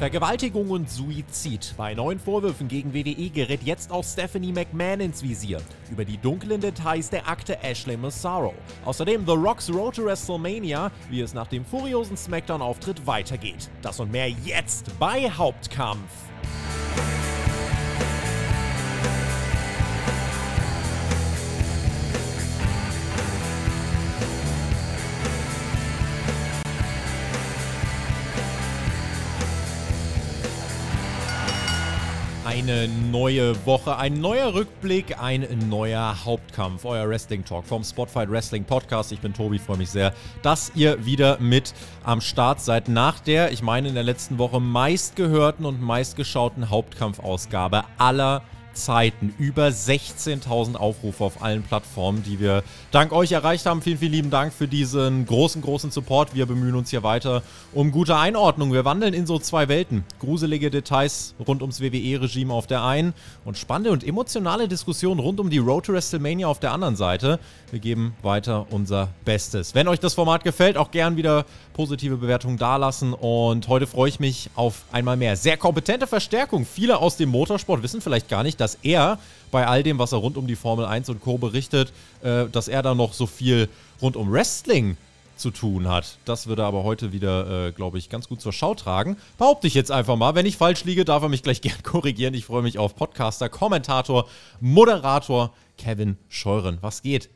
Vergewaltigung 0.00 0.70
und 0.70 0.88
Suizid. 0.88 1.74
Bei 1.76 1.92
neuen 1.92 2.18
Vorwürfen 2.18 2.68
gegen 2.68 2.94
WWE 2.94 3.28
gerät 3.28 3.62
jetzt 3.62 3.92
auch 3.92 4.02
Stephanie 4.02 4.50
McMahon 4.50 5.00
ins 5.00 5.22
Visier. 5.22 5.60
Über 5.90 6.06
die 6.06 6.16
dunklen 6.16 6.58
Details 6.58 7.10
der 7.10 7.28
Akte 7.28 7.62
Ashley 7.62 7.98
Massaro. 7.98 8.54
Außerdem 8.86 9.26
The 9.26 9.34
Rock's 9.34 9.68
Road 9.68 9.96
to 9.96 10.06
WrestleMania, 10.06 10.90
wie 11.10 11.20
es 11.20 11.34
nach 11.34 11.48
dem 11.48 11.66
furiosen 11.66 12.16
Smackdown-Auftritt 12.16 13.06
weitergeht. 13.06 13.68
Das 13.82 14.00
und 14.00 14.10
mehr 14.10 14.30
jetzt 14.30 14.98
bei 14.98 15.30
Hauptkampf. 15.30 16.29
Eine 32.60 32.88
neue 32.88 33.64
Woche, 33.64 33.96
ein 33.96 34.20
neuer 34.20 34.52
Rückblick, 34.52 35.18
ein 35.18 35.48
neuer 35.70 36.26
Hauptkampf. 36.26 36.84
Euer 36.84 37.08
Wrestling 37.08 37.42
Talk 37.42 37.64
vom 37.64 37.82
Spotfight 37.82 38.30
Wrestling 38.30 38.64
Podcast. 38.64 39.12
Ich 39.12 39.20
bin 39.20 39.32
Tobi, 39.32 39.58
freue 39.58 39.78
mich 39.78 39.88
sehr, 39.88 40.12
dass 40.42 40.70
ihr 40.74 41.06
wieder 41.06 41.38
mit 41.40 41.72
am 42.04 42.20
Start 42.20 42.60
seid 42.60 42.88
nach 42.88 43.18
der, 43.18 43.50
ich 43.50 43.62
meine 43.62 43.88
in 43.88 43.94
der 43.94 44.02
letzten 44.02 44.36
Woche 44.36 44.60
meistgehörten 44.60 45.64
und 45.64 45.80
meistgeschauten 45.80 46.68
Hauptkampfausgabe 46.68 47.84
aller 47.96 48.42
Zeiten. 48.72 49.34
Über 49.38 49.68
16.000 49.68 50.76
Aufrufe 50.76 51.24
auf 51.24 51.42
allen 51.42 51.62
Plattformen, 51.62 52.22
die 52.22 52.40
wir 52.40 52.62
dank 52.90 53.12
euch 53.12 53.32
erreicht 53.32 53.66
haben. 53.66 53.82
Vielen, 53.82 53.98
vielen 53.98 54.12
lieben 54.12 54.30
Dank 54.30 54.52
für 54.52 54.68
diesen 54.68 55.26
großen, 55.26 55.62
großen 55.62 55.90
Support. 55.90 56.34
Wir 56.34 56.46
bemühen 56.46 56.74
uns 56.74 56.90
hier 56.90 57.02
weiter 57.02 57.42
um 57.72 57.90
gute 57.90 58.16
Einordnung. 58.16 58.72
Wir 58.72 58.84
wandeln 58.84 59.14
in 59.14 59.26
so 59.26 59.38
zwei 59.38 59.68
Welten. 59.68 60.04
Gruselige 60.18 60.70
Details 60.70 61.34
rund 61.46 61.62
ums 61.62 61.80
WWE-Regime 61.80 62.52
auf 62.52 62.66
der 62.66 62.84
einen 62.84 63.14
und 63.44 63.58
spannende 63.58 63.90
und 63.90 64.04
emotionale 64.04 64.68
Diskussionen 64.68 65.20
rund 65.20 65.40
um 65.40 65.50
die 65.50 65.58
Road 65.58 65.86
to 65.86 65.92
WrestleMania 65.92 66.46
auf 66.46 66.60
der 66.60 66.72
anderen 66.72 66.96
Seite. 66.96 67.38
Wir 67.70 67.78
geben 67.78 68.14
weiter 68.22 68.66
unser 68.70 69.10
Bestes. 69.24 69.74
Wenn 69.74 69.86
euch 69.86 70.00
das 70.00 70.14
Format 70.14 70.42
gefällt, 70.42 70.76
auch 70.76 70.90
gern 70.90 71.16
wieder 71.16 71.44
positive 71.72 72.16
Bewertungen 72.16 72.58
dalassen. 72.58 73.14
Und 73.14 73.68
heute 73.68 73.86
freue 73.86 74.08
ich 74.08 74.18
mich 74.18 74.50
auf 74.56 74.82
einmal 74.90 75.16
mehr. 75.16 75.36
Sehr 75.36 75.56
kompetente 75.56 76.08
Verstärkung. 76.08 76.66
Viele 76.66 76.98
aus 76.98 77.16
dem 77.16 77.28
Motorsport 77.28 77.82
wissen 77.84 78.00
vielleicht 78.00 78.28
gar 78.28 78.42
nicht, 78.42 78.60
dass 78.60 78.78
er 78.82 79.18
bei 79.52 79.66
all 79.66 79.84
dem, 79.84 79.98
was 79.98 80.10
er 80.12 80.18
rund 80.18 80.36
um 80.36 80.48
die 80.48 80.56
Formel 80.56 80.84
1 80.84 81.08
und 81.10 81.20
Co. 81.20 81.38
berichtet, 81.38 81.92
äh, 82.22 82.46
dass 82.46 82.66
er 82.66 82.82
da 82.82 82.94
noch 82.94 83.12
so 83.12 83.26
viel 83.26 83.68
rund 84.02 84.16
um 84.16 84.32
Wrestling 84.32 84.96
zu 85.36 85.50
tun 85.50 85.88
hat. 85.88 86.18
Das 86.24 86.48
würde 86.48 86.64
aber 86.64 86.82
heute 86.82 87.12
wieder, 87.12 87.68
äh, 87.68 87.72
glaube 87.72 87.98
ich, 87.98 88.08
ganz 88.10 88.28
gut 88.28 88.40
zur 88.40 88.52
Schau 88.52 88.74
tragen. 88.74 89.16
Behaupte 89.38 89.68
ich 89.68 89.74
jetzt 89.74 89.92
einfach 89.92 90.16
mal. 90.16 90.34
Wenn 90.34 90.44
ich 90.44 90.56
falsch 90.56 90.84
liege, 90.84 91.04
darf 91.04 91.22
er 91.22 91.28
mich 91.28 91.44
gleich 91.44 91.60
gern 91.62 91.82
korrigieren. 91.84 92.34
Ich 92.34 92.46
freue 92.46 92.62
mich 92.62 92.78
auf 92.78 92.96
Podcaster, 92.96 93.48
Kommentator, 93.48 94.26
Moderator 94.60 95.52
Kevin 95.78 96.18
Scheuren. 96.28 96.78
Was 96.80 97.02
geht? 97.02 97.30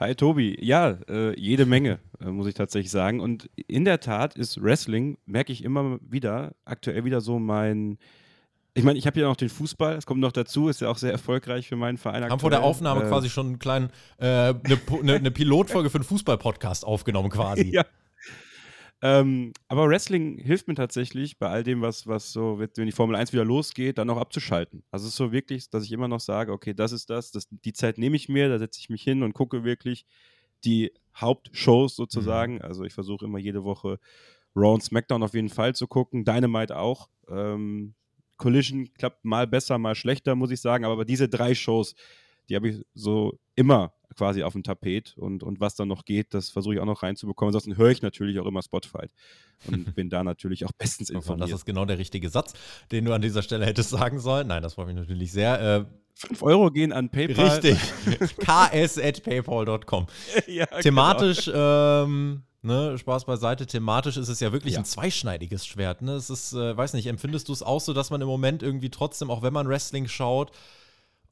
Hi 0.00 0.14
Tobi, 0.14 0.56
ja, 0.60 0.96
äh, 1.08 1.36
jede 1.36 1.66
Menge, 1.66 1.98
äh, 2.20 2.26
muss 2.26 2.46
ich 2.46 2.54
tatsächlich 2.54 2.92
sagen. 2.92 3.18
Und 3.18 3.50
in 3.66 3.84
der 3.84 3.98
Tat 3.98 4.36
ist 4.36 4.62
Wrestling, 4.62 5.18
merke 5.26 5.52
ich 5.52 5.64
immer 5.64 5.98
wieder, 6.00 6.52
aktuell 6.64 7.04
wieder 7.04 7.20
so 7.20 7.40
mein. 7.40 7.98
Ich 8.74 8.84
meine, 8.84 8.96
ich 8.96 9.08
habe 9.08 9.18
ja 9.18 9.26
noch 9.26 9.34
den 9.34 9.48
Fußball, 9.48 9.96
es 9.96 10.06
kommt 10.06 10.20
noch 10.20 10.30
dazu, 10.30 10.68
ist 10.68 10.80
ja 10.80 10.88
auch 10.88 10.98
sehr 10.98 11.10
erfolgreich 11.10 11.66
für 11.66 11.74
meinen 11.74 11.98
Verein. 11.98 12.22
Haben 12.22 12.38
vor 12.38 12.50
der 12.50 12.62
Aufnahme 12.62 13.06
äh, 13.06 13.08
quasi 13.08 13.28
schon 13.28 13.46
einen 13.46 13.58
kleinen, 13.58 13.90
eine 14.18 14.60
äh, 14.62 15.02
ne, 15.02 15.18
ne 15.18 15.30
Pilotfolge 15.32 15.90
für 15.90 15.98
einen 15.98 16.04
Fußball-Podcast 16.04 16.84
aufgenommen 16.84 17.30
quasi. 17.30 17.68
ja, 17.74 17.84
ähm, 19.00 19.52
aber 19.68 19.88
Wrestling 19.88 20.38
hilft 20.38 20.66
mir 20.66 20.74
tatsächlich 20.74 21.38
bei 21.38 21.48
all 21.48 21.62
dem, 21.62 21.82
was, 21.82 22.06
was 22.06 22.32
so, 22.32 22.58
wenn 22.58 22.86
die 22.86 22.92
Formel 22.92 23.14
1 23.14 23.32
wieder 23.32 23.44
losgeht, 23.44 23.98
dann 23.98 24.10
auch 24.10 24.16
abzuschalten. 24.16 24.82
Also 24.90 25.06
es 25.06 25.12
ist 25.12 25.16
so 25.16 25.30
wirklich, 25.30 25.70
dass 25.70 25.84
ich 25.84 25.92
immer 25.92 26.08
noch 26.08 26.20
sage, 26.20 26.52
okay, 26.52 26.74
das 26.74 26.92
ist 26.92 27.08
das, 27.08 27.30
das 27.30 27.46
die 27.50 27.72
Zeit 27.72 27.98
nehme 27.98 28.16
ich 28.16 28.28
mir, 28.28 28.48
da 28.48 28.58
setze 28.58 28.80
ich 28.80 28.90
mich 28.90 29.02
hin 29.02 29.22
und 29.22 29.34
gucke 29.34 29.62
wirklich 29.62 30.04
die 30.64 30.92
Hauptshows 31.14 31.94
sozusagen. 31.94 32.54
Mhm. 32.54 32.62
Also 32.62 32.84
ich 32.84 32.92
versuche 32.92 33.24
immer 33.24 33.38
jede 33.38 33.62
Woche 33.62 34.00
Raw 34.56 34.74
und 34.74 34.82
SmackDown 34.82 35.22
auf 35.22 35.34
jeden 35.34 35.48
Fall 35.48 35.74
zu 35.74 35.86
gucken, 35.86 36.24
Dynamite 36.24 36.76
auch. 36.76 37.08
Ähm, 37.28 37.94
Collision 38.36 38.92
klappt 38.94 39.24
mal 39.24 39.46
besser, 39.46 39.78
mal 39.78 39.94
schlechter, 39.94 40.34
muss 40.34 40.50
ich 40.50 40.60
sagen, 40.60 40.84
aber 40.84 41.04
diese 41.04 41.28
drei 41.28 41.54
Shows, 41.54 41.94
die 42.48 42.56
habe 42.56 42.68
ich 42.68 42.84
so 42.94 43.38
immer 43.54 43.92
quasi 44.18 44.42
auf 44.42 44.52
dem 44.52 44.64
Tapet 44.64 45.16
und, 45.16 45.44
und 45.44 45.60
was 45.60 45.76
dann 45.76 45.86
noch 45.86 46.04
geht, 46.04 46.34
das 46.34 46.50
versuche 46.50 46.74
ich 46.74 46.80
auch 46.80 46.86
noch 46.86 47.04
reinzubekommen. 47.04 47.50
Ansonsten 47.50 47.76
höre 47.76 47.90
ich 47.90 48.02
natürlich 48.02 48.40
auch 48.40 48.46
immer 48.46 48.62
Spotify 48.62 49.06
und 49.68 49.94
bin 49.94 50.10
da 50.10 50.24
natürlich 50.24 50.64
auch 50.64 50.72
bestens 50.72 51.08
informiert. 51.08 51.50
Das 51.50 51.60
ist 51.60 51.64
genau 51.64 51.84
der 51.84 51.98
richtige 51.98 52.28
Satz, 52.28 52.52
den 52.90 53.04
du 53.04 53.14
an 53.14 53.22
dieser 53.22 53.42
Stelle 53.42 53.64
hättest 53.64 53.90
sagen 53.90 54.18
sollen. 54.18 54.48
Nein, 54.48 54.62
das 54.62 54.74
freut 54.74 54.88
mich 54.88 54.96
natürlich 54.96 55.30
sehr. 55.30 55.60
Äh, 55.60 55.84
5 56.14 56.42
Euro 56.42 56.70
gehen 56.72 56.92
an 56.92 57.10
PayPal. 57.10 57.60
Richtig. 57.60 57.78
ks.paypal.com. 58.38 60.06
ja, 60.48 60.64
genau. 60.64 60.80
Thematisch, 60.80 61.44
genau. 61.44 62.04
ähm, 62.04 62.42
ne, 62.62 62.98
Spaß 62.98 63.24
beiseite, 63.24 63.66
thematisch 63.66 64.16
ist 64.16 64.28
es 64.28 64.40
ja 64.40 64.50
wirklich 64.50 64.74
ja. 64.74 64.80
ein 64.80 64.84
zweischneidiges 64.84 65.64
Schwert. 65.64 66.02
Ne? 66.02 66.14
Es 66.14 66.28
ist, 66.28 66.54
äh, 66.54 66.76
weiß 66.76 66.94
nicht, 66.94 67.06
empfindest 67.06 67.48
du 67.48 67.52
es 67.52 67.62
auch 67.62 67.80
so, 67.80 67.92
dass 67.92 68.10
man 68.10 68.20
im 68.20 68.26
Moment 68.26 68.64
irgendwie 68.64 68.90
trotzdem, 68.90 69.30
auch 69.30 69.42
wenn 69.42 69.52
man 69.52 69.68
Wrestling 69.68 70.08
schaut, 70.08 70.50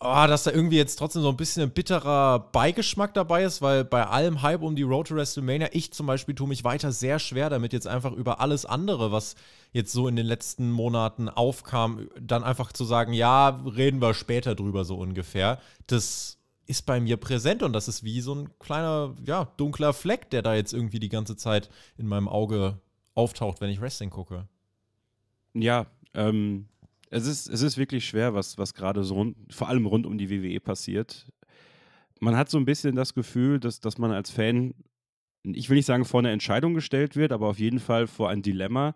oh, 0.00 0.26
dass 0.26 0.44
da 0.44 0.50
irgendwie 0.50 0.76
jetzt 0.76 0.96
trotzdem 0.96 1.22
so 1.22 1.30
ein 1.30 1.36
bisschen 1.36 1.62
ein 1.62 1.70
bitterer 1.70 2.38
Beigeschmack 2.52 3.14
dabei 3.14 3.44
ist, 3.44 3.62
weil 3.62 3.84
bei 3.84 4.06
allem 4.06 4.42
Hype 4.42 4.62
um 4.62 4.76
die 4.76 4.82
Road 4.82 5.08
to 5.08 5.14
WrestleMania, 5.14 5.68
ich 5.72 5.92
zum 5.92 6.06
Beispiel 6.06 6.34
tue 6.34 6.48
mich 6.48 6.64
weiter 6.64 6.92
sehr 6.92 7.18
schwer 7.18 7.50
damit, 7.50 7.72
jetzt 7.72 7.86
einfach 7.86 8.12
über 8.12 8.40
alles 8.40 8.66
andere, 8.66 9.10
was 9.12 9.36
jetzt 9.72 9.92
so 9.92 10.08
in 10.08 10.16
den 10.16 10.26
letzten 10.26 10.70
Monaten 10.70 11.28
aufkam, 11.28 12.08
dann 12.20 12.44
einfach 12.44 12.72
zu 12.72 12.84
sagen, 12.84 13.12
ja, 13.12 13.48
reden 13.48 14.00
wir 14.00 14.14
später 14.14 14.54
drüber 14.54 14.84
so 14.84 14.96
ungefähr. 14.96 15.60
Das 15.86 16.38
ist 16.66 16.84
bei 16.84 17.00
mir 17.00 17.16
präsent 17.16 17.62
und 17.62 17.72
das 17.72 17.88
ist 17.88 18.04
wie 18.04 18.20
so 18.20 18.34
ein 18.34 18.58
kleiner, 18.58 19.14
ja, 19.24 19.52
dunkler 19.56 19.92
Fleck, 19.92 20.30
der 20.30 20.42
da 20.42 20.54
jetzt 20.54 20.72
irgendwie 20.72 21.00
die 21.00 21.08
ganze 21.08 21.36
Zeit 21.36 21.70
in 21.96 22.06
meinem 22.06 22.28
Auge 22.28 22.80
auftaucht, 23.14 23.60
wenn 23.60 23.70
ich 23.70 23.80
Wrestling 23.80 24.10
gucke. 24.10 24.46
Ja, 25.54 25.86
ähm, 26.12 26.68
es 27.10 27.26
ist, 27.26 27.48
es 27.48 27.62
ist 27.62 27.78
wirklich 27.78 28.06
schwer, 28.06 28.34
was, 28.34 28.58
was 28.58 28.74
gerade 28.74 29.04
so 29.04 29.14
rund, 29.14 29.36
vor 29.50 29.68
allem 29.68 29.86
rund 29.86 30.06
um 30.06 30.18
die 30.18 30.30
WWE 30.30 30.60
passiert. 30.60 31.26
Man 32.20 32.36
hat 32.36 32.50
so 32.50 32.58
ein 32.58 32.64
bisschen 32.64 32.96
das 32.96 33.14
Gefühl, 33.14 33.60
dass, 33.60 33.80
dass 33.80 33.98
man 33.98 34.10
als 34.10 34.30
Fan, 34.30 34.74
ich 35.44 35.68
will 35.68 35.76
nicht 35.76 35.86
sagen 35.86 36.04
vor 36.04 36.20
eine 36.20 36.32
Entscheidung 36.32 36.74
gestellt 36.74 37.16
wird, 37.16 37.32
aber 37.32 37.48
auf 37.48 37.58
jeden 37.58 37.78
Fall 37.78 38.06
vor 38.06 38.30
ein 38.30 38.42
Dilemma. 38.42 38.94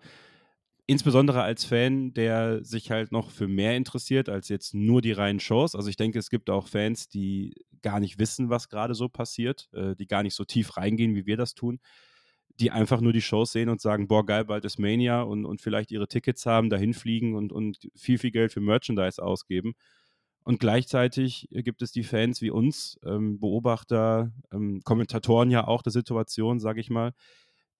Insbesondere 0.86 1.42
als 1.42 1.64
Fan, 1.64 2.12
der 2.14 2.64
sich 2.64 2.90
halt 2.90 3.12
noch 3.12 3.30
für 3.30 3.46
mehr 3.46 3.76
interessiert 3.76 4.28
als 4.28 4.48
jetzt 4.48 4.74
nur 4.74 5.02
die 5.02 5.12
reinen 5.12 5.38
Shows. 5.38 5.76
Also 5.76 5.88
ich 5.88 5.96
denke, 5.96 6.18
es 6.18 6.30
gibt 6.30 6.50
auch 6.50 6.66
Fans, 6.66 7.08
die 7.08 7.54
gar 7.82 8.00
nicht 8.00 8.18
wissen, 8.18 8.50
was 8.50 8.68
gerade 8.68 8.94
so 8.94 9.08
passiert, 9.08 9.68
äh, 9.72 9.94
die 9.94 10.06
gar 10.06 10.24
nicht 10.24 10.34
so 10.34 10.44
tief 10.44 10.76
reingehen, 10.76 11.14
wie 11.14 11.26
wir 11.26 11.36
das 11.36 11.54
tun 11.54 11.78
die 12.60 12.70
einfach 12.70 13.00
nur 13.00 13.12
die 13.12 13.22
Shows 13.22 13.52
sehen 13.52 13.70
und 13.70 13.80
sagen, 13.80 14.06
boah, 14.06 14.24
geil, 14.24 14.44
bald 14.44 14.64
ist 14.64 14.78
Mania 14.78 15.22
und, 15.22 15.46
und 15.46 15.62
vielleicht 15.62 15.90
ihre 15.90 16.08
Tickets 16.08 16.44
haben, 16.44 16.68
dahin 16.68 16.92
fliegen 16.92 17.34
und, 17.34 17.52
und 17.52 17.88
viel, 17.96 18.18
viel 18.18 18.30
Geld 18.30 18.52
für 18.52 18.60
Merchandise 18.60 19.22
ausgeben. 19.22 19.74
Und 20.44 20.60
gleichzeitig 20.60 21.48
gibt 21.50 21.82
es 21.82 21.92
die 21.92 22.02
Fans 22.02 22.42
wie 22.42 22.50
uns, 22.50 22.98
ähm, 23.04 23.40
Beobachter, 23.40 24.32
ähm, 24.52 24.80
Kommentatoren 24.84 25.50
ja 25.50 25.66
auch 25.66 25.82
der 25.82 25.92
Situation, 25.92 26.60
sage 26.60 26.80
ich 26.80 26.90
mal, 26.90 27.12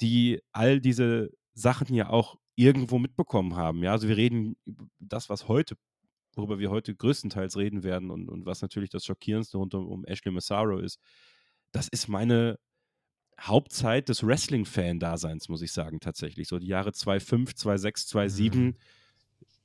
die 0.01 0.41
all 0.53 0.81
diese 0.81 1.31
Sachen 1.53 1.95
ja 1.95 2.09
auch 2.09 2.37
irgendwo 2.57 2.99
mitbekommen 2.99 3.57
haben. 3.57 3.83
Ja, 3.83 3.93
also 3.93 4.09
wir 4.09 4.17
reden 4.17 4.57
das, 4.99 5.29
was 5.29 5.49
heute, 5.49 5.77
worüber 6.37 6.59
wir 6.59 6.71
heute 6.71 6.95
größtenteils 6.95 7.57
reden 7.57 7.83
werden 7.83 8.11
und, 8.11 8.29
und 8.29 8.47
was 8.47 8.63
natürlich 8.63 8.91
das 8.91 9.05
Schockierendste 9.05 9.59
rund 9.59 9.75
um, 9.75 9.87
um 9.87 10.05
Ashley 10.05 10.33
Massaro 10.33 10.79
ist. 10.79 10.99
Das 11.73 11.89
ist 11.89 12.09
meine 12.09 12.59
Hauptzeit 13.41 14.09
des 14.09 14.27
Wrestling-Fan-Daseins, 14.27 15.49
muss 15.49 15.63
ich 15.63 15.73
sagen, 15.73 16.01
tatsächlich. 16.01 16.49
So 16.49 16.59
die 16.59 16.67
Jahre 16.67 16.93
2005, 16.93 17.55
2006, 17.55 18.07
2007, 18.09 18.65
mhm. 18.65 18.77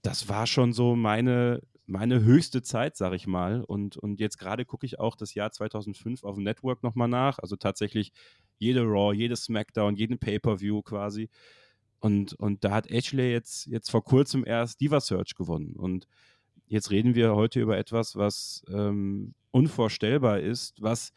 das 0.02 0.30
war 0.30 0.48
schon 0.48 0.72
so 0.72 0.96
meine, 0.96 1.62
meine 1.86 2.24
höchste 2.24 2.62
Zeit, 2.62 2.96
sag 2.96 3.14
ich 3.14 3.28
mal. 3.28 3.62
Und, 3.64 3.98
und 3.98 4.20
jetzt 4.20 4.38
gerade 4.38 4.66
gucke 4.66 4.86
ich 4.86 5.00
auch 5.00 5.16
das 5.16 5.34
Jahr 5.34 5.52
2005 5.52 6.24
auf 6.24 6.36
dem 6.36 6.44
Network 6.44 6.84
nochmal 6.84 7.10
nach. 7.10 7.40
Also 7.40 7.58
tatsächlich 7.58 8.12
jede 8.58 8.84
Raw, 8.84 9.14
jede 9.14 9.36
SmackDown, 9.36 9.96
jeden 9.96 10.20
Pay-Per-View 10.20 10.82
quasi. 10.82 11.30
Und, 12.00 12.34
und 12.34 12.64
da 12.64 12.72
hat 12.72 12.90
Ashley 12.90 13.32
jetzt, 13.32 13.66
jetzt 13.66 13.90
vor 13.90 14.04
kurzem 14.04 14.46
erst 14.46 14.80
Diva 14.80 15.02
Search 15.02 15.36
gewonnen. 15.36 15.76
Und 15.76 16.08
jetzt 16.68 16.92
reden 16.92 17.16
wir 17.16 17.36
heute 17.36 17.60
über 17.60 17.78
etwas, 17.78 18.16
was 18.16 18.64
ähm, 18.70 19.34
unvorstellbar 19.52 20.40
ist, 20.40 20.82
was 20.82 21.12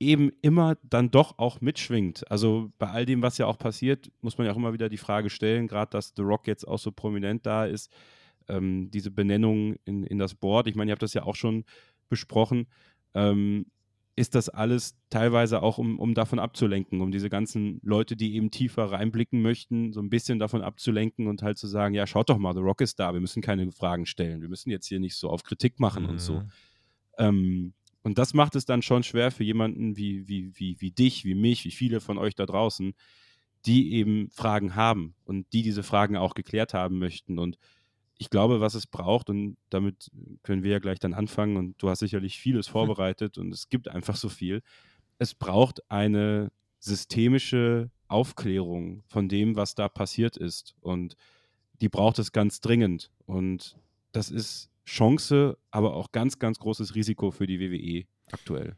eben 0.00 0.32
immer 0.40 0.76
dann 0.82 1.10
doch 1.10 1.38
auch 1.38 1.60
mitschwingt. 1.60 2.28
Also 2.30 2.72
bei 2.78 2.88
all 2.88 3.04
dem, 3.06 3.22
was 3.22 3.38
ja 3.38 3.46
auch 3.46 3.58
passiert, 3.58 4.10
muss 4.22 4.38
man 4.38 4.46
ja 4.46 4.52
auch 4.52 4.56
immer 4.56 4.72
wieder 4.72 4.88
die 4.88 4.96
Frage 4.96 5.28
stellen, 5.30 5.68
gerade 5.68 5.90
dass 5.90 6.14
The 6.16 6.22
Rock 6.22 6.46
jetzt 6.46 6.66
auch 6.66 6.78
so 6.78 6.90
prominent 6.90 7.44
da 7.44 7.66
ist, 7.66 7.92
ähm, 8.48 8.90
diese 8.90 9.10
Benennung 9.10 9.76
in, 9.84 10.04
in 10.04 10.18
das 10.18 10.34
Board. 10.34 10.66
Ich 10.66 10.74
meine, 10.74 10.90
ihr 10.90 10.92
habt 10.92 11.02
das 11.02 11.14
ja 11.14 11.24
auch 11.24 11.36
schon 11.36 11.64
besprochen. 12.08 12.66
Ähm, 13.14 13.66
ist 14.16 14.34
das 14.34 14.48
alles 14.48 14.96
teilweise 15.08 15.62
auch, 15.62 15.78
um, 15.78 15.98
um 15.98 16.14
davon 16.14 16.38
abzulenken, 16.38 17.00
um 17.00 17.10
diese 17.10 17.30
ganzen 17.30 17.80
Leute, 17.82 18.16
die 18.16 18.34
eben 18.34 18.50
tiefer 18.50 18.90
reinblicken 18.92 19.40
möchten, 19.40 19.92
so 19.92 20.00
ein 20.00 20.10
bisschen 20.10 20.38
davon 20.38 20.62
abzulenken 20.62 21.26
und 21.26 21.42
halt 21.42 21.58
zu 21.58 21.66
sagen, 21.66 21.94
ja, 21.94 22.06
schaut 22.06 22.28
doch 22.28 22.38
mal, 22.38 22.54
The 22.54 22.60
Rock 22.60 22.80
ist 22.80 22.98
da, 22.98 23.12
wir 23.12 23.20
müssen 23.20 23.42
keine 23.42 23.70
Fragen 23.70 24.06
stellen, 24.06 24.42
wir 24.42 24.48
müssen 24.48 24.70
jetzt 24.70 24.86
hier 24.86 25.00
nicht 25.00 25.16
so 25.16 25.30
auf 25.30 25.42
Kritik 25.42 25.78
machen 25.78 26.04
mhm. 26.04 26.08
und 26.10 26.20
so. 26.20 26.40
Mhm. 26.40 26.50
Ähm, 27.18 27.74
und 28.02 28.18
das 28.18 28.34
macht 28.34 28.56
es 28.56 28.64
dann 28.64 28.82
schon 28.82 29.02
schwer 29.02 29.30
für 29.30 29.44
jemanden 29.44 29.96
wie, 29.96 30.26
wie, 30.26 30.52
wie, 30.54 30.80
wie 30.80 30.90
dich, 30.90 31.24
wie 31.24 31.34
mich, 31.34 31.64
wie 31.64 31.70
viele 31.70 32.00
von 32.00 32.18
euch 32.18 32.34
da 32.34 32.46
draußen, 32.46 32.94
die 33.66 33.92
eben 33.94 34.30
Fragen 34.30 34.74
haben 34.74 35.14
und 35.24 35.52
die 35.52 35.62
diese 35.62 35.82
Fragen 35.82 36.16
auch 36.16 36.34
geklärt 36.34 36.72
haben 36.72 36.98
möchten. 36.98 37.38
Und 37.38 37.58
ich 38.16 38.30
glaube, 38.30 38.60
was 38.60 38.74
es 38.74 38.86
braucht, 38.86 39.28
und 39.28 39.56
damit 39.68 40.10
können 40.42 40.62
wir 40.62 40.72
ja 40.72 40.78
gleich 40.78 40.98
dann 40.98 41.14
anfangen, 41.14 41.56
und 41.56 41.82
du 41.82 41.88
hast 41.90 42.00
sicherlich 42.00 42.38
vieles 42.38 42.68
vorbereitet 42.68 43.38
und 43.38 43.52
es 43.52 43.68
gibt 43.68 43.88
einfach 43.88 44.16
so 44.16 44.28
viel. 44.28 44.62
Es 45.18 45.34
braucht 45.34 45.90
eine 45.90 46.50
systemische 46.78 47.90
Aufklärung 48.08 49.02
von 49.06 49.28
dem, 49.28 49.56
was 49.56 49.74
da 49.74 49.88
passiert 49.88 50.36
ist. 50.36 50.74
Und 50.80 51.16
die 51.80 51.88
braucht 51.88 52.18
es 52.18 52.32
ganz 52.32 52.60
dringend. 52.60 53.10
Und 53.26 53.76
das 54.12 54.30
ist 54.30 54.70
Chance, 54.90 55.56
aber 55.70 55.94
auch 55.94 56.10
ganz, 56.10 56.38
ganz 56.38 56.58
großes 56.58 56.94
Risiko 56.94 57.30
für 57.30 57.46
die 57.46 57.60
WWE 57.60 58.06
aktuell. 58.32 58.76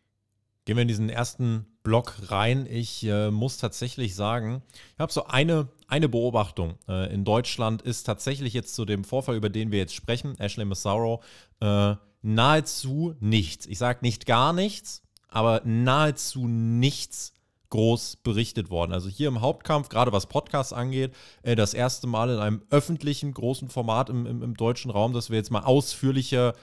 Gehen 0.64 0.76
wir 0.76 0.82
in 0.82 0.88
diesen 0.88 1.08
ersten 1.08 1.66
Block 1.82 2.14
rein. 2.30 2.66
Ich 2.70 3.02
äh, 3.04 3.30
muss 3.30 3.56
tatsächlich 3.56 4.14
sagen, 4.14 4.62
ich 4.94 5.00
habe 5.00 5.12
so 5.12 5.24
eine, 5.24 5.68
eine 5.88 6.08
Beobachtung. 6.08 6.74
Äh, 6.86 7.12
in 7.12 7.24
Deutschland 7.24 7.82
ist 7.82 8.04
tatsächlich 8.04 8.52
jetzt 8.52 8.74
zu 8.74 8.84
dem 8.84 9.04
Vorfall, 9.04 9.36
über 9.36 9.48
den 9.48 9.72
wir 9.72 9.78
jetzt 9.78 9.94
sprechen, 9.94 10.38
Ashley 10.38 10.66
Massaro, 10.66 11.22
äh, 11.60 11.96
nahezu 12.20 13.14
nichts. 13.18 13.66
Ich 13.66 13.78
sage 13.78 14.00
nicht 14.02 14.26
gar 14.26 14.52
nichts, 14.52 15.02
aber 15.28 15.62
nahezu 15.64 16.46
nichts 16.46 17.32
groß 17.72 18.16
berichtet 18.16 18.68
worden. 18.70 18.92
Also 18.92 19.08
hier 19.08 19.28
im 19.28 19.40
Hauptkampf, 19.40 19.88
gerade 19.88 20.12
was 20.12 20.26
Podcasts 20.26 20.74
angeht, 20.74 21.14
äh, 21.42 21.56
das 21.56 21.72
erste 21.72 22.06
Mal 22.06 22.28
in 22.28 22.38
einem 22.38 22.62
öffentlichen 22.70 23.32
großen 23.32 23.68
Format 23.68 24.10
im, 24.10 24.26
im, 24.26 24.42
im, 24.42 24.54
deutschen 24.54 24.90
Raum, 24.90 25.14
dass 25.14 25.30
wir 25.30 25.38
jetzt 25.38 25.50
mal 25.50 25.64
ausführlicher 25.64 26.54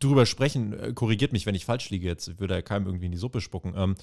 drüber 0.00 0.26
sprechen. 0.26 0.72
Äh, 0.72 0.92
korrigiert 0.92 1.32
mich, 1.32 1.46
wenn 1.46 1.54
ich 1.54 1.64
falsch 1.64 1.90
liege 1.90 2.08
jetzt. 2.08 2.40
Würde 2.40 2.54
ja 2.54 2.62
keinem 2.62 2.86
irgendwie 2.86 3.06
in 3.06 3.12
die 3.12 3.18
Suppe 3.18 3.40
spucken. 3.40 3.74
Ähm, 3.76 3.94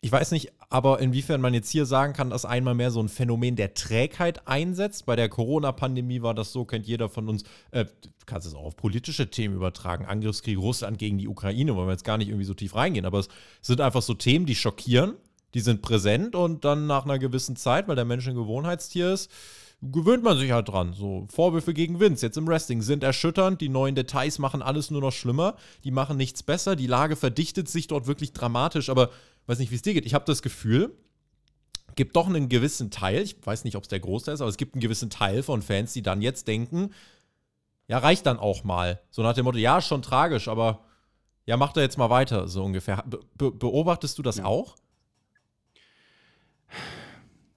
ich 0.00 0.10
weiß 0.10 0.30
nicht, 0.30 0.50
aber 0.70 1.00
inwiefern 1.00 1.42
man 1.42 1.52
jetzt 1.52 1.68
hier 1.68 1.84
sagen 1.84 2.14
kann, 2.14 2.30
dass 2.30 2.46
einmal 2.46 2.74
mehr 2.74 2.90
so 2.90 3.02
ein 3.02 3.10
Phänomen 3.10 3.54
der 3.54 3.74
Trägheit 3.74 4.48
einsetzt. 4.48 5.04
Bei 5.04 5.16
der 5.16 5.28
Corona-Pandemie 5.28 6.22
war 6.22 6.32
das 6.32 6.50
so, 6.50 6.64
kennt 6.64 6.86
jeder 6.86 7.10
von 7.10 7.28
uns. 7.28 7.42
Äh, 7.72 7.84
du 7.84 8.08
kannst 8.24 8.46
es 8.46 8.54
auch 8.54 8.64
auf 8.64 8.76
politische 8.76 9.30
Themen 9.30 9.54
übertragen. 9.54 10.06
Angriffskrieg 10.06 10.56
Russland 10.56 10.98
gegen 10.98 11.18
die 11.18 11.28
Ukraine, 11.28 11.76
wollen 11.76 11.88
wir 11.88 11.92
jetzt 11.92 12.06
gar 12.06 12.16
nicht 12.16 12.28
irgendwie 12.28 12.46
so 12.46 12.54
tief 12.54 12.74
reingehen. 12.74 13.04
Aber 13.04 13.18
es 13.18 13.28
sind 13.60 13.82
einfach 13.82 14.00
so 14.00 14.14
Themen, 14.14 14.46
die 14.46 14.54
schockieren 14.54 15.16
die 15.54 15.60
sind 15.60 15.82
präsent 15.82 16.34
und 16.34 16.64
dann 16.64 16.86
nach 16.86 17.04
einer 17.04 17.18
gewissen 17.18 17.56
Zeit, 17.56 17.88
weil 17.88 17.96
der 17.96 18.04
Mensch 18.04 18.26
ein 18.28 18.34
Gewohnheitstier 18.34 19.12
ist, 19.12 19.30
gewöhnt 19.82 20.22
man 20.22 20.38
sich 20.38 20.50
halt 20.50 20.68
dran. 20.68 20.92
So, 20.92 21.26
Vorwürfe 21.32 21.72
gegen 21.74 22.00
Vince 22.00 22.26
jetzt 22.26 22.36
im 22.36 22.46
Wrestling 22.46 22.82
sind 22.82 23.02
erschütternd, 23.02 23.60
die 23.60 23.68
neuen 23.68 23.94
Details 23.94 24.38
machen 24.38 24.62
alles 24.62 24.90
nur 24.90 25.00
noch 25.00 25.12
schlimmer, 25.12 25.56
die 25.84 25.90
machen 25.90 26.16
nichts 26.16 26.42
besser, 26.42 26.76
die 26.76 26.86
Lage 26.86 27.16
verdichtet 27.16 27.68
sich 27.68 27.86
dort 27.86 28.06
wirklich 28.06 28.32
dramatisch, 28.32 28.90
aber 28.90 29.10
weiß 29.46 29.58
nicht, 29.58 29.70
wie 29.70 29.76
es 29.76 29.82
dir 29.82 29.94
geht. 29.94 30.06
Ich 30.06 30.14
habe 30.14 30.24
das 30.26 30.42
Gefühl, 30.42 30.94
gibt 31.96 32.16
doch 32.16 32.28
einen 32.28 32.48
gewissen 32.48 32.90
Teil, 32.90 33.22
ich 33.22 33.36
weiß 33.44 33.64
nicht, 33.64 33.76
ob 33.76 33.84
es 33.84 33.88
der 33.88 34.00
Großteil 34.00 34.34
ist, 34.34 34.40
aber 34.40 34.50
es 34.50 34.56
gibt 34.56 34.74
einen 34.74 34.80
gewissen 34.80 35.10
Teil 35.10 35.42
von 35.42 35.62
Fans, 35.62 35.92
die 35.92 36.02
dann 36.02 36.22
jetzt 36.22 36.46
denken, 36.46 36.90
ja, 37.88 37.98
reicht 37.98 38.26
dann 38.26 38.38
auch 38.38 38.62
mal. 38.62 39.00
So 39.10 39.22
nach 39.22 39.34
dem 39.34 39.44
Motto, 39.44 39.58
ja, 39.58 39.80
schon 39.80 40.02
tragisch, 40.02 40.46
aber 40.46 40.84
ja, 41.46 41.56
mach 41.56 41.72
da 41.72 41.80
jetzt 41.80 41.98
mal 41.98 42.10
weiter, 42.10 42.46
so 42.46 42.62
ungefähr. 42.62 43.02
Be 43.36 43.50
beobachtest 43.50 44.16
du 44.18 44.22
das 44.22 44.36
ja. 44.36 44.44
auch? 44.44 44.76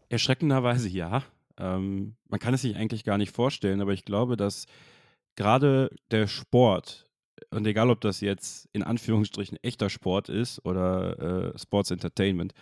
Erschreckenderweise 0.09 0.89
ja. 0.89 1.23
Ähm, 1.57 2.15
man 2.27 2.39
kann 2.39 2.53
es 2.53 2.61
sich 2.61 2.75
eigentlich 2.75 3.03
gar 3.03 3.17
nicht 3.17 3.35
vorstellen, 3.35 3.81
aber 3.81 3.93
ich 3.93 4.05
glaube, 4.05 4.37
dass 4.37 4.65
gerade 5.35 5.89
der 6.11 6.27
Sport, 6.27 7.07
und 7.49 7.65
egal 7.65 7.89
ob 7.89 8.01
das 8.01 8.21
jetzt 8.21 8.67
in 8.73 8.83
Anführungsstrichen 8.83 9.57
echter 9.61 9.89
Sport 9.89 10.29
ist 10.29 10.63
oder 10.65 11.53
äh, 11.53 11.59
Sports 11.59 11.91
Entertainment, 11.91 12.53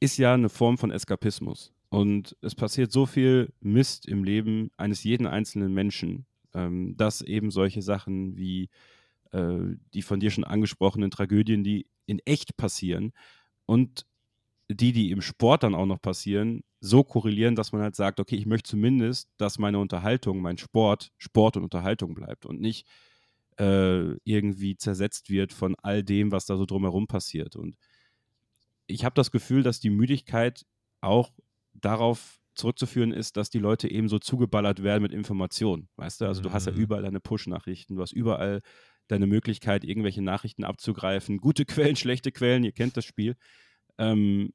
ist 0.00 0.16
ja 0.16 0.34
eine 0.34 0.48
Form 0.48 0.78
von 0.78 0.90
Eskapismus. 0.90 1.72
Und 1.88 2.36
es 2.40 2.54
passiert 2.54 2.90
so 2.90 3.04
viel 3.06 3.52
Mist 3.60 4.06
im 4.08 4.24
Leben 4.24 4.70
eines 4.78 5.04
jeden 5.04 5.26
einzelnen 5.26 5.74
Menschen, 5.74 6.26
ähm, 6.54 6.96
dass 6.96 7.20
eben 7.20 7.50
solche 7.50 7.82
Sachen 7.82 8.36
wie 8.36 8.70
äh, 9.32 9.58
die 9.92 10.02
von 10.02 10.18
dir 10.18 10.30
schon 10.30 10.44
angesprochenen 10.44 11.10
Tragödien, 11.10 11.64
die 11.64 11.86
in 12.06 12.18
echt 12.20 12.56
passieren 12.56 13.12
und 13.66 14.06
die, 14.74 14.92
die 14.92 15.10
im 15.10 15.20
Sport 15.20 15.62
dann 15.62 15.74
auch 15.74 15.86
noch 15.86 16.00
passieren, 16.00 16.62
so 16.80 17.04
korrelieren, 17.04 17.54
dass 17.54 17.72
man 17.72 17.82
halt 17.82 17.96
sagt, 17.96 18.20
okay, 18.20 18.36
ich 18.36 18.46
möchte 18.46 18.70
zumindest, 18.70 19.30
dass 19.36 19.58
meine 19.58 19.78
Unterhaltung, 19.78 20.40
mein 20.40 20.58
Sport, 20.58 21.12
Sport 21.18 21.56
und 21.56 21.64
Unterhaltung 21.64 22.14
bleibt 22.14 22.46
und 22.46 22.60
nicht 22.60 22.86
äh, 23.58 24.16
irgendwie 24.24 24.76
zersetzt 24.76 25.30
wird 25.30 25.52
von 25.52 25.76
all 25.82 26.02
dem, 26.02 26.32
was 26.32 26.46
da 26.46 26.56
so 26.56 26.66
drumherum 26.66 27.06
passiert. 27.06 27.56
Und 27.56 27.76
ich 28.86 29.04
habe 29.04 29.14
das 29.14 29.30
Gefühl, 29.30 29.62
dass 29.62 29.80
die 29.80 29.90
Müdigkeit 29.90 30.64
auch 31.00 31.32
darauf 31.74 32.40
zurückzuführen 32.54 33.12
ist, 33.12 33.36
dass 33.36 33.50
die 33.50 33.58
Leute 33.58 33.90
eben 33.90 34.08
so 34.08 34.18
zugeballert 34.18 34.82
werden 34.82 35.02
mit 35.02 35.12
Informationen. 35.12 35.88
Weißt 35.96 36.20
du, 36.20 36.26
also 36.26 36.40
mhm. 36.40 36.44
du 36.44 36.52
hast 36.52 36.66
ja 36.66 36.72
mhm. 36.72 36.78
überall 36.78 37.02
deine 37.02 37.20
Push-Nachrichten, 37.20 37.96
du 37.96 38.02
hast 38.02 38.12
überall 38.12 38.60
deine 39.08 39.26
Möglichkeit, 39.26 39.84
irgendwelche 39.84 40.22
Nachrichten 40.22 40.64
abzugreifen. 40.64 41.38
Gute 41.38 41.64
Quellen, 41.66 41.96
schlechte 41.96 42.32
Quellen, 42.32 42.64
ihr 42.64 42.72
kennt 42.72 42.96
das 42.96 43.04
Spiel. 43.04 43.36
Ähm, 43.98 44.52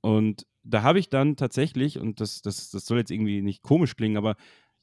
und 0.00 0.46
da 0.62 0.82
habe 0.82 0.98
ich 0.98 1.08
dann 1.08 1.36
tatsächlich, 1.36 1.98
und 1.98 2.20
das, 2.20 2.42
das, 2.42 2.70
das 2.70 2.86
soll 2.86 2.98
jetzt 2.98 3.10
irgendwie 3.10 3.42
nicht 3.42 3.62
komisch 3.62 3.96
klingen, 3.96 4.16
aber 4.16 4.36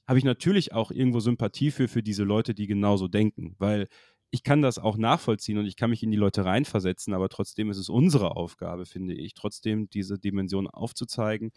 habe 0.08 0.20
ich 0.20 0.26
natürlich 0.26 0.74
auch 0.74 0.92
irgendwo 0.92 1.20
Sympathie 1.20 1.72
für, 1.72 1.88
für 1.88 2.02
diese 2.02 2.24
Leute, 2.24 2.54
die 2.54 2.68
genauso 2.68 3.08
denken. 3.08 3.56
Weil 3.60 3.88
ich 4.32 4.44
kann 4.44 4.62
das 4.62 4.80
auch 4.80 4.98
nachvollziehen 4.98 5.58
und 5.58 5.66
ich 5.66 5.76
kann 5.76 5.90
mich 5.90 6.04
in 6.04 6.12
die 6.12 6.18
Leute 6.18 6.46
reinversetzen, 6.46 7.14
aber 7.14 7.30
trotzdem 7.30 7.70
ist 7.70 7.78
es 7.78 7.90
unsere 7.90 8.36
Aufgabe, 8.36 8.86
finde 8.86 9.14
ich, 9.14 9.34
trotzdem 9.34 9.90
diese 9.90 10.18
Dimension 10.18 10.68
aufzuzeigen. 10.68 11.52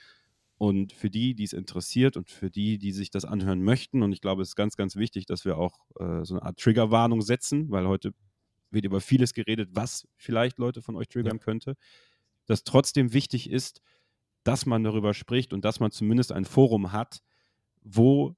Und 0.59 0.93
für 0.93 1.09
die, 1.09 1.35
die 1.35 1.45
es 1.45 1.55
interessiert 1.55 2.19
und 2.19 2.29
für 2.29 2.51
die, 2.51 2.77
die 2.77 2.93
sich 2.93 3.11
das 3.11 3.25
anhören 3.25 3.63
möchten, 3.63 4.03
und 4.03 4.13
ich 4.13 4.21
glaube, 4.21 4.43
es 4.43 4.49
ist 4.49 4.57
ganz, 4.57 4.77
ganz 4.77 4.95
wichtig, 4.95 5.25
dass 5.25 5.47
wir 5.47 5.57
auch 5.57 5.87
äh, 5.99 6.23
so 6.25 6.35
eine 6.35 6.43
Art 6.43 6.59
Triggerwarnung 6.59 7.23
setzen, 7.23 7.71
weil 7.71 7.87
heute 7.87 8.13
wird 8.71 8.85
über 8.85 9.01
vieles 9.01 9.33
geredet, 9.33 9.71
was 9.73 10.07
vielleicht 10.17 10.59
Leute 10.59 10.83
von 10.83 10.97
euch 10.97 11.09
triggern 11.09 11.39
ja. 11.39 11.43
könnte 11.43 11.77
dass 12.51 12.65
trotzdem 12.65 13.13
wichtig 13.13 13.49
ist, 13.49 13.81
dass 14.43 14.67
man 14.67 14.83
darüber 14.83 15.15
spricht 15.15 15.53
und 15.53 15.65
dass 15.65 15.79
man 15.79 15.93
zumindest 15.93 16.33
ein 16.33 16.45
Forum 16.45 16.91
hat, 16.91 17.23
wo 17.83 18.35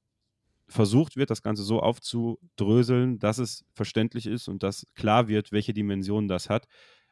versucht 0.68 1.16
wird, 1.16 1.30
das 1.30 1.42
Ganze 1.42 1.62
so 1.62 1.80
aufzudröseln, 1.80 3.18
dass 3.18 3.38
es 3.38 3.64
verständlich 3.72 4.26
ist 4.26 4.48
und 4.48 4.62
dass 4.62 4.86
klar 4.94 5.28
wird, 5.28 5.50
welche 5.50 5.72
Dimensionen 5.72 6.28
das 6.28 6.50
hat. 6.50 6.66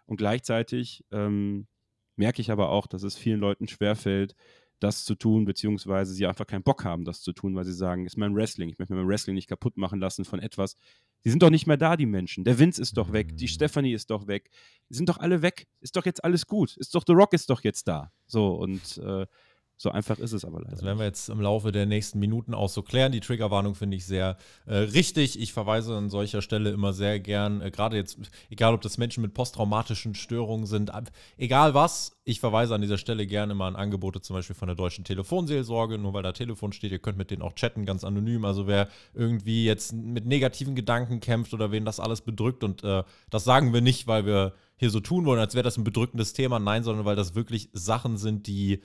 Und 0.04 0.18
gleichzeitig 0.18 1.02
ähm, 1.10 1.68
merke 2.16 2.42
ich 2.42 2.50
aber 2.50 2.68
auch, 2.68 2.86
dass 2.86 3.02
es 3.02 3.16
vielen 3.16 3.40
Leuten 3.40 3.66
schwerfällt, 3.66 4.34
das 4.80 5.04
zu 5.04 5.14
tun, 5.14 5.44
beziehungsweise 5.44 6.12
sie 6.12 6.26
einfach 6.26 6.46
keinen 6.46 6.62
Bock 6.62 6.84
haben, 6.84 7.04
das 7.04 7.22
zu 7.22 7.32
tun, 7.32 7.54
weil 7.54 7.64
sie 7.64 7.72
sagen, 7.72 8.06
ist 8.06 8.16
mein 8.16 8.34
Wrestling, 8.34 8.68
ich 8.68 8.78
möchte 8.78 8.94
mein 8.94 9.06
Wrestling 9.06 9.34
nicht 9.34 9.48
kaputt 9.48 9.76
machen 9.76 10.00
lassen 10.00 10.24
von 10.24 10.40
etwas. 10.40 10.76
Die 11.24 11.30
sind 11.30 11.42
doch 11.42 11.50
nicht 11.50 11.66
mehr 11.66 11.76
da, 11.76 11.96
die 11.96 12.06
Menschen. 12.06 12.44
Der 12.44 12.58
Vince 12.58 12.80
ist 12.80 12.96
doch 12.96 13.12
weg, 13.12 13.36
die 13.36 13.44
mhm. 13.44 13.48
Stephanie 13.48 13.92
ist 13.92 14.10
doch 14.10 14.26
weg. 14.26 14.50
Die 14.88 14.94
sind 14.94 15.08
doch 15.08 15.18
alle 15.18 15.42
weg. 15.42 15.68
Ist 15.80 15.96
doch 15.96 16.06
jetzt 16.06 16.24
alles 16.24 16.46
gut. 16.46 16.76
Ist 16.78 16.94
doch 16.94 17.04
The 17.06 17.12
Rock 17.12 17.34
ist 17.34 17.50
doch 17.50 17.62
jetzt 17.62 17.86
da. 17.86 18.10
So 18.26 18.54
und 18.54 18.98
äh, 18.98 19.26
so 19.82 19.90
einfach 19.90 20.18
ist 20.18 20.34
es 20.34 20.44
aber 20.44 20.58
leider. 20.58 20.72
Das 20.72 20.82
werden 20.82 20.98
wir 20.98 21.06
jetzt 21.06 21.30
im 21.30 21.40
Laufe 21.40 21.72
der 21.72 21.86
nächsten 21.86 22.18
Minuten 22.18 22.52
auch 22.52 22.68
so 22.68 22.82
klären. 22.82 23.12
Die 23.12 23.20
Triggerwarnung 23.20 23.74
finde 23.74 23.96
ich 23.96 24.04
sehr 24.04 24.36
äh, 24.66 24.74
richtig. 24.74 25.40
Ich 25.40 25.54
verweise 25.54 25.96
an 25.96 26.10
solcher 26.10 26.42
Stelle 26.42 26.68
immer 26.68 26.92
sehr 26.92 27.18
gern, 27.18 27.62
äh, 27.62 27.70
gerade 27.70 27.96
jetzt, 27.96 28.18
egal 28.50 28.74
ob 28.74 28.82
das 28.82 28.98
Menschen 28.98 29.22
mit 29.22 29.32
posttraumatischen 29.32 30.14
Störungen 30.14 30.66
sind, 30.66 30.92
egal 31.38 31.72
was, 31.72 32.20
ich 32.24 32.40
verweise 32.40 32.74
an 32.74 32.82
dieser 32.82 32.98
Stelle 32.98 33.26
gerne 33.26 33.54
mal 33.54 33.68
an 33.68 33.76
Angebote 33.76 34.20
zum 34.20 34.36
Beispiel 34.36 34.54
von 34.54 34.68
der 34.68 34.76
Deutschen 34.76 35.04
Telefonseelsorge, 35.04 35.96
nur 35.96 36.12
weil 36.12 36.24
da 36.24 36.32
Telefon 36.32 36.74
steht, 36.74 36.92
ihr 36.92 36.98
könnt 36.98 37.16
mit 37.16 37.30
denen 37.30 37.40
auch 37.40 37.54
chatten, 37.54 37.86
ganz 37.86 38.04
anonym. 38.04 38.44
Also 38.44 38.66
wer 38.66 38.86
irgendwie 39.14 39.64
jetzt 39.64 39.94
mit 39.94 40.26
negativen 40.26 40.74
Gedanken 40.74 41.20
kämpft 41.20 41.54
oder 41.54 41.72
wen 41.72 41.86
das 41.86 42.00
alles 42.00 42.20
bedrückt 42.20 42.64
und 42.64 42.84
äh, 42.84 43.02
das 43.30 43.44
sagen 43.44 43.72
wir 43.72 43.80
nicht, 43.80 44.06
weil 44.06 44.26
wir 44.26 44.52
hier 44.76 44.90
so 44.90 45.00
tun 45.00 45.24
wollen, 45.24 45.40
als 45.40 45.54
wäre 45.54 45.64
das 45.64 45.78
ein 45.78 45.84
bedrückendes 45.84 46.34
Thema, 46.34 46.58
nein, 46.58 46.82
sondern 46.82 47.06
weil 47.06 47.16
das 47.16 47.34
wirklich 47.34 47.70
Sachen 47.72 48.18
sind, 48.18 48.46
die 48.46 48.82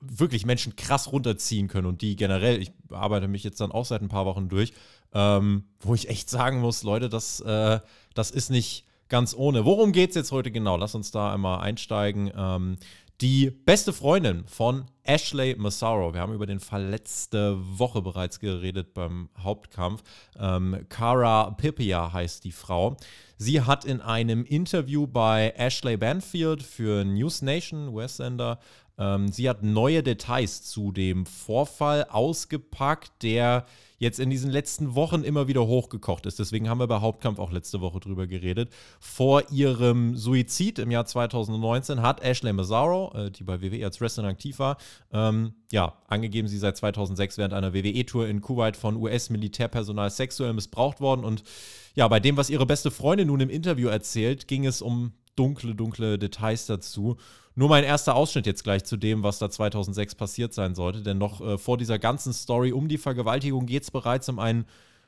wirklich 0.00 0.44
Menschen 0.46 0.76
krass 0.76 1.10
runterziehen 1.12 1.68
können 1.68 1.86
und 1.86 2.02
die 2.02 2.16
generell, 2.16 2.60
ich 2.60 2.72
arbeite 2.90 3.28
mich 3.28 3.44
jetzt 3.44 3.60
dann 3.60 3.72
auch 3.72 3.84
seit 3.84 4.02
ein 4.02 4.08
paar 4.08 4.26
Wochen 4.26 4.48
durch, 4.48 4.72
ähm, 5.14 5.64
wo 5.80 5.94
ich 5.94 6.08
echt 6.08 6.28
sagen 6.28 6.60
muss, 6.60 6.82
Leute, 6.82 7.08
das, 7.08 7.40
äh, 7.40 7.80
das 8.14 8.30
ist 8.30 8.50
nicht 8.50 8.86
ganz 9.08 9.34
ohne. 9.34 9.64
Worum 9.64 9.92
geht 9.92 10.10
es 10.10 10.16
jetzt 10.16 10.32
heute 10.32 10.50
genau? 10.50 10.76
Lass 10.76 10.94
uns 10.94 11.10
da 11.10 11.32
einmal 11.32 11.60
einsteigen. 11.60 12.30
Ähm, 12.36 12.76
die 13.22 13.50
beste 13.50 13.94
Freundin 13.94 14.44
von 14.46 14.84
Ashley 15.02 15.54
Massaro. 15.56 16.12
Wir 16.12 16.20
haben 16.20 16.34
über 16.34 16.44
den 16.44 16.60
Fall 16.60 16.84
letzte 16.84 17.56
Woche 17.78 18.02
bereits 18.02 18.40
geredet 18.40 18.92
beim 18.92 19.30
Hauptkampf. 19.38 20.02
Ähm, 20.38 20.84
Cara 20.90 21.52
Pipia 21.52 22.12
heißt 22.12 22.44
die 22.44 22.52
Frau. 22.52 22.98
Sie 23.38 23.62
hat 23.62 23.86
in 23.86 24.02
einem 24.02 24.44
Interview 24.44 25.06
bei 25.06 25.54
Ashley 25.56 25.96
Banfield 25.96 26.62
für 26.62 27.04
News 27.04 27.40
Nation, 27.40 27.88
US-Sender, 27.88 28.58
ähm, 28.98 29.28
sie 29.28 29.48
hat 29.48 29.62
neue 29.62 30.02
Details 30.02 30.62
zu 30.62 30.92
dem 30.92 31.26
Vorfall 31.26 32.04
ausgepackt, 32.04 33.22
der 33.22 33.66
jetzt 33.98 34.20
in 34.20 34.30
diesen 34.30 34.50
letzten 34.50 34.94
Wochen 34.94 35.22
immer 35.22 35.48
wieder 35.48 35.66
hochgekocht 35.66 36.26
ist. 36.26 36.38
Deswegen 36.38 36.68
haben 36.68 36.80
wir 36.80 36.86
bei 36.86 37.00
Hauptkampf 37.00 37.38
auch 37.38 37.50
letzte 37.50 37.80
Woche 37.80 38.00
drüber 38.00 38.26
geredet. 38.26 38.70
Vor 39.00 39.50
ihrem 39.50 40.16
Suizid 40.16 40.78
im 40.78 40.90
Jahr 40.90 41.06
2019 41.06 42.02
hat 42.02 42.22
Ashley 42.22 42.52
Mazzaro, 42.52 43.12
äh, 43.14 43.30
die 43.30 43.44
bei 43.44 43.62
WWE 43.62 43.84
als 43.84 44.00
Wrestler 44.00 44.24
aktiv 44.24 44.58
war, 44.58 44.76
ähm, 45.12 45.54
ja, 45.72 45.94
angegeben, 46.08 46.48
sie 46.48 46.58
sei 46.58 46.72
2006 46.72 47.38
während 47.38 47.54
einer 47.54 47.74
WWE-Tour 47.74 48.28
in 48.28 48.40
Kuwait 48.40 48.76
von 48.76 48.96
US-Militärpersonal 48.96 50.10
sexuell 50.10 50.52
missbraucht 50.52 51.00
worden. 51.00 51.24
Und 51.24 51.42
ja, 51.94 52.06
bei 52.08 52.20
dem, 52.20 52.36
was 52.36 52.50
ihre 52.50 52.66
beste 52.66 52.90
Freundin 52.90 53.28
nun 53.28 53.40
im 53.40 53.50
Interview 53.50 53.88
erzählt, 53.88 54.46
ging 54.48 54.66
es 54.66 54.82
um 54.82 55.12
dunkle, 55.36 55.74
dunkle 55.74 56.18
Details 56.18 56.66
dazu. 56.66 57.16
Nur 57.58 57.70
mein 57.70 57.84
erster 57.84 58.14
Ausschnitt 58.14 58.44
jetzt 58.44 58.64
gleich 58.64 58.84
zu 58.84 58.98
dem, 58.98 59.22
was 59.22 59.38
da 59.38 59.48
2006 59.48 60.14
passiert 60.14 60.52
sein 60.52 60.74
sollte, 60.74 61.02
denn 61.02 61.16
noch 61.16 61.40
äh, 61.40 61.56
vor 61.56 61.78
dieser 61.78 61.98
ganzen 61.98 62.34
Story 62.34 62.70
um 62.70 62.86
die 62.86 62.98
Vergewaltigung 62.98 63.64
geht 63.64 63.82
es 63.82 63.90
bereits 63.90 64.28
um 64.28 64.38
einen 64.38 64.66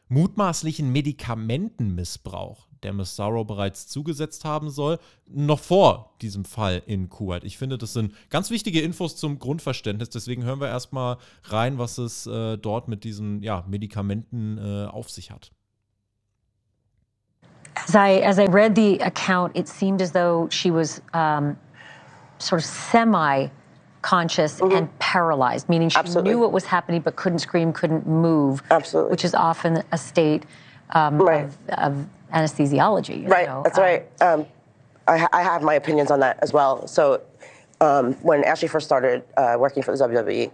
mutmaßlichen 0.09 0.91
Medikamentenmissbrauch, 0.91 2.67
der 2.83 2.95
Miss 2.95 3.15
Sorrow 3.17 3.47
bereits 3.47 3.87
zugesetzt 3.87 4.47
haben 4.47 4.71
soll, 4.71 4.99
noch 5.27 5.59
vor 5.59 6.15
diesem 6.23 6.47
Fall 6.47 6.83
in 6.87 7.11
Kuwait. 7.11 7.45
Ich 7.45 7.59
finde, 7.59 7.77
das 7.77 7.93
sind 7.93 8.15
ganz 8.31 8.49
wichtige 8.49 8.81
Infos 8.81 9.17
zum 9.17 9.39
Grundverständnis, 9.39 10.09
deswegen 10.09 10.43
hören 10.45 10.63
wir 10.63 10.69
erstmal 10.69 11.19
rein, 11.45 11.77
was 11.77 11.99
es 11.99 12.27
äh, 12.27 12.57
dort 12.57 12.89
mit 12.89 13.05
diesen 13.05 13.43
ja, 13.43 13.63
Medikamenten 13.69 14.57
äh, 14.57 14.87
auf 14.87 15.11
sich 15.11 15.31
hat. 15.31 15.53
As 17.75 17.95
I 17.95 18.25
as 18.25 18.39
I 18.39 18.47
read 18.47 18.75
the 18.75 19.01
account, 19.03 19.55
it 19.55 19.69
seemed 19.69 20.01
as 20.01 20.13
though 20.13 20.49
she 20.51 20.73
was 20.73 21.03
um 21.13 21.57
sort 22.39 22.61
of 22.61 22.67
semi 22.67 23.49
conscious 24.03 24.61
mm-hmm. 24.61 24.77
and 24.77 24.99
paralyzed, 24.99 25.69
meaning 25.69 25.89
she 25.89 25.99
Absolutely. 25.99 26.31
knew 26.31 26.39
what 26.39 26.53
was 26.53 26.65
happening 26.65 27.01
but 27.01 27.17
couldn't 27.17 27.41
scream, 27.41 27.73
couldn't 27.73 28.07
move. 28.07 28.63
Absolutely. 28.71 29.11
Which 29.11 29.25
is 29.25 29.35
often 29.35 29.83
a 29.93 29.99
state 29.99 30.45
um, 30.91 31.19
right. 31.19 31.45
of, 31.45 31.59
of, 31.71 32.07
anesthesiology. 32.33 33.27
Right, 33.27 33.49
know? 33.49 33.63
that's 33.65 33.79
um, 33.79 33.85
right. 33.85 34.23
Um, 34.23 34.47
I, 35.07 35.27
I, 35.33 35.43
have 35.43 35.63
my 35.63 35.75
opinions 35.75 36.11
on 36.11 36.21
that 36.21 36.39
as 36.43 36.53
well. 36.53 36.87
So 36.87 37.23
um, 37.81 38.13
when 38.17 38.45
Ashley 38.45 38.69
first 38.69 38.87
started 38.87 39.25
uh, 39.39 39.57
working 39.59 39.83
for 39.83 39.97
the 39.97 40.05
WWE, 40.05 40.51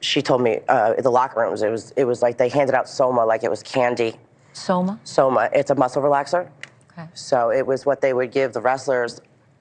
she 0.00 0.22
told 0.22 0.40
me 0.40 0.60
uh, 0.68 0.94
in 0.96 1.02
the 1.02 1.10
locker 1.10 1.40
rooms, 1.40 1.62
it 1.62 1.70
was, 1.70 1.90
it 1.96 2.04
was 2.04 2.22
like 2.22 2.38
they 2.38 2.48
handed 2.48 2.76
out 2.76 2.88
Soma 2.88 3.24
like 3.24 3.42
it 3.42 3.50
was 3.50 3.62
candy. 3.64 4.14
Soma? 4.52 5.00
Soma. 5.02 5.50
It's 5.52 5.70
a 5.70 5.74
muscle 5.74 6.00
relaxer. 6.00 6.48
Okay. 6.92 7.08
So 7.14 7.50
it 7.50 7.66
was 7.66 7.84
what 7.84 8.00
they 8.00 8.12
would 8.12 8.30
give 8.30 8.52
the 8.52 8.60
wrestlers 8.60 9.20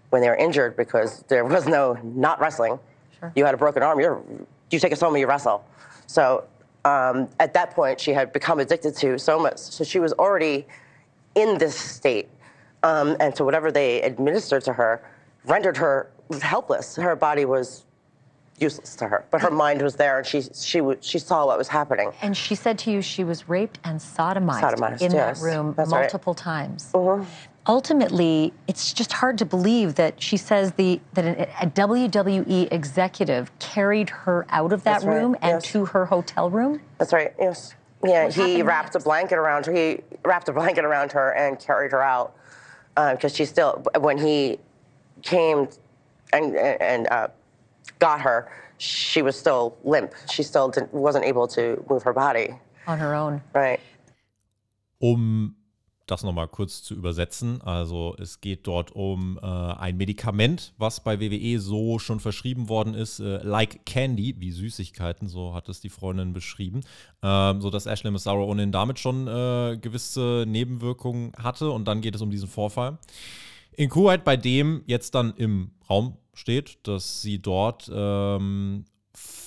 when 0.10 0.22
they 0.22 0.30
were 0.30 0.36
injured 0.36 0.76
because 0.76 1.24
there 1.28 1.46
was 1.46 1.68
no 1.68 1.98
not 2.04 2.40
wrestling. 2.40 2.80
Sure. 3.20 3.32
You 3.36 3.46
had 3.46 3.54
a 3.54 3.58
broken 3.58 3.84
arm, 3.84 4.00
you're, 4.00 4.22
you 4.72 4.80
take 4.80 4.92
a 4.92 4.96
soma, 4.96 5.20
you 5.20 5.28
wrestle. 5.28 5.66
So 6.08 6.46
um, 6.86 7.28
at 7.40 7.54
that 7.54 7.72
point, 7.72 8.00
she 8.00 8.12
had 8.12 8.32
become 8.32 8.60
addicted 8.60 8.96
to 8.98 9.08
somas. 9.16 9.60
So 9.60 9.84
she 9.84 10.00
was 10.00 10.14
already 10.14 10.66
in 11.36 11.58
this 11.58 11.78
state. 11.78 12.30
Um, 12.84 13.18
and 13.20 13.36
so 13.36 13.44
whatever 13.44 13.72
they 13.72 14.02
administered 14.02 14.64
to 14.66 14.74
her 14.74 15.02
rendered 15.46 15.78
her 15.78 16.10
helpless. 16.42 16.96
Her 16.96 17.16
body 17.16 17.46
was 17.46 17.84
useless 18.60 18.96
to 18.96 19.08
her, 19.08 19.26
but 19.30 19.42
her 19.42 19.52
mind 19.52 19.82
was 19.82 19.96
there, 19.96 20.18
and 20.18 20.26
she 20.26 20.42
she 20.42 20.82
she 21.02 21.20
saw 21.20 21.46
what 21.46 21.58
was 21.58 21.68
happening. 21.68 22.12
And 22.22 22.36
she 22.36 22.56
said 22.56 22.80
to 22.80 22.92
you 22.92 23.02
she 23.02 23.24
was 23.24 23.48
raped 23.48 23.80
and 23.84 24.00
sodomized, 24.00 24.62
sodomized 24.62 25.02
in 25.02 25.12
yes. 25.12 25.40
that 25.40 25.46
room 25.46 25.74
That's 25.78 25.90
multiple 25.90 26.34
right. 26.34 26.38
times. 26.44 26.92
Mm-hmm 26.94 27.47
ultimately, 27.67 28.53
it's 28.67 28.93
just 28.93 29.13
hard 29.13 29.38
to 29.39 29.45
believe 29.45 29.95
that 29.95 30.21
she 30.21 30.38
says 30.38 30.71
the 30.74 31.00
that 31.13 31.25
a, 31.25 31.63
a 31.65 31.69
WWE 31.69 32.71
executive 32.71 33.51
carried 33.59 34.09
her 34.09 34.45
out 34.50 34.71
of 34.71 34.83
that 34.83 35.01
That's 35.01 35.05
room 35.05 35.33
right. 35.33 35.43
and 35.43 35.63
yes. 35.63 35.71
to 35.71 35.86
her 35.86 36.05
hotel 36.05 36.50
room. 36.50 36.81
That's 36.97 37.13
right. 37.13 37.33
Yes. 37.39 37.75
Yeah. 38.03 38.25
What 38.25 38.33
he 38.33 38.62
wrapped 38.62 38.93
next? 38.93 39.03
a 39.03 39.07
blanket 39.07 39.36
around 39.36 39.65
her. 39.65 39.74
He 39.74 40.01
wrapped 40.24 40.47
a 40.50 40.53
blanket 40.53 40.86
around 40.86 41.12
her 41.12 41.31
and 41.31 41.59
carried 41.59 41.91
her 41.91 42.01
out 42.01 42.36
because 42.95 43.33
uh, 43.33 43.36
she 43.36 43.45
still 43.45 43.83
when 44.00 44.17
he 44.17 44.59
came 45.21 45.67
and 46.33 46.55
and 46.55 47.07
uh, 47.09 47.27
got 48.00 48.21
her, 48.21 48.51
she 48.77 49.21
was 49.21 49.38
still 49.38 49.77
limp. 49.83 50.13
She 50.31 50.43
still 50.43 50.74
wasn't 50.91 51.25
able 51.25 51.47
to 51.50 51.83
move 51.89 52.03
her 52.03 52.13
body 52.13 52.55
on 52.86 53.00
her 53.00 53.13
own. 53.13 53.41
Right. 53.53 53.79
Um 55.01 55.57
das 56.08 56.24
nochmal 56.24 56.48
kurz 56.48 56.84
zu 56.84 56.96
übersetzen. 56.96 57.62
Also 57.62 58.16
es 58.18 58.42
geht 58.42 58.66
dort 58.66 58.92
um 58.92 59.38
äh, 59.42 59.46
ein 59.46 59.98
Medikament, 59.98 60.74
was 60.78 61.04
bei 61.04 61.20
WWE 61.20 61.60
so 61.60 62.00
schon 62.00 62.20
verschrieben 62.20 62.70
worden 62.70 62.94
ist, 62.94 63.20
äh, 63.20 63.44
like 63.44 63.86
Candy, 63.86 64.36
wie 64.40 64.52
Süßigkeiten, 64.52 65.28
so 65.28 65.54
hat 65.54 65.70
es 65.70 65.82
die 65.82 65.90
Freundin 65.90 66.34
beschrieben, 66.34 66.82
ähm, 67.22 67.62
sodass 67.62 67.86
Ashley 67.86 68.12
Massaro 68.12 68.46
ohnehin 68.46 68.72
damit 68.72 69.00
schon 69.00 69.28
äh, 69.28 69.78
gewisse 69.80 70.46
Nebenwirkungen 70.48 71.34
hatte. 71.38 71.70
Und 71.70 71.88
dann 71.88 72.02
geht 72.02 72.16
es 72.16 72.22
um 72.22 72.32
diesen 72.32 72.48
Vorfall. 72.48 72.98
In 73.74 73.90
Kuwait, 73.90 74.24
bei 74.24 74.38
dem 74.38 74.84
jetzt 74.88 75.14
dann 75.14 75.34
im 75.36 75.72
Raum 75.90 76.18
steht, 76.34 76.80
dass 76.88 77.22
sie 77.22 77.40
dort 77.40 77.92
ähm, 77.94 78.86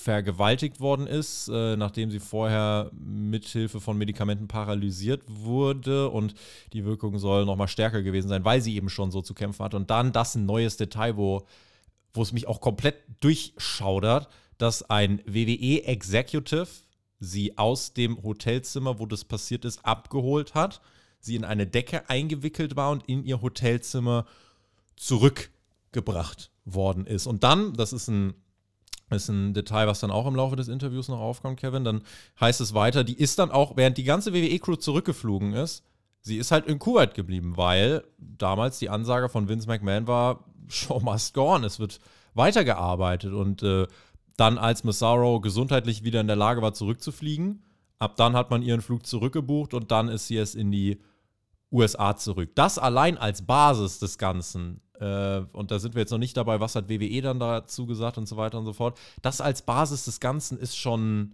vergewaltigt 0.01 0.79
worden 0.79 1.07
ist, 1.07 1.47
äh, 1.47 1.77
nachdem 1.77 2.11
sie 2.11 2.19
vorher 2.19 2.91
mithilfe 2.93 3.79
von 3.79 3.97
Medikamenten 3.97 4.47
paralysiert 4.47 5.23
wurde 5.27 6.09
und 6.09 6.33
die 6.73 6.83
Wirkung 6.85 7.19
soll 7.19 7.45
nochmal 7.45 7.67
stärker 7.67 8.01
gewesen 8.01 8.27
sein, 8.27 8.43
weil 8.43 8.61
sie 8.61 8.75
eben 8.75 8.89
schon 8.89 9.11
so 9.11 9.21
zu 9.21 9.33
kämpfen 9.33 9.63
hat. 9.63 9.73
Und 9.73 9.89
dann 9.89 10.11
das 10.11 10.35
ein 10.35 10.45
neues 10.45 10.77
Detail, 10.77 11.17
wo, 11.17 11.45
wo 12.13 12.21
es 12.21 12.33
mich 12.33 12.47
auch 12.47 12.61
komplett 12.61 12.95
durchschaudert, 13.21 14.27
dass 14.57 14.89
ein 14.89 15.21
WWE-Executive 15.25 16.67
sie 17.19 17.57
aus 17.57 17.93
dem 17.93 18.21
Hotelzimmer, 18.23 18.99
wo 18.99 19.05
das 19.05 19.23
passiert 19.23 19.65
ist, 19.65 19.85
abgeholt 19.85 20.55
hat, 20.55 20.81
sie 21.19 21.35
in 21.35 21.45
eine 21.45 21.67
Decke 21.67 22.09
eingewickelt 22.09 22.75
war 22.75 22.91
und 22.91 23.07
in 23.07 23.23
ihr 23.23 23.41
Hotelzimmer 23.41 24.25
zurückgebracht 24.95 26.51
worden 26.65 27.05
ist. 27.05 27.27
Und 27.27 27.43
dann, 27.43 27.73
das 27.73 27.93
ist 27.93 28.07
ein 28.07 28.33
ist 29.11 29.29
ein 29.29 29.53
Detail, 29.53 29.87
was 29.87 29.99
dann 29.99 30.11
auch 30.11 30.27
im 30.27 30.35
Laufe 30.35 30.55
des 30.55 30.67
Interviews 30.67 31.07
noch 31.07 31.19
aufkommt, 31.19 31.59
Kevin. 31.59 31.83
Dann 31.83 32.03
heißt 32.39 32.61
es 32.61 32.73
weiter, 32.73 33.03
die 33.03 33.17
ist 33.17 33.39
dann 33.39 33.51
auch, 33.51 33.75
während 33.77 33.97
die 33.97 34.03
ganze 34.03 34.33
WWE-Crew 34.33 34.75
zurückgeflogen 34.75 35.53
ist, 35.53 35.83
sie 36.21 36.37
ist 36.37 36.51
halt 36.51 36.67
in 36.67 36.79
Kuwait 36.79 37.13
geblieben, 37.13 37.57
weil 37.57 38.03
damals 38.17 38.79
die 38.79 38.89
Ansage 38.89 39.29
von 39.29 39.49
Vince 39.49 39.67
McMahon 39.67 40.07
war, 40.07 40.45
Show 40.67 40.99
must 40.99 41.33
go 41.33 41.53
on, 41.53 41.63
es 41.63 41.79
wird 41.79 41.99
weitergearbeitet. 42.33 43.33
Und 43.33 43.63
äh, 43.63 43.87
dann, 44.37 44.57
als 44.57 44.83
Massaro 44.83 45.41
gesundheitlich 45.41 46.03
wieder 46.03 46.21
in 46.21 46.27
der 46.27 46.35
Lage 46.35 46.61
war, 46.61 46.73
zurückzufliegen, 46.73 47.63
ab 47.99 48.15
dann 48.15 48.35
hat 48.35 48.49
man 48.49 48.61
ihren 48.61 48.81
Flug 48.81 49.05
zurückgebucht 49.05 49.73
und 49.73 49.91
dann 49.91 50.07
ist 50.07 50.27
sie 50.27 50.37
es 50.37 50.55
in 50.55 50.71
die 50.71 50.99
USA 51.71 52.15
zurück. 52.15 52.51
Das 52.55 52.77
allein 52.77 53.17
als 53.17 53.45
Basis 53.45 53.99
des 53.99 54.17
Ganzen 54.17 54.81
äh, 55.01 55.43
und 55.51 55.71
da 55.71 55.79
sind 55.79 55.95
wir 55.95 56.01
jetzt 56.01 56.11
noch 56.11 56.19
nicht 56.19 56.37
dabei, 56.37 56.59
was 56.59 56.75
hat 56.75 56.87
WWE 56.87 57.21
dann 57.21 57.39
dazu 57.39 57.87
gesagt 57.87 58.19
und 58.19 58.27
so 58.27 58.37
weiter 58.37 58.59
und 58.59 58.65
so 58.65 58.73
fort. 58.73 58.99
Das 59.23 59.41
als 59.41 59.63
Basis 59.63 60.05
des 60.05 60.19
Ganzen 60.19 60.59
ist 60.59 60.77
schon, 60.77 61.33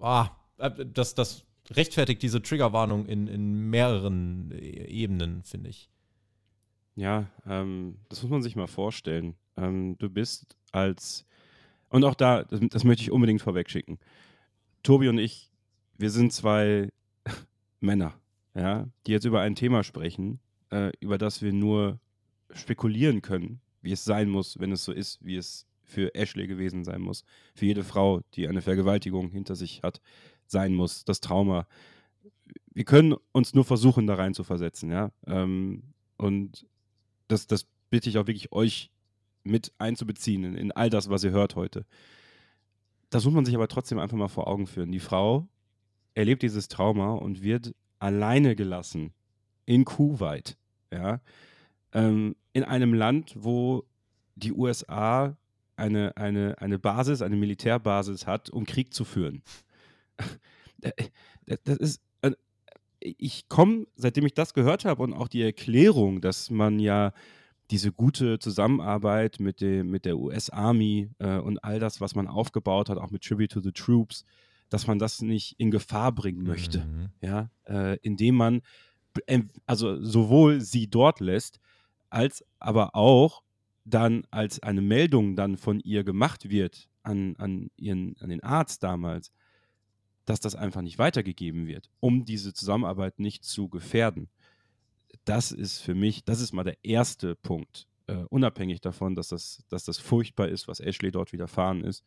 ah, 0.00 0.30
äh, 0.58 0.84
das, 0.84 1.14
das 1.14 1.44
rechtfertigt 1.70 2.22
diese 2.22 2.42
Triggerwarnung 2.42 3.06
in, 3.06 3.28
in 3.28 3.70
mehreren 3.70 4.50
Ebenen, 4.50 5.44
finde 5.44 5.70
ich. 5.70 5.88
Ja, 6.96 7.30
ähm, 7.46 7.98
das 8.08 8.22
muss 8.22 8.32
man 8.32 8.42
sich 8.42 8.56
mal 8.56 8.66
vorstellen. 8.66 9.36
Ähm, 9.56 9.96
du 9.98 10.10
bist 10.10 10.56
als, 10.72 11.24
und 11.88 12.04
auch 12.04 12.16
da, 12.16 12.42
das, 12.42 12.60
das 12.68 12.82
möchte 12.82 13.04
ich 13.04 13.12
unbedingt 13.12 13.42
vorwegschicken. 13.42 14.00
Tobi 14.82 15.08
und 15.08 15.18
ich, 15.18 15.52
wir 15.96 16.10
sind 16.10 16.32
zwei 16.32 16.88
Männer, 17.80 18.14
ja, 18.56 18.88
die 19.06 19.12
jetzt 19.12 19.24
über 19.24 19.40
ein 19.40 19.54
Thema 19.54 19.84
sprechen, 19.84 20.40
äh, 20.72 20.90
über 20.98 21.16
das 21.16 21.42
wir 21.42 21.52
nur 21.52 22.00
spekulieren 22.54 23.22
können, 23.22 23.60
wie 23.82 23.92
es 23.92 24.04
sein 24.04 24.28
muss, 24.28 24.58
wenn 24.58 24.72
es 24.72 24.84
so 24.84 24.92
ist, 24.92 25.24
wie 25.24 25.36
es 25.36 25.66
für 25.82 26.14
Ashley 26.14 26.46
gewesen 26.46 26.84
sein 26.84 27.00
muss. 27.00 27.24
Für 27.54 27.66
jede 27.66 27.84
Frau, 27.84 28.20
die 28.34 28.46
eine 28.48 28.62
Vergewaltigung 28.62 29.30
hinter 29.30 29.56
sich 29.56 29.82
hat, 29.82 30.00
sein 30.46 30.74
muss, 30.74 31.04
das 31.04 31.20
Trauma. 31.20 31.66
Wir 32.72 32.84
können 32.84 33.14
uns 33.32 33.54
nur 33.54 33.64
versuchen, 33.64 34.06
da 34.06 34.14
rein 34.14 34.34
zu 34.34 34.44
versetzen, 34.44 34.90
ja. 34.90 35.10
Ähm, 35.26 35.82
und 36.16 36.66
das, 37.28 37.46
das 37.46 37.66
bitte 37.88 38.08
ich 38.08 38.18
auch 38.18 38.26
wirklich 38.26 38.52
euch 38.52 38.90
mit 39.42 39.72
einzubeziehen 39.78 40.44
in, 40.44 40.54
in 40.54 40.72
all 40.72 40.90
das, 40.90 41.08
was 41.08 41.24
ihr 41.24 41.30
hört 41.30 41.56
heute. 41.56 41.86
Das 43.08 43.24
muss 43.24 43.34
man 43.34 43.44
sich 43.44 43.54
aber 43.54 43.68
trotzdem 43.68 43.98
einfach 43.98 44.16
mal 44.16 44.28
vor 44.28 44.46
Augen 44.46 44.66
führen. 44.66 44.92
Die 44.92 45.00
Frau 45.00 45.48
erlebt 46.14 46.42
dieses 46.42 46.68
Trauma 46.68 47.14
und 47.14 47.42
wird 47.42 47.74
alleine 47.98 48.54
gelassen 48.54 49.12
in 49.66 49.84
Kuwait, 49.84 50.56
ja 50.92 51.20
ähm, 51.92 52.36
in 52.52 52.64
einem 52.64 52.94
Land, 52.94 53.34
wo 53.36 53.84
die 54.34 54.52
USA 54.52 55.36
eine, 55.76 56.16
eine, 56.16 56.56
eine 56.58 56.78
Basis, 56.78 57.22
eine 57.22 57.36
Militärbasis 57.36 58.26
hat, 58.26 58.50
um 58.50 58.66
Krieg 58.66 58.94
zu 58.94 59.04
führen. 59.04 59.42
Das 61.64 61.76
ist, 61.76 62.00
äh, 62.22 62.30
ich 63.00 63.50
komme, 63.50 63.86
seitdem 63.96 64.24
ich 64.24 64.32
das 64.32 64.54
gehört 64.54 64.86
habe 64.86 65.02
und 65.02 65.12
auch 65.12 65.28
die 65.28 65.42
Erklärung, 65.42 66.22
dass 66.22 66.48
man 66.48 66.78
ja 66.78 67.12
diese 67.70 67.92
gute 67.92 68.38
Zusammenarbeit 68.38 69.40
mit, 69.40 69.60
dem, 69.60 69.90
mit 69.90 70.06
der 70.06 70.18
US-Army 70.18 71.10
äh, 71.18 71.36
und 71.36 71.62
all 71.62 71.78
das, 71.78 72.00
was 72.00 72.14
man 72.14 72.28
aufgebaut 72.28 72.88
hat, 72.88 72.96
auch 72.96 73.10
mit 73.10 73.22
Tribute 73.22 73.50
to 73.50 73.60
the 73.60 73.72
Troops, 73.72 74.24
dass 74.70 74.86
man 74.86 74.98
das 74.98 75.20
nicht 75.20 75.54
in 75.58 75.70
Gefahr 75.70 76.12
bringen 76.12 76.44
möchte, 76.44 76.78
mhm. 76.78 77.10
ja, 77.20 77.50
äh, 77.66 77.98
indem 77.98 78.36
man 78.36 78.62
also 79.66 80.02
sowohl 80.02 80.60
sie 80.60 80.88
dort 80.88 81.20
lässt, 81.20 81.60
als 82.10 82.44
aber 82.58 82.94
auch 82.94 83.42
dann, 83.84 84.26
als 84.30 84.62
eine 84.62 84.82
Meldung 84.82 85.36
dann 85.36 85.56
von 85.56 85.80
ihr 85.80 86.04
gemacht 86.04 86.50
wird 86.50 86.88
an, 87.02 87.36
an, 87.36 87.70
ihren, 87.76 88.16
an 88.20 88.28
den 88.28 88.42
Arzt 88.42 88.82
damals, 88.82 89.32
dass 90.26 90.40
das 90.40 90.54
einfach 90.54 90.82
nicht 90.82 90.98
weitergegeben 90.98 91.66
wird, 91.66 91.90
um 92.00 92.24
diese 92.24 92.52
Zusammenarbeit 92.52 93.18
nicht 93.18 93.44
zu 93.44 93.68
gefährden. 93.68 94.28
Das 95.24 95.50
ist 95.50 95.78
für 95.78 95.94
mich, 95.94 96.24
das 96.24 96.40
ist 96.40 96.52
mal 96.52 96.64
der 96.64 96.76
erste 96.84 97.34
Punkt, 97.36 97.88
äh, 98.06 98.24
unabhängig 98.28 98.80
davon, 98.80 99.14
dass 99.14 99.28
das, 99.28 99.64
dass 99.68 99.84
das 99.84 99.98
furchtbar 99.98 100.48
ist, 100.48 100.68
was 100.68 100.80
Ashley 100.80 101.10
dort 101.10 101.32
widerfahren 101.32 101.82
ist. 101.82 102.04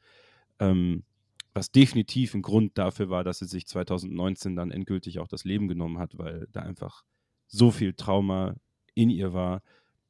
Ähm, 0.60 1.04
was 1.54 1.72
definitiv 1.72 2.34
ein 2.34 2.42
Grund 2.42 2.78
dafür 2.78 3.10
war, 3.10 3.24
dass 3.24 3.40
sie 3.40 3.46
sich 3.46 3.68
2019 3.68 4.56
dann 4.56 4.72
endgültig 4.72 5.20
auch 5.20 5.28
das 5.28 5.44
Leben 5.44 5.68
genommen 5.68 6.00
hat, 6.00 6.18
weil 6.18 6.48
da 6.52 6.62
einfach 6.62 7.04
so 7.48 7.70
viel 7.70 7.94
Trauma 7.94 8.56
in 8.96 9.10
ihr 9.10 9.34
war, 9.34 9.62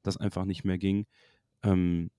dass 0.04 0.18
einfach 0.18 0.46
nicht 0.46 0.64
mehr 0.64 0.78
ging. 0.78 1.06
Ähm, 1.64 2.12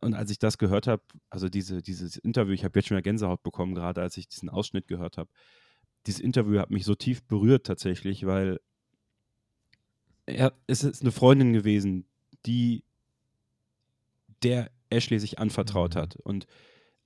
und 0.00 0.14
als 0.14 0.30
ich 0.30 0.38
das 0.38 0.58
gehört 0.58 0.86
habe, 0.86 1.02
also 1.28 1.48
diese, 1.48 1.82
dieses 1.82 2.16
Interview, 2.16 2.52
ich 2.52 2.64
habe 2.64 2.78
jetzt 2.78 2.88
schon 2.88 2.96
eine 2.96 3.02
Gänsehaut 3.02 3.42
bekommen, 3.42 3.74
gerade 3.74 4.00
als 4.00 4.16
ich 4.16 4.28
diesen 4.28 4.48
Ausschnitt 4.48 4.88
gehört 4.88 5.18
habe. 5.18 5.30
Dieses 6.06 6.20
Interview 6.20 6.58
hat 6.58 6.70
mich 6.70 6.84
so 6.84 6.94
tief 6.94 7.22
berührt 7.24 7.66
tatsächlich, 7.66 8.26
weil 8.26 8.60
er, 10.26 10.52
es 10.66 10.84
ist 10.84 11.02
eine 11.02 11.12
Freundin 11.12 11.52
gewesen, 11.52 12.06
die 12.46 12.84
der 14.42 14.70
Ashley 14.90 15.18
sich 15.18 15.38
anvertraut 15.38 15.94
mhm. 15.94 15.98
hat. 15.98 16.16
Und 16.16 16.46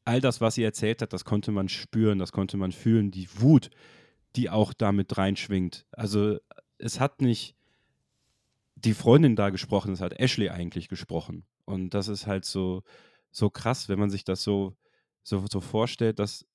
all 0.04 0.21
das, 0.21 0.40
was 0.40 0.54
sie 0.54 0.62
erzählt 0.62 1.02
hat, 1.02 1.12
das 1.12 1.25
konnte 1.25 1.52
man 1.52 1.68
spüren, 1.68 2.18
das 2.18 2.33
konnte 2.33 2.56
man 2.56 2.73
fühlen, 2.73 3.11
die 3.11 3.28
Wut, 3.38 3.71
die 4.37 4.50
auch 4.50 4.73
damit 4.73 5.16
reinschwingt. 5.16 5.87
Also 5.92 6.38
es 6.78 7.00
hat 7.00 7.21
nicht 7.21 7.56
die 8.76 8.95
Freundin 8.95 9.37
da 9.37 9.50
gesprochen, 9.50 9.92
es 9.92 10.00
hat 10.00 10.18
Ashley 10.18 10.50
eigentlich 10.50 10.88
gesprochen. 10.88 11.45
Und 11.64 11.90
das 11.90 12.09
ist 12.09 12.26
halt 12.26 12.45
so, 12.45 12.83
so 13.30 13.50
krass, 13.50 13.88
wenn 13.88 13.99
man 13.99 14.11
sich 14.11 14.25
das 14.25 14.42
so, 14.42 14.76
so, 15.23 15.45
so 15.50 15.61
vorstellt, 15.61 16.18
dass, 16.18 16.47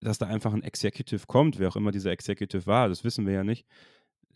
dass 0.00 0.18
da 0.18 0.26
einfach 0.26 0.52
ein 0.52 0.62
Executive 0.62 1.26
kommt, 1.26 1.58
wer 1.58 1.68
auch 1.68 1.76
immer 1.76 1.90
dieser 1.90 2.12
Executive 2.12 2.66
war, 2.66 2.88
das 2.88 3.02
wissen 3.02 3.26
wir 3.26 3.32
ja 3.32 3.44
nicht, 3.44 3.66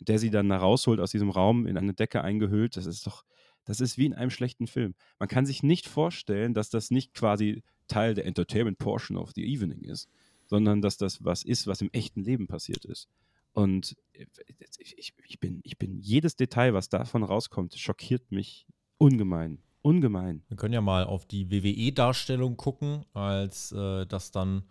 der 0.00 0.18
sie 0.18 0.30
dann 0.30 0.48
da 0.48 0.56
rausholt 0.56 1.00
aus 1.00 1.10
diesem 1.10 1.30
Raum 1.30 1.66
in 1.66 1.78
eine 1.78 1.94
Decke 1.94 2.22
eingehüllt. 2.22 2.76
Das 2.76 2.86
ist 2.86 3.06
doch, 3.06 3.24
das 3.64 3.80
ist 3.80 3.98
wie 3.98 4.06
in 4.06 4.14
einem 4.14 4.30
schlechten 4.30 4.66
Film. 4.66 4.94
Man 5.18 5.28
kann 5.28 5.46
sich 5.46 5.62
nicht 5.62 5.86
vorstellen, 5.86 6.54
dass 6.54 6.70
das 6.70 6.90
nicht 6.90 7.14
quasi 7.14 7.62
Teil 7.88 8.14
der 8.14 8.26
Entertainment 8.26 8.78
Portion 8.78 9.16
of 9.16 9.32
the 9.34 9.44
Evening 9.44 9.82
ist, 9.82 10.08
sondern 10.46 10.80
dass 10.80 10.96
das 10.96 11.24
was 11.24 11.44
ist, 11.44 11.66
was 11.66 11.82
im 11.82 11.90
echten 11.92 12.22
Leben 12.22 12.46
passiert 12.46 12.84
ist. 12.84 13.08
Und 13.56 13.96
äh, 14.12 14.26
ich, 14.78 14.98
ich, 14.98 15.40
bin, 15.40 15.60
ich 15.64 15.78
bin, 15.78 15.98
jedes 15.98 16.36
Detail, 16.36 16.74
was 16.74 16.90
davon 16.90 17.22
rauskommt, 17.22 17.74
schockiert 17.74 18.30
mich 18.30 18.66
ungemein. 18.98 19.62
Ungemein. 19.80 20.42
Wir 20.48 20.58
können 20.58 20.74
ja 20.74 20.82
mal 20.82 21.04
auf 21.04 21.24
die 21.24 21.50
WWE-Darstellung 21.50 22.58
gucken, 22.58 23.06
als 23.14 23.72
äh, 23.72 24.04
das 24.06 24.30
dann 24.30 24.64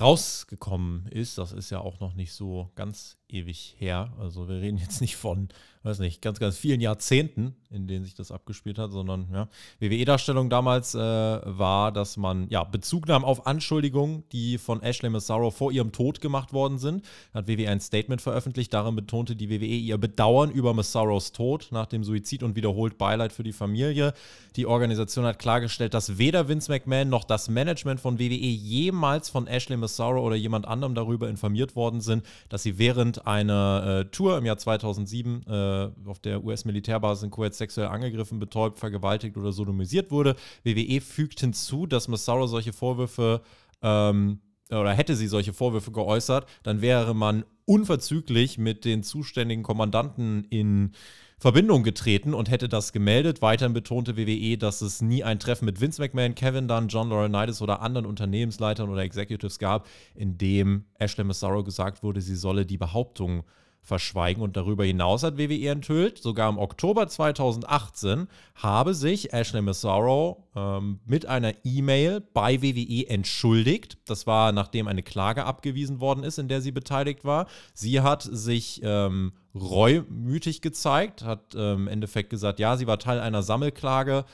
rausgekommen 0.00 1.06
ist. 1.08 1.36
Das 1.36 1.52
ist 1.52 1.68
ja 1.68 1.80
auch 1.80 2.00
noch 2.00 2.14
nicht 2.14 2.32
so 2.32 2.72
ganz 2.76 3.18
ewig 3.34 3.74
her. 3.78 4.12
Also 4.18 4.48
wir 4.48 4.60
reden 4.60 4.78
jetzt 4.78 5.00
nicht 5.00 5.16
von, 5.16 5.48
weiß 5.82 5.98
nicht, 5.98 6.22
ganz, 6.22 6.38
ganz 6.38 6.56
vielen 6.56 6.80
Jahrzehnten, 6.80 7.56
in 7.70 7.86
denen 7.86 8.04
sich 8.04 8.14
das 8.14 8.30
abgespielt 8.30 8.78
hat, 8.78 8.92
sondern 8.92 9.28
ja, 9.32 9.48
WWE-Darstellung 9.80 10.48
damals 10.48 10.94
äh, 10.94 10.98
war, 10.98 11.92
dass 11.92 12.16
man 12.16 12.48
ja 12.48 12.64
Bezug 12.64 13.08
nahm 13.08 13.24
auf 13.24 13.46
Anschuldigungen, 13.46 14.22
die 14.32 14.58
von 14.58 14.82
Ashley 14.82 15.10
Massaro 15.10 15.50
vor 15.50 15.72
ihrem 15.72 15.92
Tod 15.92 16.20
gemacht 16.20 16.52
worden 16.52 16.78
sind. 16.78 17.04
Hat 17.34 17.48
WWE 17.48 17.68
ein 17.68 17.80
Statement 17.80 18.22
veröffentlicht, 18.22 18.72
darin 18.72 18.94
betonte 18.94 19.36
die 19.36 19.50
WWE 19.50 19.64
ihr 19.64 19.98
Bedauern 19.98 20.50
über 20.50 20.72
Massaros 20.72 21.32
Tod 21.32 21.68
nach 21.70 21.86
dem 21.86 22.04
Suizid 22.04 22.42
und 22.42 22.56
wiederholt 22.56 22.96
Beileid 22.96 23.32
für 23.32 23.42
die 23.42 23.52
Familie. 23.52 24.14
Die 24.56 24.66
Organisation 24.66 25.24
hat 25.24 25.40
klargestellt, 25.40 25.94
dass 25.94 26.16
weder 26.16 26.48
Vince 26.48 26.70
McMahon 26.70 27.08
noch 27.08 27.24
das 27.24 27.48
Management 27.48 28.00
von 28.00 28.18
WWE 28.18 28.30
jemals 28.30 29.28
von 29.28 29.48
Ashley 29.48 29.76
Massaro 29.76 30.24
oder 30.24 30.36
jemand 30.36 30.66
anderem 30.66 30.94
darüber 30.94 31.28
informiert 31.28 31.74
worden 31.74 32.00
sind, 32.00 32.24
dass 32.48 32.62
sie 32.62 32.78
während 32.78 33.23
eine 33.24 34.04
äh, 34.06 34.10
Tour 34.10 34.38
im 34.38 34.46
Jahr 34.46 34.58
2007 34.58 35.42
äh, 35.46 35.90
auf 36.06 36.18
der 36.18 36.44
US-Militärbasis 36.44 37.24
in 37.24 37.30
Kuwait 37.30 37.54
sexuell 37.54 37.88
angegriffen, 37.88 38.38
betäubt, 38.38 38.78
vergewaltigt 38.78 39.36
oder 39.36 39.52
sodomisiert 39.52 40.10
wurde. 40.10 40.36
WWE 40.62 41.00
fügt 41.00 41.40
hinzu, 41.40 41.86
dass 41.86 42.08
Massaro 42.08 42.46
solche 42.46 42.72
Vorwürfe 42.72 43.40
ähm, 43.82 44.40
oder 44.70 44.92
hätte 44.92 45.14
sie 45.14 45.26
solche 45.26 45.52
Vorwürfe 45.52 45.92
geäußert, 45.92 46.46
dann 46.62 46.80
wäre 46.80 47.14
man 47.14 47.44
unverzüglich 47.66 48.58
mit 48.58 48.84
den 48.84 49.02
zuständigen 49.02 49.62
Kommandanten 49.62 50.44
in 50.50 50.92
Verbindung 51.38 51.82
getreten 51.82 52.32
und 52.32 52.50
hätte 52.50 52.68
das 52.68 52.92
gemeldet. 52.92 53.42
Weiterhin 53.42 53.74
betonte 53.74 54.16
WWE, 54.16 54.56
dass 54.56 54.80
es 54.80 55.02
nie 55.02 55.24
ein 55.24 55.38
Treffen 55.38 55.64
mit 55.64 55.80
Vince 55.80 56.00
McMahon, 56.00 56.34
Kevin 56.34 56.68
Dunn, 56.68 56.88
John 56.88 57.10
Laurinaitis 57.10 57.60
oder 57.60 57.82
anderen 57.82 58.06
Unternehmensleitern 58.06 58.88
oder 58.88 59.02
Executives 59.02 59.58
gab, 59.58 59.86
in 60.14 60.38
dem 60.38 60.84
Ashley 60.98 61.24
Massaro 61.24 61.64
gesagt 61.64 62.02
wurde, 62.02 62.20
sie 62.20 62.36
solle 62.36 62.64
die 62.64 62.78
Behauptung 62.78 63.44
verschweigen. 63.84 64.42
Und 64.42 64.56
darüber 64.56 64.84
hinaus 64.84 65.22
hat 65.22 65.38
WWE 65.38 65.68
enthüllt, 65.68 66.18
sogar 66.18 66.48
im 66.48 66.58
Oktober 66.58 67.06
2018 67.06 68.26
habe 68.56 68.94
sich 68.94 69.32
Ashley 69.32 69.62
Massaro 69.62 70.48
ähm, 70.56 71.00
mit 71.04 71.26
einer 71.26 71.52
E-Mail 71.64 72.20
bei 72.20 72.62
WWE 72.62 73.08
entschuldigt. 73.08 73.98
Das 74.06 74.26
war, 74.26 74.52
nachdem 74.52 74.88
eine 74.88 75.02
Klage 75.02 75.44
abgewiesen 75.44 76.00
worden 76.00 76.24
ist, 76.24 76.38
in 76.38 76.48
der 76.48 76.62
sie 76.62 76.72
beteiligt 76.72 77.24
war. 77.24 77.46
Sie 77.74 78.00
hat 78.00 78.22
sich 78.22 78.80
ähm, 78.82 79.32
reumütig 79.54 80.62
gezeigt, 80.62 81.22
hat 81.22 81.54
ähm, 81.54 81.82
im 81.82 81.88
Endeffekt 81.88 82.30
gesagt, 82.30 82.58
ja, 82.58 82.76
sie 82.76 82.86
war 82.86 82.98
Teil 82.98 83.20
einer 83.20 83.42
Sammelklage 83.42 84.24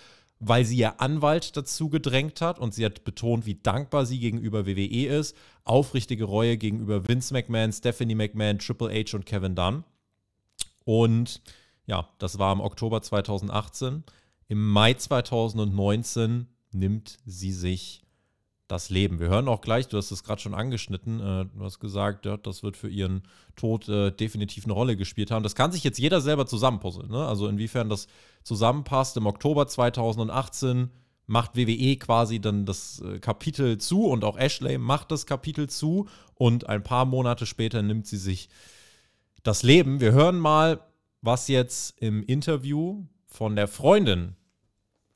weil 0.41 0.65
sie 0.65 0.79
ihr 0.79 1.01
Anwalt 1.01 1.57
dazu 1.57 1.91
gedrängt 1.91 2.41
hat 2.41 2.59
und 2.59 2.75
sie 2.75 2.85
hat 2.85 3.05
betont, 3.05 3.45
wie 3.45 3.57
dankbar 3.57 4.07
sie 4.07 4.19
gegenüber 4.19 4.67
WWE 4.67 5.07
ist. 5.07 5.37
Aufrichtige 5.65 6.25
Reue 6.25 6.57
gegenüber 6.57 7.07
Vince 7.07 7.35
McMahon, 7.35 7.73
Stephanie 7.73 8.15
McMahon, 8.15 8.59
Triple 8.59 8.91
H 8.91 9.15
und 9.15 9.27
Kevin 9.27 9.55
Dunn. 9.55 9.85
Und 10.85 11.43
ja, 11.87 12.09
das 12.19 12.39
war 12.39 12.53
im 12.55 12.61
Oktober 12.61 13.03
2018. 13.03 14.03
Im 14.49 14.67
Mai 14.67 14.95
2019 14.95 16.47
nimmt 16.73 17.19
sie 17.27 17.53
sich 17.53 18.00
das 18.71 18.89
Leben. 18.89 19.19
Wir 19.19 19.29
hören 19.29 19.49
auch 19.49 19.61
gleich, 19.61 19.89
du 19.89 19.97
hast 19.97 20.11
es 20.11 20.23
gerade 20.23 20.41
schon 20.41 20.55
angeschnitten, 20.55 21.21
äh, 21.21 21.47
du 21.47 21.65
hast 21.65 21.81
gesagt, 21.81 22.25
ja, 22.25 22.37
das 22.37 22.63
wird 22.63 22.77
für 22.77 22.89
ihren 22.89 23.23
Tod 23.57 23.89
äh, 23.89 24.13
definitiv 24.13 24.65
eine 24.65 24.73
Rolle 24.73 24.97
gespielt 24.97 25.31
haben. 25.31 25.43
Das 25.43 25.55
kann 25.55 25.73
sich 25.73 25.83
jetzt 25.83 25.99
jeder 25.99 26.21
selber 26.21 26.47
zusammenpuzzeln. 26.47 27.11
Ne? 27.11 27.27
Also 27.27 27.49
inwiefern 27.49 27.89
das 27.89 28.07
zusammenpasst. 28.45 29.17
Im 29.17 29.27
Oktober 29.27 29.67
2018 29.67 30.91
macht 31.27 31.57
WWE 31.57 31.97
quasi 31.97 32.41
dann 32.41 32.65
das 32.65 33.01
äh, 33.01 33.19
Kapitel 33.19 33.79
zu 33.79 34.07
und 34.07 34.25
auch 34.25 34.39
Ashley 34.39 34.79
macht 34.79 35.11
das 35.11 35.27
Kapitel 35.27 35.69
zu 35.69 36.09
und 36.35 36.69
ein 36.69 36.83
paar 36.83 37.05
Monate 37.05 37.47
später 37.47 37.83
nimmt 37.83 38.07
sie 38.07 38.19
sich 38.19 38.49
das 39.43 39.63
Leben. 39.63 40.01
Wir 40.01 40.13
hören 40.13 40.39
mal, 40.39 40.81
was 41.23 41.49
jetzt 41.49 42.01
im 42.01 42.23
Interview 42.23 43.05
von 43.27 43.57
der 43.57 43.69
Freundin 43.69 44.37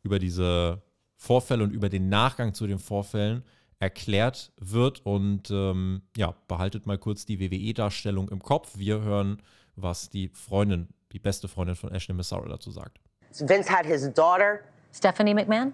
über 0.02 0.18
diese 0.18 0.82
Vorfälle 1.24 1.64
und 1.64 1.72
über 1.72 1.88
den 1.88 2.08
Nachgang 2.08 2.52
zu 2.52 2.66
den 2.66 2.78
Vorfällen 2.78 3.42
erklärt 3.80 4.52
wird. 4.60 5.00
Und 5.04 5.50
ähm, 5.50 6.02
ja, 6.16 6.34
behaltet 6.48 6.86
mal 6.86 6.98
kurz 6.98 7.24
die 7.24 7.40
WWE-Darstellung 7.40 8.28
im 8.28 8.42
Kopf. 8.42 8.72
Wir 8.76 9.00
hören, 9.00 9.42
was 9.76 10.10
die 10.10 10.28
Freundin, 10.28 10.88
die 11.12 11.18
beste 11.18 11.48
Freundin 11.48 11.76
von 11.76 11.92
Ashley 11.94 12.14
Massaro 12.14 12.46
dazu 12.46 12.70
sagt. 12.70 12.98
Vince 13.40 13.68
had 13.68 13.84
his 13.86 14.12
daughter, 14.12 14.60
Stephanie 14.92 15.34
McMahon, 15.34 15.72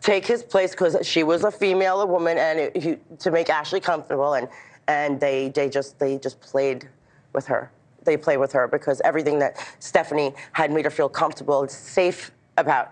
take 0.00 0.26
his 0.26 0.42
place 0.42 0.70
because 0.70 0.96
she 1.02 1.22
was 1.22 1.44
a 1.44 1.50
female, 1.50 2.00
a 2.00 2.06
woman, 2.06 2.38
and 2.38 2.60
it, 2.60 2.82
he, 2.82 2.96
to 3.18 3.30
make 3.30 3.50
Ashley 3.50 3.80
comfortable, 3.80 4.34
and 4.34 4.48
and 4.86 5.20
they 5.20 5.50
they 5.50 5.68
just 5.68 5.98
they 5.98 6.18
just 6.18 6.40
played 6.40 6.88
with 7.34 7.46
her. 7.46 7.70
They 8.04 8.16
played 8.16 8.38
with 8.38 8.52
her 8.52 8.68
because 8.68 9.02
everything 9.04 9.38
that 9.40 9.56
Stephanie 9.80 10.32
had 10.52 10.70
made 10.70 10.86
her 10.86 10.90
feel 10.90 11.10
comfortable, 11.10 11.68
safe 11.68 12.30
about 12.56 12.88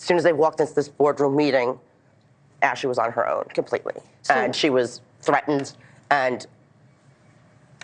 as 0.00 0.06
soon 0.06 0.16
as 0.16 0.24
they 0.24 0.32
walked 0.32 0.60
into 0.60 0.72
this 0.72 0.88
boardroom 0.88 1.36
meeting, 1.36 1.78
Ashley 2.62 2.88
was 2.88 2.98
on 2.98 3.12
her 3.12 3.28
own 3.28 3.44
completely. 3.52 3.94
So, 4.22 4.32
and 4.32 4.56
she 4.56 4.70
was 4.70 5.02
threatened 5.20 5.74
and 6.10 6.46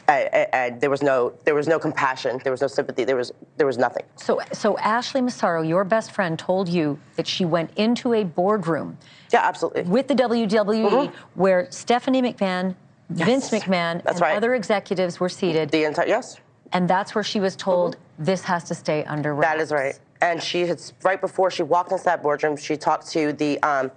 and, 0.09 0.55
and, 0.55 0.81
there 0.81 0.89
was 0.89 1.03
no 1.03 1.33
there 1.45 1.55
was 1.55 1.67
no 1.67 1.81
compassion 1.81 2.41
there 2.45 2.53
was 2.53 2.61
no 2.61 2.69
sympathy 2.69 3.03
there 3.05 3.17
was 3.17 3.33
there 3.57 3.67
was 3.67 3.77
nothing 3.77 4.05
so 4.15 4.41
so 4.53 4.79
ashley 4.79 5.21
massaro 5.21 5.63
your 5.63 5.83
best 5.83 6.13
friend 6.13 6.39
told 6.39 6.69
you 6.69 6.99
that 7.17 7.27
she 7.27 7.45
went 7.45 7.71
into 7.77 8.15
a 8.15 8.23
boardroom 8.23 8.97
yeah 9.33 9.41
absolutely 9.43 9.83
with 9.83 10.07
the 10.07 10.15
wwe 10.15 10.89
mm-hmm. 10.89 11.17
where 11.35 11.67
stephanie 11.71 12.23
mcmahon 12.23 12.75
yes. 13.15 13.27
vince 13.27 13.51
mcmahon 13.51 14.03
that's 14.05 14.13
and 14.13 14.21
right. 14.21 14.37
other 14.37 14.55
executives 14.55 15.19
were 15.19 15.29
seated 15.29 15.71
the 15.71 15.85
entire 15.85 16.07
yes 16.07 16.39
and 16.73 16.89
that's 16.89 17.15
where 17.15 17.25
she 17.25 17.41
was 17.41 17.57
told 17.57 17.97
mm-hmm. 17.97 18.25
this 18.25 18.43
has 18.43 18.63
to 18.63 18.75
stay 18.77 19.05
under 19.05 19.35
wraps. 19.35 19.55
that 19.55 19.61
is 19.61 19.73
right 19.73 19.99
and 20.21 20.43
she 20.43 20.67
had 20.67 20.81
right 21.03 21.21
before 21.21 21.51
she 21.51 21.63
walked 21.63 21.93
into 21.93 22.05
that 22.05 22.23
boardroom 22.23 22.57
she 22.57 22.77
talked 22.77 23.07
to 23.09 23.33
the 23.35 23.61
um, 23.63 23.91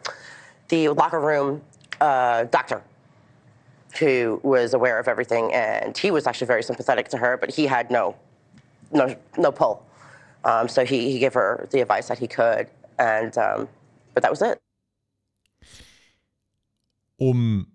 the 0.69 0.89
locker 0.89 1.19
room 1.19 1.61
uh, 2.01 2.43
doctor 2.45 2.81
who 3.97 4.39
was 4.43 4.73
aware 4.73 4.99
of 4.99 5.07
everything, 5.07 5.51
and 5.53 5.97
he 5.97 6.11
was 6.11 6.27
actually 6.27 6.47
very 6.47 6.63
sympathetic 6.63 7.09
to 7.09 7.17
her, 7.17 7.37
but 7.37 7.51
he 7.51 7.65
had 7.65 7.89
no, 7.89 8.15
no, 8.91 9.15
no 9.37 9.51
pull. 9.51 9.85
Um, 10.43 10.67
so 10.67 10.85
he, 10.85 11.11
he 11.11 11.19
gave 11.19 11.33
her 11.33 11.67
the 11.71 11.81
advice 11.81 12.07
that 12.07 12.19
he 12.19 12.27
could, 12.27 12.69
and 12.97 13.37
um, 13.37 13.67
but 14.13 14.23
that 14.23 14.31
was 14.31 14.41
it. 14.41 14.59
Um 17.21 17.67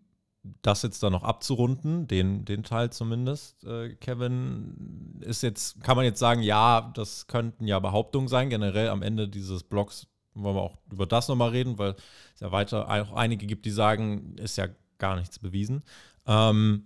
das 0.63 0.83
jetzt 0.83 1.03
dann 1.03 1.13
noch 1.13 1.23
abzurunden, 1.23 2.07
den, 2.07 2.45
den 2.45 2.63
Teil 2.63 2.91
zumindest, 2.91 3.65
äh, 3.65 3.95
Kevin, 3.95 5.19
ist 5.21 5.43
jetzt, 5.43 5.83
kann 5.83 5.97
man 5.97 6.05
jetzt 6.05 6.19
sagen, 6.19 6.43
ja, 6.43 6.93
das 6.95 7.27
könnten 7.27 7.67
ja 7.67 7.79
Behauptungen 7.81 8.29
sein. 8.29 8.51
Generell 8.51 8.89
am 8.89 9.03
Ende 9.03 9.29
dieses 9.29 9.63
Blogs 9.63 10.07
wollen 10.35 10.57
wir 10.57 10.63
auch 10.63 10.77
über 10.91 11.07
das 11.07 11.29
nochmal 11.29 11.51
reden, 11.51 11.79
weil 11.79 11.95
es 12.35 12.41
ja 12.41 12.53
weiter 12.53 12.89
auch 12.89 13.15
einige 13.15 13.47
gibt, 13.47 13.65
die 13.65 13.71
sagen, 13.71 14.37
ist 14.37 14.57
ja 14.57 14.69
gar 14.99 15.17
nichts 15.17 15.39
bewiesen. 15.39 15.83
Ähm, 16.27 16.85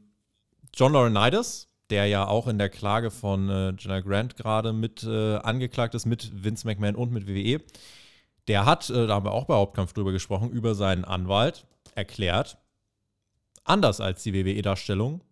John 0.74 0.92
Laurinaitis, 0.92 1.68
der 1.90 2.06
ja 2.06 2.26
auch 2.26 2.46
in 2.46 2.58
der 2.58 2.68
Klage 2.68 3.10
von 3.10 3.48
äh, 3.48 3.74
Jenna 3.78 4.00
Grant 4.00 4.36
gerade 4.36 4.72
mit 4.72 5.02
äh, 5.02 5.36
angeklagt 5.36 5.94
ist, 5.94 6.06
mit 6.06 6.44
Vince 6.44 6.66
McMahon 6.66 6.94
und 6.94 7.10
mit 7.10 7.26
WWE, 7.26 7.60
der 8.46 8.66
hat, 8.66 8.90
äh, 8.90 9.06
da 9.06 9.14
haben 9.14 9.26
wir 9.26 9.32
auch 9.32 9.46
bei 9.46 9.54
Hauptkampf 9.54 9.94
drüber 9.94 10.12
gesprochen, 10.12 10.50
über 10.50 10.74
seinen 10.74 11.04
Anwalt 11.04 11.66
erklärt, 11.94 12.58
anders 13.68 14.00
als 14.00 14.22
die 14.22 14.34
WWE-Darstellung, 14.34 15.22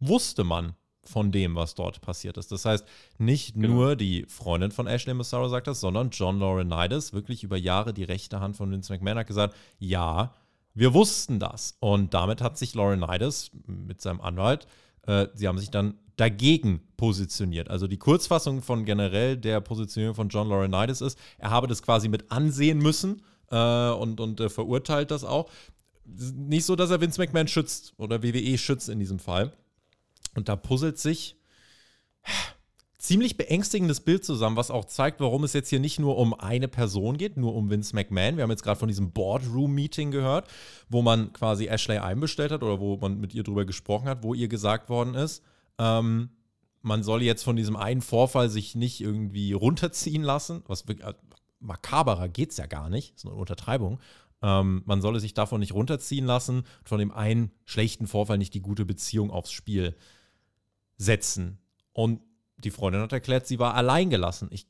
wusste 0.00 0.44
man 0.44 0.74
von 1.04 1.32
dem, 1.32 1.54
was 1.54 1.74
dort 1.74 2.00
passiert 2.00 2.36
ist. 2.36 2.52
Das 2.52 2.64
heißt, 2.64 2.86
nicht 3.16 3.54
genau. 3.54 3.68
nur 3.68 3.96
die 3.96 4.26
Freundin 4.28 4.70
von 4.70 4.86
Ashley 4.86 5.14
Massaro 5.14 5.48
sagt 5.48 5.66
das, 5.66 5.80
sondern 5.80 6.10
John 6.10 6.38
Laurinaitis, 6.38 7.12
wirklich 7.12 7.42
über 7.42 7.56
Jahre 7.56 7.94
die 7.94 8.04
rechte 8.04 8.40
Hand 8.40 8.56
von 8.56 8.70
Vince 8.70 8.92
McMahon, 8.92 9.18
hat 9.18 9.26
gesagt, 9.26 9.56
ja, 9.78 10.34
wir 10.74 10.94
wussten 10.94 11.40
das. 11.40 11.76
Und 11.80 12.14
damit 12.14 12.42
hat 12.42 12.58
sich 12.58 12.74
Laurinaitis 12.74 13.50
mit 13.66 14.00
seinem 14.00 14.20
Anwalt, 14.20 14.66
äh, 15.06 15.26
sie 15.34 15.48
haben 15.48 15.58
sich 15.58 15.70
dann 15.70 15.94
dagegen 16.16 16.82
positioniert. 16.96 17.70
Also 17.70 17.86
die 17.86 17.96
Kurzfassung 17.96 18.60
von 18.60 18.84
generell 18.84 19.36
der 19.36 19.60
Positionierung 19.60 20.14
von 20.14 20.28
John 20.28 20.48
Laurinaitis 20.48 21.00
ist, 21.00 21.18
er 21.38 21.50
habe 21.50 21.68
das 21.68 21.82
quasi 21.82 22.08
mit 22.08 22.30
ansehen 22.30 22.78
müssen 22.78 23.22
äh, 23.50 23.90
und, 23.90 24.20
und 24.20 24.40
äh, 24.40 24.48
verurteilt 24.48 25.10
das 25.10 25.24
auch. 25.24 25.48
Nicht 26.16 26.64
so, 26.64 26.76
dass 26.76 26.90
er 26.90 27.00
Vince 27.00 27.20
McMahon 27.20 27.48
schützt 27.48 27.94
oder 27.98 28.22
WWE 28.22 28.58
schützt 28.58 28.88
in 28.88 28.98
diesem 28.98 29.18
Fall. 29.18 29.52
Und 30.34 30.48
da 30.48 30.56
puzzelt 30.56 30.98
sich 30.98 31.36
ziemlich 32.98 33.36
beängstigendes 33.36 34.00
Bild 34.00 34.24
zusammen, 34.24 34.56
was 34.56 34.70
auch 34.70 34.84
zeigt, 34.84 35.20
warum 35.20 35.44
es 35.44 35.52
jetzt 35.52 35.68
hier 35.68 35.80
nicht 35.80 35.98
nur 35.98 36.16
um 36.16 36.34
eine 36.34 36.68
Person 36.68 37.16
geht, 37.16 37.36
nur 37.36 37.54
um 37.54 37.70
Vince 37.70 37.94
McMahon. 37.94 38.36
Wir 38.36 38.42
haben 38.42 38.50
jetzt 38.50 38.62
gerade 38.62 38.78
von 38.78 38.88
diesem 38.88 39.12
Boardroom-Meeting 39.12 40.10
gehört, 40.10 40.48
wo 40.88 41.02
man 41.02 41.32
quasi 41.32 41.66
Ashley 41.66 41.98
einbestellt 41.98 42.52
hat 42.52 42.62
oder 42.62 42.80
wo 42.80 42.96
man 42.96 43.20
mit 43.20 43.34
ihr 43.34 43.44
drüber 43.44 43.64
gesprochen 43.64 44.08
hat, 44.08 44.22
wo 44.22 44.34
ihr 44.34 44.48
gesagt 44.48 44.88
worden 44.88 45.14
ist, 45.14 45.42
ähm, 45.78 46.30
man 46.82 47.02
soll 47.02 47.22
jetzt 47.22 47.42
von 47.42 47.56
diesem 47.56 47.76
einen 47.76 48.02
Vorfall 48.02 48.48
sich 48.48 48.74
nicht 48.74 49.00
irgendwie 49.00 49.52
runterziehen 49.52 50.22
lassen, 50.22 50.62
was 50.66 50.82
äh, 50.82 51.14
makaberer 51.60 52.28
geht 52.28 52.50
es 52.50 52.56
ja 52.56 52.66
gar 52.66 52.88
nicht, 52.88 53.16
ist 53.16 53.26
eine 53.26 53.34
Untertreibung. 53.34 53.98
Ähm, 54.42 54.82
man 54.86 55.00
solle 55.00 55.20
sich 55.20 55.34
davon 55.34 55.60
nicht 55.60 55.74
runterziehen 55.74 56.26
lassen, 56.26 56.64
von 56.84 56.98
dem 56.98 57.10
einen 57.10 57.50
schlechten 57.64 58.06
Vorfall 58.06 58.38
nicht 58.38 58.54
die 58.54 58.62
gute 58.62 58.84
Beziehung 58.84 59.30
aufs 59.30 59.50
Spiel 59.50 59.96
setzen. 60.96 61.58
Und 61.92 62.20
die 62.58 62.70
Freundin 62.70 63.02
hat 63.02 63.12
erklärt, 63.12 63.46
sie 63.46 63.58
war 63.58 63.74
alleingelassen. 63.74 64.48
Ich, 64.52 64.66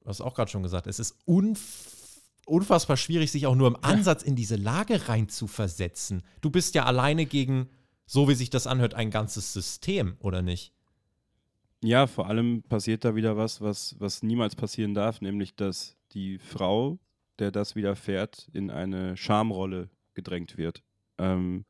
du 0.00 0.08
hast 0.08 0.20
auch 0.20 0.34
gerade 0.34 0.50
schon 0.50 0.62
gesagt, 0.62 0.86
es 0.86 0.98
ist 0.98 1.16
unf 1.24 1.98
unfassbar 2.46 2.96
schwierig, 2.96 3.30
sich 3.30 3.46
auch 3.46 3.54
nur 3.54 3.68
im 3.68 3.76
Ansatz 3.82 4.22
in 4.22 4.34
diese 4.34 4.56
Lage 4.56 5.08
rein 5.08 5.28
zu 5.28 5.46
versetzen. 5.46 6.22
Du 6.40 6.50
bist 6.50 6.74
ja 6.74 6.84
alleine 6.84 7.24
gegen, 7.24 7.68
so 8.06 8.28
wie 8.28 8.34
sich 8.34 8.50
das 8.50 8.66
anhört, 8.66 8.94
ein 8.94 9.10
ganzes 9.10 9.52
System, 9.52 10.16
oder 10.18 10.42
nicht? 10.42 10.74
Ja, 11.82 12.06
vor 12.06 12.26
allem 12.26 12.62
passiert 12.62 13.04
da 13.04 13.14
wieder 13.14 13.36
was, 13.36 13.60
was, 13.60 13.94
was 14.00 14.22
niemals 14.22 14.56
passieren 14.56 14.94
darf, 14.94 15.20
nämlich 15.20 15.54
dass 15.54 15.96
die 16.12 16.38
Frau, 16.38 16.98
der 17.40 17.50
das 17.50 17.74
widerfährt, 17.74 18.48
in 18.52 18.70
eine 18.70 19.16
Schamrolle 19.16 19.90
gedrängt 20.14 20.56
wird. 20.56 20.82
Ähm, 21.18 21.64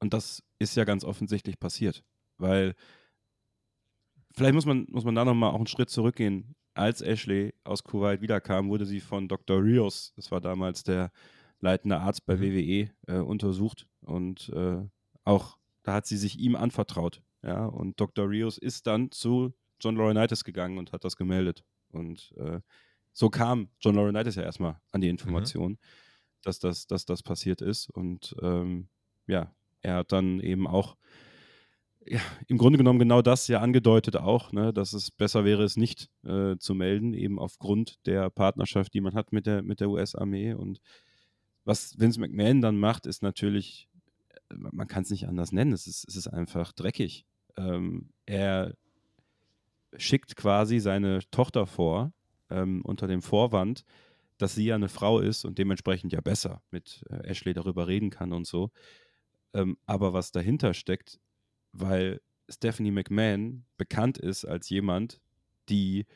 und 0.00 0.12
das 0.12 0.42
ist 0.58 0.76
ja 0.76 0.84
ganz 0.84 1.04
offensichtlich 1.04 1.58
passiert, 1.58 2.04
weil 2.38 2.74
vielleicht 4.34 4.54
muss 4.54 4.66
man, 4.66 4.86
muss 4.90 5.04
man 5.04 5.14
da 5.14 5.24
nochmal 5.24 5.50
auch 5.50 5.56
einen 5.56 5.66
Schritt 5.66 5.90
zurückgehen. 5.90 6.54
Als 6.74 7.02
Ashley 7.02 7.54
aus 7.64 7.84
Kuwait 7.84 8.22
wiederkam, 8.22 8.68
wurde 8.68 8.86
sie 8.86 9.00
von 9.00 9.28
Dr. 9.28 9.62
Rios, 9.62 10.12
das 10.16 10.30
war 10.30 10.40
damals 10.40 10.82
der 10.84 11.10
leitende 11.60 12.00
Arzt 12.00 12.26
bei 12.26 12.36
mhm. 12.36 12.40
WWE, 12.42 12.90
äh, 13.06 13.20
untersucht. 13.20 13.86
Und 14.00 14.48
äh, 14.50 14.82
auch 15.24 15.58
da 15.82 15.94
hat 15.94 16.06
sie 16.06 16.16
sich 16.16 16.38
ihm 16.38 16.56
anvertraut. 16.56 17.22
Ja, 17.42 17.66
und 17.66 18.00
Dr. 18.00 18.28
Rios 18.28 18.58
ist 18.58 18.86
dann 18.86 19.10
zu 19.10 19.52
John 19.80 19.96
Laurinaitis 19.96 20.44
gegangen 20.44 20.78
und 20.78 20.92
hat 20.92 21.04
das 21.04 21.16
gemeldet. 21.16 21.64
Und 21.90 22.32
äh, 22.38 22.60
so 23.12 23.30
kam 23.30 23.68
John 23.80 23.94
Laurinaitis 23.94 24.36
ja 24.36 24.42
erstmal 24.42 24.80
an 24.90 25.00
die 25.00 25.08
Information, 25.08 25.72
mhm. 25.72 25.78
dass, 26.42 26.58
das, 26.58 26.86
dass 26.86 27.04
das 27.04 27.22
passiert 27.22 27.60
ist. 27.60 27.90
Und 27.90 28.34
ähm, 28.42 28.88
ja, 29.26 29.54
er 29.82 29.96
hat 29.96 30.12
dann 30.12 30.40
eben 30.40 30.66
auch 30.66 30.96
ja, 32.06 32.20
im 32.48 32.58
Grunde 32.58 32.78
genommen 32.78 32.98
genau 32.98 33.22
das 33.22 33.48
ja 33.48 33.60
angedeutet 33.60 34.16
auch, 34.16 34.52
ne, 34.52 34.72
dass 34.72 34.92
es 34.92 35.10
besser 35.10 35.44
wäre, 35.44 35.62
es 35.62 35.76
nicht 35.76 36.10
äh, 36.24 36.56
zu 36.56 36.74
melden, 36.74 37.14
eben 37.14 37.38
aufgrund 37.38 38.04
der 38.06 38.30
Partnerschaft, 38.30 38.94
die 38.94 39.00
man 39.00 39.14
hat 39.14 39.32
mit 39.32 39.46
der, 39.46 39.62
mit 39.62 39.80
der 39.80 39.90
US-Armee. 39.90 40.54
Und 40.54 40.80
was 41.64 41.98
Vince 41.98 42.20
McMahon 42.20 42.60
dann 42.60 42.76
macht, 42.76 43.06
ist 43.06 43.22
natürlich, 43.22 43.88
äh, 44.50 44.54
man 44.56 44.88
kann 44.88 45.02
es 45.02 45.10
nicht 45.10 45.28
anders 45.28 45.52
nennen, 45.52 45.72
es 45.72 45.86
ist, 45.86 46.06
es 46.08 46.16
ist 46.16 46.28
einfach 46.28 46.72
dreckig. 46.72 47.26
Ähm, 47.56 48.10
er 48.26 48.74
schickt 49.96 50.36
quasi 50.36 50.78
seine 50.80 51.20
Tochter 51.30 51.66
vor, 51.66 52.12
ähm, 52.52 52.82
unter 52.82 53.06
dem 53.06 53.22
Vorwand, 53.22 53.84
dass 54.38 54.54
sie 54.54 54.66
ja 54.66 54.74
eine 54.74 54.88
Frau 54.88 55.20
ist 55.20 55.44
und 55.44 55.58
dementsprechend 55.58 56.12
ja 56.12 56.20
besser 56.20 56.62
mit 56.70 57.04
äh, 57.10 57.28
Ashley 57.28 57.54
darüber 57.54 57.86
reden 57.86 58.10
kann 58.10 58.32
und 58.32 58.46
so. 58.46 58.70
Ähm, 59.54 59.76
aber 59.86 60.12
was 60.12 60.32
dahinter 60.32 60.74
steckt, 60.74 61.20
weil 61.72 62.20
Stephanie 62.48 62.90
McMahon 62.90 63.64
bekannt 63.76 64.18
ist 64.18 64.44
als 64.44 64.68
jemand, 64.68 65.20
die 65.68 66.06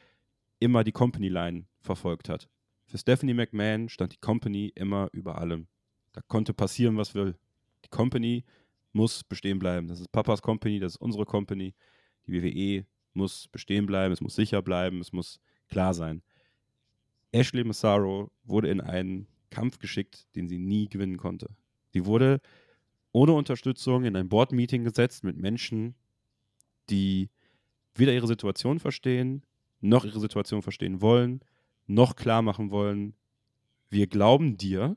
immer 0.58 0.84
die 0.84 0.92
Company-Line 0.92 1.66
verfolgt 1.80 2.28
hat. 2.28 2.48
Für 2.86 2.98
Stephanie 2.98 3.34
McMahon 3.34 3.88
stand 3.88 4.12
die 4.12 4.18
Company 4.18 4.72
immer 4.74 5.08
über 5.12 5.38
allem. 5.38 5.66
Da 6.12 6.20
konnte 6.28 6.54
passieren, 6.54 6.96
was 6.96 7.14
will. 7.14 7.36
Die 7.84 7.88
Company 7.88 8.44
muss 8.92 9.24
bestehen 9.24 9.58
bleiben. 9.58 9.88
Das 9.88 10.00
ist 10.00 10.10
Papas 10.12 10.42
Company, 10.42 10.78
das 10.78 10.92
ist 10.92 11.00
unsere 11.00 11.24
Company. 11.24 11.74
Die 12.26 12.32
WWE 12.32 12.86
muss 13.12 13.48
bestehen 13.48 13.86
bleiben, 13.86 14.12
es 14.12 14.20
muss 14.20 14.34
sicher 14.34 14.62
bleiben, 14.62 15.00
es 15.00 15.12
muss 15.12 15.40
klar 15.68 15.94
sein. 15.94 16.22
Ashley 17.36 17.64
Massaro 17.64 18.30
wurde 18.44 18.70
in 18.70 18.80
einen 18.80 19.26
Kampf 19.50 19.78
geschickt, 19.78 20.26
den 20.34 20.48
sie 20.48 20.58
nie 20.58 20.88
gewinnen 20.88 21.18
konnte. 21.18 21.50
Sie 21.92 22.06
wurde 22.06 22.40
ohne 23.12 23.32
Unterstützung 23.32 24.04
in 24.04 24.16
ein 24.16 24.28
Board-Meeting 24.28 24.84
gesetzt 24.84 25.22
mit 25.22 25.36
Menschen, 25.36 25.94
die 26.88 27.28
weder 27.94 28.12
ihre 28.12 28.26
Situation 28.26 28.78
verstehen, 28.78 29.42
noch 29.80 30.04
ihre 30.04 30.20
Situation 30.20 30.62
verstehen 30.62 31.00
wollen, 31.00 31.40
noch 31.86 32.16
klar 32.16 32.42
machen 32.42 32.70
wollen, 32.70 33.14
wir 33.90 34.06
glauben 34.06 34.56
dir, 34.56 34.96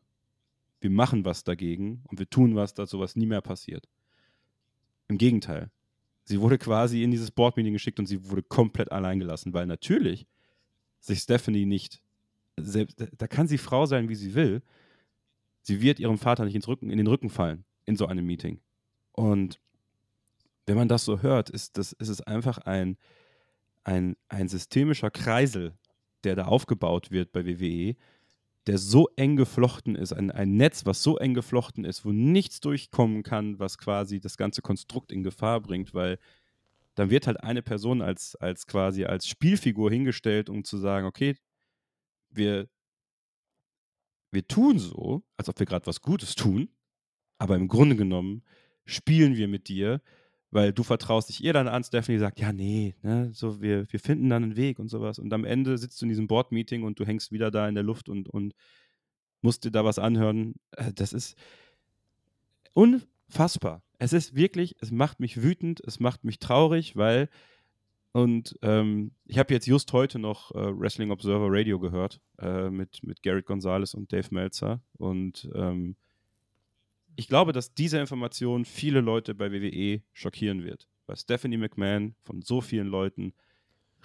wir 0.81 0.89
machen 0.89 1.25
was 1.25 1.43
dagegen 1.43 2.03
und 2.07 2.19
wir 2.19 2.29
tun 2.29 2.55
was, 2.55 2.73
dass 2.73 2.89
sowas 2.89 3.15
nie 3.15 3.25
mehr 3.25 3.41
passiert. 3.41 3.87
Im 5.07 5.17
Gegenteil. 5.17 5.71
Sie 6.23 6.39
wurde 6.39 6.57
quasi 6.57 7.03
in 7.03 7.11
dieses 7.11 7.31
Board-Meeting 7.31 7.73
geschickt 7.73 7.99
und 7.99 8.05
sie 8.05 8.29
wurde 8.29 8.43
komplett 8.43 8.91
allein 8.91 9.19
gelassen, 9.19 9.53
weil 9.53 9.65
natürlich 9.65 10.25
sich 10.99 11.19
Stephanie 11.19 11.65
nicht, 11.65 12.01
selbst, 12.63 13.03
da 13.17 13.27
kann 13.27 13.47
sie 13.47 13.57
Frau 13.57 13.85
sein, 13.85 14.09
wie 14.09 14.15
sie 14.15 14.35
will, 14.35 14.61
sie 15.61 15.81
wird 15.81 15.99
ihrem 15.99 16.17
Vater 16.17 16.45
nicht 16.45 16.55
ins 16.55 16.67
Rücken, 16.67 16.89
in 16.89 16.97
den 16.97 17.07
Rücken 17.07 17.29
fallen 17.29 17.65
in 17.85 17.95
so 17.95 18.05
einem 18.05 18.25
Meeting. 18.25 18.61
Und 19.13 19.59
wenn 20.67 20.77
man 20.77 20.87
das 20.87 21.03
so 21.03 21.21
hört, 21.21 21.49
ist, 21.49 21.77
das, 21.77 21.93
ist 21.93 22.09
es 22.09 22.21
einfach 22.21 22.59
ein, 22.59 22.97
ein, 23.83 24.15
ein 24.27 24.47
systemischer 24.47 25.09
Kreisel, 25.09 25.73
der 26.23 26.35
da 26.35 26.45
aufgebaut 26.45 27.11
wird 27.11 27.31
bei 27.31 27.45
WWE, 27.45 27.95
der 28.67 28.77
so 28.77 29.09
eng 29.15 29.35
geflochten 29.35 29.95
ist, 29.95 30.13
ein, 30.13 30.29
ein 30.29 30.55
Netz, 30.55 30.85
was 30.85 31.01
so 31.01 31.17
eng 31.17 31.33
geflochten 31.33 31.85
ist, 31.85 32.05
wo 32.05 32.11
nichts 32.11 32.59
durchkommen 32.59 33.23
kann, 33.23 33.57
was 33.57 33.79
quasi 33.79 34.19
das 34.19 34.37
ganze 34.37 34.61
Konstrukt 34.61 35.11
in 35.11 35.23
Gefahr 35.23 35.59
bringt, 35.61 35.93
weil 35.95 36.19
dann 36.93 37.09
wird 37.09 37.25
halt 37.25 37.43
eine 37.43 37.63
Person 37.63 38.01
als, 38.01 38.35
als 38.35 38.67
quasi 38.67 39.05
als 39.05 39.27
Spielfigur 39.27 39.89
hingestellt, 39.89 40.49
um 40.49 40.63
zu 40.63 40.77
sagen, 40.77 41.07
okay, 41.07 41.35
wir, 42.29 42.69
wir 44.31 44.47
tun 44.47 44.79
so, 44.79 45.23
als 45.37 45.49
ob 45.49 45.59
wir 45.59 45.65
gerade 45.65 45.87
was 45.87 46.01
Gutes 46.01 46.35
tun, 46.35 46.69
aber 47.37 47.55
im 47.55 47.67
Grunde 47.67 47.95
genommen 47.95 48.43
spielen 48.85 49.35
wir 49.35 49.47
mit 49.47 49.67
dir, 49.67 50.01
weil 50.51 50.73
du 50.73 50.83
vertraust 50.83 51.29
dich 51.29 51.43
ihr 51.43 51.53
dann 51.53 51.67
an, 51.67 51.83
Stephanie 51.83 52.17
sagt, 52.17 52.39
ja, 52.39 52.51
nee, 52.51 52.95
ne, 53.03 53.31
so, 53.33 53.61
wir, 53.61 53.91
wir 53.91 53.99
finden 53.99 54.29
dann 54.29 54.43
einen 54.43 54.55
Weg 54.55 54.79
und 54.79 54.89
sowas. 54.89 55.19
Und 55.19 55.31
am 55.31 55.45
Ende 55.45 55.77
sitzt 55.77 56.01
du 56.01 56.05
in 56.05 56.09
diesem 56.09 56.27
Board-Meeting 56.27 56.83
und 56.83 56.99
du 56.99 57.05
hängst 57.05 57.31
wieder 57.31 57.51
da 57.51 57.67
in 57.67 57.75
der 57.75 57.83
Luft 57.83 58.09
und, 58.09 58.29
und 58.29 58.55
musst 59.41 59.63
dir 59.63 59.71
da 59.71 59.85
was 59.85 59.99
anhören. 59.99 60.55
Äh, 60.71 60.91
das 60.93 61.13
ist 61.13 61.37
unfassbar. 62.73 63.83
Es 63.99 64.13
ist 64.13 64.35
wirklich, 64.35 64.75
es 64.81 64.91
macht 64.91 65.19
mich 65.19 65.43
wütend, 65.43 65.81
es 65.85 65.99
macht 65.99 66.23
mich 66.23 66.39
traurig, 66.39 66.95
weil, 66.95 67.29
und 68.11 68.57
ähm, 68.61 69.11
ich 69.25 69.37
habe 69.37 69.53
jetzt 69.53 69.67
just 69.67 69.93
heute 69.93 70.19
noch 70.19 70.51
äh, 70.51 70.79
Wrestling 70.79 71.11
Observer 71.11 71.47
Radio 71.49 71.79
gehört 71.79 72.19
äh, 72.39 72.69
mit, 72.69 73.03
mit 73.03 73.21
Garrett 73.23 73.45
Gonzalez 73.45 73.93
und 73.93 74.11
Dave 74.11 74.27
Meltzer 74.31 74.81
und 74.97 75.49
ähm, 75.53 75.95
ich 77.19 77.27
glaube, 77.27 77.51
dass 77.51 77.73
diese 77.73 77.99
Information 77.99 78.63
viele 78.63 79.01
Leute 79.01 79.35
bei 79.35 79.51
WWE 79.51 80.01
schockieren 80.13 80.63
wird. 80.63 80.87
Weil 81.05 81.17
Stephanie 81.17 81.57
McMahon 81.57 82.15
von 82.21 82.41
so 82.41 82.61
vielen 82.61 82.87
Leuten 82.87 83.33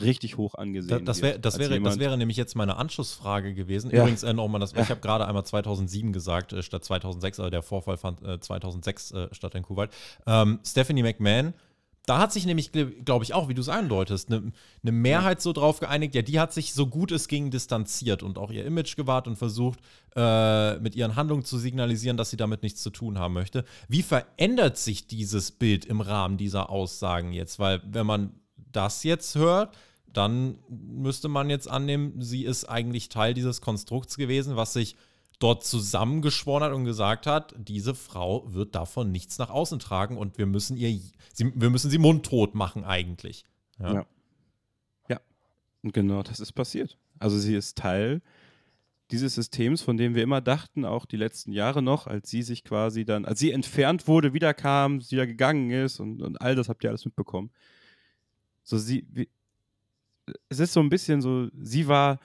richtig 0.00 0.36
hoch 0.36 0.56
angesehen 0.56 1.04
das, 1.04 1.18
das, 1.18 1.22
wär, 1.22 1.38
das 1.38 1.58
wäre, 1.60 1.80
das 1.80 2.00
wäre 2.00 2.18
nämlich 2.18 2.36
jetzt 2.36 2.56
meine 2.56 2.76
Anschlussfrage 2.76 3.54
gewesen. 3.54 3.92
Ja. 3.92 4.00
Übrigens, 4.00 4.24
äh, 4.24 4.32
nochmal, 4.32 4.60
das, 4.60 4.72
ja. 4.72 4.82
ich 4.82 4.90
habe 4.90 5.00
gerade 5.00 5.28
einmal 5.28 5.44
2007 5.44 6.12
gesagt, 6.12 6.52
äh, 6.52 6.62
statt 6.64 6.84
2006, 6.84 7.38
also 7.38 7.50
der 7.50 7.62
Vorfall 7.62 7.96
fand 7.96 8.20
äh, 8.22 8.40
2006 8.40 9.12
äh, 9.12 9.28
statt 9.32 9.54
in 9.54 9.62
Kuwait. 9.62 9.90
Ähm, 10.26 10.58
Stephanie 10.64 11.04
McMahon 11.04 11.54
da 12.06 12.18
hat 12.18 12.32
sich 12.32 12.44
nämlich, 12.44 12.70
glaube 12.72 13.24
ich, 13.24 13.32
auch, 13.32 13.48
wie 13.48 13.54
du 13.54 13.62
es 13.62 13.70
andeutest, 13.70 14.30
eine 14.30 14.52
ne 14.82 14.92
Mehrheit 14.92 15.40
so 15.40 15.52
drauf 15.52 15.80
geeinigt, 15.80 16.14
ja, 16.14 16.22
die 16.22 16.38
hat 16.38 16.52
sich 16.52 16.74
so 16.74 16.86
gut 16.86 17.10
es 17.12 17.28
ging 17.28 17.50
distanziert 17.50 18.22
und 18.22 18.36
auch 18.36 18.50
ihr 18.50 18.66
Image 18.66 18.96
gewahrt 18.96 19.26
und 19.26 19.36
versucht, 19.36 19.78
äh, 20.14 20.78
mit 20.80 20.94
ihren 20.96 21.16
Handlungen 21.16 21.44
zu 21.44 21.56
signalisieren, 21.56 22.18
dass 22.18 22.30
sie 22.30 22.36
damit 22.36 22.62
nichts 22.62 22.82
zu 22.82 22.90
tun 22.90 23.18
haben 23.18 23.32
möchte. 23.32 23.64
Wie 23.88 24.02
verändert 24.02 24.76
sich 24.76 25.06
dieses 25.06 25.50
Bild 25.50 25.86
im 25.86 26.02
Rahmen 26.02 26.36
dieser 26.36 26.68
Aussagen 26.68 27.32
jetzt? 27.32 27.58
Weil, 27.58 27.80
wenn 27.86 28.06
man 28.06 28.34
das 28.56 29.02
jetzt 29.02 29.34
hört, 29.34 29.74
dann 30.06 30.58
müsste 30.68 31.28
man 31.28 31.48
jetzt 31.48 31.68
annehmen, 31.68 32.20
sie 32.20 32.44
ist 32.44 32.66
eigentlich 32.66 33.08
Teil 33.08 33.32
dieses 33.32 33.62
Konstrukts 33.62 34.16
gewesen, 34.16 34.56
was 34.56 34.74
sich 34.74 34.96
dort 35.44 35.62
zusammengeschworen 35.62 36.64
hat 36.64 36.72
und 36.72 36.86
gesagt 36.86 37.26
hat, 37.26 37.54
diese 37.58 37.94
Frau 37.94 38.50
wird 38.50 38.74
davon 38.74 39.12
nichts 39.12 39.36
nach 39.36 39.50
außen 39.50 39.78
tragen 39.78 40.16
und 40.16 40.38
wir 40.38 40.46
müssen 40.46 40.74
ihr, 40.78 40.98
sie, 41.34 41.52
wir 41.54 41.68
müssen 41.68 41.90
sie 41.90 41.98
mundtot 41.98 42.54
machen 42.54 42.82
eigentlich. 42.82 43.44
Ja. 43.78 43.92
ja. 43.92 44.06
ja. 45.10 45.20
Und 45.82 45.92
genau 45.92 46.22
das 46.22 46.40
ist 46.40 46.52
passiert. 46.52 46.96
Also 47.18 47.38
sie 47.38 47.54
ist 47.54 47.76
Teil 47.76 48.22
dieses 49.10 49.34
Systems, 49.34 49.82
von 49.82 49.98
dem 49.98 50.14
wir 50.14 50.22
immer 50.22 50.40
dachten, 50.40 50.86
auch 50.86 51.04
die 51.04 51.18
letzten 51.18 51.52
Jahre 51.52 51.82
noch, 51.82 52.06
als 52.06 52.30
sie 52.30 52.42
sich 52.42 52.64
quasi 52.64 53.04
dann, 53.04 53.26
als 53.26 53.38
sie 53.38 53.52
entfernt 53.52 54.08
wurde, 54.08 54.32
wiederkam, 54.32 55.02
sie 55.02 55.16
da 55.16 55.26
gegangen 55.26 55.70
ist 55.70 56.00
und, 56.00 56.22
und 56.22 56.40
all 56.40 56.54
das 56.54 56.70
habt 56.70 56.84
ihr 56.84 56.88
alles 56.88 57.04
mitbekommen. 57.04 57.50
So 58.62 58.78
sie, 58.78 59.06
wie, 59.10 59.28
es 60.48 60.58
ist 60.58 60.72
so 60.72 60.80
ein 60.80 60.88
bisschen 60.88 61.20
so, 61.20 61.48
sie 61.52 61.86
war, 61.86 62.18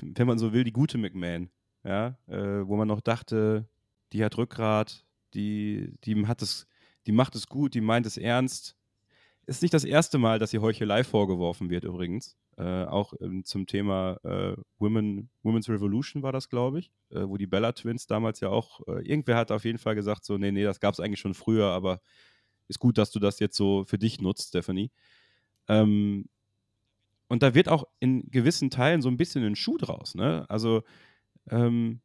wenn 0.00 0.26
man 0.26 0.38
so 0.38 0.54
will, 0.54 0.64
die 0.64 0.72
gute 0.72 0.96
McMahon 0.96 1.50
ja, 1.84 2.16
äh, 2.28 2.66
wo 2.66 2.76
man 2.76 2.88
noch 2.88 3.00
dachte, 3.00 3.66
die 4.12 4.24
hat 4.24 4.36
Rückgrat, 4.36 5.04
die, 5.34 5.94
die, 6.04 6.26
hat 6.26 6.42
es, 6.42 6.66
die 7.06 7.12
macht 7.12 7.34
es 7.34 7.46
gut, 7.46 7.74
die 7.74 7.80
meint 7.80 8.06
es 8.06 8.16
ernst. 8.16 8.76
Ist 9.46 9.62
nicht 9.62 9.74
das 9.74 9.84
erste 9.84 10.18
Mal, 10.18 10.38
dass 10.38 10.52
ihr 10.52 10.62
Heuchelei 10.62 11.02
vorgeworfen 11.02 11.70
wird, 11.70 11.84
übrigens. 11.84 12.36
Äh, 12.58 12.84
auch 12.84 13.14
ähm, 13.20 13.44
zum 13.44 13.66
Thema 13.66 14.18
äh, 14.24 14.54
Women, 14.78 15.30
Women's 15.42 15.68
Revolution 15.70 16.22
war 16.22 16.32
das, 16.32 16.48
glaube 16.50 16.80
ich, 16.80 16.92
äh, 17.10 17.26
wo 17.26 17.38
die 17.38 17.46
Bella 17.46 17.72
Twins 17.72 18.06
damals 18.06 18.40
ja 18.40 18.50
auch, 18.50 18.86
äh, 18.86 19.00
irgendwer 19.08 19.36
hat 19.36 19.50
auf 19.50 19.64
jeden 19.64 19.78
Fall 19.78 19.94
gesagt, 19.94 20.24
so, 20.24 20.36
nee, 20.36 20.52
nee, 20.52 20.64
das 20.64 20.78
gab 20.78 20.92
es 20.92 21.00
eigentlich 21.00 21.20
schon 21.20 21.34
früher, 21.34 21.68
aber 21.68 22.00
ist 22.68 22.78
gut, 22.78 22.98
dass 22.98 23.10
du 23.10 23.18
das 23.18 23.40
jetzt 23.40 23.56
so 23.56 23.84
für 23.86 23.98
dich 23.98 24.20
nutzt, 24.20 24.48
Stephanie. 24.48 24.90
Ähm, 25.66 26.26
und 27.28 27.42
da 27.42 27.54
wird 27.54 27.68
auch 27.68 27.84
in 28.00 28.30
gewissen 28.30 28.70
Teilen 28.70 29.00
so 29.00 29.08
ein 29.08 29.16
bisschen 29.16 29.42
ein 29.44 29.56
Schuh 29.56 29.78
draus, 29.78 30.14
ne? 30.14 30.44
Also 30.50 30.82
ähm, 31.50 32.00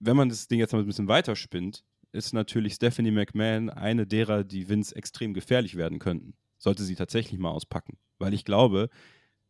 wenn 0.00 0.16
man 0.16 0.28
das 0.28 0.48
Ding 0.48 0.58
jetzt 0.58 0.72
mal 0.72 0.80
ein 0.80 0.86
bisschen 0.86 1.08
weiterspinnt, 1.08 1.84
ist 2.12 2.32
natürlich 2.32 2.74
Stephanie 2.74 3.10
McMahon 3.10 3.70
eine 3.70 4.06
derer, 4.06 4.44
die 4.44 4.68
Vince 4.68 4.94
extrem 4.94 5.34
gefährlich 5.34 5.76
werden 5.76 5.98
könnten. 5.98 6.34
Sollte 6.58 6.84
sie 6.84 6.94
tatsächlich 6.94 7.40
mal 7.40 7.50
auspacken. 7.50 7.98
Weil 8.18 8.34
ich 8.34 8.44
glaube, 8.44 8.88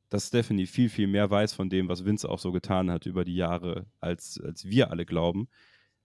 dass 0.09 0.29
Stephanie 0.29 0.67
viel, 0.67 0.89
viel 0.89 1.07
mehr 1.07 1.31
weiß 1.31 1.53
von 1.53 1.69
dem, 1.69 1.89
was 1.89 2.05
Vince 2.05 2.29
auch 2.29 2.39
so 2.39 2.53
getan 2.53 2.91
hat 2.91 3.07
über 3.07 3.25
die 3.25 3.35
Jahre, 3.35 3.87
als, 4.01 4.41
als 4.41 4.65
wir 4.65 4.91
alle 4.91 5.05
glauben. 5.05 5.49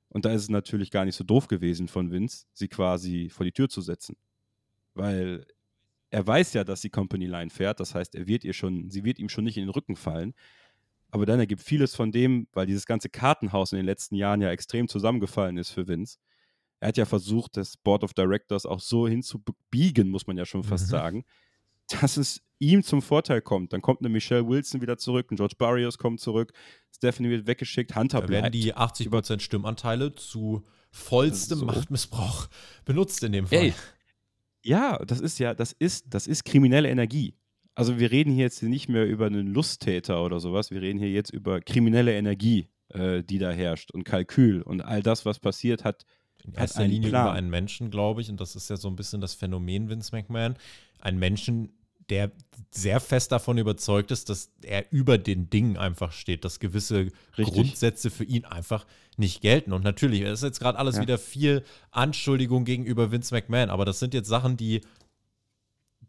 Und 0.10 0.26
da 0.26 0.34
ist 0.34 0.44
es 0.44 0.50
natürlich 0.50 0.92
gar 0.92 1.06
nicht 1.06 1.16
so 1.16 1.24
doof 1.24 1.48
gewesen 1.48 1.88
von 1.88 2.12
Vince, 2.12 2.46
sie 2.54 2.68
quasi 2.68 3.30
vor 3.30 3.46
die 3.46 3.52
Tür 3.52 3.70
zu 3.70 3.82
setzen. 3.82 4.18
Weil 4.96 5.46
er 6.10 6.26
weiß 6.26 6.54
ja, 6.54 6.64
dass 6.64 6.82
sie 6.82 6.90
Company 6.90 7.28
Line 7.28 7.52
fährt. 7.52 7.80
Das 7.80 7.94
heißt, 7.94 8.16
er 8.16 8.28
wird 8.28 8.44
ihr 8.44 8.54
schon, 8.54 8.90
sie 8.90 9.04
wird 9.04 9.20
ihm 9.20 9.30
schon 9.30 9.44
nicht 9.44 9.58
in 9.58 9.64
den 9.64 9.70
Rücken 9.70 9.96
fallen 9.96 10.34
aber 11.12 11.26
dann 11.26 11.40
ergibt 11.40 11.62
vieles 11.62 11.96
von 11.96 12.12
dem, 12.12 12.48
weil 12.54 12.66
dieses 12.66 12.86
ganze 12.86 13.10
Kartenhaus 13.10 13.72
in 13.72 13.78
den 13.78 13.86
letzten 13.86 14.16
Jahren 14.16 14.42
ja 14.42 14.52
extrem 14.52 14.88
zusammengefallen 14.88 15.58
ist 15.58 15.72
für 15.72 15.88
Vince. 15.88 16.18
Er 16.80 16.90
hat 16.90 16.98
ja 16.98 17.06
versucht, 17.06 17.58
das 17.58 17.78
Board 17.78 18.04
of 18.04 18.14
Directors 18.14 18.66
auch 18.66 18.80
so 18.80 19.08
hinzubiegen, 19.08 20.10
muss 20.10 20.28
man 20.28 20.38
ja 20.38 20.46
schon 20.46 20.64
fast 20.64 20.86
mhm. 20.88 20.92
sagen, 20.92 21.26
dass 21.90 22.18
es 22.18 22.42
ihm 22.60 22.84
zum 22.84 23.02
Vorteil 23.02 23.42
kommt. 23.42 23.74
Dann 23.74 23.82
kommt 23.82 24.02
eine 24.02 24.10
Michelle 24.10 24.48
Wilson 24.48 24.82
wieder 24.82 24.98
zurück, 24.98 25.32
ein 25.32 25.36
George 25.36 25.56
Barrios 25.58 25.98
kommt 25.98 26.20
zurück, 26.20 26.54
Stephanie 26.96 27.30
wird 27.30 27.48
weggeschickt, 27.48 27.96
Hunter 27.96 28.22
da 28.22 28.28
bleibt. 28.28 28.44
werden 28.44 28.52
die 28.52 28.76
80% 28.76 29.40
Stimmanteile 29.40 30.14
zu 30.14 30.66
vollstem 30.92 31.60
so. 31.60 31.66
Machtmissbrauch 31.66 32.48
benutzt 32.86 33.24
in 33.24 33.32
dem 33.32 33.48
Fall. 33.48 33.60
Ey. 33.60 33.74
Ja, 34.62 34.98
das 35.06 35.22
ist 35.22 35.40
ja, 35.40 35.54
das 35.54 35.72
ist, 35.72 36.06
das 36.10 36.28
ist 36.28 36.44
kriminelle 36.44 36.90
Energie. 36.90 37.34
Also 37.80 37.98
wir 37.98 38.12
reden 38.12 38.34
hier 38.34 38.44
jetzt 38.44 38.62
nicht 38.62 38.90
mehr 38.90 39.06
über 39.06 39.28
einen 39.28 39.48
Lusttäter 39.48 40.24
oder 40.24 40.42
sowas, 40.42 40.70
wir 40.70 40.82
reden 40.82 41.00
hier 41.00 41.12
jetzt 41.12 41.32
über 41.32 41.62
kriminelle 41.62 42.14
Energie, 42.14 42.68
äh, 42.90 43.24
die 43.24 43.40
da 43.40 43.52
herrscht 43.52 43.92
und 43.92 44.04
Kalkül 44.04 44.62
und 44.62 44.82
all 44.82 45.02
das, 45.02 45.26
was 45.26 45.40
passiert, 45.40 45.86
hat 45.86 46.06
in 46.44 46.54
erster 46.54 46.86
Linie 46.86 47.10
Plan. 47.10 47.28
über 47.28 47.32
einen 47.32 47.50
Menschen, 47.50 47.90
glaube 47.90 48.20
ich, 48.20 48.30
und 48.30 48.42
das 48.42 48.58
ist 48.58 48.70
ja 48.70 48.76
so 48.76 48.90
ein 48.90 48.98
bisschen 48.98 49.22
das 49.22 49.34
Phänomen 49.34 49.90
Vince 49.90 50.14
McMahon, 50.14 50.56
ein 51.00 51.18
Menschen, 51.18 51.72
der 52.10 52.32
sehr 52.72 53.00
fest 53.00 53.32
davon 53.32 53.58
überzeugt 53.58 54.12
ist, 54.12 54.30
dass 54.30 54.52
er 54.64 54.92
über 54.92 55.18
den 55.18 55.50
Dingen 55.50 55.78
einfach 55.78 56.12
steht, 56.12 56.44
dass 56.44 56.60
gewisse 56.60 57.12
Richtig. 57.38 57.56
Grundsätze 57.56 58.10
für 58.10 58.24
ihn 58.24 58.46
einfach 58.46 58.86
nicht 59.16 59.42
gelten. 59.42 59.74
Und 59.74 59.84
natürlich, 59.84 60.22
es 60.22 60.40
ist 60.40 60.44
jetzt 60.44 60.60
gerade 60.60 60.78
alles 60.78 60.96
ja. 60.96 61.02
wieder 61.04 61.18
viel 61.18 61.64
Anschuldigung 61.92 62.66
gegenüber 62.66 63.12
Vince 63.12 63.34
McMahon, 63.34 63.70
aber 63.70 63.86
das 63.86 64.00
sind 64.00 64.14
jetzt 64.14 64.28
Sachen, 64.28 64.58
die 64.58 64.82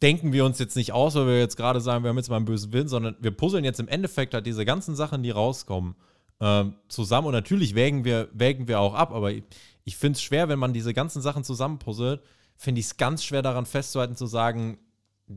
denken 0.02 0.32
wir 0.32 0.44
uns 0.44 0.58
jetzt 0.58 0.76
nicht 0.76 0.92
aus, 0.92 1.14
weil 1.14 1.26
wir 1.26 1.38
jetzt 1.38 1.56
gerade 1.56 1.80
sagen, 1.80 2.04
wir 2.04 2.08
haben 2.08 2.16
jetzt 2.16 2.30
mal 2.30 2.36
einen 2.36 2.44
bösen 2.44 2.72
Willen, 2.72 2.88
sondern 2.88 3.16
wir 3.20 3.30
puzzeln 3.30 3.64
jetzt 3.64 3.80
im 3.80 3.88
Endeffekt 3.88 4.34
halt 4.34 4.46
diese 4.46 4.64
ganzen 4.64 4.96
Sachen, 4.96 5.22
die 5.22 5.30
rauskommen, 5.30 5.94
ähm, 6.40 6.74
zusammen. 6.88 7.26
Und 7.26 7.34
natürlich 7.34 7.74
wägen 7.74 8.04
wir, 8.04 8.28
wägen 8.32 8.66
wir 8.66 8.80
auch 8.80 8.94
ab, 8.94 9.12
aber 9.12 9.32
ich, 9.32 9.44
ich 9.84 9.96
finde 9.96 10.16
es 10.16 10.22
schwer, 10.22 10.48
wenn 10.48 10.58
man 10.58 10.72
diese 10.72 10.94
ganzen 10.94 11.20
Sachen 11.20 11.44
zusammenpuzzelt, 11.44 12.22
finde 12.56 12.80
ich 12.80 12.86
es 12.86 12.96
ganz 12.96 13.24
schwer 13.24 13.42
daran 13.42 13.66
festzuhalten, 13.66 14.16
zu 14.16 14.26
sagen, 14.26 14.78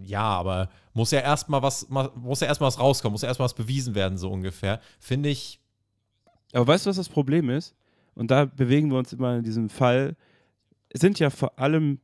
ja, 0.01 0.23
aber 0.23 0.69
muss 0.93 1.11
ja 1.11 1.19
erstmal 1.19 1.61
was, 1.61 1.87
muss 1.89 2.39
ja 2.39 2.47
erstmal 2.47 2.67
was 2.67 2.79
rauskommen, 2.79 3.13
muss 3.13 3.21
ja 3.21 3.27
erstmal 3.27 3.45
was 3.45 3.53
bewiesen 3.53 3.95
werden, 3.95 4.17
so 4.17 4.31
ungefähr. 4.31 4.79
Finde 4.99 5.29
ich. 5.29 5.59
Aber 6.53 6.67
weißt 6.67 6.85
du, 6.85 6.89
was 6.89 6.97
das 6.97 7.09
Problem 7.09 7.49
ist? 7.49 7.75
Und 8.15 8.31
da 8.31 8.45
bewegen 8.45 8.91
wir 8.91 8.97
uns 8.97 9.13
immer 9.13 9.37
in 9.37 9.43
diesem 9.43 9.69
Fall. 9.69 10.15
Es 10.89 11.01
sind 11.01 11.19
ja 11.19 11.29
vor 11.29 11.59
allem 11.59 11.99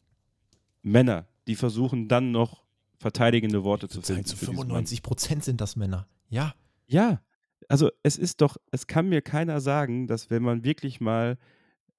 Männer, 0.81 1.25
die 1.49 1.55
versuchen 1.55 2.07
dann 2.07 2.31
noch 2.31 2.63
verteidigende 2.99 3.63
Worte 3.63 3.89
zu 3.89 4.01
finden. 4.01 4.25
Zu 4.25 4.37
95 4.37 5.01
Prozent 5.01 5.43
sind 5.43 5.59
das 5.59 5.75
Männer. 5.75 6.07
Ja. 6.29 6.53
Ja. 6.85 7.21
Also 7.67 7.89
es 8.03 8.17
ist 8.17 8.41
doch, 8.41 8.57
es 8.71 8.85
kann 8.85 9.09
mir 9.09 9.21
keiner 9.21 9.59
sagen, 9.59 10.05
dass 10.05 10.29
wenn 10.29 10.43
man 10.43 10.63
wirklich 10.63 11.01
mal 11.01 11.39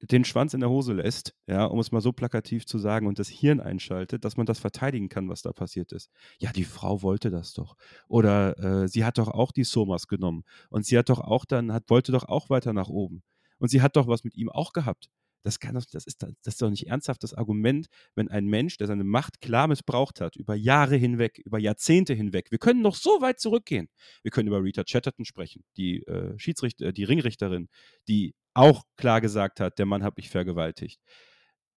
den 0.03 0.25
Schwanz 0.25 0.55
in 0.55 0.61
der 0.61 0.71
Hose 0.71 0.93
lässt, 0.93 1.35
ja, 1.49 1.65
um 1.65 1.81
es 1.81 1.91
mal 1.91 2.01
so 2.01 2.13
plakativ 2.13 2.65
zu 2.65 2.79
sagen, 2.79 3.09
und 3.09 3.19
das 3.19 3.29
Hirn 3.29 3.61
einschaltet, 3.61 4.25
dass 4.25 4.37
man 4.37 4.47
das 4.47 4.61
verteidigen 4.61 5.09
kann, 5.09 5.29
was 5.29 5.43
da 5.43 5.53
passiert 5.53 5.91
ist. 5.93 6.11
Ja, 6.39 6.53
die 6.53 6.65
Frau 6.65 7.03
wollte 7.03 7.31
das 7.31 7.53
doch. 7.53 7.77
Oder 8.07 8.57
äh, 8.59 8.89
sie 8.89 9.05
hat 9.05 9.19
doch 9.19 9.29
auch 9.29 9.51
die 9.51 9.65
Somas 9.65 10.07
genommen. 10.07 10.45
Und 10.71 10.87
sie 10.87 10.97
hat 10.97 11.11
doch 11.11 11.21
auch 11.21 11.45
dann, 11.45 11.73
hat, 11.73 11.91
wollte 11.91 12.13
doch 12.13 12.25
auch 12.25 12.51
weiter 12.51 12.73
nach 12.73 12.89
oben. 12.89 13.23
Und 13.59 13.69
sie 13.69 13.83
hat 13.83 13.97
doch 13.97 14.07
was 14.07 14.23
mit 14.23 14.37
ihm 14.37 14.49
auch 14.49 14.73
gehabt. 14.73 15.11
Das, 15.43 15.59
kann 15.59 15.75
doch, 15.75 15.85
das, 15.91 16.07
ist, 16.07 16.23
das 16.23 16.35
ist 16.45 16.63
doch 16.63 16.71
nicht 16.71 16.89
ernsthaft 16.89 17.23
das 17.23 17.35
Argument, 17.35 17.87
wenn 18.15 18.29
ein 18.29 18.47
Mensch, 18.47 18.77
der 18.77 18.87
seine 18.87 19.05
Macht 19.05 19.41
klar 19.41 19.69
missbraucht 19.69 20.21
hat, 20.21 20.37
über 20.37 20.55
Jahre 20.55 20.97
hinweg, 20.97 21.39
über 21.39 21.59
Jahrzehnte 21.59 22.13
hinweg, 22.15 22.51
wir 22.51 22.59
können 22.59 22.83
noch 22.83 22.95
so 22.95 23.21
weit 23.21 23.41
zurückgehen. 23.41 23.89
Wir 24.23 24.31
können 24.31 24.49
über 24.49 24.63
Rita 24.63 24.85
Chatterton 24.85 25.25
sprechen, 25.25 25.65
die 25.77 26.03
äh, 26.07 26.39
Schiedsrichter, 26.39 26.93
die 26.93 27.05
Ringrichterin, 27.05 27.69
die 28.09 28.35
auch 28.55 28.83
klar 28.97 29.21
gesagt 29.21 29.61
hat, 29.61 29.79
der 29.79 29.87
Mann 29.87 30.03
hat 30.03 30.17
mich 30.17 30.29
vergewaltigt. 30.29 31.01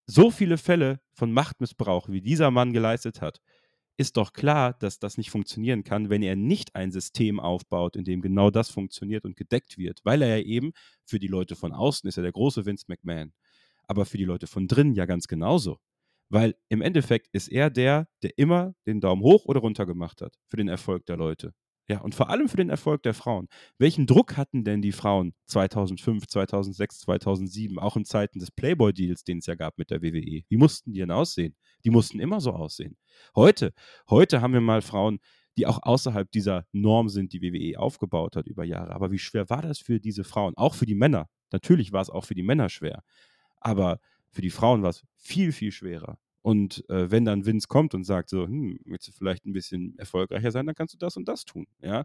So 0.05 0.31
viele 0.31 0.57
Fälle 0.57 0.99
von 1.13 1.31
Machtmissbrauch, 1.31 2.09
wie 2.09 2.21
dieser 2.21 2.51
Mann 2.51 2.73
geleistet 2.73 3.21
hat, 3.21 3.39
ist 3.97 4.17
doch 4.17 4.33
klar, 4.33 4.73
dass 4.73 4.99
das 4.99 5.17
nicht 5.17 5.29
funktionieren 5.29 5.83
kann, 5.83 6.09
wenn 6.09 6.23
er 6.23 6.35
nicht 6.35 6.75
ein 6.75 6.91
System 6.91 7.39
aufbaut, 7.39 7.95
in 7.95 8.03
dem 8.03 8.21
genau 8.21 8.49
das 8.49 8.69
funktioniert 8.71 9.23
und 9.23 9.37
gedeckt 9.37 9.77
wird, 9.77 9.99
weil 10.03 10.21
er 10.23 10.37
ja 10.37 10.43
eben 10.43 10.73
für 11.05 11.19
die 11.19 11.27
Leute 11.27 11.55
von 11.55 11.71
außen 11.71 12.07
ist 12.07 12.17
er 12.17 12.23
der 12.23 12.31
große 12.31 12.65
Vince 12.65 12.85
McMahon, 12.87 13.33
aber 13.87 14.05
für 14.05 14.17
die 14.17 14.25
Leute 14.25 14.47
von 14.47 14.67
drinnen 14.67 14.95
ja 14.95 15.05
ganz 15.05 15.27
genauso. 15.27 15.79
Weil 16.29 16.55
im 16.69 16.81
Endeffekt 16.81 17.27
ist 17.31 17.47
er 17.49 17.69
der, 17.69 18.07
der 18.23 18.37
immer 18.37 18.73
den 18.87 19.01
Daumen 19.01 19.21
hoch 19.21 19.45
oder 19.45 19.59
runter 19.59 19.85
gemacht 19.85 20.21
hat 20.21 20.35
für 20.49 20.57
den 20.57 20.67
Erfolg 20.67 21.05
der 21.05 21.17
Leute. 21.17 21.53
Ja, 21.89 21.99
und 21.99 22.15
vor 22.15 22.29
allem 22.29 22.47
für 22.47 22.55
den 22.57 22.69
Erfolg 22.69 23.03
der 23.03 23.13
Frauen. 23.13 23.49
Welchen 23.77 24.07
Druck 24.07 24.37
hatten 24.37 24.63
denn 24.63 24.81
die 24.81 24.93
Frauen 24.93 25.33
2005, 25.47 26.27
2006, 26.27 26.99
2007, 26.99 27.77
auch 27.77 27.97
in 27.97 28.05
Zeiten 28.05 28.39
des 28.39 28.51
Playboy-Deals, 28.51 29.25
den 29.25 29.39
es 29.39 29.47
ja 29.47 29.55
gab 29.55 29.77
mit 29.77 29.91
der 29.91 30.01
WWE? 30.01 30.43
Wie 30.47 30.57
mussten 30.57 30.93
die 30.93 30.99
denn 30.99 31.11
aussehen? 31.11 31.55
Die 31.83 31.89
mussten 31.89 32.21
immer 32.21 32.39
so 32.39 32.51
aussehen. 32.51 32.97
Heute, 33.35 33.73
heute 34.09 34.41
haben 34.41 34.53
wir 34.53 34.61
mal 34.61 34.81
Frauen, 34.81 35.19
die 35.57 35.67
auch 35.67 35.79
außerhalb 35.83 36.31
dieser 36.31 36.65
Norm 36.71 37.09
sind, 37.09 37.33
die 37.33 37.41
WWE 37.41 37.77
aufgebaut 37.77 38.37
hat 38.37 38.47
über 38.47 38.63
Jahre. 38.63 38.95
Aber 38.95 39.11
wie 39.11 39.19
schwer 39.19 39.49
war 39.49 39.61
das 39.61 39.79
für 39.79 39.99
diese 39.99 40.23
Frauen? 40.23 40.53
Auch 40.55 40.75
für 40.75 40.85
die 40.85 40.95
Männer. 40.95 41.27
Natürlich 41.51 41.91
war 41.91 42.01
es 42.01 42.09
auch 42.09 42.25
für 42.25 42.33
die 42.33 42.43
Männer 42.43 42.69
schwer. 42.69 43.03
Aber 43.63 43.99
für 44.29 44.41
die 44.41 44.49
Frauen 44.49 44.83
war 44.83 44.89
es 44.89 45.03
viel, 45.15 45.51
viel 45.51 45.71
schwerer. 45.71 46.19
Und 46.41 46.87
äh, 46.89 47.09
wenn 47.09 47.23
dann 47.23 47.45
Vince 47.45 47.67
kommt 47.67 47.93
und 47.95 48.03
sagt 48.03 48.29
so, 48.29 48.45
hm, 48.45 48.79
willst 48.85 49.07
du 49.07 49.11
vielleicht 49.13 49.45
ein 49.45 49.53
bisschen 49.53 49.97
erfolgreicher 49.97 50.51
sein, 50.51 50.65
dann 50.65 50.75
kannst 50.75 50.93
du 50.93 50.97
das 50.97 51.15
und 51.15 51.27
das 51.27 51.45
tun, 51.45 51.67
ja. 51.81 52.03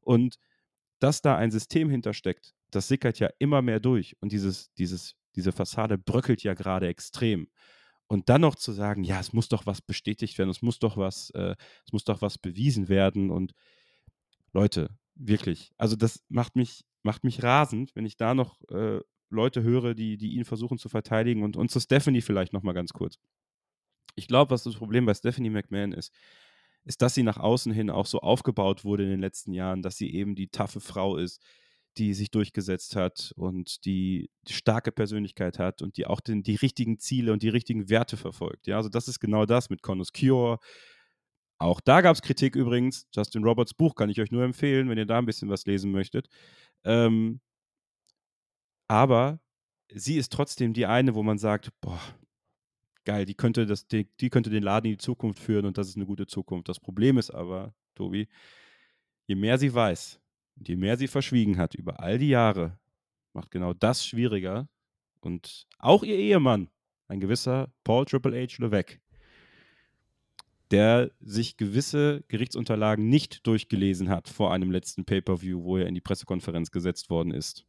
Und 0.00 0.36
dass 1.00 1.22
da 1.22 1.36
ein 1.36 1.50
System 1.50 1.88
hintersteckt, 1.88 2.54
das 2.70 2.88
sickert 2.88 3.18
ja 3.18 3.30
immer 3.38 3.62
mehr 3.62 3.80
durch 3.80 4.16
und 4.20 4.32
dieses, 4.32 4.72
dieses, 4.74 5.14
diese 5.36 5.52
Fassade 5.52 5.96
bröckelt 5.96 6.42
ja 6.42 6.54
gerade 6.54 6.88
extrem. 6.88 7.48
Und 8.08 8.28
dann 8.28 8.42
noch 8.42 8.56
zu 8.56 8.72
sagen, 8.72 9.04
ja, 9.04 9.20
es 9.20 9.32
muss 9.32 9.48
doch 9.48 9.64
was 9.66 9.80
bestätigt 9.80 10.36
werden, 10.38 10.50
es 10.50 10.62
muss 10.62 10.78
doch 10.78 10.96
was, 10.96 11.30
äh, 11.30 11.54
es 11.86 11.92
muss 11.92 12.04
doch 12.04 12.20
was 12.20 12.36
bewiesen 12.38 12.88
werden 12.88 13.30
und 13.30 13.54
Leute, 14.52 14.90
wirklich, 15.14 15.72
also 15.78 15.96
das 15.96 16.24
macht 16.28 16.56
mich, 16.56 16.84
macht 17.02 17.24
mich 17.24 17.42
rasend, 17.42 17.94
wenn 17.96 18.06
ich 18.06 18.16
da 18.16 18.34
noch 18.34 18.60
äh, 18.70 19.00
Leute 19.30 19.62
höre, 19.62 19.94
die, 19.94 20.16
die 20.16 20.34
ihn 20.34 20.44
versuchen 20.44 20.78
zu 20.78 20.88
verteidigen 20.88 21.42
und, 21.42 21.56
und 21.56 21.70
zu 21.70 21.80
Stephanie 21.80 22.22
vielleicht 22.22 22.52
nochmal 22.52 22.74
ganz 22.74 22.92
kurz 22.92 23.18
ich 24.18 24.26
glaube, 24.26 24.50
was 24.50 24.64
das 24.64 24.74
Problem 24.74 25.06
bei 25.06 25.14
Stephanie 25.14 25.50
McMahon 25.50 25.92
ist, 25.92 26.12
ist, 26.84 27.00
dass 27.02 27.14
sie 27.14 27.22
nach 27.22 27.38
außen 27.38 27.72
hin 27.72 27.88
auch 27.88 28.06
so 28.06 28.20
aufgebaut 28.20 28.84
wurde 28.84 29.04
in 29.04 29.10
den 29.10 29.20
letzten 29.20 29.52
Jahren, 29.52 29.82
dass 29.82 29.96
sie 29.96 30.12
eben 30.12 30.34
die 30.34 30.48
taffe 30.48 30.80
Frau 30.80 31.16
ist, 31.16 31.42
die 31.96 32.14
sich 32.14 32.30
durchgesetzt 32.30 32.96
hat 32.96 33.32
und 33.36 33.84
die, 33.84 34.30
starke 34.48 34.92
Persönlichkeit 34.92 35.58
hat 35.58 35.82
und 35.82 35.96
die 35.96 36.06
auch 36.06 36.20
den, 36.20 36.42
die 36.42 36.56
richtigen 36.56 36.98
Ziele 36.98 37.32
und 37.32 37.42
die 37.42 37.48
richtigen 37.48 37.90
Werte 37.90 38.16
verfolgt. 38.16 38.66
Ja, 38.66 38.76
also 38.76 38.88
das 38.88 39.08
ist 39.08 39.20
genau 39.20 39.46
das 39.46 39.70
mit 39.70 39.82
Connors 39.82 40.12
Cure. 40.12 40.58
Auch 41.58 41.80
da 41.80 42.00
gab 42.00 42.14
es 42.14 42.22
Kritik 42.22 42.56
übrigens. 42.56 43.06
Justin 43.14 43.44
Roberts 43.44 43.74
Buch 43.74 43.94
kann 43.94 44.10
ich 44.10 44.20
euch 44.20 44.30
nur 44.30 44.44
empfehlen, 44.44 44.88
wenn 44.88 44.98
ihr 44.98 45.06
da 45.06 45.18
ein 45.18 45.26
bisschen 45.26 45.50
was 45.50 45.66
lesen 45.66 45.90
möchtet. 45.90 46.28
Ähm, 46.84 47.40
aber 48.88 49.40
sie 49.92 50.16
ist 50.16 50.32
trotzdem 50.32 50.72
die 50.72 50.86
eine, 50.86 51.14
wo 51.14 51.22
man 51.22 51.38
sagt, 51.38 51.70
boah, 51.80 52.00
geil, 53.04 53.24
die 53.24 53.34
könnte, 53.34 53.66
das, 53.66 53.86
die, 53.86 54.08
die 54.20 54.30
könnte 54.30 54.50
den 54.50 54.62
Laden 54.62 54.86
in 54.86 54.92
die 54.92 54.98
Zukunft 54.98 55.38
führen 55.38 55.66
und 55.66 55.78
das 55.78 55.88
ist 55.88 55.96
eine 55.96 56.06
gute 56.06 56.26
Zukunft. 56.26 56.68
Das 56.68 56.80
Problem 56.80 57.18
ist 57.18 57.30
aber, 57.30 57.74
Tobi, 57.94 58.28
je 59.26 59.34
mehr 59.34 59.58
sie 59.58 59.72
weiß 59.72 60.20
und 60.56 60.68
je 60.68 60.76
mehr 60.76 60.96
sie 60.96 61.08
verschwiegen 61.08 61.58
hat 61.58 61.74
über 61.74 62.00
all 62.00 62.18
die 62.18 62.28
Jahre, 62.28 62.78
macht 63.32 63.50
genau 63.50 63.72
das 63.72 64.04
schwieriger. 64.04 64.68
Und 65.20 65.66
auch 65.78 66.02
ihr 66.02 66.16
Ehemann, 66.16 66.68
ein 67.08 67.20
gewisser 67.20 67.72
Paul 67.84 68.04
Triple 68.04 68.40
H 68.40 68.56
Levesque, 68.58 69.00
der 70.70 71.10
sich 71.20 71.56
gewisse 71.56 72.24
Gerichtsunterlagen 72.28 73.08
nicht 73.08 73.46
durchgelesen 73.46 74.10
hat 74.10 74.28
vor 74.28 74.52
einem 74.52 74.70
letzten 74.70 75.04
Pay-per-view, 75.04 75.62
wo 75.62 75.78
er 75.78 75.86
in 75.86 75.94
die 75.94 76.00
Pressekonferenz 76.00 76.70
gesetzt 76.70 77.10
worden 77.10 77.32
ist. 77.32 77.67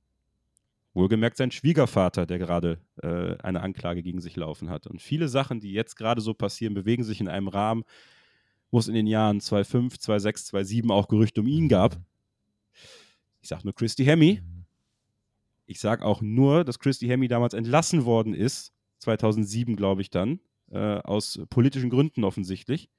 Wohlgemerkt 0.99 1.37
sein 1.37 1.51
Schwiegervater, 1.51 2.25
der 2.25 2.37
gerade 2.37 2.79
äh, 3.01 3.35
eine 3.41 3.61
Anklage 3.61 4.03
gegen 4.03 4.21
sich 4.21 4.35
laufen 4.35 4.69
hat. 4.69 4.85
Und 4.85 5.01
viele 5.01 5.27
Sachen, 5.27 5.59
die 5.59 5.71
jetzt 5.71 5.95
gerade 5.95 6.21
so 6.21 6.33
passieren, 6.33 6.73
bewegen 6.73 7.03
sich 7.03 7.21
in 7.21 7.27
einem 7.27 7.47
Rahmen, 7.47 7.83
wo 8.69 8.79
es 8.79 8.87
in 8.87 8.93
den 8.93 9.07
Jahren 9.07 9.41
2005, 9.41 9.97
2006, 9.97 10.45
2007 10.47 10.91
auch 10.91 11.07
Gerüchte 11.07 11.41
um 11.41 11.47
ihn 11.47 11.69
gab. 11.69 11.97
Ich 13.41 13.49
sage 13.49 13.63
nur 13.63 13.73
Christy 13.73 14.05
Hemme. 14.05 14.43
Ich 15.65 15.79
sage 15.79 16.03
auch 16.03 16.21
nur, 16.21 16.63
dass 16.63 16.79
Christy 16.79 17.07
Hemme 17.07 17.27
damals 17.27 17.53
entlassen 17.53 18.05
worden 18.05 18.33
ist, 18.33 18.73
2007 18.99 19.75
glaube 19.75 20.01
ich 20.01 20.09
dann, 20.09 20.39
äh, 20.71 20.77
aus 20.77 21.41
politischen 21.49 21.89
Gründen 21.89 22.23
offensichtlich 22.23 22.89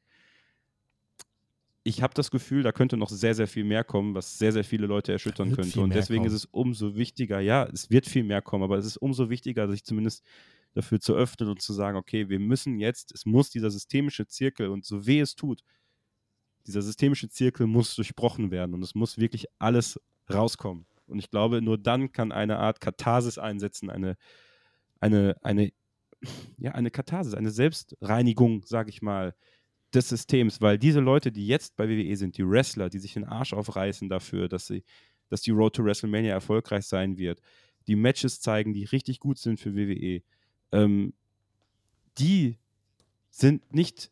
ich 1.90 2.03
habe 2.03 2.14
das 2.14 2.31
Gefühl, 2.31 2.62
da 2.62 2.72
könnte 2.72 2.96
noch 2.96 3.11
sehr, 3.11 3.35
sehr 3.35 3.46
viel 3.46 3.64
mehr 3.64 3.85
kommen, 3.85 4.14
was 4.14 4.38
sehr, 4.38 4.53
sehr 4.53 4.64
viele 4.64 4.87
Leute 4.87 5.12
erschüttern 5.12 5.53
könnte. 5.53 5.81
Und 5.81 5.94
deswegen 5.94 6.22
kommen. 6.22 6.35
ist 6.35 6.44
es 6.44 6.44
umso 6.46 6.96
wichtiger, 6.96 7.40
ja, 7.40 7.64
es 7.64 7.90
wird 7.90 8.07
viel 8.07 8.24
mehr 8.24 8.40
kommen, 8.40 8.64
aber 8.64 8.79
es 8.79 8.87
ist 8.87 8.96
umso 8.96 9.29
wichtiger, 9.29 9.68
sich 9.68 9.85
zumindest 9.85 10.24
dafür 10.72 11.00
zu 11.00 11.14
öffnen 11.14 11.48
und 11.48 11.61
zu 11.61 11.72
sagen, 11.72 11.96
okay, 11.96 12.29
wir 12.29 12.38
müssen 12.38 12.79
jetzt, 12.79 13.12
es 13.12 13.26
muss 13.26 13.50
dieser 13.50 13.70
systemische 13.70 14.26
Zirkel 14.26 14.68
und 14.68 14.85
so 14.85 15.05
weh 15.05 15.20
es 15.20 15.35
tut, 15.35 15.62
dieser 16.66 16.83
systemische 16.83 17.29
Zirkel 17.29 17.66
muss 17.66 17.94
durchbrochen 17.96 18.50
werden 18.50 18.74
und 18.74 18.83
es 18.83 18.94
muss 18.94 19.18
wirklich 19.18 19.46
alles 19.59 20.00
rauskommen. 20.33 20.87
Und 21.07 21.18
ich 21.18 21.31
glaube, 21.31 21.61
nur 21.61 21.76
dann 21.76 22.12
kann 22.12 22.31
eine 22.31 22.59
Art 22.59 22.81
Katharsis 22.81 23.37
einsetzen, 23.37 23.90
eine, 23.90 24.16
eine, 25.00 25.37
eine, 25.42 25.72
ja, 26.57 26.72
eine 26.72 26.92
Katharsis, 26.92 27.35
eine 27.35 27.50
Selbstreinigung, 27.50 28.64
sage 28.64 28.90
ich 28.90 29.03
mal, 29.03 29.35
des 29.94 30.09
Systems, 30.09 30.61
weil 30.61 30.79
diese 30.79 31.00
Leute, 31.00 31.33
die 31.33 31.46
jetzt 31.46 31.76
bei 31.76 31.88
WWE 31.88 32.16
sind, 32.16 32.38
die 32.38 32.48
Wrestler, 32.48 32.88
die 32.88 32.98
sich 32.98 33.14
den 33.14 33.24
Arsch 33.24 33.53
aufreißen 33.53 34.09
dafür, 34.09 34.48
dass, 34.48 34.66
sie, 34.66 34.85
dass 35.29 35.42
die 35.42 35.50
Road 35.50 35.74
to 35.74 35.85
WrestleMania 35.85 36.33
erfolgreich 36.33 36.87
sein 36.87 37.18
wird, 37.18 37.40
die 37.87 37.96
Matches 37.96 38.40
zeigen, 38.40 38.72
die 38.72 38.85
richtig 38.85 39.20
gut 39.20 39.38
sind 39.38 39.59
für 39.59 39.74
WWE, 39.74 40.22
ähm, 40.72 41.12
die 42.18 42.59
sind 43.31 43.72
nicht 43.72 44.11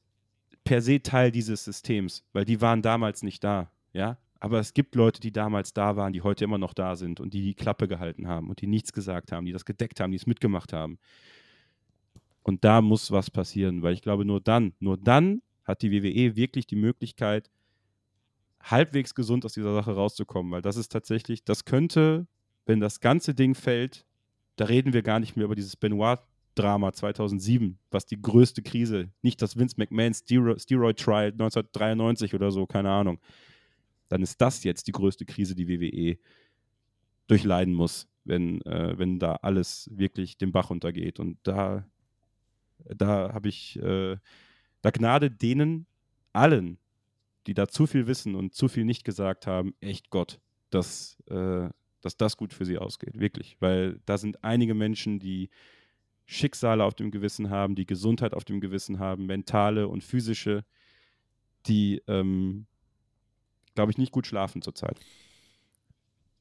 per 0.65 0.83
se 0.83 1.03
Teil 1.03 1.31
dieses 1.31 1.65
Systems, 1.65 2.25
weil 2.33 2.45
die 2.45 2.61
waren 2.61 2.83
damals 2.83 3.23
nicht 3.23 3.43
da, 3.45 3.71
ja. 3.93 4.19
Aber 4.41 4.61
es 4.61 4.73
gibt 4.73 4.95
Leute, 4.95 5.21
die 5.21 5.33
damals 5.33 5.73
da 5.73 5.97
waren, 5.97 6.13
die 6.13 6.23
heute 6.23 6.45
immer 6.45 6.59
noch 6.59 6.73
da 6.73 6.95
sind 6.95 7.19
und 7.19 7.35
die 7.35 7.43
die 7.43 7.55
Klappe 7.55 7.89
gehalten 7.89 8.29
haben 8.29 8.49
und 8.49 8.61
die 8.61 8.69
nichts 8.69 8.93
gesagt 8.93 9.33
haben, 9.33 9.47
die 9.47 9.53
das 9.53 9.65
gedeckt 9.65 9.99
haben, 9.99 10.13
die 10.13 10.17
es 10.17 10.29
mitgemacht 10.29 10.73
haben. 10.73 10.99
Und 12.45 12.65
da 12.65 12.81
muss 12.81 13.11
was 13.11 13.31
passieren, 13.31 13.83
weil 13.83 13.95
ich 13.95 14.03
glaube, 14.03 14.25
nur 14.25 14.41
dann, 14.41 14.75
nur 14.79 14.97
dann 14.97 15.43
hat 15.69 15.83
die 15.83 15.93
WWE 15.93 16.35
wirklich 16.35 16.67
die 16.67 16.77
Möglichkeit, 16.77 17.51
halbwegs 18.61 19.15
gesund 19.15 19.45
aus 19.45 19.53
dieser 19.53 19.75
Sache 19.75 19.93
rauszukommen, 19.93 20.51
weil 20.51 20.63
das 20.63 20.77
ist 20.77 20.91
tatsächlich, 20.91 21.45
das 21.45 21.65
könnte, 21.65 22.27
wenn 22.67 22.81
das 22.81 23.01
ganze 23.01 23.35
Ding 23.35 23.55
fällt, 23.55 24.05
da 24.57 24.65
reden 24.65 24.93
wir 24.93 25.03
gar 25.03 25.21
nicht 25.21 25.37
mehr 25.37 25.45
über 25.45 25.55
dieses 25.55 25.77
Benoit-Drama 25.77 26.93
2007, 26.93 27.79
was 27.91 28.07
die 28.07 28.21
größte 28.21 28.63
Krise, 28.63 29.11
nicht 29.23 29.41
das 29.43 29.57
Vince 29.57 29.77
McMahon 29.79 30.15
Steroid-Trial 30.15 31.33
1993 31.33 32.35
oder 32.35 32.51
so, 32.51 32.67
keine 32.67 32.91
Ahnung. 32.91 33.21
Dann 34.09 34.23
ist 34.23 34.41
das 34.41 34.65
jetzt 34.65 34.87
die 34.89 34.93
größte 34.93 35.27
Krise, 35.27 35.55
die 35.55 35.69
WWE 35.69 36.19
durchleiden 37.27 37.75
muss, 37.75 38.09
wenn, 38.25 38.63
äh, 38.63 38.99
wenn 38.99 39.19
da 39.19 39.35
alles 39.43 39.91
wirklich 39.93 40.39
den 40.39 40.51
Bach 40.51 40.71
untergeht. 40.71 41.21
Und 41.21 41.39
da, 41.43 41.87
da 42.79 43.35
habe 43.35 43.49
ich 43.51 43.79
äh, 43.81 44.17
da 44.83 44.91
Gnade 44.91 45.31
denen 45.31 45.87
allen, 46.33 46.79
die 47.47 47.55
da 47.55 47.69
zu 47.69 47.87
viel 47.87 48.07
wissen 48.07 48.35
und 48.35 48.55
zu 48.55 48.69
viel 48.69 48.85
nicht 48.85 49.05
gesagt 49.05 49.47
haben, 49.47 49.75
echt 49.81 50.11
Gott, 50.11 50.41
dass, 50.71 51.19
äh, 51.29 51.69
dass 52.01 52.17
das 52.17 52.37
gut 52.37 52.53
für 52.53 52.65
sie 52.65 52.79
ausgeht. 52.79 53.19
Wirklich. 53.19 53.57
Weil 53.61 54.01
da 54.05 54.19
sind 54.19 54.45
einige 54.45 54.75
Menschen, 54.75 55.19
die 55.19 55.51
Schicksale 56.27 56.85
auf 56.85 56.95
dem 56.95 57.11
Gewissen 57.11 57.49
haben, 57.49 57.75
die 57.75 57.87
Gesundheit 57.87 58.35
auf 58.35 58.45
dem 58.45 58.61
Gewissen 58.61 58.99
haben, 58.99 59.27
mentale 59.27 59.89
und 59.89 60.05
physische, 60.05 60.65
die, 61.67 62.03
ähm, 62.07 62.67
glaube 63.75 63.91
ich, 63.93 63.99
nicht 63.99 64.13
gut 64.13 64.27
schlafen 64.27 64.61
zurzeit. 64.61 65.01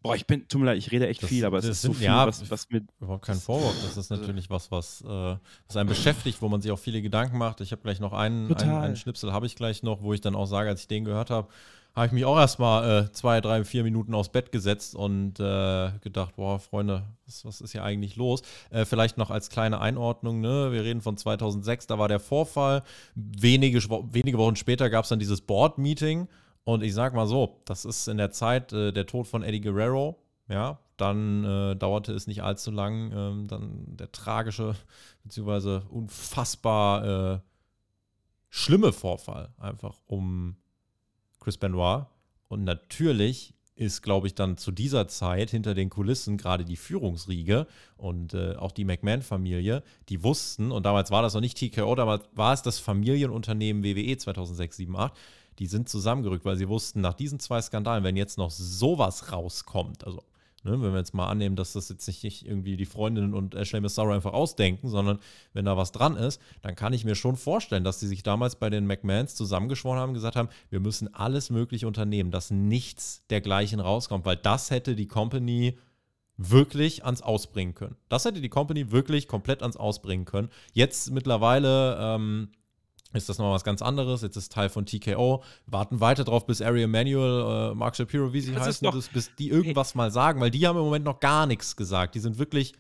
Boah, 0.07 0.15
ich 0.15 0.25
bin, 0.25 0.47
tut 0.47 0.61
mir 0.61 0.67
leid, 0.67 0.77
ich 0.77 0.91
rede 0.91 1.07
echt 1.07 1.21
das, 1.21 1.29
viel, 1.29 1.45
aber 1.45 1.57
es 1.57 1.65
ist 1.65 1.81
sind, 1.81 1.93
so 1.93 1.99
viel, 1.99 2.05
ja, 2.05 2.25
was, 2.25 2.49
was 2.49 2.69
mit. 2.69 2.85
Überhaupt 3.01 3.25
kein 3.25 3.35
Vorwurf. 3.35 3.75
Das 3.83 3.97
ist 3.97 4.09
natürlich 4.09 4.49
was, 4.49 4.71
was, 4.71 5.01
äh, 5.01 5.07
was 5.67 5.75
einen 5.75 5.89
beschäftigt, 5.89 6.41
wo 6.41 6.47
man 6.47 6.61
sich 6.61 6.71
auch 6.71 6.79
viele 6.79 7.01
Gedanken 7.01 7.37
macht. 7.37 7.59
Ich 7.61 7.71
habe 7.71 7.81
gleich 7.81 7.99
noch 7.99 8.13
einen, 8.13 8.53
einen, 8.55 8.71
einen, 8.71 8.95
Schnipsel, 8.95 9.33
habe 9.33 9.45
ich 9.45 9.55
gleich 9.55 9.83
noch, 9.83 10.01
wo 10.01 10.13
ich 10.13 10.21
dann 10.21 10.35
auch 10.35 10.45
sage, 10.45 10.69
als 10.69 10.81
ich 10.81 10.87
den 10.87 11.03
gehört 11.03 11.29
habe, 11.29 11.49
habe 11.97 12.05
ich 12.05 12.11
mich 12.13 12.25
auch 12.25 12.37
erstmal 12.37 13.05
äh, 13.05 13.11
zwei, 13.11 13.41
drei, 13.41 13.63
vier 13.63 13.83
Minuten 13.83 14.13
aufs 14.13 14.29
Bett 14.29 14.51
gesetzt 14.51 14.95
und 14.95 15.39
äh, 15.39 15.91
gedacht, 16.01 16.35
boah, 16.35 16.59
Freunde, 16.59 17.03
was, 17.25 17.43
was 17.43 17.59
ist 17.59 17.71
hier 17.71 17.83
eigentlich 17.83 18.15
los? 18.15 18.43
Äh, 18.69 18.85
vielleicht 18.85 19.17
noch 19.17 19.31
als 19.31 19.49
kleine 19.49 19.81
Einordnung, 19.81 20.39
ne? 20.39 20.71
wir 20.71 20.83
reden 20.83 21.01
von 21.01 21.17
2006, 21.17 21.87
da 21.87 21.97
war 21.97 22.07
der 22.07 22.19
Vorfall. 22.19 22.83
Wenige, 23.15 23.79
wenige 23.79 24.37
Wochen 24.37 24.55
später 24.55 24.91
gab 24.91 25.03
es 25.05 25.09
dann 25.09 25.19
dieses 25.19 25.41
Board-Meeting 25.41 26.27
und 26.67 26.83
ich 26.83 26.93
sag 26.93 27.13
mal 27.13 27.27
so, 27.27 27.61
das 27.63 27.85
ist 27.85 28.09
in 28.09 28.17
der 28.17 28.31
Zeit 28.31 28.73
äh, 28.73 28.91
der 28.91 29.05
Tod 29.05 29.25
von 29.25 29.41
Eddie 29.41 29.61
Guerrero, 29.61 30.21
ja, 30.49 30.79
dann 30.97 31.45
äh, 31.45 31.77
dauerte 31.77 32.11
es 32.11 32.27
nicht 32.27 32.43
allzu 32.43 32.71
lang, 32.71 33.13
ähm, 33.15 33.47
dann 33.47 33.95
der 33.95 34.11
tragische, 34.11 34.75
beziehungsweise 35.23 35.85
unfassbar 35.89 37.35
äh, 37.35 37.39
schlimme 38.49 38.91
Vorfall 38.91 39.53
einfach 39.57 40.01
um 40.07 40.57
Chris 41.39 41.57
Benoit. 41.57 42.07
Und 42.49 42.65
natürlich 42.65 43.53
ist, 43.75 44.01
glaube 44.01 44.27
ich, 44.27 44.35
dann 44.35 44.57
zu 44.57 44.71
dieser 44.71 45.07
Zeit 45.07 45.51
hinter 45.51 45.73
den 45.73 45.89
Kulissen 45.89 46.35
gerade 46.35 46.65
die 46.65 46.75
Führungsriege 46.75 47.65
und 47.95 48.33
äh, 48.33 48.55
auch 48.55 48.73
die 48.73 48.83
McMahon-Familie, 48.83 49.83
die 50.09 50.21
wussten, 50.21 50.73
und 50.73 50.85
damals 50.85 51.11
war 51.11 51.21
das 51.21 51.33
noch 51.33 51.41
nicht 51.41 51.57
TKO, 51.57 51.95
damals 51.95 52.27
war 52.33 52.53
es 52.53 52.61
das 52.61 52.79
Familienunternehmen 52.79 53.85
WWE 53.85 54.17
2006, 54.17 54.75
7, 54.75 54.97
8, 54.97 55.13
die 55.59 55.67
sind 55.67 55.89
zusammengerückt, 55.89 56.45
weil 56.45 56.57
sie 56.57 56.69
wussten, 56.69 57.01
nach 57.01 57.13
diesen 57.13 57.39
zwei 57.39 57.61
Skandalen, 57.61 58.03
wenn 58.03 58.15
jetzt 58.15 58.37
noch 58.37 58.51
sowas 58.51 59.31
rauskommt, 59.31 60.05
also 60.05 60.23
Ne, 60.67 60.71
wenn 60.81 60.91
wir 60.91 60.97
jetzt 60.97 61.13
mal 61.13 61.27
annehmen, 61.27 61.55
dass 61.55 61.73
das 61.73 61.87
jetzt 61.87 62.07
nicht 62.07 62.45
irgendwie 62.45 62.77
die 62.77 62.85
Freundinnen 62.85 63.33
und 63.33 63.55
Ashley 63.55 63.79
Massaro 63.79 64.11
einfach 64.11 64.33
ausdenken, 64.33 64.89
sondern 64.89 65.19
wenn 65.53 65.65
da 65.65 65.77
was 65.77 65.91
dran 65.91 66.17
ist, 66.17 66.41
dann 66.61 66.75
kann 66.75 66.93
ich 66.93 67.05
mir 67.05 67.15
schon 67.15 67.37
vorstellen, 67.37 67.83
dass 67.83 67.99
die 67.99 68.07
sich 68.07 68.23
damals 68.23 68.55
bei 68.55 68.69
den 68.69 68.85
McMahons 68.85 69.35
zusammengeschworen 69.35 69.99
haben 69.99 70.09
und 70.09 70.15
gesagt 70.15 70.35
haben, 70.35 70.49
wir 70.69 70.79
müssen 70.79 71.13
alles 71.13 71.51
Mögliche 71.51 71.87
unternehmen, 71.87 72.31
dass 72.31 72.51
nichts 72.51 73.23
dergleichen 73.29 73.79
rauskommt, 73.79 74.25
weil 74.25 74.35
das 74.35 74.71
hätte 74.71 74.95
die 74.95 75.07
Company 75.07 75.77
wirklich 76.37 77.05
ans 77.05 77.21
Ausbringen 77.21 77.73
können. 77.73 77.95
Das 78.09 78.25
hätte 78.25 78.41
die 78.41 78.49
Company 78.49 78.91
wirklich 78.91 79.27
komplett 79.27 79.61
ans 79.61 79.77
Ausbringen 79.77 80.25
können. 80.25 80.49
Jetzt 80.73 81.11
mittlerweile 81.11 81.97
ähm, 81.99 82.49
ist 83.13 83.29
das 83.29 83.37
noch 83.37 83.51
was 83.51 83.63
ganz 83.63 83.81
anderes. 83.81 84.21
Jetzt 84.21 84.35
ist 84.35 84.51
Teil 84.51 84.69
von 84.69 84.85
TKO. 84.85 85.43
Warten 85.65 85.99
weiter 85.99 86.23
drauf, 86.23 86.45
bis 86.45 86.61
Ari 86.61 86.83
Emanuel, 86.83 87.71
äh, 87.71 87.75
Mark 87.75 87.95
Shapiro, 87.95 88.33
wie 88.33 88.41
sie 88.41 88.53
das 88.53 88.67
heißen, 88.67 88.91
bis, 88.91 89.09
bis 89.09 89.35
die 89.35 89.49
irgendwas 89.49 89.95
mal 89.95 90.11
sagen, 90.11 90.41
weil 90.41 90.51
die 90.51 90.67
haben 90.67 90.77
im 90.77 90.83
Moment 90.83 91.05
noch 91.05 91.19
gar 91.19 91.45
nichts 91.45 91.75
gesagt. 91.75 92.15
Die 92.15 92.19
sind 92.19 92.37
wirklich 92.37 92.73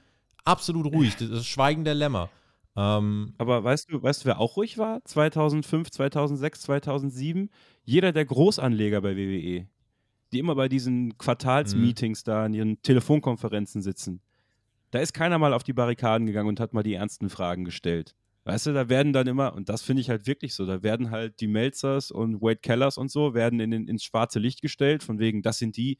absolut 0.43 0.93
ruhig. 0.93 1.15
Das 1.15 1.29
ist 1.29 1.45
Schweigen 1.45 1.83
der 1.83 1.95
Lämmer. 1.95 2.29
Ähm, 2.75 3.33
Aber 3.37 3.63
weißt 3.63 3.91
du, 3.91 4.01
weißt 4.03 4.21
du, 4.21 4.25
wer 4.25 4.39
auch 4.39 4.55
ruhig 4.55 4.77
war? 4.77 5.03
2005, 5.03 5.89
2006, 5.89 6.61
2007? 6.61 7.49
Jeder 7.85 8.11
der 8.11 8.25
Großanleger 8.25 9.01
bei 9.01 9.15
WWE, 9.15 9.67
die 10.31 10.39
immer 10.39 10.55
bei 10.55 10.69
diesen 10.69 11.17
Quartalsmeetings 11.17 12.23
da 12.23 12.45
in 12.45 12.53
ihren 12.53 12.81
Telefonkonferenzen 12.81 13.81
sitzen. 13.81 14.21
Da 14.91 14.99
ist 14.99 15.13
keiner 15.13 15.37
mal 15.37 15.53
auf 15.53 15.63
die 15.63 15.73
Barrikaden 15.73 16.27
gegangen 16.27 16.49
und 16.49 16.59
hat 16.59 16.73
mal 16.73 16.83
die 16.83 16.93
ernsten 16.93 17.29
Fragen 17.29 17.65
gestellt. 17.65 18.15
Weißt 18.47 18.65
du, 18.65 18.71
da 18.71 18.87
werden 18.87 19.11
dann 19.11 19.27
immer, 19.27 19.53
und 19.53 19.67
das 19.67 19.81
finde 19.81 19.99
ich 19.99 20.09
halt 20.09 20.25
wirklich 20.25 20.53
so, 20.53 20.65
da 20.65 20.81
werden 20.81 21.11
halt 21.11 21.41
die 21.41 21.47
Melzers 21.47 22.11
und 22.11 22.41
Wade 22.41 22.61
Kellers 22.61 22.97
und 22.97 23.11
so, 23.11 23.33
werden 23.33 23.59
in, 23.59 23.73
in, 23.73 23.89
ins 23.89 24.05
schwarze 24.05 24.39
Licht 24.39 24.61
gestellt, 24.61 25.03
von 25.03 25.19
wegen, 25.19 25.41
das 25.41 25.57
sind 25.57 25.75
die, 25.75 25.97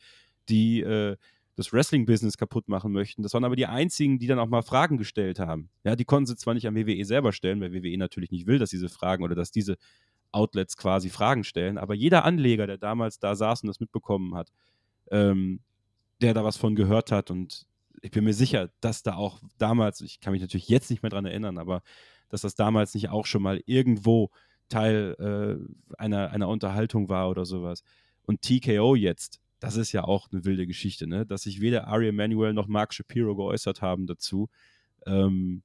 die 0.48 0.80
äh, 0.80 1.18
das 1.58 1.74
Wrestling-Business 1.74 2.38
kaputt 2.38 2.70
machen 2.70 2.94
möchten. 2.94 3.22
Das 3.22 3.34
waren 3.34 3.44
aber 3.44 3.58
die 3.58 3.66
einzigen, 3.66 4.18
die 4.18 4.28
dann 4.28 4.40
auch 4.40 4.48
mal 4.48 4.62
Fragen 4.62 4.98
gestellt 4.98 5.40
haben. 5.40 5.70
Ja, 5.84 5.98
die 5.98 6.06
konnten 6.06 6.28
sie 6.28 6.38
zwar 6.38 6.54
nicht 6.54 6.66
am 6.68 6.76
WWE 6.78 7.04
selber 7.04 7.34
stellen, 7.34 7.60
weil 7.60 7.74
WWE 7.74 7.98
natürlich 7.98 8.32
nicht 8.32 8.48
will, 8.48 8.60
dass 8.60 8.70
diese 8.70 8.88
Fragen 8.88 9.26
oder 9.26 9.36
dass 9.36 9.52
diese 9.52 9.76
Outlets 10.32 10.78
quasi 10.78 11.10
Fragen 11.10 11.44
stellen, 11.44 11.78
aber 11.78 11.96
jeder 11.96 12.24
Anleger, 12.24 12.66
der 12.66 12.78
damals 12.78 13.20
da 13.20 13.36
saß 13.36 13.64
und 13.64 13.68
das 13.68 13.82
mitbekommen 13.82 14.36
hat, 14.36 14.54
ähm, 15.12 15.60
der 16.22 16.34
da 16.34 16.46
was 16.46 16.56
von 16.56 16.76
gehört 16.76 17.12
hat 17.12 17.30
und 17.30 17.68
ich 18.02 18.12
bin 18.12 18.24
mir 18.24 18.34
sicher, 18.34 18.70
dass 18.82 19.04
da 19.04 19.16
auch 19.16 19.40
damals, 19.58 20.02
ich 20.02 20.20
kann 20.20 20.34
mich 20.34 20.42
natürlich 20.42 20.70
jetzt 20.70 20.90
nicht 20.90 21.04
mehr 21.04 21.10
dran 21.10 21.26
erinnern, 21.26 21.58
aber 21.58 21.82
dass 22.30 22.42
das 22.42 22.56
damals 22.56 22.94
nicht 22.94 23.10
auch 23.10 23.26
schon 23.26 23.42
mal 23.42 23.62
irgendwo 23.66 24.30
Teil 24.70 25.16
äh, 25.20 25.96
einer, 25.98 26.32
einer 26.32 26.50
Unterhaltung 26.50 27.10
war 27.10 27.30
oder 27.30 27.46
sowas. 27.46 27.84
Und 28.24 28.42
TKO 28.42 28.96
jetzt, 28.96 29.40
das 29.60 29.78
ist 29.78 29.92
ja 29.94 30.04
auch 30.04 30.28
eine 30.32 30.44
wilde 30.46 30.68
Geschichte, 30.68 31.08
ne? 31.08 31.26
dass 31.26 31.44
sich 31.44 31.62
weder 31.62 31.88
Ari 31.88 32.10
Emanuel 32.10 32.54
noch 32.54 32.68
Mark 32.68 32.94
Shapiro 32.94 33.36
geäußert 33.36 33.82
haben 33.82 34.08
dazu. 34.08 34.50
Ähm, 35.06 35.64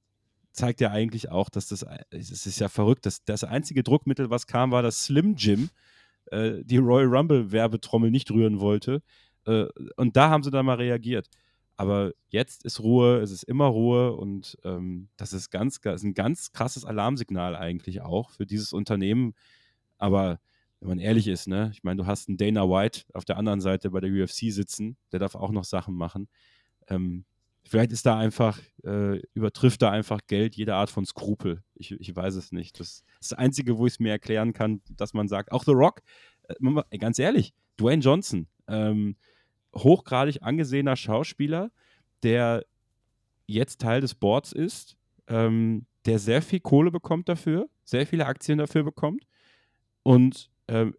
zeigt 0.52 0.80
ja 0.80 0.90
eigentlich 0.90 1.30
auch, 1.30 1.48
dass 1.48 1.66
das, 1.66 1.84
es 2.10 2.46
ist 2.46 2.60
ja 2.60 2.68
verrückt, 2.68 3.06
dass 3.06 3.24
das 3.24 3.42
einzige 3.42 3.82
Druckmittel, 3.82 4.30
was 4.30 4.46
kam, 4.46 4.70
war, 4.70 4.82
dass 4.82 5.04
Slim 5.04 5.34
Jim 5.36 5.70
äh, 6.26 6.62
die 6.64 6.76
Royal 6.76 7.08
Rumble 7.08 7.50
Werbetrommel 7.50 8.10
nicht 8.10 8.30
rühren 8.30 8.60
wollte. 8.60 9.02
Äh, 9.46 9.66
und 9.96 10.16
da 10.16 10.30
haben 10.30 10.42
sie 10.42 10.50
dann 10.50 10.66
mal 10.66 10.76
reagiert. 10.76 11.28
Aber 11.82 12.12
jetzt 12.28 12.64
ist 12.64 12.78
Ruhe, 12.78 13.18
es 13.22 13.32
ist 13.32 13.42
immer 13.42 13.66
Ruhe 13.66 14.12
und 14.12 14.56
ähm, 14.62 15.08
das 15.16 15.32
ist, 15.32 15.50
ganz, 15.50 15.78
ist 15.78 16.04
ein 16.04 16.14
ganz 16.14 16.52
krasses 16.52 16.84
Alarmsignal 16.84 17.56
eigentlich 17.56 18.02
auch 18.02 18.30
für 18.30 18.46
dieses 18.46 18.72
Unternehmen. 18.72 19.34
Aber 19.98 20.38
wenn 20.78 20.90
man 20.90 20.98
ehrlich 21.00 21.26
ist, 21.26 21.48
ne, 21.48 21.70
ich 21.72 21.82
meine, 21.82 22.00
du 22.00 22.06
hast 22.06 22.28
einen 22.28 22.36
Dana 22.36 22.68
White 22.68 23.02
auf 23.14 23.24
der 23.24 23.36
anderen 23.36 23.60
Seite 23.60 23.90
bei 23.90 23.98
der 23.98 24.12
UFC 24.12 24.52
sitzen, 24.52 24.96
der 25.10 25.18
darf 25.18 25.34
auch 25.34 25.50
noch 25.50 25.64
Sachen 25.64 25.96
machen. 25.96 26.28
Ähm, 26.86 27.24
vielleicht 27.64 27.90
ist 27.90 28.06
da 28.06 28.16
einfach, 28.16 28.60
äh, 28.84 29.18
übertrifft 29.34 29.82
da 29.82 29.90
einfach 29.90 30.20
Geld 30.28 30.54
jede 30.54 30.76
Art 30.76 30.88
von 30.88 31.04
Skrupel. 31.04 31.64
Ich, 31.74 31.90
ich 31.90 32.14
weiß 32.14 32.36
es 32.36 32.52
nicht. 32.52 32.78
Das 32.78 33.02
ist 33.20 33.32
das 33.32 33.32
Einzige, 33.32 33.76
wo 33.76 33.88
ich 33.88 33.94
es 33.94 33.98
mir 33.98 34.12
erklären 34.12 34.52
kann, 34.52 34.82
dass 34.96 35.14
man 35.14 35.26
sagt, 35.26 35.50
auch 35.50 35.64
The 35.64 35.72
Rock, 35.72 36.02
äh, 36.44 36.98
ganz 36.98 37.18
ehrlich, 37.18 37.54
Dwayne 37.76 38.02
Johnson, 38.02 38.46
ähm, 38.68 39.16
hochgradig 39.74 40.42
angesehener 40.42 40.96
Schauspieler, 40.96 41.70
der 42.22 42.64
jetzt 43.46 43.80
Teil 43.80 44.00
des 44.00 44.14
Boards 44.14 44.52
ist, 44.52 44.96
ähm, 45.28 45.86
der 46.04 46.18
sehr 46.18 46.42
viel 46.42 46.60
Kohle 46.60 46.90
bekommt 46.90 47.28
dafür, 47.28 47.68
sehr 47.84 48.06
viele 48.06 48.26
Aktien 48.26 48.58
dafür 48.58 48.82
bekommt 48.82 49.26
und 50.02 50.50
ähm, 50.68 50.94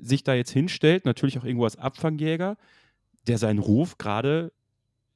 sich 0.00 0.24
da 0.24 0.34
jetzt 0.34 0.50
hinstellt, 0.50 1.04
natürlich 1.04 1.38
auch 1.38 1.44
irgendwo 1.44 1.64
als 1.64 1.76
Abfangjäger, 1.76 2.56
der 3.26 3.38
seinen 3.38 3.58
Ruf 3.58 3.98
gerade 3.98 4.52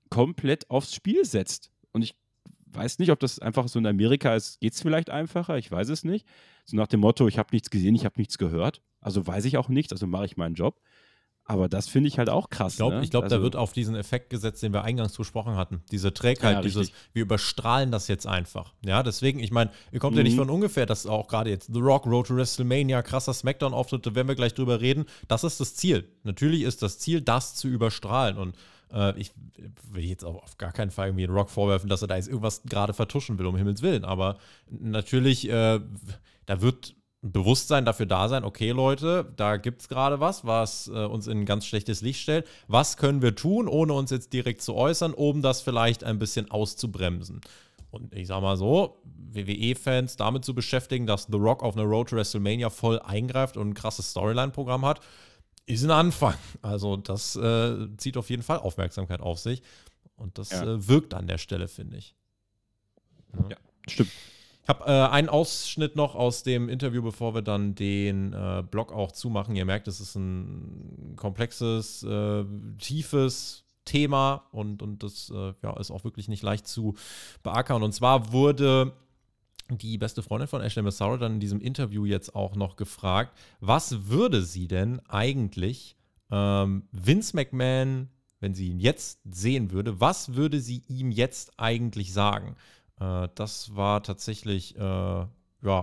komplett 0.08 0.68
aufs 0.70 0.94
Spiel 0.94 1.24
setzt. 1.24 1.70
Und 1.92 2.02
ich 2.02 2.16
weiß 2.66 2.98
nicht, 2.98 3.10
ob 3.10 3.20
das 3.20 3.38
einfach 3.38 3.68
so 3.68 3.78
in 3.78 3.86
Amerika 3.86 4.34
ist, 4.34 4.60
geht 4.60 4.72
es 4.74 4.80
vielleicht 4.80 5.10
einfacher, 5.10 5.58
ich 5.58 5.70
weiß 5.70 5.88
es 5.88 6.04
nicht. 6.04 6.26
So 6.64 6.76
nach 6.76 6.86
dem 6.86 7.00
Motto, 7.00 7.28
ich 7.28 7.38
habe 7.38 7.48
nichts 7.52 7.70
gesehen, 7.70 7.94
ich 7.94 8.04
habe 8.04 8.18
nichts 8.18 8.38
gehört, 8.38 8.82
also 9.00 9.26
weiß 9.26 9.44
ich 9.44 9.56
auch 9.56 9.68
nichts, 9.68 9.92
also 9.92 10.06
mache 10.06 10.26
ich 10.26 10.36
meinen 10.36 10.54
Job. 10.54 10.80
Aber 11.50 11.68
das 11.68 11.88
finde 11.88 12.06
ich 12.06 12.16
halt 12.16 12.30
auch 12.30 12.48
krass. 12.48 12.74
Ich 12.74 12.76
glaube, 12.76 13.00
ne? 13.00 13.08
glaub, 13.08 13.24
also, 13.24 13.36
da 13.36 13.42
wird 13.42 13.56
auf 13.56 13.72
diesen 13.72 13.96
Effekt 13.96 14.30
gesetzt, 14.30 14.62
den 14.62 14.72
wir 14.72 14.84
eingangs 14.84 15.16
besprochen 15.16 15.56
hatten. 15.56 15.82
Diese 15.90 16.14
Trägheit, 16.14 16.54
ja, 16.54 16.62
dieses, 16.62 16.92
wir 17.12 17.22
überstrahlen 17.22 17.90
das 17.90 18.06
jetzt 18.06 18.24
einfach. 18.24 18.72
Ja, 18.86 19.02
deswegen, 19.02 19.40
ich 19.40 19.50
meine, 19.50 19.72
ihr 19.90 19.98
kommt 19.98 20.12
mhm. 20.12 20.18
ja 20.18 20.22
nicht 20.22 20.34
mhm. 20.34 20.42
von 20.42 20.50
ungefähr, 20.50 20.86
dass 20.86 21.06
auch 21.06 21.26
gerade 21.26 21.50
jetzt 21.50 21.68
The 21.74 21.80
Rock, 21.80 22.06
Road 22.06 22.28
to 22.28 22.36
WrestleMania, 22.36 23.02
krasser 23.02 23.34
Smackdown-Auftritt, 23.34 24.06
da 24.06 24.14
werden 24.14 24.28
wir 24.28 24.36
gleich 24.36 24.54
drüber 24.54 24.80
reden. 24.80 25.06
Das 25.26 25.42
ist 25.42 25.58
das 25.58 25.74
Ziel. 25.74 26.08
Natürlich 26.22 26.62
ist 26.62 26.82
das 26.82 27.00
Ziel, 27.00 27.20
das 27.20 27.56
zu 27.56 27.66
überstrahlen. 27.66 28.38
Und 28.38 28.54
äh, 28.92 29.18
ich 29.18 29.32
will 29.90 30.04
jetzt 30.04 30.24
auch 30.24 30.40
auf 30.44 30.56
gar 30.56 30.70
keinen 30.70 30.92
Fall 30.92 31.08
irgendwie 31.08 31.26
den 31.26 31.34
Rock 31.34 31.50
vorwerfen, 31.50 31.90
dass 31.90 32.00
er 32.00 32.06
da 32.06 32.14
jetzt 32.14 32.28
irgendwas 32.28 32.62
gerade 32.62 32.92
vertuschen 32.92 33.40
will, 33.40 33.46
um 33.46 33.56
Himmels 33.56 33.82
Willen. 33.82 34.04
Aber 34.04 34.38
natürlich, 34.70 35.48
äh, 35.48 35.80
da 36.46 36.62
wird 36.62 36.94
Bewusstsein 37.22 37.84
dafür 37.84 38.06
da 38.06 38.28
sein, 38.28 38.44
okay 38.44 38.70
Leute, 38.70 39.30
da 39.36 39.58
gibt 39.58 39.82
es 39.82 39.88
gerade 39.88 40.20
was, 40.20 40.46
was 40.46 40.88
äh, 40.88 41.04
uns 41.04 41.26
in 41.26 41.40
ein 41.40 41.44
ganz 41.44 41.66
schlechtes 41.66 42.00
Licht 42.00 42.20
stellt. 42.20 42.46
Was 42.66 42.96
können 42.96 43.20
wir 43.20 43.34
tun, 43.34 43.68
ohne 43.68 43.92
uns 43.92 44.10
jetzt 44.10 44.32
direkt 44.32 44.62
zu 44.62 44.74
äußern, 44.74 45.12
um 45.12 45.42
das 45.42 45.60
vielleicht 45.60 46.02
ein 46.02 46.18
bisschen 46.18 46.50
auszubremsen? 46.50 47.42
Und 47.90 48.14
ich 48.14 48.28
sag 48.28 48.40
mal 48.40 48.56
so, 48.56 49.02
WWE-Fans 49.04 50.16
damit 50.16 50.44
zu 50.44 50.54
beschäftigen, 50.54 51.06
dass 51.06 51.26
The 51.30 51.36
Rock 51.36 51.62
auf 51.62 51.76
einer 51.76 51.84
Road 51.84 52.08
to 52.08 52.16
WrestleMania 52.16 52.70
voll 52.70 53.00
eingreift 53.00 53.56
und 53.56 53.70
ein 53.70 53.74
krasses 53.74 54.10
Storyline-Programm 54.10 54.86
hat, 54.86 55.00
ist 55.66 55.84
ein 55.84 55.90
Anfang. 55.90 56.34
Also 56.62 56.96
das 56.96 57.36
äh, 57.36 57.88
zieht 57.98 58.16
auf 58.16 58.30
jeden 58.30 58.42
Fall 58.42 58.58
Aufmerksamkeit 58.58 59.20
auf 59.20 59.38
sich. 59.38 59.62
Und 60.16 60.38
das 60.38 60.50
ja. 60.50 60.62
äh, 60.62 60.88
wirkt 60.88 61.14
an 61.14 61.26
der 61.26 61.38
Stelle, 61.38 61.68
finde 61.68 61.98
ich. 61.98 62.14
Ja, 63.34 63.50
ja 63.50 63.56
stimmt. 63.88 64.10
Habe 64.70 64.84
äh, 64.84 65.08
einen 65.08 65.28
Ausschnitt 65.28 65.96
noch 65.96 66.14
aus 66.14 66.44
dem 66.44 66.68
Interview, 66.68 67.02
bevor 67.02 67.34
wir 67.34 67.42
dann 67.42 67.74
den 67.74 68.32
äh, 68.32 68.62
Blog 68.62 68.92
auch 68.92 69.10
zumachen. 69.10 69.56
Ihr 69.56 69.64
merkt, 69.64 69.88
es 69.88 69.98
ist 69.98 70.14
ein 70.14 71.14
komplexes, 71.16 72.04
äh, 72.04 72.44
tiefes 72.78 73.64
Thema 73.84 74.44
und, 74.52 74.80
und 74.80 75.02
das 75.02 75.28
äh, 75.34 75.54
ja, 75.64 75.76
ist 75.80 75.90
auch 75.90 76.04
wirklich 76.04 76.28
nicht 76.28 76.44
leicht 76.44 76.68
zu 76.68 76.94
beackern. 77.42 77.82
Und 77.82 77.90
zwar 77.92 78.32
wurde 78.32 78.92
die 79.68 79.98
beste 79.98 80.22
Freundin 80.22 80.46
von 80.46 80.62
Ashley 80.62 80.84
Massaro 80.84 81.16
dann 81.16 81.34
in 81.34 81.40
diesem 81.40 81.60
Interview 81.60 82.04
jetzt 82.04 82.36
auch 82.36 82.54
noch 82.54 82.76
gefragt, 82.76 83.36
was 83.58 84.06
würde 84.08 84.40
sie 84.42 84.68
denn 84.68 85.00
eigentlich 85.08 85.96
ähm, 86.30 86.84
Vince 86.92 87.34
McMahon, 87.34 88.08
wenn 88.38 88.54
sie 88.54 88.68
ihn 88.68 88.78
jetzt 88.78 89.18
sehen 89.28 89.72
würde, 89.72 90.00
was 90.00 90.36
würde 90.36 90.60
sie 90.60 90.84
ihm 90.86 91.10
jetzt 91.10 91.58
eigentlich 91.58 92.12
sagen? 92.12 92.54
Äh, 93.00 93.28
das 93.34 93.74
war 93.74 94.02
tatsächlich, 94.02 94.76
äh, 94.76 94.80
ja, 94.80 95.28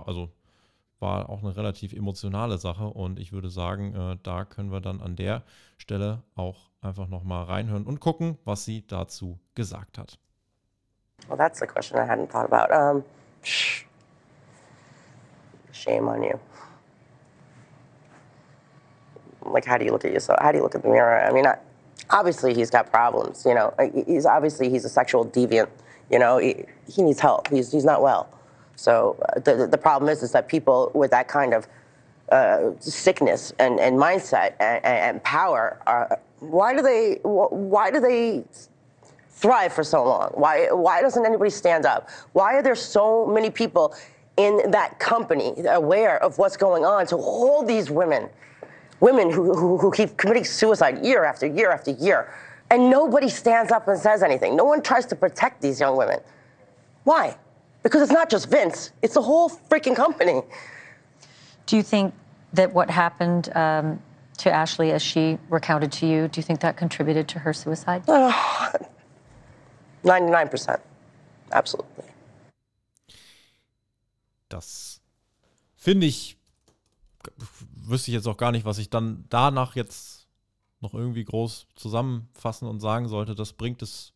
also 0.06 0.30
war 1.00 1.28
auch 1.28 1.42
eine 1.42 1.56
relativ 1.56 1.92
emotionale 1.92 2.58
Sache 2.58 2.86
und 2.86 3.18
ich 3.18 3.32
würde 3.32 3.50
sagen, 3.50 3.94
äh, 3.94 4.16
da 4.22 4.44
können 4.44 4.72
wir 4.72 4.80
dann 4.80 5.00
an 5.00 5.16
der 5.16 5.42
Stelle 5.76 6.22
auch 6.34 6.70
einfach 6.80 7.08
nochmal 7.08 7.44
reinhören 7.44 7.84
und 7.84 8.00
gucken, 8.00 8.38
was 8.44 8.64
sie 8.64 8.86
dazu 8.86 9.38
gesagt 9.54 9.98
hat. 9.98 10.18
Well, 11.28 11.36
that's 11.36 11.62
a 11.62 11.66
question 11.66 11.98
I 11.98 12.06
hadn't 12.08 12.30
thought 12.30 12.50
about. 12.50 12.72
Um, 12.72 13.04
shame 15.72 16.08
on 16.08 16.22
you. 16.22 16.38
Like, 19.44 19.66
how 19.66 19.78
do 19.78 19.84
you 19.84 19.92
look 19.92 20.04
at 20.04 20.12
yourself? 20.12 20.38
How 20.40 20.52
do 20.52 20.58
you 20.58 20.62
look 20.62 20.74
at 20.74 20.82
the 20.82 20.88
mirror? 20.88 21.20
I 21.28 21.32
mean, 21.32 21.46
I, 21.46 21.56
obviously 22.10 22.54
he's 22.54 22.70
got 22.70 22.90
problems. 22.90 23.44
You 23.44 23.54
know, 23.54 23.72
he's 24.06 24.26
obviously 24.26 24.68
he's 24.68 24.84
a 24.84 24.88
sexual 24.88 25.24
deviant. 25.24 25.68
You 26.10 26.18
know, 26.18 26.38
he, 26.38 26.64
he 26.90 27.02
needs 27.02 27.20
help. 27.20 27.48
He's, 27.48 27.70
he's 27.70 27.84
not 27.84 28.02
well. 28.02 28.28
So 28.76 29.16
uh, 29.36 29.40
the, 29.40 29.66
the 29.66 29.78
problem 29.78 30.08
is, 30.08 30.22
is 30.22 30.32
that 30.32 30.48
people 30.48 30.90
with 30.94 31.10
that 31.10 31.28
kind 31.28 31.52
of 31.52 31.66
uh, 32.30 32.70
sickness 32.78 33.52
and, 33.58 33.80
and 33.80 33.96
mindset 33.96 34.54
and, 34.60 34.84
and 34.84 35.22
power 35.24 35.80
are, 35.86 36.20
why 36.40 36.74
do 36.74 36.82
they 36.82 37.18
why 37.22 37.90
do 37.90 38.00
they 38.00 38.44
thrive 39.30 39.72
for 39.72 39.82
so 39.82 40.04
long? 40.04 40.30
Why 40.34 40.68
why 40.70 41.00
doesn't 41.00 41.24
anybody 41.24 41.50
stand 41.50 41.86
up? 41.86 42.08
Why 42.32 42.54
are 42.54 42.62
there 42.62 42.76
so 42.76 43.26
many 43.26 43.50
people 43.50 43.94
in 44.36 44.70
that 44.70 44.98
company 45.00 45.52
aware 45.66 46.22
of 46.22 46.38
what's 46.38 46.56
going 46.56 46.84
on 46.84 47.06
to 47.08 47.16
hold 47.16 47.66
these 47.66 47.90
women, 47.90 48.28
women 49.00 49.30
who, 49.30 49.52
who, 49.52 49.76
who 49.76 49.90
keep 49.90 50.16
committing 50.16 50.44
suicide 50.44 51.04
year 51.04 51.24
after 51.24 51.46
year 51.46 51.72
after 51.72 51.90
year, 51.90 52.32
and 52.70 52.90
nobody 52.90 53.28
stands 53.28 53.72
up 53.72 53.88
and 53.88 53.98
says 53.98 54.22
anything? 54.22 54.56
No 54.56 54.64
one 54.64 54.82
tries 54.82 55.06
to 55.06 55.16
protect 55.16 55.62
these 55.62 55.80
young 55.80 55.96
women. 55.96 56.20
Why? 57.04 57.36
Because 57.82 58.02
it's 58.02 58.12
not 58.12 58.28
just 58.28 58.50
Vince; 58.50 58.92
it's 59.02 59.14
the 59.14 59.22
whole 59.22 59.48
freaking 59.48 59.96
company. 59.96 60.42
Do 61.66 61.76
you 61.76 61.82
think 61.82 62.12
that 62.52 62.72
what 62.72 62.90
happened 62.90 63.54
um, 63.54 64.00
to 64.38 64.50
Ashley, 64.50 64.92
as 64.92 65.02
she 65.02 65.38
recounted 65.48 65.92
to 65.92 66.06
you, 66.06 66.28
do 66.28 66.38
you 66.38 66.42
think 66.42 66.60
that 66.60 66.76
contributed 66.76 67.28
to 67.28 67.38
her 67.38 67.52
suicide? 67.52 68.02
Ninety-nine 70.04 70.48
percent, 70.48 70.80
absolutely. 71.52 72.04
Das 74.48 75.00
finde 75.76 76.06
ich, 76.06 76.36
wüsste 77.86 78.10
ich 78.10 78.14
jetzt 78.14 78.26
auch 78.26 78.36
gar 78.36 78.52
nicht, 78.52 78.64
was 78.64 78.78
ich 78.78 78.88
dann 78.88 79.24
danach 79.28 79.76
jetzt 79.76 80.17
noch 80.80 80.94
irgendwie 80.94 81.24
groß 81.24 81.66
zusammenfassen 81.74 82.68
und 82.68 82.80
sagen 82.80 83.08
sollte. 83.08 83.34
Das 83.34 83.52
bringt 83.52 83.82
es 83.82 84.12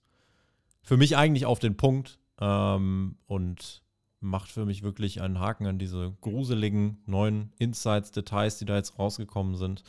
für 0.82 0.96
mich 0.96 1.16
eigentlich 1.16 1.46
auf 1.46 1.58
den 1.58 1.76
Punkt 1.76 2.18
ähm, 2.40 3.16
und 3.26 3.82
macht 4.20 4.50
für 4.50 4.64
mich 4.64 4.82
wirklich 4.82 5.20
einen 5.20 5.40
Haken 5.40 5.66
an 5.66 5.78
diese 5.78 6.14
gruseligen 6.20 7.02
neuen 7.06 7.52
Insights, 7.58 8.12
Details, 8.12 8.58
die 8.58 8.64
da 8.64 8.76
jetzt 8.76 8.98
rausgekommen 8.98 9.56
sind, 9.56 9.82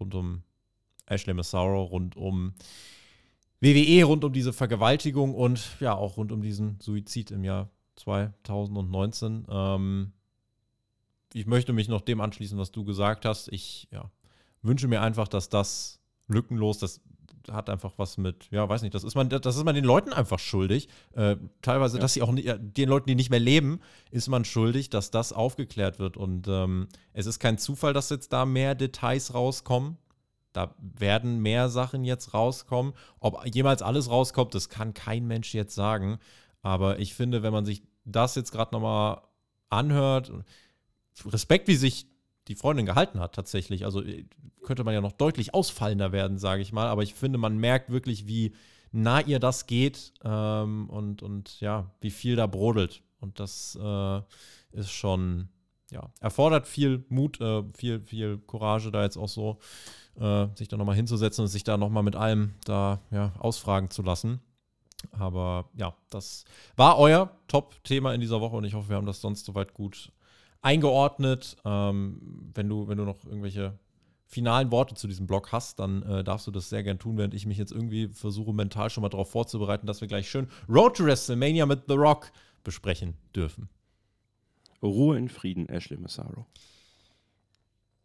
rund 0.00 0.14
um 0.14 0.42
Ashley 1.06 1.34
Massaro, 1.34 1.82
rund 1.84 2.16
um 2.16 2.54
WWE, 3.60 4.04
rund 4.04 4.24
um 4.24 4.32
diese 4.32 4.52
Vergewaltigung 4.52 5.34
und 5.34 5.76
ja 5.80 5.94
auch 5.94 6.16
rund 6.16 6.32
um 6.32 6.42
diesen 6.42 6.78
Suizid 6.80 7.30
im 7.30 7.44
Jahr 7.44 7.70
2019. 7.96 9.46
Ähm, 9.48 10.12
ich 11.32 11.46
möchte 11.46 11.72
mich 11.72 11.88
noch 11.88 12.00
dem 12.00 12.20
anschließen, 12.20 12.58
was 12.58 12.72
du 12.72 12.84
gesagt 12.84 13.24
hast. 13.24 13.48
Ich 13.48 13.88
ja, 13.90 14.10
wünsche 14.62 14.88
mir 14.88 15.02
einfach, 15.02 15.28
dass 15.28 15.48
das 15.48 16.00
lückenlos, 16.28 16.78
das 16.78 17.00
hat 17.50 17.70
einfach 17.70 17.92
was 17.96 18.18
mit, 18.18 18.48
ja, 18.50 18.68
weiß 18.68 18.82
nicht, 18.82 18.94
das 18.94 19.04
ist 19.04 19.14
man, 19.14 19.28
das 19.28 19.56
ist 19.56 19.64
man 19.64 19.74
den 19.74 19.84
Leuten 19.84 20.12
einfach 20.12 20.38
schuldig. 20.38 20.88
Äh, 21.12 21.36
teilweise, 21.62 21.96
ja. 21.96 22.00
dass 22.00 22.14
sie 22.14 22.22
auch 22.22 22.32
nicht, 22.32 22.48
den 22.58 22.88
Leuten, 22.88 23.08
die 23.08 23.14
nicht 23.14 23.30
mehr 23.30 23.40
leben, 23.40 23.80
ist 24.10 24.28
man 24.28 24.44
schuldig, 24.44 24.90
dass 24.90 25.10
das 25.10 25.32
aufgeklärt 25.32 25.98
wird. 25.98 26.16
Und 26.16 26.48
ähm, 26.48 26.88
es 27.12 27.26
ist 27.26 27.38
kein 27.38 27.58
Zufall, 27.58 27.92
dass 27.92 28.10
jetzt 28.10 28.32
da 28.32 28.46
mehr 28.46 28.74
Details 28.74 29.34
rauskommen. 29.34 29.96
Da 30.52 30.74
werden 30.78 31.40
mehr 31.40 31.68
Sachen 31.68 32.04
jetzt 32.04 32.32
rauskommen. 32.32 32.94
Ob 33.20 33.44
jemals 33.46 33.82
alles 33.82 34.10
rauskommt, 34.10 34.54
das 34.54 34.68
kann 34.68 34.94
kein 34.94 35.26
Mensch 35.26 35.54
jetzt 35.54 35.74
sagen. 35.74 36.18
Aber 36.62 36.98
ich 36.98 37.14
finde, 37.14 37.42
wenn 37.42 37.52
man 37.52 37.66
sich 37.66 37.82
das 38.04 38.34
jetzt 38.34 38.52
gerade 38.52 38.74
nochmal 38.74 39.20
anhört, 39.68 40.32
Respekt, 41.24 41.68
wie 41.68 41.76
sich 41.76 42.06
die 42.48 42.54
Freundin 42.54 42.86
gehalten 42.86 43.20
hat, 43.20 43.34
tatsächlich. 43.34 43.84
Also 43.84 44.02
äh, 44.02 44.24
könnte 44.62 44.84
man 44.84 44.94
ja 44.94 45.00
noch 45.00 45.12
deutlich 45.12 45.54
ausfallender 45.54 46.12
werden, 46.12 46.38
sage 46.38 46.62
ich 46.62 46.72
mal. 46.72 46.88
Aber 46.88 47.02
ich 47.02 47.14
finde, 47.14 47.38
man 47.38 47.58
merkt 47.58 47.90
wirklich, 47.90 48.26
wie 48.26 48.54
nah 48.92 49.20
ihr 49.20 49.38
das 49.38 49.66
geht 49.66 50.12
ähm, 50.24 50.88
und, 50.90 51.22
und 51.22 51.60
ja, 51.60 51.90
wie 52.00 52.10
viel 52.10 52.36
da 52.36 52.46
brodelt. 52.46 53.02
Und 53.20 53.40
das 53.40 53.78
äh, 53.80 54.20
ist 54.72 54.90
schon, 54.90 55.48
ja, 55.90 56.10
erfordert 56.20 56.66
viel 56.66 57.04
Mut, 57.08 57.40
äh, 57.40 57.62
viel, 57.74 58.00
viel 58.00 58.38
Courage, 58.38 58.90
da 58.90 59.02
jetzt 59.02 59.16
auch 59.16 59.28
so 59.28 59.58
äh, 60.18 60.46
sich 60.54 60.68
da 60.68 60.76
nochmal 60.76 60.96
hinzusetzen 60.96 61.42
und 61.42 61.48
sich 61.48 61.64
da 61.64 61.76
nochmal 61.76 62.02
mit 62.02 62.16
allem 62.16 62.54
da 62.64 63.00
ja, 63.10 63.32
ausfragen 63.38 63.90
zu 63.90 64.02
lassen. 64.02 64.40
Aber 65.12 65.68
ja, 65.74 65.94
das 66.10 66.44
war 66.76 66.98
euer 66.98 67.30
Top-Thema 67.48 68.14
in 68.14 68.20
dieser 68.20 68.40
Woche 68.40 68.56
und 68.56 68.64
ich 68.64 68.74
hoffe, 68.74 68.88
wir 68.88 68.96
haben 68.96 69.06
das 69.06 69.20
sonst 69.20 69.44
soweit 69.44 69.74
gut 69.74 70.12
eingeordnet. 70.62 71.56
Ähm, 71.64 72.50
wenn, 72.54 72.68
du, 72.68 72.88
wenn 72.88 72.98
du 72.98 73.04
noch 73.04 73.24
irgendwelche 73.24 73.78
finalen 74.26 74.70
Worte 74.72 74.94
zu 74.94 75.06
diesem 75.06 75.26
Blog 75.26 75.52
hast, 75.52 75.78
dann 75.78 76.02
äh, 76.02 76.24
darfst 76.24 76.46
du 76.46 76.50
das 76.50 76.68
sehr 76.68 76.82
gern 76.82 76.98
tun, 76.98 77.16
während 77.16 77.34
ich 77.34 77.46
mich 77.46 77.58
jetzt 77.58 77.72
irgendwie 77.72 78.08
versuche, 78.08 78.52
mental 78.52 78.90
schon 78.90 79.02
mal 79.02 79.08
darauf 79.08 79.30
vorzubereiten, 79.30 79.86
dass 79.86 80.00
wir 80.00 80.08
gleich 80.08 80.28
schön 80.28 80.48
Road 80.68 80.96
to 80.96 81.04
WrestleMania 81.04 81.66
mit 81.66 81.84
The 81.88 81.94
Rock 81.94 82.32
besprechen 82.64 83.14
dürfen. 83.34 83.68
Ruhe 84.82 85.16
in 85.16 85.28
Frieden, 85.28 85.68
Ashley 85.68 85.96
Massaro. 85.96 86.46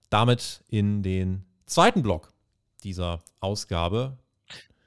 Damit 0.09 0.63
in 0.67 1.03
den 1.03 1.43
zweiten 1.65 2.01
Block 2.03 2.33
dieser 2.83 3.23
Ausgabe 3.39 4.17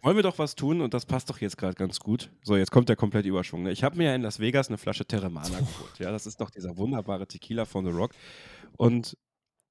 wollen 0.04 0.16
wir 0.16 0.22
doch 0.22 0.38
was 0.38 0.54
tun 0.54 0.82
und 0.82 0.92
das 0.92 1.06
passt 1.06 1.30
doch 1.30 1.40
jetzt 1.40 1.56
gerade 1.56 1.74
ganz 1.74 1.98
gut. 1.98 2.30
So, 2.42 2.56
jetzt 2.56 2.70
kommt 2.70 2.90
der 2.90 2.96
komplette 2.96 3.28
Überschwung. 3.28 3.62
Ne? 3.62 3.72
Ich 3.72 3.82
habe 3.82 3.96
mir 3.96 4.04
ja 4.04 4.14
in 4.14 4.22
Las 4.22 4.38
Vegas 4.38 4.68
eine 4.68 4.76
Flasche 4.76 5.06
Terramana 5.06 5.48
geholt. 5.58 5.98
Ja, 5.98 6.12
das 6.12 6.26
ist 6.26 6.40
doch 6.40 6.50
dieser 6.50 6.76
wunderbare 6.76 7.26
Tequila 7.26 7.64
von 7.64 7.86
The 7.86 7.90
Rock. 7.90 8.12
Und 8.76 9.16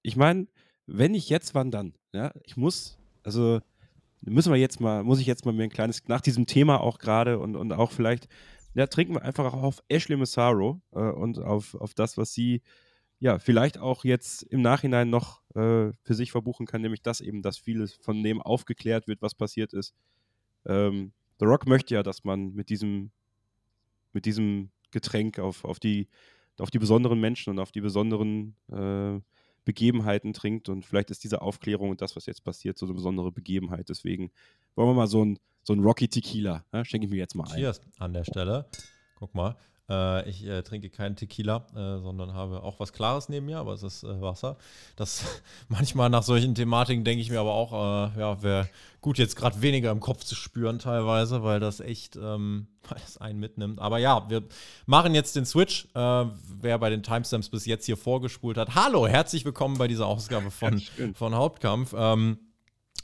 ich 0.02 0.16
meine, 0.16 0.48
wenn 0.88 1.14
ich 1.14 1.30
jetzt, 1.30 1.54
wann 1.54 1.70
dann? 1.70 1.94
Ja, 2.14 2.34
ich 2.44 2.58
muss, 2.58 2.98
also 3.24 3.62
müssen 4.22 4.52
wir 4.52 4.60
jetzt 4.60 4.82
mal, 4.82 5.04
muss 5.04 5.20
ich 5.20 5.28
jetzt 5.28 5.46
mal 5.46 5.54
mir 5.54 5.64
ein 5.64 5.70
kleines, 5.70 6.08
nach 6.08 6.22
diesem 6.22 6.48
Thema 6.48 6.82
auch 6.82 6.98
gerade 6.98 7.38
und, 7.38 7.56
und 7.56 7.72
auch 7.72 7.92
vielleicht, 7.92 8.28
ja, 8.74 8.88
trinken 8.88 9.14
wir 9.14 9.22
einfach 9.22 9.54
auch 9.54 9.62
auf 9.62 9.84
Ashley 9.88 10.18
Massaro 10.18 10.82
äh, 10.94 11.00
und 11.00 11.38
auf, 11.38 11.76
auf 11.76 11.94
das, 11.94 12.18
was 12.18 12.34
sie 12.34 12.64
ja, 13.20 13.40
vielleicht 13.40 13.78
auch 13.78 14.04
jetzt 14.04 14.44
im 14.44 14.62
Nachhinein 14.62 15.10
noch 15.10 15.44
äh, 15.56 15.92
für 16.02 16.14
sich 16.14 16.32
verbuchen 16.32 16.66
kann, 16.66 16.82
nämlich 16.82 17.02
dass 17.02 17.22
eben, 17.22 17.42
dass 17.42 17.58
vieles 17.58 17.94
von 17.94 18.22
dem 18.24 18.42
aufgeklärt 18.42 19.08
wird, 19.08 19.22
was 19.22 19.36
passiert 19.36 19.74
ist. 19.74 19.94
Ähm, 20.66 21.12
The 21.40 21.46
Rock 21.46 21.68
möchte 21.68 21.96
ja, 21.96 22.04
dass 22.04 22.24
man 22.24 22.54
mit 22.54 22.70
diesem, 22.70 23.12
mit 24.14 24.26
diesem 24.26 24.70
Getränk 24.92 25.40
auf, 25.40 25.66
auf, 25.66 25.80
die, 25.80 26.08
auf 26.60 26.72
die 26.72 26.80
besonderen 26.80 27.20
Menschen 27.20 27.50
und 27.50 27.60
auf 27.60 27.72
die 27.72 27.82
besonderen 27.82 28.56
äh, 28.72 29.20
Begebenheiten 29.66 30.34
trinkt. 30.34 30.70
Und 30.70 30.86
vielleicht 30.86 31.12
ist 31.12 31.24
diese 31.24 31.42
Aufklärung 31.42 31.90
und 31.90 32.02
das, 32.02 32.16
was 32.16 32.26
jetzt 32.26 32.44
passiert, 32.44 32.78
so 32.78 32.86
eine 32.86 32.94
besondere 32.94 33.32
Begebenheit. 33.32 33.90
Deswegen 33.90 34.32
wollen 34.76 34.90
wir 34.90 34.94
mal 34.94 35.08
so 35.08 35.24
ein, 35.24 35.40
so 35.64 35.74
ein 35.74 35.80
Rocky 35.80 36.08
Tequila. 36.08 36.64
Ne? 36.72 36.86
Schenke 36.86 37.08
ich 37.08 37.12
mir 37.12 37.18
jetzt 37.18 37.36
mal 37.36 37.46
ein. 37.46 37.56
Cheers 37.56 37.82
an 37.98 38.14
der 38.14 38.24
Stelle. 38.24 38.66
Guck 39.16 39.34
mal. 39.34 39.56
Äh, 39.90 40.30
ich 40.30 40.46
äh, 40.46 40.62
trinke 40.64 40.90
keinen 40.90 41.16
Tequila, 41.16 41.66
äh, 41.72 42.00
sondern 42.00 42.34
habe 42.34 42.64
auch 42.64 42.80
was 42.80 42.94
Klares 42.94 43.28
neben 43.28 43.48
mir, 43.48 43.58
aber 43.60 43.74
es 43.74 43.84
ist 43.84 44.04
äh, 44.04 44.22
Wasser. 44.22 44.58
Das 44.96 45.26
manchmal 45.68 46.10
nach 46.10 46.24
solchen 46.24 46.56
Thematiken 46.56 47.04
denke 47.04 47.22
ich 47.22 47.30
mir 47.30 47.40
aber 47.40 47.54
auch, 47.54 47.74
äh, 47.74 48.20
ja, 48.20 48.42
wäre 48.42 48.70
gut, 49.02 49.18
jetzt 49.18 49.36
gerade 49.36 49.62
weniger 49.62 49.92
im 49.92 50.00
Kopf 50.00 50.24
zu 50.24 50.36
spüren 50.36 50.80
teilweise, 50.80 51.44
weil 51.44 51.60
das 51.60 51.82
echt, 51.82 52.16
ähm, 52.16 52.68
weil 52.88 53.00
das 53.02 53.18
einen 53.18 53.40
mitnimmt. 53.40 53.80
Aber 53.80 53.98
ja, 53.98 54.30
wir 54.30 54.44
machen 54.86 55.14
jetzt 55.16 55.36
den 55.36 55.46
Switch. 55.46 55.88
Äh, 55.94 56.26
wer 56.62 56.80
bei 56.80 56.90
den 56.90 57.04
Timestamps 57.04 57.50
bis 57.50 57.66
jetzt 57.66 57.86
hier 57.86 57.98
vorgespult 57.98 58.58
hat, 58.58 58.76
hallo, 58.76 59.06
herzlich 59.06 59.44
willkommen 59.44 59.78
bei 59.78 59.90
dieser 59.90 60.08
Ausgabe 60.08 60.50
von, 60.50 60.82
von 61.14 61.36
Hauptkampf. 61.36 61.94
Ähm, 61.98 62.38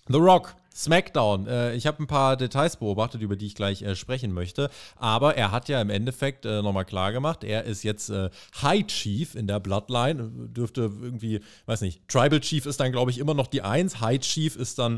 The 0.07 0.17
Rock 0.17 0.55
SmackDown. 0.73 1.47
Äh, 1.47 1.75
ich 1.75 1.87
habe 1.87 2.03
ein 2.03 2.07
paar 2.07 2.37
Details 2.37 2.77
beobachtet, 2.77 3.21
über 3.21 3.35
die 3.35 3.47
ich 3.47 3.55
gleich 3.55 3.81
äh, 3.81 3.95
sprechen 3.95 4.33
möchte. 4.33 4.69
Aber 4.95 5.35
er 5.35 5.51
hat 5.51 5.69
ja 5.69 5.81
im 5.81 5.89
Endeffekt 5.89 6.45
äh, 6.45 6.61
nochmal 6.61 6.85
klar 6.85 7.11
gemacht, 7.11 7.43
er 7.43 7.63
ist 7.63 7.83
jetzt 7.83 8.09
äh, 8.09 8.29
High 8.61 8.87
Chief 8.87 9.35
in 9.35 9.47
der 9.47 9.59
Bloodline. 9.59 10.29
Dürfte 10.49 10.81
irgendwie, 10.81 11.41
weiß 11.65 11.81
nicht, 11.81 12.07
Tribal 12.07 12.39
Chief 12.39 12.65
ist 12.65 12.79
dann, 12.79 12.91
glaube 12.91 13.11
ich, 13.11 13.19
immer 13.19 13.33
noch 13.33 13.47
die 13.47 13.61
Eins. 13.61 14.01
High 14.01 14.19
Chief 14.19 14.55
ist 14.55 14.79
dann 14.79 14.97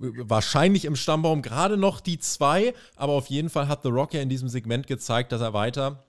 äh, 0.00 0.08
wahrscheinlich 0.16 0.84
im 0.84 0.96
Stammbaum 0.96 1.42
gerade 1.42 1.76
noch 1.76 2.00
die 2.00 2.18
zwei. 2.18 2.74
Aber 2.96 3.12
auf 3.12 3.26
jeden 3.26 3.50
Fall 3.50 3.68
hat 3.68 3.82
The 3.82 3.88
Rock 3.88 4.14
ja 4.14 4.20
in 4.20 4.28
diesem 4.28 4.48
Segment 4.48 4.86
gezeigt, 4.86 5.32
dass 5.32 5.40
er 5.40 5.52
weiter 5.52 6.04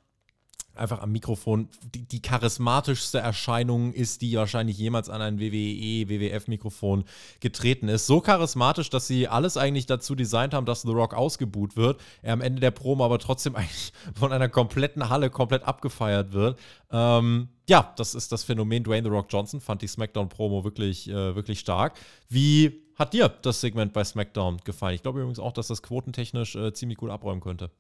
einfach 0.75 1.01
am 1.01 1.11
Mikrofon 1.11 1.69
die, 1.93 2.03
die, 2.07 2.21
charismatischste 2.21 3.19
Erscheinung 3.19 3.93
ist, 3.93 4.21
die 4.21 4.35
wahrscheinlich 4.35 4.77
jemals 4.77 5.09
an 5.09 5.21
ein 5.21 5.39
WWE, 5.39 6.09
WWF-Mikrofon 6.09 7.03
getreten 7.39 7.87
ist. 7.87 8.07
So 8.07 8.21
charismatisch, 8.21 8.89
dass 8.89 9.07
sie 9.07 9.27
alles 9.27 9.57
eigentlich 9.57 9.85
dazu 9.85 10.15
designt 10.15 10.53
haben, 10.53 10.65
dass 10.65 10.81
The 10.81 10.91
Rock 10.91 11.13
ausgebuht 11.13 11.75
wird. 11.75 12.01
Er 12.21 12.33
am 12.33 12.41
Ende 12.41 12.59
der 12.59 12.71
Promo 12.71 13.05
aber 13.05 13.19
trotzdem 13.19 13.55
eigentlich 13.57 13.93
von 14.15 14.31
einer 14.31 14.49
kompletten 14.49 15.09
Halle 15.09 15.29
komplett 15.29 15.63
abgefeiert 15.63 16.33
wird. 16.33 16.59
Ähm, 16.91 17.49
ja, 17.69 17.93
das 17.95 18.15
ist 18.15 18.31
das 18.31 18.43
Phänomen 18.43 18.83
Dwayne 18.83 19.07
The 19.07 19.13
Rock 19.13 19.27
Johnson. 19.29 19.61
Fand 19.61 19.81
die 19.81 19.87
SmackDown-Promo 19.87 20.63
wirklich, 20.63 21.09
äh, 21.09 21.35
wirklich 21.35 21.59
stark. 21.59 21.97
Wie 22.29 22.83
hat 22.95 23.13
dir 23.13 23.29
das 23.29 23.61
Segment 23.61 23.93
bei 23.93 24.03
SmackDown 24.03 24.57
gefallen? 24.63 24.95
Ich 24.95 25.01
glaube 25.01 25.19
übrigens 25.19 25.39
auch, 25.39 25.53
dass 25.53 25.67
das 25.67 25.81
quotentechnisch 25.81 26.55
äh, 26.55 26.73
ziemlich 26.73 26.97
gut 26.97 27.09
abräumen 27.09 27.41
könnte. 27.41 27.71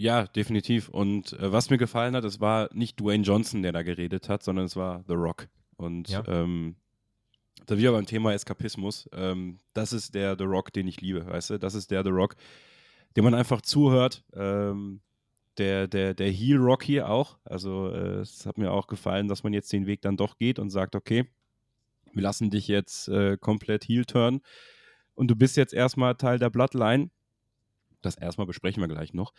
Ja, 0.00 0.24
definitiv. 0.24 0.88
Und 0.88 1.34
äh, 1.34 1.52
was 1.52 1.68
mir 1.68 1.76
gefallen 1.76 2.16
hat, 2.16 2.24
es 2.24 2.40
war 2.40 2.70
nicht 2.72 2.98
Dwayne 2.98 3.22
Johnson, 3.22 3.60
der 3.60 3.72
da 3.72 3.82
geredet 3.82 4.30
hat, 4.30 4.42
sondern 4.42 4.64
es 4.64 4.74
war 4.74 5.04
The 5.06 5.12
Rock. 5.12 5.48
Und 5.76 6.08
ja. 6.08 6.26
ähm, 6.26 6.76
da 7.66 7.76
wieder 7.76 7.92
beim 7.92 8.06
Thema 8.06 8.32
Eskapismus. 8.32 9.10
Ähm, 9.12 9.58
das 9.74 9.92
ist 9.92 10.14
der 10.14 10.38
The 10.38 10.44
Rock, 10.44 10.72
den 10.72 10.88
ich 10.88 11.02
liebe, 11.02 11.26
weißt 11.26 11.50
du? 11.50 11.58
Das 11.58 11.74
ist 11.74 11.90
der 11.90 12.02
The 12.02 12.08
Rock, 12.08 12.36
dem 13.14 13.24
man 13.24 13.34
einfach 13.34 13.60
zuhört, 13.60 14.24
ähm, 14.32 15.02
der, 15.58 15.86
der, 15.86 16.14
der 16.14 16.30
Heel 16.30 16.56
Rock 16.56 16.82
hier 16.82 17.10
auch. 17.10 17.36
Also 17.44 17.90
äh, 17.90 18.20
es 18.20 18.46
hat 18.46 18.56
mir 18.56 18.72
auch 18.72 18.86
gefallen, 18.86 19.28
dass 19.28 19.42
man 19.42 19.52
jetzt 19.52 19.70
den 19.70 19.84
Weg 19.84 20.00
dann 20.00 20.16
doch 20.16 20.38
geht 20.38 20.58
und 20.58 20.70
sagt, 20.70 20.96
okay, 20.96 21.26
wir 22.14 22.22
lassen 22.22 22.48
dich 22.48 22.68
jetzt 22.68 23.08
äh, 23.08 23.36
komplett 23.36 23.84
Heel 23.84 24.06
turn 24.06 24.40
und 25.14 25.30
du 25.30 25.36
bist 25.36 25.58
jetzt 25.58 25.74
erstmal 25.74 26.14
Teil 26.14 26.38
der 26.38 26.48
Bloodline. 26.48 27.10
Das 28.00 28.16
erstmal 28.16 28.46
besprechen 28.46 28.82
wir 28.82 28.88
gleich 28.88 29.12
noch. 29.12 29.34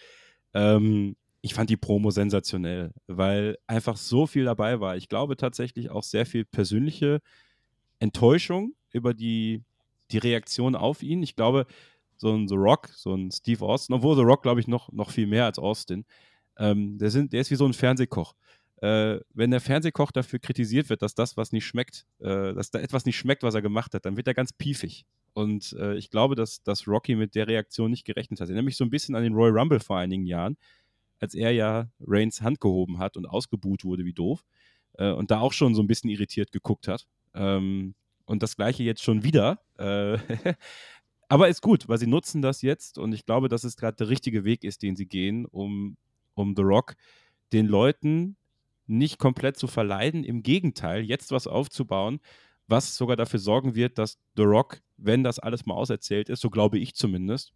Ähm, 0.54 1.16
ich 1.42 1.54
fand 1.54 1.70
die 1.70 1.78
Promo 1.78 2.12
sensationell, 2.12 2.92
weil 3.08 3.58
einfach 3.68 3.98
so 3.98 4.28
viel 4.28 4.46
dabei 4.46 4.80
war. 4.80 4.96
Ich 4.96 5.10
glaube 5.10 5.38
tatsächlich 5.38 5.90
auch 5.90 6.04
sehr 6.04 6.26
viel 6.26 6.46
persönliche 6.46 7.20
Enttäuschung 8.00 8.74
über 8.92 9.14
die, 9.14 9.64
die 10.12 10.20
Reaktion 10.20 10.76
auf 10.76 11.02
ihn. 11.02 11.24
Ich 11.24 11.36
glaube, 11.36 11.66
so 12.18 12.32
ein 12.32 12.48
The 12.48 12.56
Rock, 12.56 12.90
so 12.96 13.16
ein 13.16 13.32
Steve 13.32 13.66
Austin, 13.66 13.96
obwohl 13.96 14.16
The 14.16 14.22
Rock, 14.22 14.44
glaube 14.44 14.60
ich, 14.60 14.68
noch, 14.68 14.92
noch 14.92 15.10
viel 15.10 15.26
mehr 15.26 15.46
als 15.46 15.58
Austin, 15.58 16.06
ähm, 16.58 16.98
der, 17.00 17.10
sind, 17.10 17.34
der 17.34 17.42
ist 17.42 17.50
wie 17.50 17.56
so 17.56 17.66
ein 17.66 17.74
Fernsehkoch. 17.74 18.36
Äh, 18.82 19.20
wenn 19.34 19.52
der 19.52 19.62
Fernsehkoch 19.62 20.12
dafür 20.12 20.40
kritisiert 20.40 20.90
wird, 20.90 21.04
dass 21.04 21.14
das, 21.14 21.38
was 21.38 21.52
nicht 21.52 21.66
schmeckt, 21.66 22.08
äh, 22.20 22.54
dass 22.54 22.72
da 22.72 22.80
etwas 22.80 23.06
nicht 23.06 23.18
schmeckt, 23.18 23.44
was 23.44 23.54
er 23.54 23.62
gemacht 23.62 23.94
hat, 23.94 24.06
dann 24.06 24.18
wird 24.18 24.28
er 24.28 24.34
ganz 24.34 24.54
piefig. 24.54 25.06
Und 25.34 25.74
äh, 25.74 25.96
ich 25.96 26.10
glaube, 26.10 26.36
dass, 26.36 26.64
dass 26.64 26.88
Rocky 26.88 27.16
mit 27.16 27.36
der 27.36 27.48
Reaktion 27.48 27.92
nicht 27.92 28.06
gerechnet 28.06 28.42
hat. 28.42 28.50
Er 28.50 28.56
nämlich 28.56 28.76
so 28.76 28.84
ein 28.84 28.90
bisschen 28.90 29.16
an 29.16 29.24
den 29.24 29.34
Royal 29.34 29.58
Rumble 29.58 29.80
vor 29.80 29.98
einigen 29.98 30.26
Jahren, 30.26 30.58
als 31.20 31.36
er 31.36 31.52
ja 31.52 31.90
Reigns 32.00 32.42
Hand 32.42 32.60
gehoben 32.60 32.98
hat 32.98 33.18
und 33.18 33.28
ausgebuht 33.28 33.84
wurde 33.84 34.04
wie 34.04 34.14
doof. 34.14 34.44
Äh, 34.94 35.12
und 35.12 35.30
da 35.30 35.40
auch 35.40 35.54
schon 35.54 35.76
so 35.76 35.84
ein 35.84 35.88
bisschen 35.88 36.10
irritiert 36.10 36.52
geguckt 36.52 36.88
hat. 36.88 37.06
Ähm, 37.36 37.94
und 38.26 38.42
das 38.42 38.56
gleiche 38.56 38.82
jetzt 38.82 39.04
schon 39.04 39.24
wieder. 39.24 39.60
Äh, 39.78 40.18
aber 41.30 41.50
ist 41.50 41.62
gut, 41.62 41.88
weil 41.88 42.00
sie 42.00 42.08
nutzen 42.08 42.42
das 42.42 42.64
jetzt 42.64 42.98
und 42.98 43.14
ich 43.14 43.26
glaube, 43.26 43.48
dass 43.48 43.64
es 43.64 43.78
gerade 43.78 43.98
der 43.98 44.10
richtige 44.10 44.44
Weg 44.44 44.64
ist, 44.64 44.82
den 44.82 44.96
sie 44.96 45.06
gehen, 45.06 45.46
um, 45.46 45.98
um 46.34 46.56
The 46.56 46.64
Rock 46.64 46.96
den 47.54 47.68
Leuten 47.68 48.38
nicht 48.92 49.18
komplett 49.20 49.58
zu 49.58 49.68
verleiden. 49.68 50.24
Im 50.24 50.44
Gegenteil, 50.44 51.04
jetzt 51.04 51.32
was 51.32 51.48
aufzubauen, 51.48 52.20
was 52.68 52.96
sogar 52.96 53.16
dafür 53.16 53.40
sorgen 53.40 53.76
wird, 53.76 53.98
dass 53.98 54.20
The 54.36 54.44
Rock, 54.44 54.82
wenn 54.98 55.24
das 55.24 55.40
alles 55.40 55.66
mal 55.66 55.76
auserzählt 55.76 56.30
ist, 56.30 56.42
so 56.42 56.50
glaube 56.50 56.80
ich 56.80 56.96
zumindest, 56.96 57.54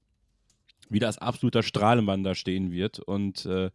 wieder 0.89 1.07
als 1.07 1.17
absoluter 1.17 1.63
Strahlemann 1.63 2.23
da 2.23 2.36
stehen 2.36 2.71
wird. 2.71 2.99
Und 2.99 3.45
äh, 3.45 3.71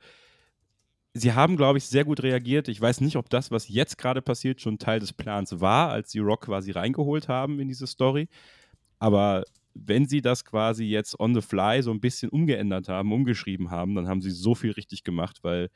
sie 1.15 1.33
haben, 1.33 1.57
glaube 1.57 1.79
ich, 1.79 1.85
sehr 1.85 2.05
gut 2.05 2.23
reagiert. 2.23 2.69
Ich 2.69 2.81
weiß 2.81 3.01
nicht, 3.01 3.17
ob 3.17 3.31
das, 3.31 3.51
was 3.51 3.69
jetzt 3.69 3.99
gerade 3.99 4.23
passiert, 4.23 4.61
schon 4.61 4.79
Teil 4.79 5.01
des 5.01 5.13
Plans 5.13 5.61
war, 5.61 5.91
als 5.91 6.11
sie 6.11 6.21
Rock 6.21 6.43
quasi 6.47 6.71
reingeholt 6.71 7.29
haben 7.29 7.59
in 7.59 7.69
diese 7.69 7.87
Story. 7.87 8.29
Aber 8.99 9.45
wenn 9.75 10.07
sie 10.07 10.21
das 10.21 10.45
quasi 10.45 10.85
jetzt 10.85 11.19
on 11.19 11.35
the 11.35 11.41
fly 11.41 11.83
so 11.83 11.91
ein 11.91 12.01
bisschen 12.01 12.29
umgeändert 12.29 12.89
haben, 12.89 13.13
umgeschrieben 13.13 13.71
haben, 13.71 13.95
dann 13.95 14.09
haben 14.09 14.21
sie 14.21 14.31
so 14.31 14.55
viel 14.55 14.73
richtig 14.73 15.05
gemacht, 15.05 15.39
weil 15.43 15.71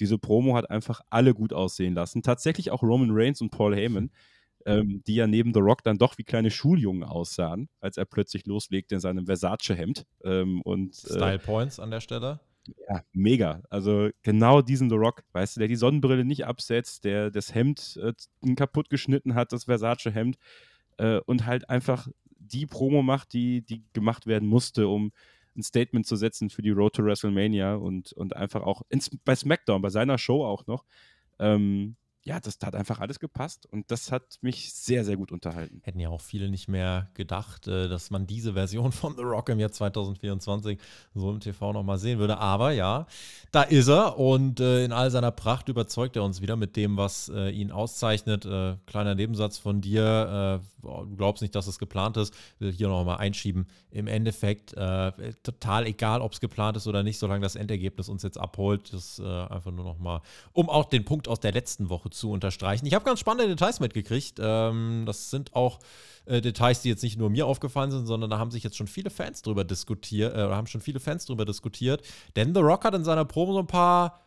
diese 0.00 0.18
Promo 0.18 0.56
hat 0.56 0.70
einfach 0.70 1.00
alle 1.10 1.34
gut 1.34 1.52
aussehen 1.52 1.94
lassen. 1.94 2.22
Tatsächlich 2.22 2.70
auch 2.70 2.82
Roman 2.82 3.10
Reigns 3.12 3.40
und 3.40 3.50
Paul 3.50 3.76
Heyman, 3.76 4.10
ähm, 4.66 5.02
die 5.06 5.14
ja 5.14 5.26
neben 5.26 5.54
The 5.54 5.60
Rock 5.60 5.82
dann 5.82 5.98
doch 5.98 6.18
wie 6.18 6.24
kleine 6.24 6.50
Schuljungen 6.50 7.04
aussahen, 7.04 7.68
als 7.80 7.96
er 7.96 8.04
plötzlich 8.04 8.46
loslegte 8.46 8.96
in 8.96 9.00
seinem 9.00 9.26
Versace-Hemd. 9.26 10.06
Ähm, 10.24 10.62
und, 10.62 10.96
äh, 11.04 11.14
Style 11.14 11.38
Points 11.38 11.78
an 11.78 11.90
der 11.90 12.00
Stelle. 12.00 12.40
Ja, 12.88 13.02
mega. 13.12 13.62
Also 13.70 14.10
genau 14.22 14.62
diesen 14.62 14.90
The 14.90 14.96
Rock, 14.96 15.22
weißt 15.32 15.56
du, 15.56 15.60
der 15.60 15.68
die 15.68 15.76
Sonnenbrille 15.76 16.24
nicht 16.24 16.46
absetzt, 16.46 17.04
der 17.04 17.30
das 17.30 17.54
Hemd 17.54 17.98
äh, 18.02 18.12
kaputt 18.54 18.90
geschnitten 18.90 19.34
hat, 19.34 19.52
das 19.52 19.64
Versace-Hemd, 19.64 20.36
äh, 20.98 21.20
und 21.26 21.46
halt 21.46 21.68
einfach 21.68 22.08
die 22.38 22.66
Promo 22.66 23.02
macht, 23.02 23.32
die, 23.32 23.62
die 23.62 23.84
gemacht 23.92 24.26
werden 24.26 24.48
musste, 24.48 24.88
um 24.88 25.12
ein 25.56 25.62
Statement 25.62 26.06
zu 26.06 26.16
setzen 26.16 26.50
für 26.50 26.62
die 26.62 26.70
Road 26.70 26.94
to 26.94 27.04
WrestleMania 27.04 27.74
und, 27.74 28.12
und 28.12 28.36
einfach 28.36 28.62
auch 28.62 28.82
ins, 28.88 29.10
bei 29.24 29.34
SmackDown, 29.34 29.82
bei 29.82 29.90
seiner 29.90 30.18
Show 30.18 30.44
auch 30.44 30.66
noch. 30.66 30.84
Ähm, 31.38 31.96
ja, 32.22 32.38
das 32.38 32.58
hat 32.62 32.74
einfach 32.74 33.00
alles 33.00 33.18
gepasst 33.18 33.66
und 33.66 33.90
das 33.90 34.12
hat 34.12 34.38
mich 34.42 34.74
sehr, 34.74 35.06
sehr 35.06 35.16
gut 35.16 35.32
unterhalten. 35.32 35.80
Hätten 35.84 36.00
ja 36.00 36.10
auch 36.10 36.20
viele 36.20 36.50
nicht 36.50 36.68
mehr 36.68 37.08
gedacht, 37.14 37.66
äh, 37.66 37.88
dass 37.88 38.10
man 38.10 38.26
diese 38.26 38.52
Version 38.52 38.92
von 38.92 39.16
The 39.16 39.22
Rock 39.22 39.48
im 39.48 39.58
Jahr 39.58 39.72
2024 39.72 40.78
so 41.14 41.30
im 41.30 41.40
TV 41.40 41.72
nochmal 41.72 41.98
sehen 41.98 42.18
würde. 42.18 42.36
Aber 42.36 42.72
ja, 42.72 43.06
da 43.52 43.62
ist 43.62 43.88
er 43.88 44.18
und 44.18 44.60
äh, 44.60 44.84
in 44.84 44.92
all 44.92 45.10
seiner 45.10 45.30
Pracht 45.30 45.70
überzeugt 45.70 46.14
er 46.16 46.22
uns 46.22 46.42
wieder 46.42 46.56
mit 46.56 46.76
dem, 46.76 46.98
was 46.98 47.30
äh, 47.30 47.50
ihn 47.50 47.70
auszeichnet. 47.70 48.46
kleiner 48.86 49.14
Nebensatz 49.14 49.58
von 49.58 49.80
dir, 49.80 50.60
du 50.82 51.16
glaubst 51.16 51.42
nicht, 51.42 51.54
dass 51.54 51.66
es 51.66 51.78
geplant 51.78 52.16
ist, 52.16 52.34
will 52.58 52.72
hier 52.72 52.88
nochmal 52.88 53.18
einschieben. 53.18 53.66
Im 53.90 54.06
Endeffekt 54.06 54.70
total 55.42 55.86
egal, 55.86 56.20
ob 56.20 56.32
es 56.32 56.40
geplant 56.40 56.76
ist 56.76 56.86
oder 56.86 57.02
nicht, 57.02 57.18
solange 57.18 57.42
das 57.42 57.56
Endergebnis 57.56 58.08
uns 58.08 58.22
jetzt 58.22 58.38
abholt. 58.38 58.92
Das 58.92 59.18
ist 59.18 59.20
einfach 59.20 59.70
nur 59.70 59.84
nochmal, 59.84 60.20
um 60.52 60.68
auch 60.68 60.86
den 60.86 61.04
Punkt 61.04 61.28
aus 61.28 61.40
der 61.40 61.52
letzten 61.52 61.88
Woche 61.88 62.09
zu 62.10 62.30
unterstreichen. 62.30 62.86
Ich 62.86 62.94
habe 62.94 63.04
ganz 63.04 63.20
spannende 63.20 63.48
Details 63.48 63.80
mitgekriegt. 63.80 64.38
Ähm, 64.40 65.04
das 65.06 65.30
sind 65.30 65.54
auch 65.54 65.78
äh, 66.26 66.40
Details, 66.40 66.82
die 66.82 66.88
jetzt 66.88 67.02
nicht 67.02 67.18
nur 67.18 67.30
mir 67.30 67.46
aufgefallen 67.46 67.90
sind, 67.90 68.06
sondern 68.06 68.30
da 68.30 68.38
haben 68.38 68.50
sich 68.50 68.62
jetzt 68.62 68.76
schon 68.76 68.86
viele 68.86 69.10
Fans 69.10 69.42
drüber 69.42 69.64
diskutiert, 69.64 70.34
äh, 70.34 70.40
haben 70.40 70.66
schon 70.66 70.80
viele 70.80 71.00
Fans 71.00 71.26
drüber 71.26 71.44
diskutiert. 71.44 72.02
Denn 72.36 72.54
The 72.54 72.60
Rock 72.60 72.84
hat 72.84 72.94
in 72.94 73.04
seiner 73.04 73.24
Promo 73.24 73.52
so 73.52 73.60
ein 73.60 73.66
paar 73.66 74.20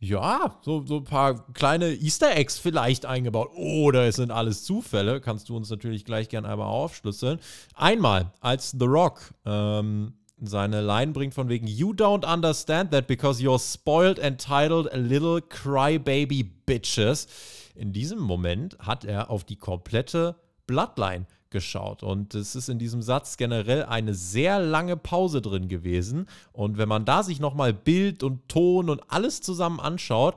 ja, 0.00 0.58
so, 0.62 0.84
so 0.84 0.98
ein 0.98 1.04
paar 1.04 1.46
kleine 1.52 1.94
Easter 1.94 2.36
Eggs 2.36 2.58
vielleicht 2.58 3.06
eingebaut. 3.06 3.50
Oder 3.54 4.06
es 4.06 4.16
sind 4.16 4.30
alles 4.30 4.64
Zufälle. 4.64 5.20
Kannst 5.20 5.48
du 5.48 5.56
uns 5.56 5.70
natürlich 5.70 6.04
gleich 6.04 6.28
gerne 6.28 6.48
einmal 6.48 6.66
aufschlüsseln. 6.66 7.38
Einmal, 7.74 8.32
als 8.40 8.72
The 8.72 8.84
Rock 8.84 9.32
ähm, 9.46 10.14
seine 10.46 10.80
Line 10.80 11.12
bringt 11.12 11.34
von 11.34 11.48
wegen 11.48 11.66
You 11.66 11.92
don't 11.92 12.24
understand 12.24 12.90
that 12.92 13.06
because 13.06 13.42
you're 13.42 13.58
spoiled, 13.58 14.18
entitled, 14.18 14.88
little 14.94 15.40
crybaby 15.40 16.44
bitches. 16.66 17.26
In 17.74 17.92
diesem 17.92 18.20
Moment 18.20 18.76
hat 18.78 19.04
er 19.04 19.30
auf 19.30 19.44
die 19.44 19.56
komplette 19.56 20.36
Bloodline 20.66 21.26
geschaut. 21.54 22.02
Und 22.02 22.34
es 22.34 22.54
ist 22.54 22.68
in 22.68 22.78
diesem 22.78 23.00
Satz 23.00 23.36
generell 23.36 23.84
eine 23.84 24.12
sehr 24.12 24.60
lange 24.60 24.96
Pause 24.96 25.40
drin 25.40 25.68
gewesen. 25.68 26.26
Und 26.52 26.78
wenn 26.78 26.88
man 26.88 27.04
da 27.04 27.22
sich 27.22 27.40
nochmal 27.40 27.72
Bild 27.72 28.22
und 28.22 28.48
Ton 28.48 28.90
und 28.90 29.00
alles 29.08 29.40
zusammen 29.40 29.80
anschaut, 29.80 30.34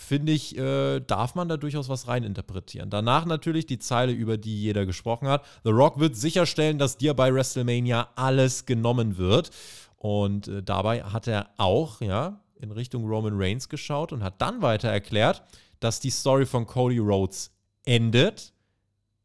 finde 0.00 0.32
ich, 0.32 0.56
äh, 0.56 1.00
darf 1.00 1.34
man 1.34 1.48
da 1.48 1.56
durchaus 1.56 1.88
was 1.88 2.08
reininterpretieren. 2.08 2.90
Danach 2.90 3.26
natürlich 3.26 3.66
die 3.66 3.78
Zeile, 3.78 4.12
über 4.12 4.38
die 4.38 4.60
jeder 4.60 4.86
gesprochen 4.86 5.28
hat. 5.28 5.44
The 5.64 5.70
Rock 5.70 6.00
wird 6.00 6.16
sicherstellen, 6.16 6.78
dass 6.78 6.96
dir 6.96 7.14
bei 7.14 7.32
WrestleMania 7.32 8.08
alles 8.16 8.66
genommen 8.66 9.18
wird. 9.18 9.50
Und 9.96 10.48
äh, 10.48 10.62
dabei 10.62 11.02
hat 11.02 11.26
er 11.26 11.50
auch, 11.58 12.00
ja, 12.00 12.40
in 12.58 12.72
Richtung 12.72 13.06
Roman 13.06 13.34
Reigns 13.34 13.68
geschaut 13.68 14.12
und 14.12 14.22
hat 14.22 14.40
dann 14.40 14.62
weiter 14.62 14.88
erklärt, 14.88 15.42
dass 15.80 16.00
die 16.00 16.10
Story 16.10 16.46
von 16.46 16.66
Cody 16.66 16.98
Rhodes 16.98 17.52
endet. 17.84 18.52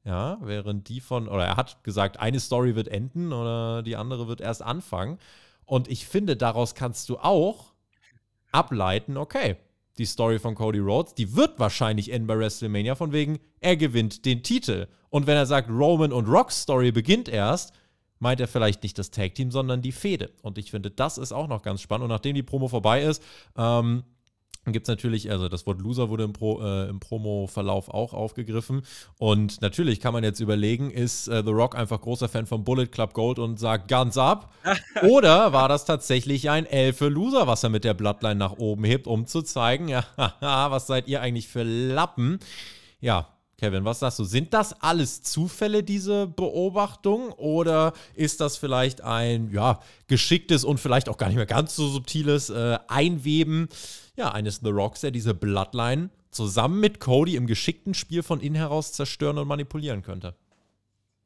Ja, 0.03 0.37
während 0.41 0.87
die 0.87 1.01
von, 1.01 1.27
oder 1.27 1.45
er 1.45 1.57
hat 1.57 1.83
gesagt, 1.83 2.19
eine 2.19 2.39
Story 2.39 2.75
wird 2.75 2.87
enden 2.87 3.33
oder 3.33 3.81
die 3.81 3.95
andere 3.95 4.27
wird 4.27 4.39
erst 4.39 4.61
anfangen. 4.61 5.17
Und 5.65 5.87
ich 5.87 6.05
finde, 6.05 6.37
daraus 6.37 6.75
kannst 6.75 7.09
du 7.09 7.17
auch 7.17 7.73
ableiten, 8.51 9.17
okay, 9.17 9.57
die 9.97 10.05
Story 10.05 10.39
von 10.39 10.55
Cody 10.55 10.79
Rhodes, 10.79 11.13
die 11.15 11.35
wird 11.35 11.59
wahrscheinlich 11.59 12.11
enden 12.11 12.27
bei 12.27 12.37
WrestleMania, 12.37 12.95
von 12.95 13.11
wegen, 13.11 13.39
er 13.59 13.77
gewinnt 13.77 14.25
den 14.25 14.43
Titel. 14.43 14.87
Und 15.09 15.27
wenn 15.27 15.37
er 15.37 15.45
sagt, 15.45 15.69
Roman 15.69 16.11
und 16.11 16.27
Rocks 16.27 16.63
Story 16.63 16.91
beginnt 16.91 17.29
erst, 17.29 17.73
meint 18.19 18.39
er 18.39 18.47
vielleicht 18.47 18.83
nicht 18.83 18.97
das 18.97 19.11
Tag 19.11 19.35
Team, 19.35 19.51
sondern 19.51 19.81
die 19.81 19.91
Fehde. 19.91 20.31
Und 20.41 20.57
ich 20.57 20.71
finde, 20.71 20.91
das 20.91 21.17
ist 21.17 21.31
auch 21.31 21.47
noch 21.47 21.61
ganz 21.61 21.81
spannend. 21.81 22.03
Und 22.05 22.09
nachdem 22.09 22.35
die 22.35 22.43
Promo 22.43 22.67
vorbei 22.67 23.03
ist, 23.03 23.21
ähm, 23.57 24.03
gibt 24.73 24.87
es 24.87 24.89
natürlich, 24.89 25.31
also 25.31 25.49
das 25.49 25.65
Wort 25.67 25.81
Loser 25.81 26.09
wurde 26.09 26.23
im, 26.23 26.33
Pro, 26.33 26.61
äh, 26.61 26.89
im 26.89 26.99
Promo-Verlauf 26.99 27.89
auch 27.89 28.13
aufgegriffen. 28.13 28.81
Und 29.17 29.61
natürlich 29.61 29.99
kann 29.99 30.13
man 30.13 30.23
jetzt 30.23 30.39
überlegen, 30.39 30.91
ist 30.91 31.27
äh, 31.27 31.43
The 31.43 31.51
Rock 31.51 31.75
einfach 31.75 32.01
großer 32.01 32.29
Fan 32.29 32.45
von 32.45 32.63
Bullet 32.63 32.87
Club 32.87 33.13
Gold 33.13 33.39
und 33.39 33.59
sagt 33.59 33.87
Guns 33.87 34.17
ab? 34.17 34.53
Oder 35.03 35.53
war 35.53 35.69
das 35.69 35.85
tatsächlich 35.85 36.49
ein 36.49 36.65
L 36.65 36.93
für 36.93 37.09
Loser, 37.09 37.47
was 37.47 37.63
er 37.63 37.69
mit 37.69 37.83
der 37.83 37.93
Bloodline 37.93 38.35
nach 38.35 38.53
oben 38.53 38.83
hebt, 38.83 39.07
um 39.07 39.27
zu 39.27 39.41
zeigen, 39.41 39.87
ja, 39.89 40.03
was 40.41 40.87
seid 40.87 41.07
ihr 41.07 41.21
eigentlich 41.21 41.47
für 41.47 41.63
Lappen? 41.63 42.39
Ja, 42.99 43.27
Kevin, 43.57 43.85
was 43.85 43.99
sagst 43.99 44.19
du? 44.19 44.25
Sind 44.25 44.53
das 44.53 44.81
alles 44.81 45.21
Zufälle, 45.21 45.81
diese 45.81 46.27
Beobachtung? 46.27 47.31
Oder 47.31 47.93
ist 48.13 48.41
das 48.41 48.57
vielleicht 48.57 49.01
ein 49.01 49.49
ja, 49.51 49.79
geschicktes 50.07 50.65
und 50.65 50.79
vielleicht 50.79 51.07
auch 51.07 51.17
gar 51.17 51.27
nicht 51.27 51.37
mehr 51.37 51.45
ganz 51.45 51.75
so 51.75 51.87
subtiles 51.87 52.49
äh, 52.49 52.77
Einweben 52.89 53.69
ja, 54.15 54.31
eines 54.31 54.57
The 54.63 54.69
Rocks, 54.69 55.01
der 55.01 55.11
diese 55.11 55.33
Bloodline 55.33 56.09
zusammen 56.31 56.79
mit 56.79 56.99
Cody 56.99 57.35
im 57.35 57.47
geschickten 57.47 57.93
Spiel 57.93 58.23
von 58.23 58.41
innen 58.41 58.55
heraus 58.55 58.93
zerstören 58.93 59.37
und 59.37 59.47
manipulieren 59.47 60.01
könnte? 60.01 60.35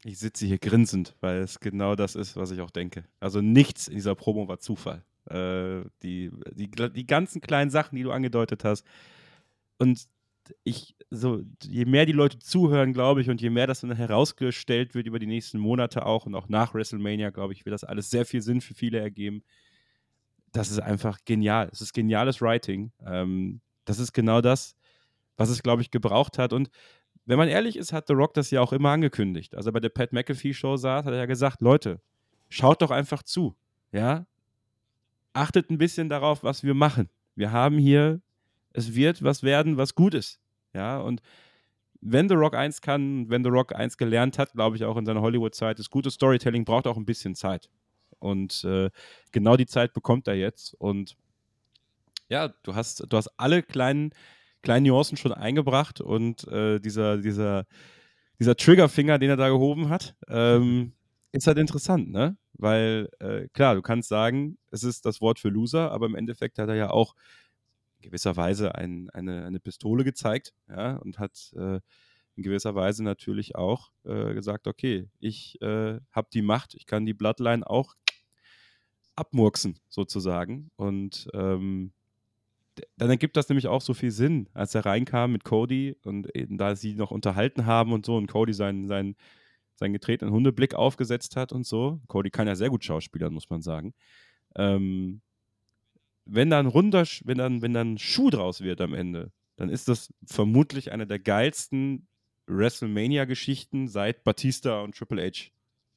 Ich 0.04 0.18
sitze 0.18 0.46
hier 0.46 0.58
grinsend, 0.58 1.14
weil 1.20 1.38
es 1.38 1.60
genau 1.60 1.94
das 1.94 2.14
ist, 2.14 2.36
was 2.36 2.50
ich 2.50 2.60
auch 2.60 2.70
denke. 2.70 3.04
Also 3.20 3.40
nichts 3.40 3.88
in 3.88 3.96
dieser 3.96 4.14
Promo 4.14 4.48
war 4.48 4.58
Zufall. 4.58 5.04
Äh, 5.26 5.82
die, 6.02 6.30
die, 6.52 6.70
die 6.70 7.06
ganzen 7.06 7.40
kleinen 7.40 7.70
Sachen, 7.70 7.96
die 7.96 8.02
du 8.02 8.10
angedeutet 8.10 8.64
hast. 8.64 8.86
Und 9.78 10.08
ich, 10.64 10.96
so, 11.10 11.42
je 11.62 11.84
mehr 11.84 12.06
die 12.06 12.12
Leute 12.12 12.38
zuhören, 12.38 12.92
glaube 12.92 13.20
ich, 13.20 13.28
und 13.28 13.40
je 13.40 13.50
mehr 13.50 13.66
das 13.66 13.80
dann 13.80 13.94
herausgestellt 13.94 14.94
wird 14.94 15.06
über 15.06 15.18
die 15.18 15.26
nächsten 15.26 15.58
Monate 15.58 16.06
auch 16.06 16.26
und 16.26 16.34
auch 16.34 16.48
nach 16.48 16.74
WrestleMania, 16.74 17.30
glaube 17.30 17.52
ich, 17.52 17.64
wird 17.64 17.74
das 17.74 17.84
alles 17.84 18.10
sehr 18.10 18.24
viel 18.24 18.42
Sinn 18.42 18.60
für 18.60 18.74
viele 18.74 18.98
ergeben. 18.98 19.42
Das 20.52 20.70
ist 20.70 20.80
einfach 20.80 21.18
genial. 21.24 21.68
Es 21.72 21.80
ist 21.80 21.92
geniales 21.92 22.40
Writing. 22.40 22.92
Ähm, 23.04 23.60
das 23.84 23.98
ist 23.98 24.12
genau 24.12 24.40
das, 24.40 24.76
was 25.36 25.48
es, 25.48 25.62
glaube 25.62 25.82
ich, 25.82 25.90
gebraucht 25.90 26.38
hat. 26.38 26.52
Und 26.52 26.70
wenn 27.26 27.38
man 27.38 27.48
ehrlich 27.48 27.76
ist, 27.76 27.92
hat 27.92 28.08
The 28.08 28.14
Rock 28.14 28.34
das 28.34 28.50
ja 28.50 28.60
auch 28.60 28.72
immer 28.72 28.90
angekündigt. 28.90 29.54
Also 29.54 29.72
bei 29.72 29.80
der 29.80 29.88
Pat 29.88 30.12
McAfee 30.12 30.54
Show 30.54 30.76
saß, 30.76 31.04
hat 31.04 31.12
er 31.12 31.18
ja 31.18 31.26
gesagt, 31.26 31.60
Leute, 31.60 32.00
schaut 32.48 32.82
doch 32.82 32.90
einfach 32.90 33.22
zu. 33.22 33.56
Ja, 33.92 34.26
achtet 35.32 35.70
ein 35.70 35.78
bisschen 35.78 36.08
darauf, 36.08 36.42
was 36.42 36.64
wir 36.64 36.74
machen. 36.74 37.08
Wir 37.34 37.52
haben 37.52 37.78
hier, 37.78 38.20
es 38.72 38.94
wird 38.94 39.22
was 39.22 39.42
werden, 39.42 39.76
was 39.76 39.94
gut 39.94 40.14
ist. 40.14 40.40
Ja, 40.74 40.98
und 40.98 41.22
wenn 42.00 42.28
The 42.28 42.34
Rock 42.34 42.54
eins 42.54 42.80
kann, 42.80 43.28
wenn 43.28 43.44
The 43.44 43.50
Rock 43.50 43.74
eins 43.74 43.96
gelernt 43.96 44.38
hat, 44.38 44.52
glaube 44.52 44.76
ich 44.76 44.84
auch 44.84 44.96
in 44.96 45.04
seiner 45.04 45.20
Hollywood-Zeit, 45.20 45.78
ist 45.78 45.90
gutes 45.90 46.14
Storytelling 46.14 46.64
braucht 46.64 46.86
auch 46.86 46.96
ein 46.96 47.04
bisschen 47.04 47.34
Zeit. 47.34 47.68
Und 48.20 48.64
äh, 48.64 48.90
genau 49.32 49.56
die 49.56 49.66
Zeit 49.66 49.92
bekommt 49.92 50.28
er 50.28 50.34
jetzt. 50.34 50.74
Und 50.74 51.16
ja, 52.28 52.48
du 52.62 52.74
hast, 52.74 53.04
du 53.08 53.16
hast 53.16 53.28
alle 53.36 53.62
kleinen, 53.62 54.12
kleinen 54.62 54.86
Nuancen 54.86 55.16
schon 55.16 55.32
eingebracht 55.32 56.00
und 56.00 56.46
äh, 56.48 56.78
dieser, 56.78 57.18
dieser, 57.18 57.66
dieser 58.38 58.56
Triggerfinger, 58.56 59.18
den 59.18 59.30
er 59.30 59.36
da 59.36 59.48
gehoben 59.48 59.88
hat, 59.88 60.14
ähm, 60.28 60.92
ist 61.32 61.46
halt 61.46 61.58
interessant, 61.58 62.10
ne? 62.10 62.36
Weil, 62.52 63.08
äh, 63.20 63.48
klar, 63.52 63.74
du 63.74 63.82
kannst 63.82 64.08
sagen, 64.08 64.58
es 64.70 64.84
ist 64.84 65.06
das 65.06 65.20
Wort 65.20 65.38
für 65.38 65.48
Loser, 65.48 65.90
aber 65.92 66.06
im 66.06 66.14
Endeffekt 66.14 66.58
hat 66.58 66.68
er 66.68 66.74
ja 66.74 66.90
auch 66.90 67.14
in 67.98 68.02
gewisser 68.02 68.36
Weise 68.36 68.74
ein, 68.74 69.08
eine, 69.10 69.44
eine 69.46 69.60
Pistole 69.60 70.04
gezeigt, 70.04 70.52
ja, 70.68 70.96
und 70.96 71.18
hat 71.18 71.52
äh, 71.56 71.80
in 72.36 72.42
gewisser 72.42 72.74
Weise 72.74 73.02
natürlich 73.02 73.56
auch 73.56 73.90
äh, 74.04 74.34
gesagt, 74.34 74.66
okay, 74.66 75.08
ich 75.18 75.60
äh, 75.62 75.98
habe 76.10 76.28
die 76.32 76.42
Macht, 76.42 76.74
ich 76.74 76.86
kann 76.86 77.06
die 77.06 77.14
Bloodline 77.14 77.68
auch 77.68 77.94
abmurksen, 79.20 79.78
sozusagen. 79.88 80.70
Und 80.76 81.28
ähm, 81.34 81.92
dann 82.96 83.10
ergibt 83.10 83.36
das 83.36 83.48
nämlich 83.48 83.66
auch 83.66 83.82
so 83.82 83.94
viel 83.94 84.10
Sinn, 84.10 84.48
als 84.54 84.74
er 84.74 84.86
reinkam 84.86 85.32
mit 85.32 85.44
Cody 85.44 85.96
und 86.04 86.34
eben 86.34 86.58
da 86.58 86.74
sie 86.74 86.94
noch 86.94 87.10
unterhalten 87.10 87.66
haben 87.66 87.92
und 87.92 88.06
so 88.06 88.16
und 88.16 88.26
Cody 88.26 88.52
seinen, 88.52 88.88
seinen, 88.88 89.16
seinen 89.74 89.92
getretenen 89.92 90.32
Hundeblick 90.32 90.74
aufgesetzt 90.74 91.36
hat 91.36 91.52
und 91.52 91.66
so. 91.66 92.00
Cody 92.08 92.30
kann 92.30 92.48
ja 92.48 92.56
sehr 92.56 92.70
gut 92.70 92.84
schauspielern, 92.84 93.32
muss 93.32 93.50
man 93.50 93.62
sagen. 93.62 93.94
Ähm, 94.56 95.20
wenn 96.24 96.50
dann 96.50 96.66
runder, 96.66 97.04
wenn 97.24 97.38
dann, 97.38 97.62
wenn 97.62 97.74
dann 97.74 97.98
Schuh 97.98 98.30
draus 98.30 98.60
wird 98.60 98.80
am 98.80 98.94
Ende, 98.94 99.32
dann 99.56 99.68
ist 99.68 99.88
das 99.88 100.12
vermutlich 100.24 100.92
eine 100.92 101.06
der 101.06 101.18
geilsten 101.18 102.06
WrestleMania-Geschichten 102.46 103.88
seit 103.88 104.24
Batista 104.24 104.80
und 104.82 104.96
Triple 104.96 105.22
H 105.22 105.50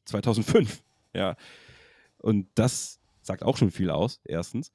2005. 0.06 0.84
Ja. 1.16 1.36
Und 2.18 2.48
das 2.56 3.00
sagt 3.26 3.44
auch 3.44 3.58
schon 3.58 3.72
viel 3.72 3.90
aus, 3.90 4.22
erstens. 4.26 4.72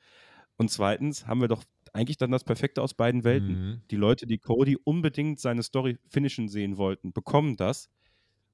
Und 0.56 0.70
zweitens 0.70 1.26
haben 1.26 1.40
wir 1.40 1.48
doch 1.48 1.62
eigentlich 1.92 2.16
dann 2.16 2.30
das 2.30 2.44
Perfekte 2.44 2.82
aus 2.82 2.94
beiden 2.94 3.24
Welten. 3.24 3.48
Mhm. 3.48 3.82
Die 3.90 3.96
Leute, 3.96 4.26
die 4.26 4.38
Cody 4.38 4.76
unbedingt 4.82 5.40
seine 5.40 5.62
Story 5.62 5.98
finishen 6.08 6.48
sehen 6.48 6.76
wollten, 6.76 7.12
bekommen 7.12 7.56
das. 7.56 7.88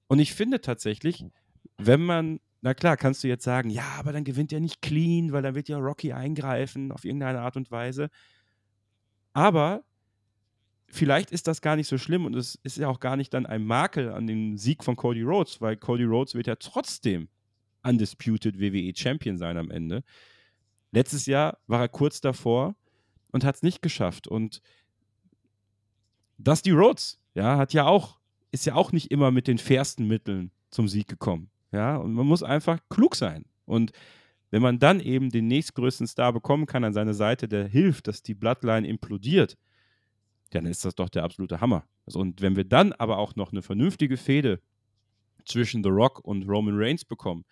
Und 0.06 0.18
ich 0.18 0.34
finde 0.34 0.60
tatsächlich, 0.60 1.24
wenn 1.78 2.00
man, 2.00 2.40
na 2.60 2.74
klar, 2.74 2.96
kannst 2.96 3.24
du 3.24 3.28
jetzt 3.28 3.44
sagen, 3.44 3.70
ja, 3.70 3.86
aber 3.98 4.12
dann 4.12 4.24
gewinnt 4.24 4.52
er 4.52 4.60
nicht 4.60 4.82
clean, 4.82 5.32
weil 5.32 5.42
dann 5.42 5.54
wird 5.54 5.68
ja 5.68 5.78
Rocky 5.78 6.12
eingreifen 6.12 6.92
auf 6.92 7.04
irgendeine 7.04 7.40
Art 7.40 7.56
und 7.56 7.70
Weise. 7.70 8.10
Aber 9.32 9.84
vielleicht 10.86 11.30
ist 11.30 11.48
das 11.48 11.60
gar 11.60 11.76
nicht 11.76 11.88
so 11.88 11.98
schlimm 11.98 12.24
und 12.24 12.34
es 12.36 12.54
ist 12.62 12.78
ja 12.78 12.88
auch 12.88 13.00
gar 13.00 13.16
nicht 13.16 13.34
dann 13.34 13.46
ein 13.46 13.64
Makel 13.64 14.12
an 14.12 14.26
dem 14.26 14.56
Sieg 14.56 14.84
von 14.84 14.96
Cody 14.96 15.22
Rhodes, 15.22 15.60
weil 15.60 15.76
Cody 15.76 16.04
Rhodes 16.04 16.34
wird 16.34 16.46
ja 16.46 16.56
trotzdem 16.56 17.28
undisputed 17.84 18.58
WWE 18.58 18.92
Champion 18.94 19.38
sein 19.38 19.56
am 19.56 19.70
Ende. 19.70 20.02
Letztes 20.92 21.26
Jahr 21.26 21.58
war 21.66 21.80
er 21.80 21.88
kurz 21.88 22.20
davor 22.20 22.76
und 23.32 23.44
hat 23.44 23.56
es 23.56 23.62
nicht 23.62 23.82
geschafft. 23.82 24.28
Und 24.28 24.62
Dusty 26.38 26.70
Rhodes, 26.70 27.18
ja, 27.34 27.56
hat 27.56 27.72
ja 27.72 27.86
auch, 27.86 28.18
ist 28.50 28.66
ja 28.66 28.74
auch 28.74 28.92
nicht 28.92 29.10
immer 29.10 29.30
mit 29.30 29.48
den 29.48 29.58
fairsten 29.58 30.06
Mitteln 30.06 30.50
zum 30.70 30.88
Sieg 30.88 31.08
gekommen. 31.08 31.50
Ja, 31.72 31.96
und 31.96 32.12
man 32.12 32.26
muss 32.26 32.42
einfach 32.42 32.78
klug 32.88 33.16
sein. 33.16 33.44
Und 33.64 33.92
wenn 34.50 34.62
man 34.62 34.78
dann 34.78 35.00
eben 35.00 35.30
den 35.30 35.48
nächstgrößten 35.48 36.06
Star 36.06 36.32
bekommen 36.32 36.66
kann 36.66 36.84
an 36.84 36.92
seine 36.92 37.14
Seite, 37.14 37.48
der 37.48 37.66
hilft, 37.66 38.06
dass 38.06 38.22
die 38.22 38.34
Bloodline 38.34 38.86
implodiert, 38.86 39.58
dann 40.50 40.66
ist 40.66 40.84
das 40.84 40.94
doch 40.94 41.08
der 41.08 41.24
absolute 41.24 41.60
Hammer. 41.60 41.88
Also, 42.06 42.20
und 42.20 42.40
wenn 42.40 42.54
wir 42.54 42.62
dann 42.62 42.92
aber 42.92 43.18
auch 43.18 43.34
noch 43.34 43.50
eine 43.50 43.62
vernünftige 43.62 44.16
Fehde 44.16 44.60
zwischen 45.44 45.82
The 45.82 45.90
Rock 45.90 46.20
und 46.24 46.48
Roman 46.48 46.76
Reigns 46.76 47.04
bekommen, 47.04 47.44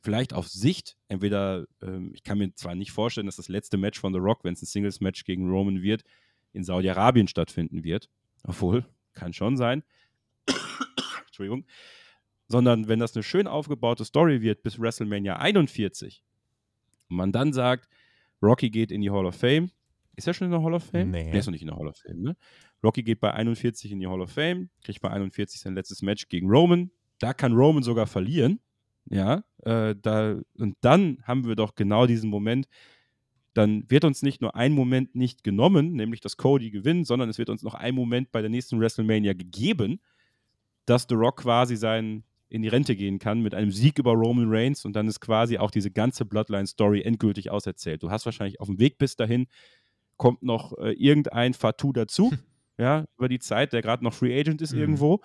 vielleicht 0.00 0.32
auf 0.32 0.48
Sicht, 0.48 0.96
entweder, 1.08 1.66
ähm, 1.82 2.12
ich 2.14 2.22
kann 2.22 2.38
mir 2.38 2.54
zwar 2.54 2.74
nicht 2.74 2.92
vorstellen, 2.92 3.26
dass 3.26 3.36
das 3.36 3.48
letzte 3.48 3.76
Match 3.76 3.98
von 3.98 4.12
The 4.12 4.18
Rock, 4.18 4.44
wenn 4.44 4.54
es 4.54 4.62
ein 4.62 4.66
Singles-Match 4.66 5.24
gegen 5.24 5.48
Roman 5.48 5.82
wird, 5.82 6.04
in 6.52 6.64
Saudi-Arabien 6.64 7.28
stattfinden 7.28 7.84
wird. 7.84 8.08
Obwohl, 8.44 8.84
kann 9.14 9.32
schon 9.32 9.56
sein. 9.56 9.82
Entschuldigung. 11.26 11.66
Sondern 12.46 12.88
wenn 12.88 12.98
das 12.98 13.14
eine 13.14 13.22
schön 13.22 13.46
aufgebaute 13.46 14.04
Story 14.04 14.40
wird 14.40 14.62
bis 14.62 14.80
WrestleMania 14.80 15.36
41 15.36 16.24
und 17.10 17.16
man 17.16 17.32
dann 17.32 17.52
sagt, 17.52 17.88
Rocky 18.42 18.70
geht 18.70 18.90
in 18.92 19.00
die 19.00 19.10
Hall 19.10 19.26
of 19.26 19.34
Fame. 19.34 19.70
Ist 20.16 20.26
er 20.26 20.34
schon 20.34 20.46
in 20.46 20.52
der 20.52 20.62
Hall 20.62 20.74
of 20.74 20.84
Fame? 20.84 21.10
Nee. 21.10 21.30
Der 21.30 21.40
ist 21.40 21.46
noch 21.46 21.52
nicht 21.52 21.62
in 21.62 21.68
der 21.68 21.76
Hall 21.76 21.86
of 21.86 21.96
Fame, 21.96 22.20
ne? 22.20 22.36
Rocky 22.82 23.02
geht 23.02 23.20
bei 23.20 23.32
41 23.32 23.90
in 23.90 24.00
die 24.00 24.06
Hall 24.06 24.20
of 24.20 24.30
Fame, 24.30 24.70
kriegt 24.82 25.00
bei 25.00 25.10
41 25.10 25.60
sein 25.60 25.74
letztes 25.74 26.02
Match 26.02 26.28
gegen 26.28 26.48
Roman. 26.48 26.90
Da 27.18 27.34
kann 27.34 27.52
Roman 27.52 27.82
sogar 27.82 28.06
verlieren. 28.06 28.60
Ja, 29.10 29.42
äh, 29.64 29.94
da, 30.00 30.38
und 30.58 30.76
dann 30.80 31.18
haben 31.22 31.46
wir 31.46 31.56
doch 31.56 31.74
genau 31.74 32.06
diesen 32.06 32.28
Moment, 32.30 32.68
dann 33.54 33.90
wird 33.90 34.04
uns 34.04 34.22
nicht 34.22 34.40
nur 34.40 34.54
ein 34.54 34.72
Moment 34.72 35.14
nicht 35.14 35.42
genommen, 35.42 35.94
nämlich 35.94 36.20
dass 36.20 36.36
Cody 36.36 36.70
gewinnt, 36.70 37.06
sondern 37.06 37.28
es 37.28 37.38
wird 37.38 37.50
uns 37.50 37.62
noch 37.62 37.74
ein 37.74 37.94
Moment 37.94 38.30
bei 38.30 38.40
der 38.40 38.50
nächsten 38.50 38.78
WrestleMania 38.78 39.32
gegeben, 39.32 40.00
dass 40.84 41.06
The 41.08 41.14
Rock 41.14 41.38
quasi 41.42 41.76
sein, 41.76 42.24
in 42.50 42.62
die 42.62 42.68
Rente 42.68 42.96
gehen 42.96 43.18
kann 43.18 43.40
mit 43.40 43.54
einem 43.54 43.70
Sieg 43.70 43.98
über 43.98 44.12
Roman 44.12 44.46
Reigns 44.48 44.84
und 44.84 44.94
dann 44.94 45.06
ist 45.06 45.20
quasi 45.20 45.58
auch 45.58 45.70
diese 45.70 45.90
ganze 45.90 46.24
Bloodline-Story 46.24 47.02
endgültig 47.02 47.50
auserzählt. 47.50 48.02
Du 48.02 48.10
hast 48.10 48.24
wahrscheinlich 48.24 48.60
auf 48.60 48.68
dem 48.68 48.78
Weg 48.78 48.98
bis 48.98 49.16
dahin 49.16 49.48
kommt 50.16 50.42
noch 50.42 50.76
äh, 50.78 50.92
irgendein 50.92 51.54
Fatou 51.54 51.92
dazu, 51.92 52.32
ja, 52.78 53.04
über 53.16 53.28
die 53.28 53.38
Zeit, 53.38 53.72
der 53.72 53.82
gerade 53.82 54.04
noch 54.04 54.14
Free 54.14 54.38
Agent 54.38 54.62
ist 54.62 54.72
mhm. 54.72 54.80
irgendwo 54.80 55.20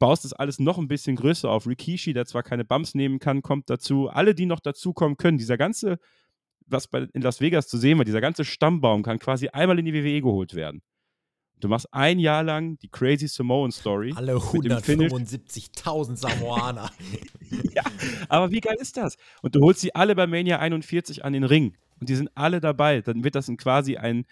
baust 0.00 0.24
das 0.24 0.32
alles 0.32 0.58
noch 0.58 0.78
ein 0.78 0.88
bisschen 0.88 1.14
größer 1.14 1.48
auf. 1.48 1.68
Rikishi, 1.68 2.12
der 2.12 2.26
zwar 2.26 2.42
keine 2.42 2.64
Bumps 2.64 2.96
nehmen 2.96 3.20
kann, 3.20 3.42
kommt 3.42 3.70
dazu. 3.70 4.08
Alle, 4.08 4.34
die 4.34 4.46
noch 4.46 4.58
dazukommen 4.58 5.16
können, 5.16 5.38
dieser 5.38 5.56
ganze, 5.56 5.98
was 6.66 6.88
bei, 6.88 7.06
in 7.12 7.22
Las 7.22 7.40
Vegas 7.40 7.68
zu 7.68 7.78
sehen 7.78 7.98
war, 7.98 8.04
dieser 8.04 8.20
ganze 8.20 8.44
Stammbaum 8.44 9.04
kann 9.04 9.20
quasi 9.20 9.48
einmal 9.48 9.78
in 9.78 9.84
die 9.84 9.94
WWE 9.94 10.22
geholt 10.22 10.54
werden. 10.54 10.82
Du 11.60 11.68
machst 11.68 11.92
ein 11.92 12.18
Jahr 12.18 12.42
lang 12.42 12.78
die 12.78 12.88
Crazy 12.88 13.28
Samoan 13.28 13.70
Story. 13.70 14.14
Alle 14.16 14.36
175.000 14.36 16.16
Samoaner. 16.16 16.90
ja, 17.74 17.82
aber 18.30 18.50
wie 18.50 18.60
geil 18.60 18.76
ist 18.80 18.96
das? 18.96 19.16
Und 19.42 19.54
du 19.54 19.60
holst 19.60 19.80
sie 19.80 19.94
alle 19.94 20.14
bei 20.14 20.26
Mania 20.26 20.58
41 20.58 21.22
an 21.22 21.34
den 21.34 21.44
Ring. 21.44 21.76
Und 22.00 22.08
die 22.08 22.14
sind 22.14 22.30
alle 22.34 22.62
dabei. 22.62 23.02
Dann 23.02 23.24
wird 23.24 23.34
das 23.34 23.52
quasi 23.58 23.98
ein, 23.98 24.24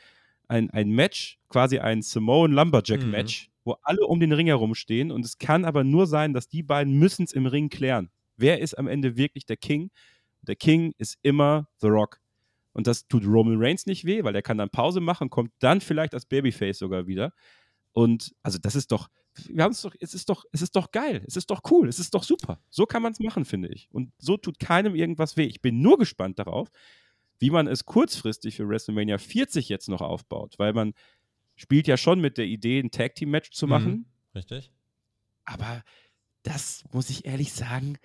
ein, 0.49 0.70
ein 0.70 0.90
Match, 0.90 1.38
quasi 1.49 1.78
ein 1.78 2.03
Samoan 2.03 2.53
Lumberjack 2.53 3.05
Match, 3.05 3.49
mhm 3.49 3.59
wo 3.68 3.76
alle 3.82 4.07
um 4.07 4.18
den 4.18 4.32
Ring 4.32 4.46
herum 4.46 4.74
stehen 4.74 5.11
und 5.11 5.26
es 5.26 5.36
kann 5.36 5.66
aber 5.66 5.84
nur 5.84 6.07
sein, 6.07 6.32
dass 6.32 6.49
die 6.49 6.62
beiden 6.62 6.94
müssen 6.94 7.24
es 7.24 7.34
im 7.34 7.44
Ring 7.44 7.68
klären. 7.68 8.11
Wer 8.38 8.61
ist 8.61 8.72
am 8.72 8.88
Ende 8.88 9.18
wirklich 9.18 9.44
der 9.44 9.59
King? 9.59 9.90
Der 10.40 10.57
King 10.57 10.94
ist 10.96 11.18
immer 11.20 11.68
The 11.82 11.88
Rock. 11.88 12.18
Und 12.72 12.86
das 12.86 13.07
tut 13.09 13.26
Roman 13.26 13.57
Reigns 13.59 13.84
nicht 13.84 14.07
weh, 14.07 14.24
weil 14.24 14.34
er 14.34 14.40
kann 14.40 14.57
dann 14.57 14.70
Pause 14.70 15.01
machen, 15.01 15.28
kommt 15.28 15.53
dann 15.59 15.82
vielleicht 15.82 16.14
als 16.14 16.24
Babyface 16.24 16.78
sogar 16.78 17.07
wieder. 17.07 17.34
Und 17.92 18.34
also 18.42 18.57
das 18.57 18.74
ist 18.74 18.90
doch, 18.90 19.09
wir 19.49 19.64
haben 19.64 19.72
es 19.72 19.82
doch, 19.82 19.94
es 20.01 20.14
ist 20.14 20.30
doch, 20.30 20.46
es 20.51 20.62
ist 20.62 20.74
doch 20.74 20.90
geil, 20.90 21.22
es 21.26 21.36
ist 21.36 21.51
doch 21.51 21.61
cool, 21.70 21.88
es 21.88 21.99
ist 21.99 22.14
doch 22.14 22.22
super. 22.22 22.62
So 22.70 22.86
kann 22.86 23.03
man 23.03 23.12
es 23.12 23.20
machen, 23.20 23.44
finde 23.44 23.68
ich. 23.68 23.90
Und 23.92 24.12
so 24.16 24.38
tut 24.38 24.59
keinem 24.59 24.94
irgendwas 24.94 25.36
weh. 25.36 25.44
Ich 25.44 25.61
bin 25.61 25.82
nur 25.82 25.99
gespannt 25.99 26.38
darauf, 26.38 26.70
wie 27.39 27.51
man 27.51 27.66
es 27.66 27.84
kurzfristig 27.84 28.57
für 28.57 28.68
WrestleMania 28.68 29.18
40 29.18 29.68
jetzt 29.68 29.89
noch 29.89 30.01
aufbaut, 30.01 30.55
weil 30.59 30.72
man 30.72 30.95
spielt 31.57 31.86
ja 31.86 31.97
schon 31.97 32.20
mit 32.20 32.39
der 32.39 32.47
Idee, 32.47 32.80
ein 32.80 32.91
Tag 32.91 33.14
Team 33.14 33.30
Match 33.30 33.51
zu 33.51 33.66
mhm. 33.66 33.70
machen. 33.70 33.91
Mhm, 33.91 34.07
richtig. 34.34 34.70
Aber 35.45 35.82
das 36.43 36.84
muss 36.93 37.11
ich 37.11 37.24
ehrlich 37.24 37.53
sagen, 37.53 37.99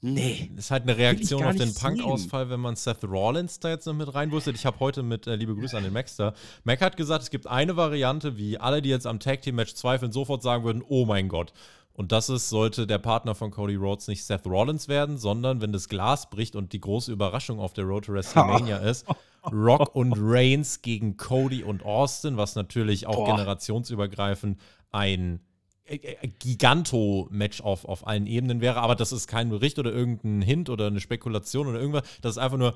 nee. 0.00 0.50
Das 0.54 0.66
ist 0.66 0.70
halt 0.70 0.84
eine 0.84 0.96
Reaktion 0.96 1.44
auf 1.44 1.56
den 1.56 1.74
Punk-Ausfall, 1.74 2.48
wenn 2.48 2.60
man 2.60 2.76
Seth 2.76 3.04
Rollins 3.04 3.58
da 3.58 3.70
jetzt 3.70 3.86
noch 3.86 3.94
mit 3.94 4.14
reinwurstet. 4.14 4.56
Ich 4.56 4.66
habe 4.66 4.78
heute 4.80 5.02
mit, 5.02 5.26
äh, 5.26 5.36
liebe 5.36 5.54
Grüße 5.54 5.76
an 5.76 5.84
den 5.84 5.92
Max 5.92 6.16
da, 6.16 6.34
Mac 6.64 6.80
hat 6.80 6.96
gesagt, 6.96 7.22
es 7.22 7.30
gibt 7.30 7.46
eine 7.46 7.76
Variante, 7.76 8.36
wie 8.36 8.58
alle, 8.58 8.82
die 8.82 8.88
jetzt 8.88 9.06
am 9.06 9.20
Tag 9.20 9.42
Team 9.42 9.56
Match 9.56 9.74
zweifeln, 9.74 10.12
sofort 10.12 10.42
sagen 10.42 10.64
würden, 10.64 10.82
oh 10.86 11.06
mein 11.06 11.28
Gott. 11.28 11.52
Und 11.96 12.12
das 12.12 12.28
ist, 12.28 12.50
sollte 12.50 12.86
der 12.86 12.98
Partner 12.98 13.34
von 13.34 13.50
Cody 13.50 13.74
Rhodes 13.74 14.06
nicht 14.06 14.22
Seth 14.24 14.46
Rollins 14.46 14.86
werden, 14.86 15.16
sondern 15.16 15.62
wenn 15.62 15.72
das 15.72 15.88
Glas 15.88 16.28
bricht 16.28 16.54
und 16.54 16.74
die 16.74 16.80
große 16.80 17.10
Überraschung 17.10 17.58
auf 17.58 17.72
der 17.72 17.84
Road 17.84 18.04
to 18.04 18.12
WrestleMania 18.12 18.76
ist, 18.90 19.06
Rock 19.50 19.94
und 19.94 20.12
Reigns 20.18 20.82
gegen 20.82 21.16
Cody 21.16 21.62
und 21.62 21.84
Austin, 21.84 22.36
was 22.36 22.54
natürlich 22.54 23.06
auch 23.06 23.24
Boah. 23.24 23.36
generationsübergreifend 23.36 24.60
ein 24.92 25.40
äh, 25.84 25.96
äh, 25.96 26.28
Giganto-Match 26.38 27.62
auf, 27.62 27.86
auf 27.86 28.06
allen 28.06 28.26
Ebenen 28.26 28.60
wäre, 28.60 28.82
aber 28.82 28.94
das 28.94 29.12
ist 29.12 29.26
kein 29.26 29.48
Bericht 29.48 29.78
oder 29.78 29.90
irgendein 29.90 30.42
Hint 30.42 30.68
oder 30.68 30.88
eine 30.88 31.00
Spekulation 31.00 31.66
oder 31.66 31.80
irgendwas. 31.80 32.02
Das 32.20 32.32
ist 32.32 32.38
einfach 32.38 32.58
nur 32.58 32.74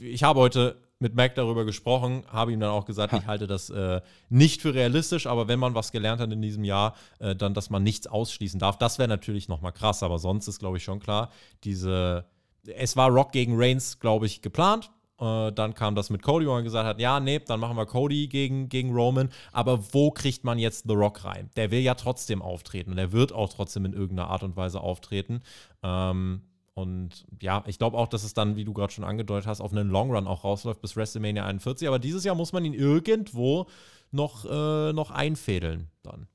ich 0.00 0.22
habe 0.22 0.40
heute 0.40 0.76
mit 0.98 1.14
Mac 1.14 1.34
darüber 1.34 1.64
gesprochen, 1.64 2.24
habe 2.28 2.52
ihm 2.52 2.60
dann 2.60 2.70
auch 2.70 2.86
gesagt, 2.86 3.12
ha. 3.12 3.18
ich 3.18 3.26
halte 3.26 3.46
das 3.46 3.70
äh, 3.70 4.00
nicht 4.28 4.62
für 4.62 4.74
realistisch, 4.74 5.26
aber 5.26 5.48
wenn 5.48 5.58
man 5.58 5.74
was 5.74 5.92
gelernt 5.92 6.20
hat 6.20 6.32
in 6.32 6.40
diesem 6.40 6.64
Jahr, 6.64 6.94
äh, 7.18 7.36
dann, 7.36 7.54
dass 7.54 7.70
man 7.70 7.82
nichts 7.82 8.06
ausschließen 8.06 8.58
darf. 8.58 8.78
Das 8.78 8.98
wäre 8.98 9.08
natürlich 9.08 9.48
nochmal 9.48 9.72
krass, 9.72 10.02
aber 10.02 10.18
sonst 10.18 10.48
ist, 10.48 10.58
glaube 10.58 10.78
ich, 10.78 10.84
schon 10.84 11.00
klar, 11.00 11.30
diese. 11.64 12.24
Es 12.64 12.96
war 12.96 13.10
Rock 13.10 13.30
gegen 13.30 13.54
Reigns, 13.56 14.00
glaube 14.00 14.26
ich, 14.26 14.42
geplant. 14.42 14.90
Äh, 15.20 15.52
dann 15.52 15.74
kam 15.74 15.94
das 15.94 16.10
mit 16.10 16.22
Cody, 16.22 16.46
wo 16.46 16.52
man 16.52 16.64
gesagt 16.64 16.86
hat, 16.86 17.00
ja, 17.00 17.20
nee, 17.20 17.38
dann 17.38 17.60
machen 17.60 17.76
wir 17.76 17.86
Cody 17.86 18.26
gegen, 18.26 18.68
gegen 18.68 18.92
Roman. 18.92 19.30
Aber 19.52 19.94
wo 19.94 20.10
kriegt 20.10 20.44
man 20.44 20.58
jetzt 20.58 20.86
The 20.88 20.94
Rock 20.94 21.24
rein? 21.24 21.50
Der 21.56 21.70
will 21.70 21.80
ja 21.80 21.94
trotzdem 21.94 22.42
auftreten 22.42 22.90
und 22.90 22.98
er 22.98 23.12
wird 23.12 23.32
auch 23.32 23.52
trotzdem 23.52 23.84
in 23.84 23.92
irgendeiner 23.92 24.28
Art 24.30 24.42
und 24.42 24.56
Weise 24.56 24.80
auftreten. 24.80 25.42
Ähm, 25.82 26.42
und 26.76 27.24
ja, 27.40 27.64
ich 27.66 27.78
glaube 27.78 27.96
auch, 27.96 28.06
dass 28.06 28.22
es 28.22 28.34
dann, 28.34 28.56
wie 28.56 28.66
du 28.66 28.74
gerade 28.74 28.92
schon 28.92 29.02
angedeutet 29.02 29.46
hast, 29.46 29.62
auf 29.62 29.72
einen 29.72 29.88
Long 29.88 30.10
Run 30.10 30.26
auch 30.26 30.44
rausläuft 30.44 30.82
bis 30.82 30.94
WrestleMania 30.94 31.46
41. 31.46 31.88
Aber 31.88 31.98
dieses 31.98 32.22
Jahr 32.22 32.34
muss 32.34 32.52
man 32.52 32.66
ihn 32.66 32.74
irgendwo 32.74 33.66
noch, 34.10 34.44
äh, 34.44 34.92
noch 34.92 35.10
einfädeln 35.10 35.88
dann. 36.02 36.28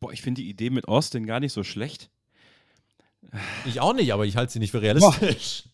Boah, 0.00 0.10
ich 0.10 0.22
finde 0.22 0.40
die 0.40 0.48
Idee 0.48 0.70
mit 0.70 0.88
Austin 0.88 1.26
gar 1.26 1.40
nicht 1.40 1.52
so 1.52 1.62
schlecht. 1.62 2.10
Ich 3.66 3.80
auch 3.80 3.92
nicht, 3.92 4.14
aber 4.14 4.24
ich 4.24 4.38
halte 4.38 4.54
sie 4.54 4.60
nicht 4.60 4.70
für 4.70 4.80
realistisch. 4.80 5.64
Boah. 5.64 5.70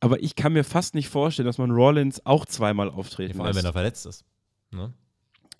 Aber 0.00 0.22
ich 0.22 0.36
kann 0.36 0.52
mir 0.52 0.62
fast 0.62 0.94
nicht 0.94 1.08
vorstellen, 1.08 1.46
dass 1.46 1.56
man 1.56 1.70
Rollins 1.70 2.26
auch 2.26 2.44
zweimal 2.44 2.90
auftreten 2.90 3.30
ja, 3.32 3.36
Vor 3.36 3.46
allem, 3.46 3.54
lässt. 3.54 3.64
wenn 3.64 3.70
er 3.70 3.72
verletzt 3.72 4.04
ist. 4.04 4.22
Ne? 4.70 4.92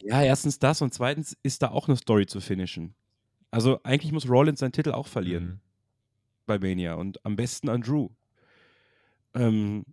Ja, 0.02 0.20
erstens 0.20 0.58
das 0.58 0.82
und 0.82 0.92
zweitens 0.92 1.34
ist 1.42 1.62
da 1.62 1.70
auch 1.70 1.88
eine 1.88 1.96
Story 1.96 2.26
zu 2.26 2.42
finishen. 2.42 2.94
Also 3.50 3.80
eigentlich 3.84 4.12
muss 4.12 4.28
Rollins 4.28 4.60
seinen 4.60 4.72
Titel 4.72 4.92
auch 4.92 5.06
verlieren. 5.06 5.44
Mhm 5.44 5.60
bei 6.46 6.58
Mania 6.58 6.94
und 6.94 7.24
am 7.24 7.36
besten 7.36 7.68
an 7.68 7.82
Drew. 7.82 8.08
Ähm, 9.34 9.84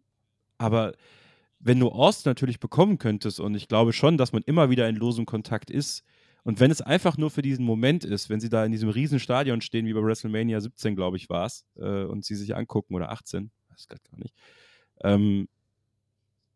aber 0.57 0.93
wenn 1.59 1.79
du 1.79 1.89
Austin 1.89 2.29
natürlich 2.29 2.59
bekommen 2.59 2.97
könntest, 2.97 3.39
und 3.39 3.55
ich 3.55 3.67
glaube 3.67 3.93
schon, 3.93 4.17
dass 4.17 4.33
man 4.33 4.43
immer 4.43 4.69
wieder 4.69 4.87
in 4.87 4.95
losem 4.95 5.25
Kontakt 5.25 5.69
ist, 5.69 6.03
und 6.43 6.59
wenn 6.59 6.71
es 6.71 6.81
einfach 6.81 7.17
nur 7.17 7.29
für 7.29 7.41
diesen 7.41 7.65
Moment 7.65 8.05
ist, 8.05 8.29
wenn 8.29 8.39
sie 8.39 8.49
da 8.49 8.63
in 8.63 8.71
diesem 8.71 8.89
riesen 8.89 9.19
Stadion 9.19 9.61
stehen, 9.61 9.85
wie 9.85 9.93
bei 9.93 10.01
WrestleMania 10.01 10.61
17, 10.61 10.95
glaube 10.95 11.17
ich, 11.17 11.29
war 11.29 11.45
es, 11.45 11.65
äh, 11.75 12.03
und 12.05 12.23
sie 12.23 12.35
sich 12.35 12.55
angucken, 12.55 12.95
oder 12.95 13.11
18, 13.11 13.51
weiß 13.69 13.87
gerade 13.87 14.01
gar 14.09 14.19
nicht, 14.19 14.33
ähm, 15.03 15.47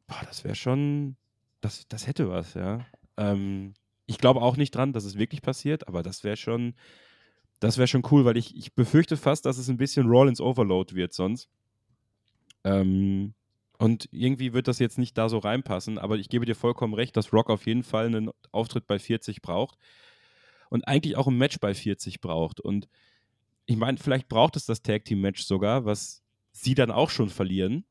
boah, 0.08 0.22
das 0.26 0.44
wäre 0.44 0.56
schon, 0.56 1.18
das, 1.62 1.86
das 1.90 2.08
hätte 2.08 2.30
was, 2.30 2.54
ja. 2.54 2.86
Ähm, 3.18 3.74
ich 4.06 4.18
glaube 4.18 4.42
auch 4.42 4.58
nicht 4.58 4.72
dran, 4.72 4.94
dass 4.94 5.04
es 5.04 5.18
wirklich 5.18 5.42
passiert, 5.42 5.88
aber 5.88 6.02
das 6.02 6.24
wäre 6.24 6.38
schon, 6.38 6.76
das 7.64 7.78
wäre 7.78 7.88
schon 7.88 8.04
cool, 8.12 8.26
weil 8.26 8.36
ich, 8.36 8.56
ich 8.58 8.74
befürchte 8.74 9.16
fast, 9.16 9.46
dass 9.46 9.58
es 9.58 9.70
ein 9.70 9.78
bisschen 9.78 10.08
Rollins 10.08 10.42
Overload 10.42 10.96
wird 10.96 11.14
sonst. 11.14 11.50
Ähm, 12.66 13.34
und 13.78 14.10
irgendwie 14.12 14.52
wird 14.52 14.68
das 14.68 14.80
jetzt 14.80 14.98
nicht 14.98 15.18
da 15.18 15.30
so 15.30 15.38
reinpassen, 15.38 15.98
aber 15.98 16.18
ich 16.18 16.28
gebe 16.28 16.46
dir 16.46 16.56
vollkommen 16.56 16.94
recht, 16.94 17.16
dass 17.16 17.32
Rock 17.32 17.50
auf 17.50 17.66
jeden 17.66 17.84
Fall 17.84 18.08
einen 18.08 18.32
Auftritt 18.52 18.86
bei 18.86 19.00
40 19.00 19.42
braucht 19.42 19.78
und 20.70 20.88
eigentlich 20.88 21.16
auch 21.16 21.28
ein 21.28 21.38
Match 21.38 21.60
bei 21.62 21.74
40 21.74 22.20
braucht. 22.20 22.60
Und 22.60 22.90
ich 23.66 23.78
meine, 23.78 23.98
vielleicht 23.98 24.28
braucht 24.28 24.58
es 24.58 24.66
das 24.66 24.82
Tag 24.82 25.06
Team 25.06 25.22
Match 25.22 25.44
sogar, 25.44 25.86
was 25.86 26.22
sie 26.52 26.76
dann 26.76 26.92
auch 26.92 27.10
schon 27.10 27.30
verlieren, 27.30 27.86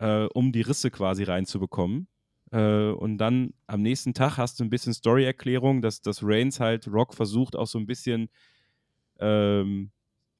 äh, 0.00 0.24
um 0.34 0.52
die 0.52 0.62
Risse 0.62 0.90
quasi 0.90 1.24
reinzubekommen. 1.24 2.08
Äh, 2.52 2.90
und 2.90 3.16
dann 3.16 3.54
am 3.66 3.80
nächsten 3.80 4.12
Tag 4.12 4.36
hast 4.36 4.60
du 4.60 4.64
ein 4.64 4.70
bisschen 4.70 4.92
Story-Erklärung, 4.92 5.80
dass, 5.80 6.02
dass 6.02 6.22
Reigns 6.22 6.60
halt 6.60 6.88
Rock 6.88 7.14
versucht, 7.14 7.56
auch 7.56 7.66
so 7.66 7.78
ein 7.78 7.86
bisschen 7.86 8.28
ähm, 9.18 9.90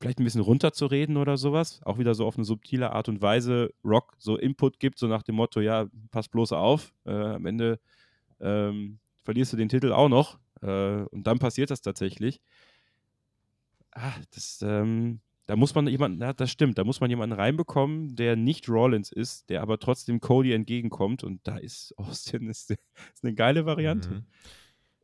vielleicht 0.00 0.20
ein 0.20 0.24
bisschen 0.24 0.40
runterzureden 0.40 1.16
oder 1.16 1.36
sowas. 1.36 1.80
Auch 1.84 1.98
wieder 1.98 2.14
so 2.14 2.26
auf 2.26 2.36
eine 2.36 2.44
subtile 2.44 2.92
Art 2.92 3.08
und 3.08 3.22
Weise 3.22 3.72
Rock 3.84 4.14
so 4.18 4.36
Input 4.36 4.78
gibt, 4.78 4.98
so 4.98 5.06
nach 5.06 5.22
dem 5.22 5.36
Motto, 5.36 5.60
ja, 5.60 5.86
pass 6.10 6.28
bloß 6.28 6.52
auf, 6.52 6.92
äh, 7.06 7.10
am 7.10 7.46
Ende 7.46 7.78
ähm, 8.40 8.98
verlierst 9.22 9.52
du 9.52 9.56
den 9.56 9.68
Titel 9.68 9.92
auch 9.92 10.08
noch. 10.08 10.38
Äh, 10.62 11.04
und 11.04 11.26
dann 11.26 11.38
passiert 11.38 11.70
das 11.70 11.80
tatsächlich. 11.80 12.40
Ah, 13.92 14.12
das, 14.34 14.60
ähm, 14.62 15.20
da 15.46 15.56
muss 15.56 15.74
man 15.74 15.86
jemanden, 15.86 16.20
ja, 16.20 16.32
das 16.32 16.50
stimmt, 16.50 16.78
da 16.78 16.84
muss 16.84 17.00
man 17.00 17.10
jemanden 17.10 17.36
reinbekommen, 17.36 18.16
der 18.16 18.34
nicht 18.34 18.68
Rollins 18.68 19.12
ist, 19.12 19.48
der 19.50 19.62
aber 19.62 19.78
trotzdem 19.78 20.20
Cody 20.20 20.52
entgegenkommt. 20.52 21.22
Und 21.22 21.46
da 21.46 21.56
ist 21.56 21.94
Austin 21.98 22.48
ist, 22.48 22.70
ist 22.70 22.78
eine 23.22 23.34
geile 23.34 23.66
Variante. 23.66 24.10
Mhm. 24.10 24.24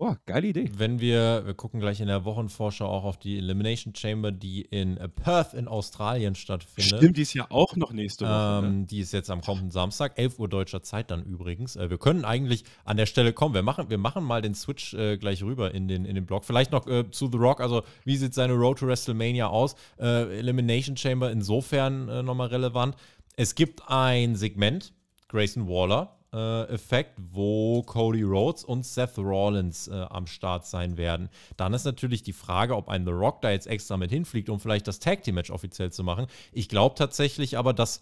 Oh, 0.03 0.15
geile 0.25 0.47
Idee. 0.47 0.71
Wenn 0.79 0.99
wir, 0.99 1.43
wir 1.45 1.53
gucken 1.53 1.79
gleich 1.79 2.01
in 2.01 2.07
der 2.07 2.25
Wochenvorschau 2.25 2.87
auch 2.87 3.05
auf 3.05 3.19
die 3.19 3.37
Elimination 3.37 3.95
Chamber, 3.95 4.33
die 4.33 4.63
in 4.63 4.99
Perth 5.15 5.53
in 5.53 5.69
Australien 5.69 6.35
stattfindet. 6.35 6.97
Stimmt, 6.97 7.19
die 7.19 7.21
ist 7.21 7.35
ja 7.35 7.45
auch 7.51 7.77
noch 7.77 7.93
nächste 7.93 8.25
Woche. 8.25 8.65
Ähm, 8.65 8.81
ne? 8.81 8.87
Die 8.87 9.01
ist 9.01 9.13
jetzt 9.13 9.29
am 9.29 9.43
kommenden 9.43 9.71
Samstag, 9.71 10.19
11 10.19 10.39
Uhr 10.39 10.49
deutscher 10.49 10.83
Zeit 10.83 11.11
dann 11.11 11.23
übrigens. 11.25 11.77
Äh, 11.77 11.91
wir 11.91 11.99
können 11.99 12.25
eigentlich 12.25 12.65
an 12.87 12.97
der 12.97 13.05
Stelle 13.05 13.35
kommen. 13.35 13.55
Wir 13.55 13.63
machen, 13.63 13.91
wir 13.91 13.99
machen 13.99 14.25
mal 14.25 14.41
den 14.41 14.55
Switch 14.55 14.95
äh, 14.95 15.19
gleich 15.19 15.43
rüber 15.43 15.75
in 15.75 15.87
den, 15.87 16.07
in 16.07 16.15
den 16.15 16.25
Blog. 16.25 16.47
Vielleicht 16.47 16.73
noch 16.73 16.87
äh, 16.87 17.11
zu 17.11 17.29
The 17.31 17.37
Rock. 17.37 17.61
Also, 17.61 17.83
wie 18.07 18.17
sieht 18.17 18.33
seine 18.33 18.55
Road 18.55 18.79
to 18.79 18.87
WrestleMania 18.87 19.49
aus? 19.49 19.75
Äh, 19.99 20.39
Elimination 20.39 20.97
Chamber 20.97 21.31
insofern 21.31 22.09
äh, 22.09 22.23
nochmal 22.23 22.49
relevant. 22.49 22.97
Es 23.37 23.55
gibt 23.55 23.83
ein 23.87 24.35
Segment, 24.35 24.95
Grayson 25.29 25.69
Waller, 25.69 26.20
äh, 26.33 26.65
Effekt, 26.65 27.13
wo 27.17 27.83
Cody 27.83 28.23
Rhodes 28.23 28.65
und 28.65 28.85
Seth 28.87 29.19
Rollins 29.19 29.89
äh, 29.89 30.07
am 30.11 30.27
Start 30.27 30.67
sein 30.67 30.97
werden. 30.97 31.29
Dann 31.57 31.75
ist 31.75 31.85
natürlich 31.85 32.23
die 32.23 32.33
Frage, 32.33 32.77
ob 32.77 32.89
ein 32.89 33.05
The 33.05 33.11
Rock 33.11 33.41
da 33.43 33.51
jetzt 33.51 33.67
extra 33.67 33.97
mit 33.97 34.11
hinfliegt, 34.11 34.49
um 34.49 34.61
vielleicht 34.61 34.87
das 34.87 35.01
Tag 35.01 35.23
Team 35.23 35.37
Match 35.37 35.51
offiziell 35.51 35.93
zu 35.93 36.05
machen. 36.05 36.27
Ich 36.53 36.69
glaube 36.69 36.95
tatsächlich 36.95 37.59
aber, 37.59 37.73
dass 37.73 38.01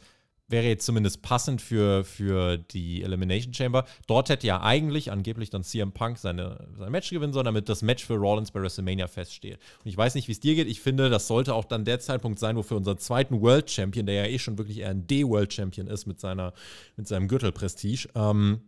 wäre 0.49 0.66
jetzt 0.66 0.86
zumindest 0.86 1.22
passend 1.22 1.61
für, 1.61 2.05
für 2.05 2.57
die 2.57 3.03
Elimination 3.03 3.53
Chamber. 3.53 3.84
Dort 4.07 4.30
hätte 4.30 4.46
ja 4.46 4.62
eigentlich 4.62 5.11
angeblich 5.11 5.51
dann 5.51 5.62
CM 5.62 5.92
Punk 5.92 6.18
seine, 6.18 6.68
sein 6.76 6.90
Match 6.90 7.11
gewinnen 7.11 7.32
sollen, 7.32 7.44
damit 7.44 7.68
das 7.68 7.82
Match 7.82 8.05
für 8.05 8.14
Rollins 8.14 8.51
bei 8.51 8.61
WrestleMania 8.61 9.09
feststeht. 9.09 9.59
Und 9.84 9.90
ich 9.90 9.96
weiß 9.96 10.14
nicht, 10.14 10.26
wie 10.28 10.32
es 10.32 10.40
dir 10.40 10.55
geht. 10.55 10.68
Ich 10.68 10.80
finde, 10.80 11.11
das 11.11 11.26
sollte 11.26 11.55
auch 11.55 11.64
dann 11.64 11.84
der 11.84 12.01
Zeitpunkt 12.01 12.38
sein, 12.38 12.57
wo 12.57 12.62
für 12.62 12.76
unseren 12.76 12.99
zweiten 12.99 13.40
World 13.42 13.70
Champion, 13.70 14.07
der 14.07 14.14
ja 14.14 14.24
eh 14.24 14.38
schon 14.38 14.57
wirklich 14.57 14.78
eher 14.78 14.90
ein 14.90 15.07
D-World 15.07 15.53
Champion 15.53 15.86
ist 15.86 16.07
mit, 16.07 16.18
seiner, 16.18 16.55
mit 16.96 17.07
seinem 17.07 17.28
Gürtelprestige, 17.28 18.09
ähm, 18.14 18.62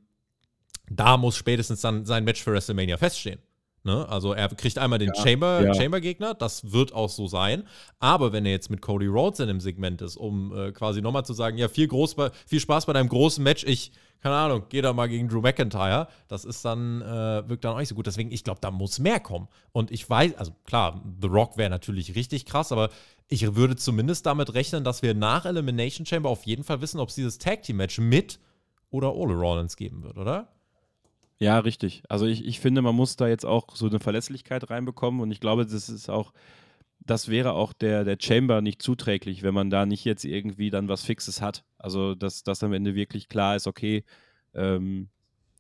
da 0.91 1.16
muss 1.16 1.37
spätestens 1.37 1.81
dann 1.81 2.05
sein 2.05 2.24
Match 2.24 2.43
für 2.43 2.53
WrestleMania 2.53 2.97
feststehen. 2.97 3.39
Ne? 3.83 4.07
Also 4.09 4.35
er 4.35 4.49
kriegt 4.49 4.76
einmal 4.78 4.99
den 4.99 5.12
ja, 5.14 5.22
Chamber, 5.22 5.62
ja. 5.64 5.74
Chamber-Gegner, 5.74 6.35
das 6.35 6.70
wird 6.72 6.93
auch 6.93 7.09
so 7.09 7.26
sein. 7.26 7.64
Aber 7.99 8.33
wenn 8.33 8.45
er 8.45 8.53
jetzt 8.53 8.70
mit 8.70 8.83
Cody 8.83 9.07
Rhodes 9.07 9.41
in 9.41 9.49
dem 9.49 9.61
Segment 9.61 10.03
ist, 10.03 10.16
um 10.16 10.55
äh, 10.55 10.72
quasi 10.72 11.01
nochmal 11.01 11.24
zu 11.24 11.33
sagen, 11.33 11.57
ja, 11.57 11.68
viel, 11.68 11.89
groß 11.89 12.14
bei, 12.14 12.31
viel 12.47 12.61
Spaß 12.61 12.85
bei 12.85 12.93
deinem 12.93 13.09
großen 13.09 13.43
Match, 13.43 13.64
ich, 13.64 13.93
keine 14.20 14.35
Ahnung, 14.35 14.64
gehe 14.68 14.83
da 14.83 14.93
mal 14.93 15.09
gegen 15.09 15.28
Drew 15.28 15.41
McIntyre, 15.41 16.09
das 16.28 16.45
ist 16.45 16.62
dann, 16.62 17.01
äh, 17.01 17.49
wirkt 17.49 17.64
dann 17.64 17.72
auch 17.72 17.78
nicht 17.78 17.89
so 17.89 17.95
gut. 17.95 18.07
Deswegen, 18.07 18.31
ich 18.31 18.45
glaube, 18.45 18.61
da 18.61 18.70
muss 18.70 18.99
mehr 18.99 19.18
kommen. 19.18 19.49
Und 19.72 19.91
ich 19.91 20.09
weiß, 20.09 20.37
also 20.37 20.53
klar, 20.64 21.03
The 21.22 21.28
Rock 21.28 21.57
wäre 21.57 21.70
natürlich 21.70 22.14
richtig 22.14 22.45
krass, 22.45 22.72
aber 22.72 22.91
ich 23.28 23.55
würde 23.55 23.76
zumindest 23.76 24.26
damit 24.26 24.53
rechnen, 24.53 24.85
dass 24.85 25.01
wir 25.01 25.14
nach 25.14 25.47
Elimination 25.47 26.05
Chamber 26.05 26.28
auf 26.28 26.45
jeden 26.45 26.64
Fall 26.64 26.83
wissen, 26.83 27.01
ob 27.01 27.09
es 27.09 27.14
dieses 27.14 27.39
Tag 27.39 27.62
Team 27.62 27.78
Match 27.78 27.99
mit 27.99 28.41
oder 28.91 29.14
ohne 29.14 29.35
Rollins 29.35 29.76
geben 29.76 30.03
wird, 30.03 30.18
oder? 30.18 30.49
Ja, 31.41 31.59
richtig. 31.59 32.03
Also 32.09 32.26
ich, 32.26 32.45
ich 32.45 32.61
finde, 32.61 32.82
man 32.82 32.95
muss 32.95 33.16
da 33.16 33.26
jetzt 33.26 33.47
auch 33.47 33.74
so 33.74 33.86
eine 33.86 33.99
Verlässlichkeit 33.99 34.68
reinbekommen 34.68 35.20
und 35.20 35.30
ich 35.30 35.41
glaube, 35.41 35.64
das 35.64 35.88
ist 35.88 36.11
auch, 36.11 36.32
das 37.01 37.28
wäre 37.28 37.55
auch 37.55 37.72
der, 37.72 38.05
der 38.05 38.18
Chamber 38.20 38.61
nicht 38.61 38.82
zuträglich, 38.82 39.43
wenn 39.43 39.55
man 39.55 39.70
da 39.70 39.86
nicht 39.86 40.05
jetzt 40.05 40.24
irgendwie 40.24 40.68
dann 40.68 40.88
was 40.88 41.03
Fixes 41.03 41.41
hat. 41.41 41.64
Also 41.78 42.14
dass 42.14 42.43
das 42.43 42.62
am 42.62 42.74
Ende 42.74 42.95
wirklich 42.95 43.30
klar 43.30 43.57
ist, 43.57 43.66
okay, 43.66 44.05
ähm, 44.55 45.09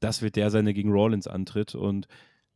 das 0.00 0.20
wird 0.20 0.36
der 0.36 0.50
seine 0.50 0.74
gegen 0.74 0.92
Rollins 0.92 1.26
antritt 1.26 1.74
und 1.74 2.08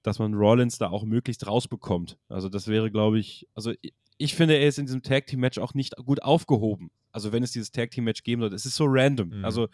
dass 0.03 0.19
man 0.19 0.35
Rollins 0.35 0.77
da 0.77 0.91
auch 0.91 1.05
möglichst 1.05 1.47
rausbekommt. 1.47 2.19
Also 2.29 2.51
das 2.51 2.69
wäre, 2.69 2.91
glaube 2.91 3.19
ich, 3.19 3.49
also 3.55 3.73
ich 4.19 4.35
finde, 4.35 4.55
er 4.55 4.69
ist 4.69 4.79
in 4.79 4.85
diesem 4.85 5.03
Tag 5.03 5.27
Team 5.27 5.41
Match 5.41 5.59
auch 5.59 5.73
nicht 5.73 5.97
gut 5.97 6.23
aufgehoben. 6.23 6.91
Also 7.11 7.33
wenn 7.33 7.43
es 7.43 7.53
dieses 7.53 7.73
Tag 7.73 7.91
Team 7.91 8.05
Match 8.05 8.23
geben 8.23 8.43
soll, 8.43 8.53
es 8.53 8.67
ist 8.67 8.77
so 8.77 8.85
random. 8.87 9.39
Mhm. 9.39 9.45
Also 9.47 9.69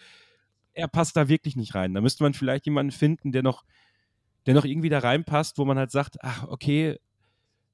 er 0.75 0.89
passt 0.89 1.17
da 1.17 1.29
wirklich 1.29 1.57
nicht 1.57 1.75
rein. 1.75 1.95
Da 1.95 2.01
müsste 2.01 2.23
man 2.23 2.35
vielleicht 2.35 2.67
jemanden 2.67 2.93
finden, 2.93 3.33
der 3.33 3.43
noch, 3.43 3.65
der 4.47 4.55
noch 4.55 4.65
irgendwie 4.65 4.89
da 4.89 5.01
reinpasst, 5.01 5.59
wo 5.59 5.65
man 5.65 5.79
halt 5.79 5.91
sagt, 5.91 6.19
ach, 6.23 6.47
okay, 6.49 6.99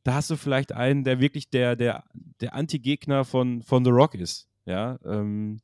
da 0.03 0.15
hast 0.15 0.31
du 0.31 0.37
vielleicht 0.37 0.73
einen, 0.73 1.05
der 1.05 1.21
wirklich 1.21 1.51
der, 1.51 1.77
der, 1.77 2.05
der 2.41 2.55
Anti-Gegner 2.55 3.25
von, 3.25 3.63
von 3.63 3.85
The 3.85 3.91
Rock 3.91 4.15
ist. 4.15 4.49
Ja, 4.65 4.99
ähm, 5.05 5.61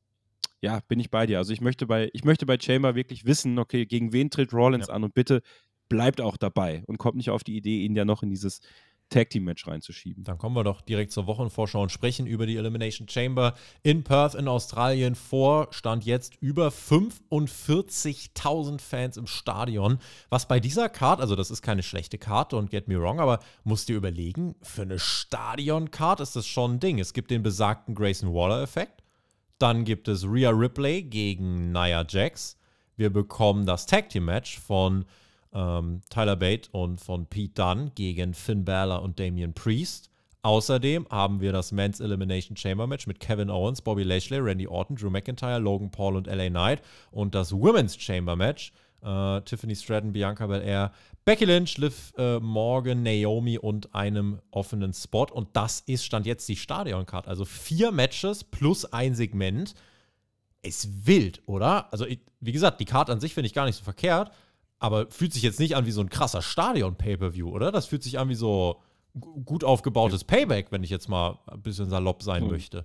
ja, 0.60 0.80
bin 0.88 1.00
ich 1.00 1.10
bei 1.10 1.26
dir. 1.26 1.38
Also 1.38 1.52
ich 1.52 1.60
möchte 1.60 1.86
bei, 1.86 2.10
ich 2.12 2.24
möchte 2.24 2.46
bei 2.46 2.58
Chamber 2.58 2.94
wirklich 2.94 3.24
wissen, 3.24 3.58
okay, 3.58 3.84
gegen 3.86 4.12
wen 4.12 4.30
tritt 4.30 4.52
Rollins 4.52 4.88
ja. 4.88 4.94
an 4.94 5.04
und 5.04 5.14
bitte 5.14 5.42
bleibt 5.88 6.20
auch 6.20 6.36
dabei 6.36 6.82
und 6.86 6.98
kommt 6.98 7.16
nicht 7.16 7.30
auf 7.30 7.44
die 7.44 7.56
Idee, 7.56 7.84
ihn 7.84 7.94
ja 7.94 8.04
noch 8.04 8.22
in 8.22 8.30
dieses 8.30 8.60
Tag 9.12 9.30
Team 9.30 9.44
Match 9.44 9.66
reinzuschieben. 9.66 10.24
Dann 10.24 10.38
kommen 10.38 10.56
wir 10.56 10.64
doch 10.64 10.80
direkt 10.80 11.12
zur 11.12 11.26
Wochenvorschau 11.26 11.82
und 11.82 11.92
sprechen 11.92 12.26
über 12.26 12.46
die 12.46 12.56
Elimination 12.56 13.08
Chamber 13.08 13.54
in 13.82 14.02
Perth 14.02 14.34
in 14.34 14.48
Australien 14.48 15.14
vor. 15.14 15.68
Stand 15.70 16.04
jetzt 16.04 16.36
über 16.40 16.68
45.000 16.68 18.80
Fans 18.80 19.16
im 19.16 19.26
Stadion. 19.26 19.98
Was 20.30 20.48
bei 20.48 20.58
dieser 20.58 20.88
Card, 20.88 21.20
also 21.20 21.36
das 21.36 21.50
ist 21.50 21.62
keine 21.62 21.82
schlechte 21.82 22.18
Karte 22.18 22.56
und 22.56 22.70
get 22.70 22.88
me 22.88 23.00
wrong, 23.00 23.20
aber 23.20 23.40
musst 23.64 23.88
dir 23.88 23.96
überlegen, 23.96 24.54
für 24.62 24.82
eine 24.82 24.98
Stadion-Card 24.98 26.20
ist 26.20 26.34
das 26.34 26.46
schon 26.46 26.74
ein 26.74 26.80
Ding. 26.80 26.98
Es 26.98 27.12
gibt 27.12 27.30
den 27.30 27.42
besagten 27.42 27.94
Grayson 27.94 28.32
Waller-Effekt. 28.32 29.02
Dann 29.58 29.84
gibt 29.84 30.08
es 30.08 30.24
Rhea 30.24 30.50
Ripley 30.50 31.02
gegen 31.02 31.70
Nia 31.70 32.04
Jax. 32.08 32.56
Wir 32.96 33.10
bekommen 33.10 33.66
das 33.66 33.86
Tag 33.86 34.08
Team 34.08 34.24
Match 34.24 34.58
von 34.58 35.04
ähm, 35.54 36.00
Tyler 36.10 36.36
Bate 36.36 36.68
und 36.72 37.00
von 37.00 37.26
Pete 37.26 37.54
Dunne 37.54 37.92
gegen 37.94 38.34
Finn 38.34 38.64
Balor 38.64 39.02
und 39.02 39.18
Damian 39.18 39.54
Priest. 39.54 40.10
Außerdem 40.44 41.06
haben 41.08 41.40
wir 41.40 41.52
das 41.52 41.70
Men's 41.70 42.00
Elimination 42.00 42.56
Chamber 42.56 42.88
Match 42.88 43.06
mit 43.06 43.20
Kevin 43.20 43.48
Owens, 43.48 43.80
Bobby 43.80 44.02
Lashley, 44.02 44.38
Randy 44.38 44.66
Orton, 44.66 44.96
Drew 44.96 45.08
McIntyre, 45.08 45.60
Logan 45.60 45.90
Paul 45.90 46.16
und 46.16 46.26
LA 46.26 46.48
Knight 46.48 46.82
und 47.12 47.34
das 47.34 47.52
Women's 47.52 47.96
Chamber 47.96 48.34
Match. 48.34 48.72
Äh, 49.02 49.40
Tiffany 49.42 49.74
Stratton, 49.74 50.12
Bianca 50.12 50.46
Belair, 50.46 50.92
Becky 51.24 51.44
Lynch, 51.44 51.78
Liv 51.78 52.12
äh, 52.18 52.38
Morgan, 52.38 53.02
Naomi 53.02 53.58
und 53.58 53.94
einem 53.94 54.40
offenen 54.50 54.92
Spot. 54.92 55.26
Und 55.32 55.48
das 55.54 55.80
ist 55.80 56.04
Stand 56.04 56.26
jetzt 56.26 56.48
die 56.48 56.56
Stadioncard. 56.56 57.28
Also 57.28 57.44
vier 57.44 57.92
Matches 57.92 58.44
plus 58.44 58.84
ein 58.92 59.14
Segment. 59.14 59.74
Ist 60.62 61.06
wild, 61.06 61.42
oder? 61.46 61.92
Also, 61.92 62.06
wie 62.40 62.52
gesagt, 62.52 62.78
die 62.78 62.84
Card 62.84 63.10
an 63.10 63.18
sich 63.18 63.34
finde 63.34 63.46
ich 63.48 63.54
gar 63.54 63.66
nicht 63.66 63.74
so 63.74 63.82
verkehrt, 63.82 64.30
aber 64.82 65.08
fühlt 65.10 65.32
sich 65.32 65.42
jetzt 65.44 65.60
nicht 65.60 65.76
an 65.76 65.86
wie 65.86 65.92
so 65.92 66.00
ein 66.00 66.10
krasser 66.10 66.42
Stadion-Pay-Per-View, 66.42 67.48
oder? 67.48 67.70
Das 67.70 67.86
fühlt 67.86 68.02
sich 68.02 68.18
an 68.18 68.28
wie 68.28 68.34
so 68.34 68.82
gut 69.44 69.62
aufgebautes 69.62 70.24
Payback, 70.24 70.72
wenn 70.72 70.82
ich 70.82 70.90
jetzt 70.90 71.08
mal 71.08 71.38
ein 71.46 71.62
bisschen 71.62 71.88
salopp 71.88 72.22
sein 72.22 72.42
hm. 72.42 72.50
möchte. 72.50 72.84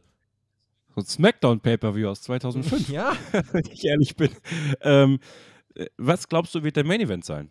So 0.94 1.02
ein 1.02 1.06
Smackdown 1.06 1.60
Pay-Per-View 1.60 2.08
aus 2.08 2.22
2005. 2.22 2.90
ja. 2.92 3.14
wenn 3.52 3.66
ich 3.66 3.84
ehrlich 3.84 4.16
bin. 4.16 4.30
Ähm, 4.82 5.20
was 5.98 6.28
glaubst 6.28 6.54
du, 6.54 6.64
wird 6.64 6.76
der 6.76 6.86
Main 6.86 7.02
Event 7.02 7.26
sein? 7.26 7.50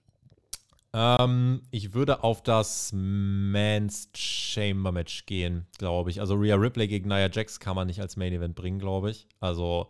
Ähm, 0.92 1.62
ich 1.72 1.92
würde 1.92 2.22
auf 2.22 2.42
das 2.44 2.92
Man's 2.94 4.10
Chamber 4.14 4.92
Match 4.92 5.26
gehen, 5.26 5.66
glaube 5.78 6.10
ich. 6.10 6.20
Also 6.20 6.36
Rhea 6.36 6.54
Ripley 6.54 6.86
gegen 6.86 7.08
Nia 7.08 7.28
Jax 7.28 7.58
kann 7.58 7.74
man 7.74 7.88
nicht 7.88 8.00
als 8.00 8.16
Main 8.16 8.32
Event 8.32 8.54
bringen, 8.54 8.78
glaube 8.78 9.10
ich. 9.10 9.26
Also 9.40 9.88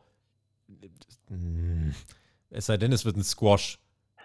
es 2.49 2.67
sei 2.67 2.79
denn, 2.79 2.93
es 2.93 3.05
wird 3.05 3.17
ein 3.17 3.25
Squash. 3.25 3.79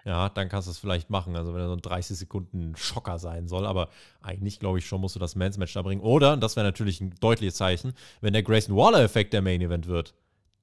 Ja, 0.04 0.28
dann 0.28 0.48
kannst 0.48 0.66
du 0.66 0.72
es 0.72 0.78
vielleicht 0.78 1.10
machen. 1.10 1.36
Also 1.36 1.54
wenn 1.54 1.60
er 1.60 1.68
so 1.68 1.74
ein 1.74 1.80
30 1.80 2.16
Sekunden 2.16 2.74
Schocker 2.76 3.18
sein 3.18 3.46
soll. 3.46 3.66
Aber 3.66 3.88
eigentlich, 4.20 4.58
glaube 4.58 4.78
ich, 4.78 4.86
schon 4.86 5.00
musst 5.00 5.14
du 5.14 5.20
das 5.20 5.36
Men's 5.36 5.58
Match 5.58 5.74
da 5.74 5.82
bringen. 5.82 6.00
Oder, 6.00 6.32
und 6.32 6.42
das 6.42 6.56
wäre 6.56 6.66
natürlich 6.66 7.00
ein 7.00 7.14
deutliches 7.20 7.54
Zeichen, 7.54 7.92
wenn 8.20 8.32
der 8.32 8.42
Grayson 8.42 8.76
Waller-Effekt 8.76 9.32
der 9.32 9.42
Main 9.42 9.60
Event 9.60 9.86
wird, 9.86 10.14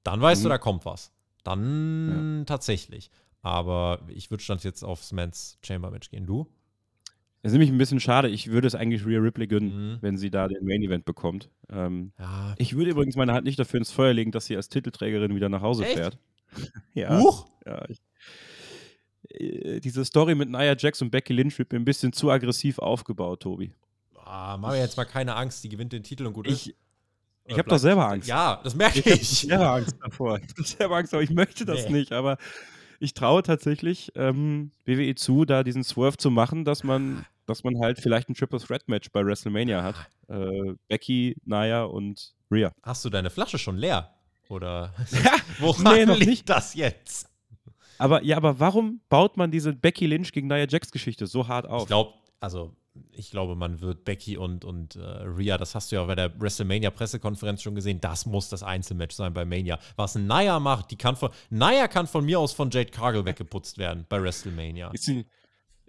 dann 0.02 0.20
weißt 0.20 0.42
mhm. 0.42 0.44
du, 0.44 0.48
da 0.50 0.58
kommt 0.58 0.84
was. 0.84 1.12
Dann 1.44 2.38
ja. 2.38 2.44
tatsächlich. 2.44 3.10
Aber 3.42 4.00
ich 4.08 4.30
würde 4.30 4.42
stand 4.42 4.62
jetzt 4.64 4.82
aufs 4.82 5.12
Men's 5.12 5.58
Chamber 5.62 5.90
Match 5.90 6.10
gehen. 6.10 6.26
Du? 6.26 6.46
Das 7.42 7.52
ist 7.52 7.54
nämlich 7.54 7.70
ein 7.70 7.78
bisschen 7.78 8.00
schade. 8.00 8.28
Ich 8.28 8.50
würde 8.50 8.66
es 8.66 8.74
eigentlich 8.74 9.06
Rhea 9.06 9.18
Ripley 9.18 9.46
gönnen, 9.46 9.92
mhm. 9.92 9.98
wenn 10.02 10.18
sie 10.18 10.30
da 10.30 10.46
den 10.46 10.62
Main 10.66 10.82
Event 10.82 11.06
bekommt. 11.06 11.48
Ähm, 11.70 12.12
ja. 12.18 12.54
Ich 12.58 12.76
würde 12.76 12.90
übrigens 12.90 13.16
meine 13.16 13.32
Hand 13.32 13.44
nicht 13.44 13.58
dafür 13.58 13.78
ins 13.78 13.90
Feuer 13.90 14.12
legen, 14.12 14.30
dass 14.30 14.44
sie 14.44 14.56
als 14.56 14.68
Titelträgerin 14.68 15.34
wieder 15.34 15.48
nach 15.48 15.62
Hause 15.62 15.86
Echt? 15.86 15.94
fährt. 15.94 16.18
ja. 16.94 17.18
Huch? 17.18 17.46
Ja, 17.64 17.88
ich, 17.88 17.98
diese 19.38 20.04
Story 20.04 20.34
mit 20.34 20.50
Nia 20.50 20.74
Jax 20.76 21.00
und 21.02 21.10
Becky 21.10 21.32
Lynch 21.32 21.58
wird 21.58 21.72
mir 21.72 21.78
ein 21.78 21.84
bisschen 21.84 22.12
zu 22.12 22.30
aggressiv 22.30 22.78
aufgebaut, 22.78 23.40
Tobi. 23.40 23.72
Ah, 24.24 24.56
mach 24.56 24.70
mir 24.70 24.78
jetzt 24.78 24.96
mal 24.96 25.04
keine 25.04 25.34
Angst, 25.34 25.64
die 25.64 25.68
gewinnt 25.68 25.92
den 25.92 26.02
Titel 26.02 26.26
und 26.26 26.32
gut 26.32 26.46
ich, 26.46 26.70
ist. 26.70 26.76
Ich 27.46 27.58
habe 27.58 27.68
doch 27.68 27.78
selber 27.78 28.08
Angst. 28.08 28.28
Ja, 28.28 28.60
das 28.62 28.74
merke 28.74 29.00
ich. 29.00 29.06
Ich 29.06 29.42
habe 29.42 29.48
selber 29.48 29.70
Angst 29.70 29.96
davor. 30.00 30.38
Ich 30.38 30.50
habe 30.50 30.62
selber 30.62 30.96
Angst, 30.96 31.14
aber 31.14 31.22
ich 31.22 31.30
möchte 31.30 31.64
das 31.64 31.86
nee. 31.86 31.98
nicht. 31.98 32.12
Aber 32.12 32.38
ich 33.00 33.14
traue 33.14 33.42
tatsächlich 33.42 34.12
ähm, 34.14 34.70
WWE 34.84 35.14
zu, 35.14 35.44
da 35.44 35.64
diesen 35.64 35.82
Swerve 35.82 36.16
zu 36.16 36.30
machen, 36.30 36.64
dass 36.64 36.84
man, 36.84 37.24
dass 37.46 37.64
man 37.64 37.80
halt 37.80 37.98
vielleicht 37.98 38.28
ein 38.28 38.34
Triple 38.34 38.60
Threat 38.60 38.88
Match 38.88 39.10
bei 39.10 39.24
WrestleMania 39.24 39.82
hat. 39.82 39.96
Äh, 40.28 40.74
Becky, 40.86 41.36
Naya 41.44 41.84
und 41.84 42.34
Rhea. 42.50 42.72
Hast 42.82 43.04
du 43.04 43.10
deine 43.10 43.30
Flasche 43.30 43.58
schon 43.58 43.78
leer? 43.78 44.14
Oder 44.48 44.94
woran 45.58 45.94
nee, 45.94 46.06
noch 46.06 46.16
liegt 46.16 46.30
nicht. 46.30 46.48
das 46.48 46.74
jetzt? 46.74 47.29
Aber 48.00 48.24
ja, 48.24 48.36
aber 48.36 48.58
warum 48.58 49.00
baut 49.08 49.36
man 49.36 49.50
diese 49.50 49.74
Becky 49.74 50.06
Lynch 50.06 50.32
gegen 50.32 50.48
Nia 50.48 50.66
Jax 50.68 50.90
Geschichte 50.90 51.26
so 51.26 51.48
hart 51.48 51.66
auf? 51.66 51.82
Ich 51.82 51.88
glaube, 51.88 52.14
also 52.40 52.74
ich 53.12 53.30
glaube, 53.30 53.54
man 53.54 53.80
wird 53.80 54.04
Becky 54.04 54.36
und, 54.36 54.64
und 54.64 54.96
äh, 54.96 55.00
Rhea, 55.00 55.58
das 55.58 55.74
hast 55.74 55.92
du 55.92 55.96
ja 55.96 56.04
bei 56.04 56.14
der 56.14 56.38
WrestleMania-Pressekonferenz 56.40 57.62
schon 57.62 57.74
gesehen, 57.74 58.00
das 58.00 58.26
muss 58.26 58.48
das 58.48 58.62
Einzelmatch 58.62 59.14
sein 59.14 59.32
bei 59.32 59.44
Mania. 59.44 59.78
Was 59.96 60.14
Naya 60.16 60.58
macht, 60.58 60.90
die 60.90 60.96
kann 60.96 61.14
von, 61.14 61.30
Naya 61.50 61.88
kann 61.88 62.06
von 62.06 62.24
mir 62.24 62.40
aus 62.40 62.52
von 62.52 62.70
Jade 62.70 62.90
Cargill 62.90 63.24
weggeputzt 63.24 63.78
werden 63.78 64.06
bei 64.08 64.20
WrestleMania. 64.20 64.90
Die, 64.90 65.26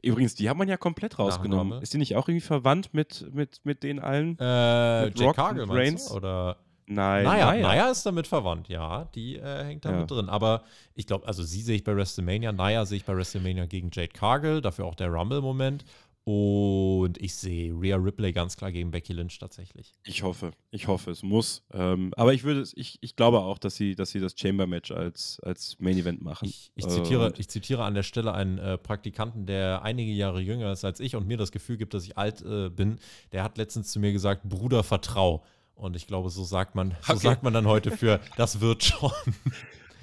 übrigens, 0.04 0.36
die 0.36 0.50
hat 0.50 0.58
man 0.58 0.68
ja 0.68 0.78
komplett 0.78 1.18
rausgenommen. 1.18 1.70
Nachname. 1.70 1.84
Ist 1.84 1.94
die 1.94 1.98
nicht 1.98 2.16
auch 2.16 2.28
irgendwie 2.28 2.46
verwandt 2.46 2.94
mit, 2.94 3.34
mit, 3.34 3.62
mit 3.64 3.84
den 3.84 4.00
allen? 4.00 4.38
Äh, 4.40 5.06
mit 5.06 5.20
Jade 5.20 5.26
Rock 5.26 5.36
Cargill, 5.36 5.66
Reigns? 5.72 6.08
Du, 6.08 6.16
oder? 6.16 6.58
Nein. 6.94 7.24
Naja, 7.24 7.46
Naya. 7.46 7.62
Naya 7.62 7.92
ist 7.92 8.06
damit 8.06 8.28
verwandt, 8.28 8.68
ja. 8.68 9.06
Die 9.16 9.38
äh, 9.38 9.64
hängt 9.64 9.86
da 9.86 9.92
ja. 9.92 10.06
drin. 10.06 10.28
Aber 10.30 10.64
ich 10.94 11.08
glaube, 11.08 11.26
also 11.28 11.42
sie 11.42 11.62
sehe 11.62 11.76
ich 11.78 11.84
bei 11.84 11.96
WrestleMania, 11.96 12.52
Naya 12.52 12.86
sehe 12.86 12.98
ich 12.98 13.06
bei 13.06 13.16
WrestleMania 13.16 13.66
gegen 13.66 13.90
Jade 13.92 14.10
Cargill, 14.10 14.62
dafür 14.62 14.86
auch 14.86 14.96
der 14.96 15.08
Rumble-Moment. 15.08 15.86
Und 16.24 17.18
ich 17.18 17.34
sehe 17.34 17.74
Rhea 17.74 17.96
Ripley 17.96 18.32
ganz 18.32 18.56
klar 18.56 18.72
gegen 18.72 18.92
Becky 18.92 19.12
Lynch 19.14 19.40
tatsächlich. 19.40 19.92
Ich 20.04 20.22
hoffe, 20.22 20.52
ich 20.70 20.88
hoffe, 20.88 21.10
es 21.10 21.24
muss. 21.24 21.64
Ähm, 21.74 22.14
aber 22.16 22.34
ich 22.34 22.44
würde, 22.44 22.64
ich, 22.76 23.00
ich 23.02 23.16
glaube 23.16 23.40
auch, 23.40 23.58
dass 23.58 23.76
sie, 23.76 23.96
dass 23.96 24.12
sie 24.12 24.20
das 24.20 24.36
Chamber 24.38 24.68
Match 24.68 24.92
als, 24.92 25.40
als 25.44 25.78
Main 25.80 25.98
Event 25.98 26.22
machen. 26.22 26.48
Ich, 26.48 26.72
ich 26.76 26.88
zitiere, 26.88 27.30
äh, 27.30 27.34
ich 27.40 27.48
zitiere 27.48 27.86
an 27.86 27.96
der 27.96 28.04
Stelle 28.04 28.36
einen 28.36 28.60
äh, 28.60 28.78
Praktikanten, 28.78 29.48
der 29.48 29.82
einige 29.82 30.12
Jahre 30.12 30.42
jünger 30.42 30.72
ist 30.72 30.86
als 30.86 31.00
ich 31.00 31.16
und 31.16 31.26
mir 31.26 31.38
das 31.38 31.52
Gefühl 31.52 31.78
gibt, 31.78 31.96
dass 31.96 32.06
ich 32.06 32.18
alt 32.20 32.44
äh, 32.44 32.70
bin. 32.70 33.00
Der 33.32 33.44
hat 33.44 33.58
letztens 33.58 33.92
zu 33.92 34.00
mir 34.00 34.12
gesagt: 34.12 34.48
Bruder, 34.48 34.84
vertrau. 34.84 35.44
Und 35.82 35.96
ich 35.96 36.06
glaube, 36.06 36.30
so 36.30 36.44
sagt 36.44 36.76
man, 36.76 36.92
so 37.02 37.14
okay. 37.14 37.24
sagt 37.24 37.42
man 37.42 37.54
dann 37.54 37.66
heute 37.66 37.90
für, 37.90 38.20
das 38.38 38.62
wird 38.62 38.84
schon. 38.84 39.12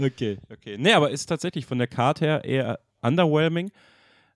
Okay, 0.00 0.38
okay. 0.50 0.76
Nee, 0.76 0.92
aber 0.92 1.10
ist 1.10 1.26
tatsächlich 1.26 1.66
von 1.66 1.78
der 1.78 1.86
Karte 1.86 2.24
her 2.24 2.44
eher 2.44 2.80
underwhelming. 3.00 3.70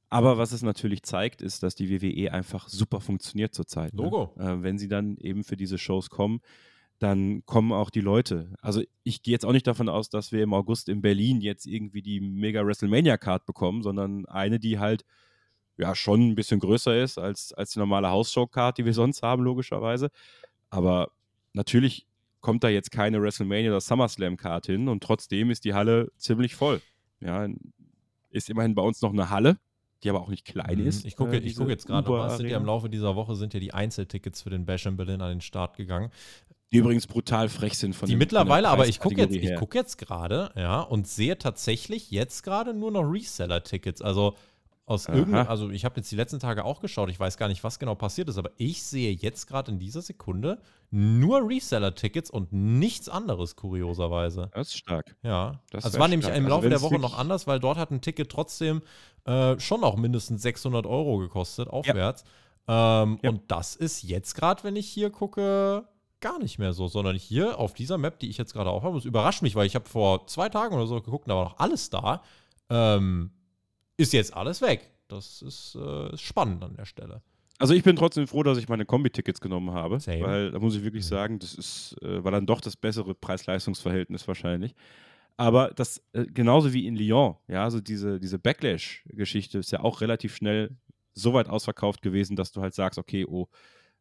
Aber 0.09 0.38
was 0.38 0.53
es 0.53 0.62
natürlich 0.62 1.03
zeigt, 1.03 1.43
ist, 1.43 1.64
dass 1.64 1.74
die 1.74 1.90
WWE 1.90 2.32
einfach 2.32 2.68
super 2.68 3.01
funktioniert 3.01 3.55
zurzeit. 3.55 3.93
Ne? 3.93 4.03
Logo. 4.05 4.32
Ne? 4.36 4.53
Äh, 4.53 4.62
wenn 4.62 4.78
sie 4.78 4.86
dann 4.86 5.16
eben 5.16 5.43
für 5.43 5.57
diese 5.57 5.78
Shows 5.78 6.11
kommen, 6.11 6.43
dann 7.01 7.45
kommen 7.45 7.72
auch 7.72 7.90
die 7.90 8.03
Leute. 8.03 8.55
Also 8.61 8.82
ich 9.03 9.22
gehe 9.24 9.32
jetzt 9.32 9.45
auch 9.45 9.53
nicht 9.53 9.66
davon 9.66 9.88
aus, 9.88 10.11
dass 10.11 10.30
wir 10.30 10.45
im 10.45 10.55
August 10.55 10.88
in 10.88 11.03
Berlin 11.03 11.40
jetzt 11.40 11.66
irgendwie 11.66 12.03
die 12.03 12.20
Mega 12.20 12.64
WrestleMania 12.64 13.16
Card 13.16 13.47
bekommen, 13.47 13.82
sondern 13.82 14.26
eine, 14.26 14.61
die 14.61 14.78
halt 14.78 15.05
ja 15.76 15.97
schon 15.97 16.28
ein 16.28 16.34
bisschen 16.36 16.61
größer 16.61 17.03
ist 17.03 17.18
als, 17.18 17.53
als 17.53 17.72
die 17.72 17.80
normale 17.80 18.11
Hausshow 18.11 18.47
Card, 18.47 18.78
die 18.78 18.84
wir 18.84 18.95
sonst 18.95 19.24
haben, 19.24 19.43
logischerweise. 19.43 20.11
Aber 20.70 21.11
natürlich 21.53 22.07
kommt 22.41 22.65
da 22.65 22.69
jetzt 22.69 22.91
keine 22.91 23.23
WrestleMania 23.23 23.71
oder 23.71 23.81
SummerSlam 23.81 24.37
Card 24.37 24.67
hin 24.67 24.89
und 24.89 25.03
trotzdem 25.03 25.51
ist 25.51 25.65
die 25.65 25.75
Halle 25.75 26.11
ziemlich 26.17 26.55
voll. 26.55 26.81
Ja, 27.21 27.49
ist 28.31 28.51
immerhin 28.51 28.75
bei 28.75 28.83
uns 28.83 29.01
noch 29.01 29.13
eine 29.13 29.31
Halle, 29.31 29.59
die 30.03 30.11
aber 30.11 30.21
auch 30.21 30.29
nicht 30.29 30.45
klein 30.45 30.81
mhm. 30.81 30.87
ist. 30.87 31.05
Ich 31.07 31.17
gucke 31.17 31.37
äh, 31.37 31.53
guck 31.53 31.69
jetzt 31.69 31.87
gerade 31.87 32.11
mal, 32.11 32.37
sind 32.37 32.49
ja 32.49 32.57
im 32.57 32.67
Laufe 32.67 32.91
dieser 32.91 33.15
Woche 33.15 33.37
sind 33.37 33.55
ja 33.55 33.61
die 33.61 33.73
Einzeltickets 33.73 34.43
für 34.43 34.51
den 34.51 34.67
Bash 34.67 34.87
in 34.87 34.97
Berlin 34.97 35.21
an 35.21 35.31
den 35.31 35.41
Start 35.41 35.77
gegangen. 35.77 36.11
Die 36.73 36.79
übrigens 36.79 37.07
brutal 37.07 37.51
frech 37.51 37.77
sind 37.77 37.95
von 37.95 38.07
Die 38.07 38.15
den, 38.15 38.19
mittlerweile, 38.19 38.69
aber 38.71 38.89
ich 38.89 38.99
gucke 38.99 39.21
jetzt, 39.21 39.59
guck 39.59 39.75
jetzt 39.75 39.99
gerade, 39.99 40.51
ja, 40.57 40.81
und 40.81 41.07
sehe 41.07 41.37
tatsächlich 41.37 42.11
jetzt 42.11 42.43
gerade 42.43 42.73
nur 42.73 42.91
noch 42.91 43.03
Reseller-Tickets. 43.03 44.01
Also 44.01 44.35
aus 44.85 45.07
irgendeinem, 45.07 45.47
also 45.47 45.70
ich 45.70 45.85
habe 45.85 45.97
jetzt 45.97 46.11
die 46.11 46.16
letzten 46.16 46.41
Tage 46.41 46.64
auch 46.64 46.80
geschaut, 46.80 47.09
ich 47.09 47.18
weiß 47.18 47.37
gar 47.37 47.49
nicht, 47.49 47.62
was 47.62 47.78
genau 47.78 47.95
passiert 47.95 48.28
ist, 48.28 48.37
aber 48.37 48.51
ich 48.57 48.83
sehe 48.83 49.12
jetzt 49.12 49.47
gerade 49.47 49.70
in 49.70 49.78
dieser 49.78 50.03
Sekunde 50.03 50.59
nur 50.91 51.49
Reseller-Tickets 51.49 52.30
und 52.30 52.53
nichts 52.53 53.09
anderes, 53.09 53.57
kurioserweise. 53.57 54.51
Das 54.53 54.68
ist 54.68 54.78
stark. 54.78 55.14
Ja. 55.22 55.61
Das 55.70 55.85
also 55.85 55.99
war 55.99 56.09
nämlich 56.09 56.28
im 56.28 56.47
Laufe 56.47 56.66
also 56.66 56.68
der 56.68 56.83
Woche 56.83 56.99
noch 57.01 57.16
anders, 57.16 57.47
weil 57.47 57.61
dort 57.61 57.78
hat 57.78 57.91
ein 57.91 58.01
Ticket 58.01 58.30
trotzdem 58.30 58.83
äh, 59.24 59.59
schon 59.61 59.85
auch 59.85 59.97
mindestens 59.97 60.43
600 60.43 60.85
Euro 60.85 61.18
gekostet, 61.18 61.68
aufwärts. 61.68 62.24
Ja. 62.68 63.03
Ähm, 63.05 63.18
ja. 63.22 63.30
Und 63.30 63.51
das 63.51 63.76
ist 63.76 64.03
jetzt 64.03 64.35
gerade, 64.35 64.64
wenn 64.64 64.76
ich 64.76 64.89
hier 64.89 65.11
gucke, 65.11 65.87
gar 66.20 66.39
nicht 66.39 66.59
mehr 66.59 66.72
so, 66.72 66.89
sondern 66.89 67.16
hier 67.16 67.59
auf 67.59 67.72
dieser 67.72 67.99
Map, 67.99 68.18
die 68.18 68.28
ich 68.28 68.39
jetzt 68.39 68.53
gerade 68.53 68.70
auch 68.70 68.83
habe, 68.83 68.99
es 68.99 69.05
überrascht 69.05 69.43
mich, 69.43 69.55
weil 69.55 69.66
ich 69.66 69.74
habe 69.74 69.89
vor 69.89 70.26
zwei 70.26 70.49
Tagen 70.49 70.74
oder 70.74 70.87
so 70.87 71.01
geguckt, 71.01 71.28
da 71.28 71.37
war 71.37 71.45
noch 71.45 71.59
alles 71.59 71.91
da. 71.91 72.22
Ähm, 72.70 73.30
ist 73.97 74.12
jetzt 74.12 74.34
alles 74.34 74.62
weg. 74.62 74.90
Das 75.09 75.43
ist, 75.43 75.74
äh, 75.74 76.16
spannend 76.16 76.64
an 76.64 76.74
der 76.74 76.86
Stelle. 76.86 77.22
Also 77.59 77.74
ich 77.74 77.82
bin 77.82 77.97
trotzdem 77.97 78.26
froh, 78.26 78.43
dass 78.43 78.59
ich 78.59 78.68
meine 78.68 78.84
Kombi-Tickets 78.84 79.40
genommen 79.40 79.70
habe, 79.70 80.01
Same. 80.01 80.22
weil 80.22 80.51
da 80.51 80.59
muss 80.59 80.74
ich 80.74 80.82
wirklich 80.82 81.05
mhm. 81.05 81.09
sagen, 81.09 81.38
das 81.38 81.55
ist, 81.55 81.97
äh, 82.03 82.24
war 82.24 82.32
dann 82.32 82.47
doch 82.47 82.61
das 82.61 82.76
bessere 82.76 83.14
Preis-Leistungs-Verhältnis 83.14 84.26
wahrscheinlich. 84.26 84.74
Aber 85.36 85.70
das, 85.70 86.03
äh, 86.12 86.26
genauso 86.26 86.72
wie 86.72 86.86
in 86.86 86.97
Lyon, 86.97 87.36
ja, 87.49 87.64
also 87.64 87.80
diese, 87.80 88.18
diese 88.18 88.38
Backlash-Geschichte 88.38 89.59
ist 89.59 89.70
ja 89.70 89.80
auch 89.80 90.01
relativ 90.01 90.34
schnell 90.34 90.76
so 91.14 91.34
weit 91.34 91.49
ausverkauft 91.49 92.03
gewesen, 92.03 92.36
dass 92.36 92.53
du 92.53 92.62
halt 92.62 92.74
sagst, 92.74 92.99
okay, 92.99 93.26
oh, 93.26 93.49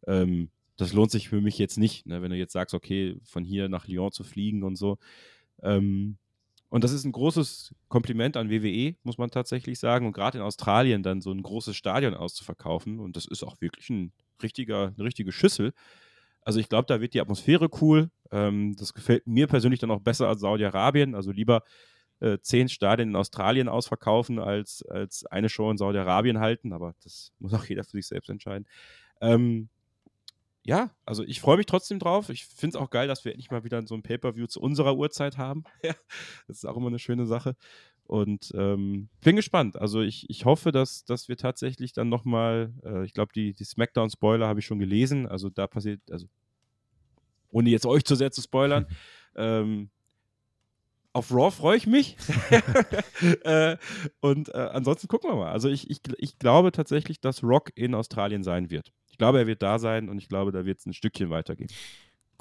ähm, 0.07 0.49
das 0.77 0.93
lohnt 0.93 1.11
sich 1.11 1.29
für 1.29 1.41
mich 1.41 1.57
jetzt 1.57 1.77
nicht, 1.77 2.05
ne? 2.07 2.21
wenn 2.21 2.31
du 2.31 2.37
jetzt 2.37 2.53
sagst, 2.53 2.73
okay, 2.73 3.19
von 3.23 3.43
hier 3.43 3.69
nach 3.69 3.87
Lyon 3.87 4.11
zu 4.11 4.23
fliegen 4.23 4.63
und 4.63 4.75
so. 4.75 4.97
Ähm, 5.61 6.17
und 6.71 6.85
das 6.85 6.93
ist 6.93 7.03
ein 7.03 7.11
großes 7.11 7.75
Kompliment 7.89 8.37
an 8.37 8.49
WWE, 8.49 8.95
muss 9.03 9.17
man 9.17 9.29
tatsächlich 9.29 9.77
sagen. 9.77 10.05
Und 10.05 10.13
gerade 10.13 10.37
in 10.37 10.43
Australien 10.43 11.03
dann 11.03 11.19
so 11.19 11.29
ein 11.29 11.43
großes 11.43 11.75
Stadion 11.75 12.13
auszuverkaufen. 12.13 13.01
Und 13.01 13.17
das 13.17 13.25
ist 13.25 13.43
auch 13.43 13.59
wirklich 13.59 13.89
ein 13.89 14.13
richtiger, 14.41 14.93
eine 14.95 15.03
richtige 15.03 15.33
Schüssel. 15.33 15.73
Also 16.43 16.61
ich 16.61 16.69
glaube, 16.69 16.85
da 16.87 17.01
wird 17.01 17.13
die 17.13 17.19
Atmosphäre 17.19 17.67
cool. 17.81 18.09
Ähm, 18.31 18.73
das 18.77 18.93
gefällt 18.93 19.27
mir 19.27 19.47
persönlich 19.47 19.81
dann 19.81 19.91
auch 19.91 19.99
besser 19.99 20.29
als 20.29 20.39
Saudi-Arabien. 20.39 21.13
Also 21.13 21.33
lieber 21.33 21.63
äh, 22.21 22.37
zehn 22.39 22.69
Stadien 22.69 23.09
in 23.09 23.15
Australien 23.17 23.67
ausverkaufen, 23.67 24.39
als, 24.39 24.81
als 24.87 25.25
eine 25.25 25.49
Show 25.49 25.69
in 25.71 25.77
Saudi-Arabien 25.77 26.39
halten. 26.39 26.71
Aber 26.71 26.95
das 27.03 27.33
muss 27.39 27.53
auch 27.53 27.65
jeder 27.65 27.83
für 27.83 27.97
sich 27.97 28.07
selbst 28.07 28.29
entscheiden. 28.29 28.65
Ähm, 29.19 29.67
ja, 30.63 30.91
also 31.05 31.23
ich 31.23 31.41
freue 31.41 31.57
mich 31.57 31.65
trotzdem 31.65 31.99
drauf. 31.99 32.29
Ich 32.29 32.45
finde 32.45 32.77
es 32.77 32.81
auch 32.81 32.91
geil, 32.91 33.07
dass 33.07 33.25
wir 33.25 33.31
endlich 33.31 33.49
mal 33.49 33.63
wieder 33.63 33.85
so 33.87 33.95
ein 33.95 34.03
Pay-Per-View 34.03 34.45
zu 34.47 34.61
unserer 34.61 34.95
Uhrzeit 34.95 35.37
haben. 35.37 35.63
das 36.47 36.57
ist 36.57 36.65
auch 36.65 36.77
immer 36.77 36.87
eine 36.87 36.99
schöne 36.99 37.25
Sache. 37.25 37.55
Und 38.03 38.51
ähm, 38.55 39.09
bin 39.21 39.35
gespannt. 39.35 39.77
Also 39.77 40.01
ich, 40.01 40.29
ich 40.29 40.45
hoffe, 40.45 40.71
dass, 40.71 41.05
dass 41.05 41.29
wir 41.29 41.37
tatsächlich 41.37 41.93
dann 41.93 42.09
nochmal, 42.09 42.73
äh, 42.83 43.05
ich 43.05 43.13
glaube, 43.13 43.31
die, 43.33 43.53
die 43.53 43.63
Smackdown-Spoiler 43.63 44.47
habe 44.47 44.59
ich 44.59 44.65
schon 44.65 44.79
gelesen. 44.79 45.27
Also 45.27 45.49
da 45.49 45.65
passiert, 45.65 46.01
also 46.11 46.27
ohne 47.49 47.69
jetzt 47.69 47.85
euch 47.85 48.03
zu 48.05 48.15
sehr 48.15 48.31
zu 48.31 48.41
spoilern, 48.41 48.85
ähm, 49.35 49.89
auf 51.13 51.31
Raw 51.31 51.51
freue 51.51 51.77
ich 51.77 51.87
mich. 51.87 52.17
äh, 53.43 53.77
und 54.19 54.49
äh, 54.49 54.69
ansonsten 54.73 55.07
gucken 55.07 55.29
wir 55.29 55.35
mal. 55.35 55.51
Also 55.51 55.69
ich, 55.69 55.89
ich, 55.89 56.01
ich 56.17 56.37
glaube 56.37 56.71
tatsächlich, 56.71 57.19
dass 57.19 57.43
Rock 57.43 57.71
in 57.75 57.95
Australien 57.95 58.43
sein 58.43 58.69
wird. 58.69 58.93
Ich 59.11 59.17
glaube, 59.17 59.39
er 59.39 59.47
wird 59.47 59.61
da 59.61 59.79
sein 59.79 60.09
und 60.09 60.17
ich 60.17 60.29
glaube, 60.29 60.51
da 60.51 60.65
wird 60.65 60.79
es 60.79 60.85
ein 60.85 60.93
Stückchen 60.93 61.29
weitergehen 61.29 61.69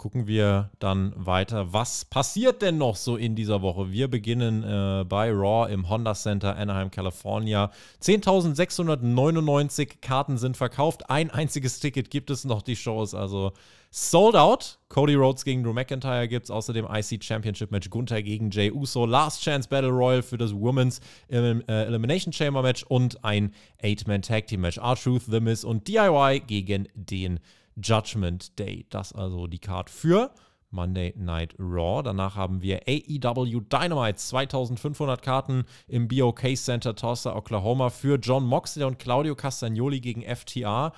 gucken 0.01 0.27
wir 0.27 0.71
dann 0.79 1.13
weiter. 1.15 1.75
Was 1.75 2.07
passiert 2.07 2.63
denn 2.63 2.79
noch 2.79 2.97
so 2.97 3.19
in 3.19 3.37
dieser 3.37 3.61
Woche? 3.61 3.93
Wir 3.93 4.09
beginnen 4.09 4.65
äh, 4.65 5.05
bei 5.05 5.31
Raw 5.31 5.71
im 5.71 5.91
Honda 5.91 6.15
Center 6.15 6.57
Anaheim, 6.57 6.91
California. 6.91 7.71
10.699 8.03 10.01
Karten 10.01 10.39
sind 10.39 10.57
verkauft. 10.57 11.11
Ein 11.11 11.31
einziges 11.31 11.81
Ticket 11.81 12.11
gibt 12.11 12.31
es 12.31 12.47
noch. 12.47 12.63
Die 12.63 12.77
Show 12.77 13.03
ist 13.03 13.13
also 13.13 13.53
sold 13.91 14.37
out. 14.37 14.79
Cody 14.89 15.17
Rhodes 15.17 15.45
gegen 15.45 15.63
Drew 15.63 15.75
McIntyre 15.75 16.29
gibt 16.29 16.45
es. 16.45 16.51
Außerdem 16.51 16.87
IC 16.91 17.23
Championship 17.23 17.71
Match 17.71 17.91
Gunther 17.91 18.23
gegen 18.23 18.51
Jay 18.51 18.71
Uso. 18.71 19.05
Last 19.05 19.43
Chance 19.43 19.69
Battle 19.69 19.91
Royal 19.91 20.23
für 20.23 20.39
das 20.39 20.55
Women's 20.55 21.03
Elim 21.29 21.63
äh, 21.69 21.85
Elimination 21.85 22.33
Chamber 22.33 22.63
Match 22.63 22.85
und 22.85 23.23
ein 23.23 23.53
Eight-Man 23.83 24.23
Tag 24.23 24.47
Team 24.47 24.63
Match. 24.63 24.79
R-Truth, 24.79 25.25
The 25.29 25.41
Miz 25.41 25.63
und 25.63 25.87
DIY 25.89 26.41
gegen 26.47 26.89
den 26.95 27.39
Judgment 27.83 28.59
Day. 28.59 28.87
Das 28.91 29.13
also 29.13 29.47
die 29.47 29.59
Card 29.59 29.91
für 29.91 30.31
Monday 30.71 31.13
Night 31.17 31.55
Raw. 31.59 32.03
Danach 32.03 32.37
haben 32.37 32.63
wir 32.63 32.83
AEW 32.87 33.61
Dynamite, 33.61 34.17
2500 34.17 35.23
Karten 35.23 35.65
im 35.89 36.09
BOK 36.09 36.57
Center 36.57 36.95
Tulsa, 36.95 37.35
Oklahoma 37.35 37.91
für 37.91 38.17
John 38.17 38.47
Moxley 38.47 38.85
und 38.85 38.99
Claudio 38.99 39.35
Castagnoli 39.35 40.01
gegen 40.01 40.23
FTR. 40.23 40.93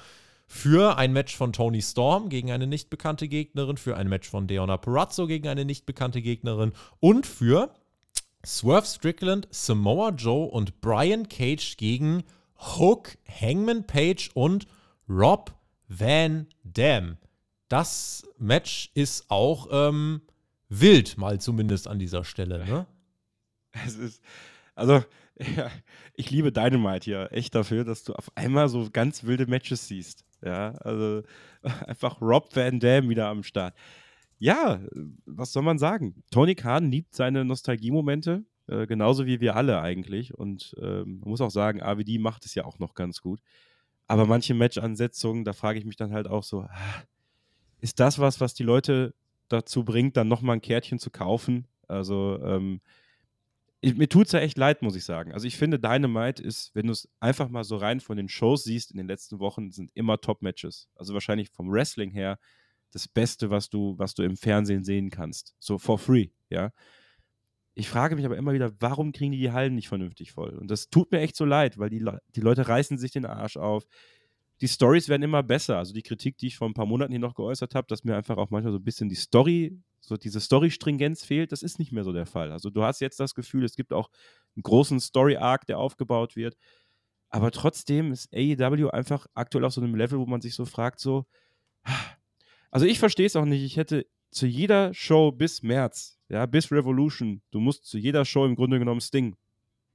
Für 0.47 0.99
ein 0.99 1.14
Match 1.14 1.35
von 1.35 1.55
Tony 1.55 1.80
Storm 1.80 2.28
gegen 2.28 2.53
eine 2.53 2.66
nicht 2.66 2.91
bekannte 2.91 3.26
Gegnerin, 3.26 3.78
für 3.78 3.97
ein 3.97 4.09
Match 4.09 4.28
von 4.28 4.47
Deonna 4.47 4.76
Purazzo 4.76 5.26
gegen 5.26 5.49
eine 5.49 5.64
nicht 5.64 5.87
bekannte 5.87 6.20
Gegnerin 6.20 6.72
und 7.01 7.26
für 7.26 7.72
Swerve 8.45 8.87
Strickland, 8.87 9.49
Samoa 9.51 10.11
Joe 10.11 10.47
und 10.47 10.80
Brian 10.83 11.28
Cage 11.28 11.76
gegen 11.78 12.24
Hook, 12.59 13.16
Hangman 13.26 13.87
Page 13.87 14.30
und 14.35 14.66
Rob 15.09 15.55
Van 15.99 16.47
Dam. 16.64 17.18
Das 17.68 18.26
Match 18.38 18.90
ist 18.95 19.30
auch 19.30 19.68
ähm, 19.70 20.22
wild, 20.68 21.18
mal 21.18 21.40
zumindest 21.40 21.88
an 21.88 21.99
dieser 21.99 22.24
Stelle. 22.24 22.64
Ne? 22.64 22.86
Es 23.86 23.97
ist, 23.97 24.22
also, 24.74 25.03
ja, 25.38 25.70
ich 26.14 26.30
liebe 26.30 26.53
Dynamite 26.53 27.05
hier 27.05 27.32
echt 27.32 27.55
dafür, 27.55 27.84
dass 27.84 28.05
du 28.05 28.14
auf 28.14 28.30
einmal 28.36 28.68
so 28.68 28.88
ganz 28.90 29.24
wilde 29.24 29.47
Matches 29.47 29.88
siehst. 29.88 30.24
Ja, 30.43 30.72
also 30.76 31.22
einfach 31.86 32.20
Rob 32.20 32.55
Van 32.55 32.80
Dam 32.80 33.09
wieder 33.09 33.28
am 33.28 33.43
Start. 33.43 33.74
Ja, 34.38 34.80
was 35.24 35.53
soll 35.53 35.62
man 35.62 35.78
sagen? 35.78 36.24
Tony 36.30 36.55
Khan 36.55 36.90
liebt 36.90 37.14
seine 37.14 37.45
Nostalgiemomente, 37.45 38.45
äh, 38.66 38.86
genauso 38.86 39.24
wie 39.26 39.40
wir 39.40 39.57
alle 39.57 39.80
eigentlich. 39.80 40.34
Und 40.34 40.74
ähm, 40.80 41.20
man 41.20 41.30
muss 41.30 41.40
auch 41.40 41.51
sagen, 41.51 41.82
AWD 41.82 42.18
macht 42.18 42.45
es 42.45 42.55
ja 42.55 42.64
auch 42.64 42.78
noch 42.78 42.95
ganz 42.95 43.20
gut. 43.20 43.40
Aber 44.07 44.26
manche 44.26 44.55
Match-Ansetzungen, 44.55 45.44
da 45.44 45.53
frage 45.53 45.78
ich 45.78 45.84
mich 45.84 45.96
dann 45.96 46.12
halt 46.12 46.28
auch 46.28 46.42
so, 46.42 46.62
ah, 46.62 47.03
ist 47.80 48.00
das 48.00 48.18
was, 48.18 48.40
was 48.40 48.55
die 48.55 48.62
Leute 48.62 49.14
dazu 49.48 49.84
bringt, 49.84 50.16
dann 50.16 50.28
nochmal 50.28 50.57
ein 50.57 50.62
Kärtchen 50.62 50.98
zu 50.98 51.11
kaufen? 51.11 51.66
Also, 51.88 52.38
ähm, 52.42 52.80
ich, 53.80 53.96
mir 53.96 54.09
tut 54.09 54.26
es 54.26 54.32
ja 54.32 54.38
echt 54.38 54.57
leid, 54.57 54.80
muss 54.82 54.94
ich 54.94 55.05
sagen. 55.05 55.32
Also 55.32 55.46
ich 55.46 55.57
finde, 55.57 55.78
Dynamite 55.78 56.40
ist, 56.40 56.72
wenn 56.74 56.86
du 56.86 56.92
es 56.92 57.09
einfach 57.18 57.48
mal 57.48 57.64
so 57.64 57.76
rein 57.76 57.98
von 57.98 58.16
den 58.16 58.28
Shows 58.28 58.62
siehst 58.62 58.92
in 58.92 58.96
den 58.96 59.09
letzten 59.09 59.40
Wochen, 59.40 59.72
sind 59.72 59.90
immer 59.94 60.20
Top-Matches. 60.20 60.88
Also 60.94 61.14
wahrscheinlich 61.14 61.50
vom 61.50 61.70
Wrestling 61.70 62.12
her 62.12 62.38
das 62.92 63.09
Beste, 63.09 63.50
was 63.50 63.70
du, 63.70 63.98
was 63.98 64.14
du 64.14 64.22
im 64.22 64.36
Fernsehen 64.36 64.84
sehen 64.84 65.11
kannst. 65.11 65.57
So 65.59 65.78
for 65.78 65.98
free, 65.98 66.28
ja. 66.48 66.70
Ich 67.75 67.89
frage 67.89 68.16
mich 68.16 68.27
aber 68.27 68.37
immer 68.37 68.53
wieder, 68.53 68.73
warum 68.81 69.12
kriegen 69.12 69.33
die 69.33 69.39
die 69.39 69.53
Hallen 69.53 69.75
nicht 69.75 69.89
vernünftig 69.89 70.33
voll? 70.33 70.51
Und 70.59 70.70
das 70.70 70.91
tut 70.91 71.11
mir 71.11 71.20
echt 71.20 71.37
so 71.37 71.45
leid, 71.45 71.79
weil 71.79 71.89
die, 71.89 72.05
die 72.35 72.41
Leute 72.41 72.68
reißen 72.68 72.99
sich 72.99 73.12
den 73.12 73.25
Arsch 73.25 73.57
auf. 73.57 73.85
Die 74.61 74.68
Stories 74.68 75.09
werden 75.09 75.23
immer 75.23 75.43
besser. 75.43 75.79
Also 75.79 75.95
die 75.95 76.03
Kritik, 76.03 76.37
die 76.37 76.49
ich 76.49 76.57
vor 76.57 76.68
ein 76.68 76.75
paar 76.75 76.87
Monaten 76.87 77.12
hier 77.12 77.18
noch 77.18 77.35
geäußert 77.35 77.75
habe, 77.75 77.87
dass 77.89 78.05
mir 78.05 78.14
einfach 78.14 78.37
auch 78.37 78.51
manchmal 78.51 78.73
so 78.73 78.79
ein 78.79 78.85
bisschen 78.85 79.09
die 79.09 79.14
Story, 79.14 79.81
so 80.01 80.16
diese 80.16 80.41
Story-Stringenz 80.41 81.25
fehlt, 81.25 81.51
das 81.51 81.62
ist 81.62 81.79
nicht 81.79 81.93
mehr 81.93 82.05
so 82.05 82.12
der 82.12 82.27
Fall. 82.27 82.53
Also 82.53 82.68
du 82.68 82.83
hast 82.83 83.01
jetzt 83.01 83.18
das 83.18 83.35
Gefühl, 83.35 83.64
es 83.64 83.75
gibt 83.75 83.93
auch 83.93 84.11
einen 84.55 84.62
großen 84.62 85.01
Story-Arc, 85.01 85.66
der 85.66 85.79
aufgebaut 85.79 86.37
wird. 86.37 86.57
Aber 87.31 87.51
trotzdem 87.51 88.12
ist 88.12 88.29
AEW 88.35 88.91
einfach 88.91 89.27
aktuell 89.33 89.64
auf 89.64 89.73
so 89.73 89.81
einem 89.81 89.95
Level, 89.95 90.18
wo 90.18 90.27
man 90.27 90.43
sich 90.43 90.55
so 90.55 90.66
fragt, 90.66 91.01
so, 91.01 91.25
also 92.70 92.85
ich 92.85 92.99
verstehe 92.99 93.27
es 93.27 93.37
auch 93.37 93.47
nicht. 93.47 93.62
Ich 93.62 93.79
hätte 93.79 94.07
zu 94.31 94.47
jeder 94.47 94.93
Show 94.93 95.33
bis 95.33 95.62
März 95.62 96.18
ja, 96.33 96.47
bis 96.47 96.72
Revolution, 96.72 97.43
du 97.51 97.61
musst 97.61 97.85
zu 97.85 97.99
jeder 97.99 98.24
Show 98.24 98.47
im 98.47 98.57
Grunde 98.57 98.78
genommen 98.78 99.03
Sting 99.03 99.37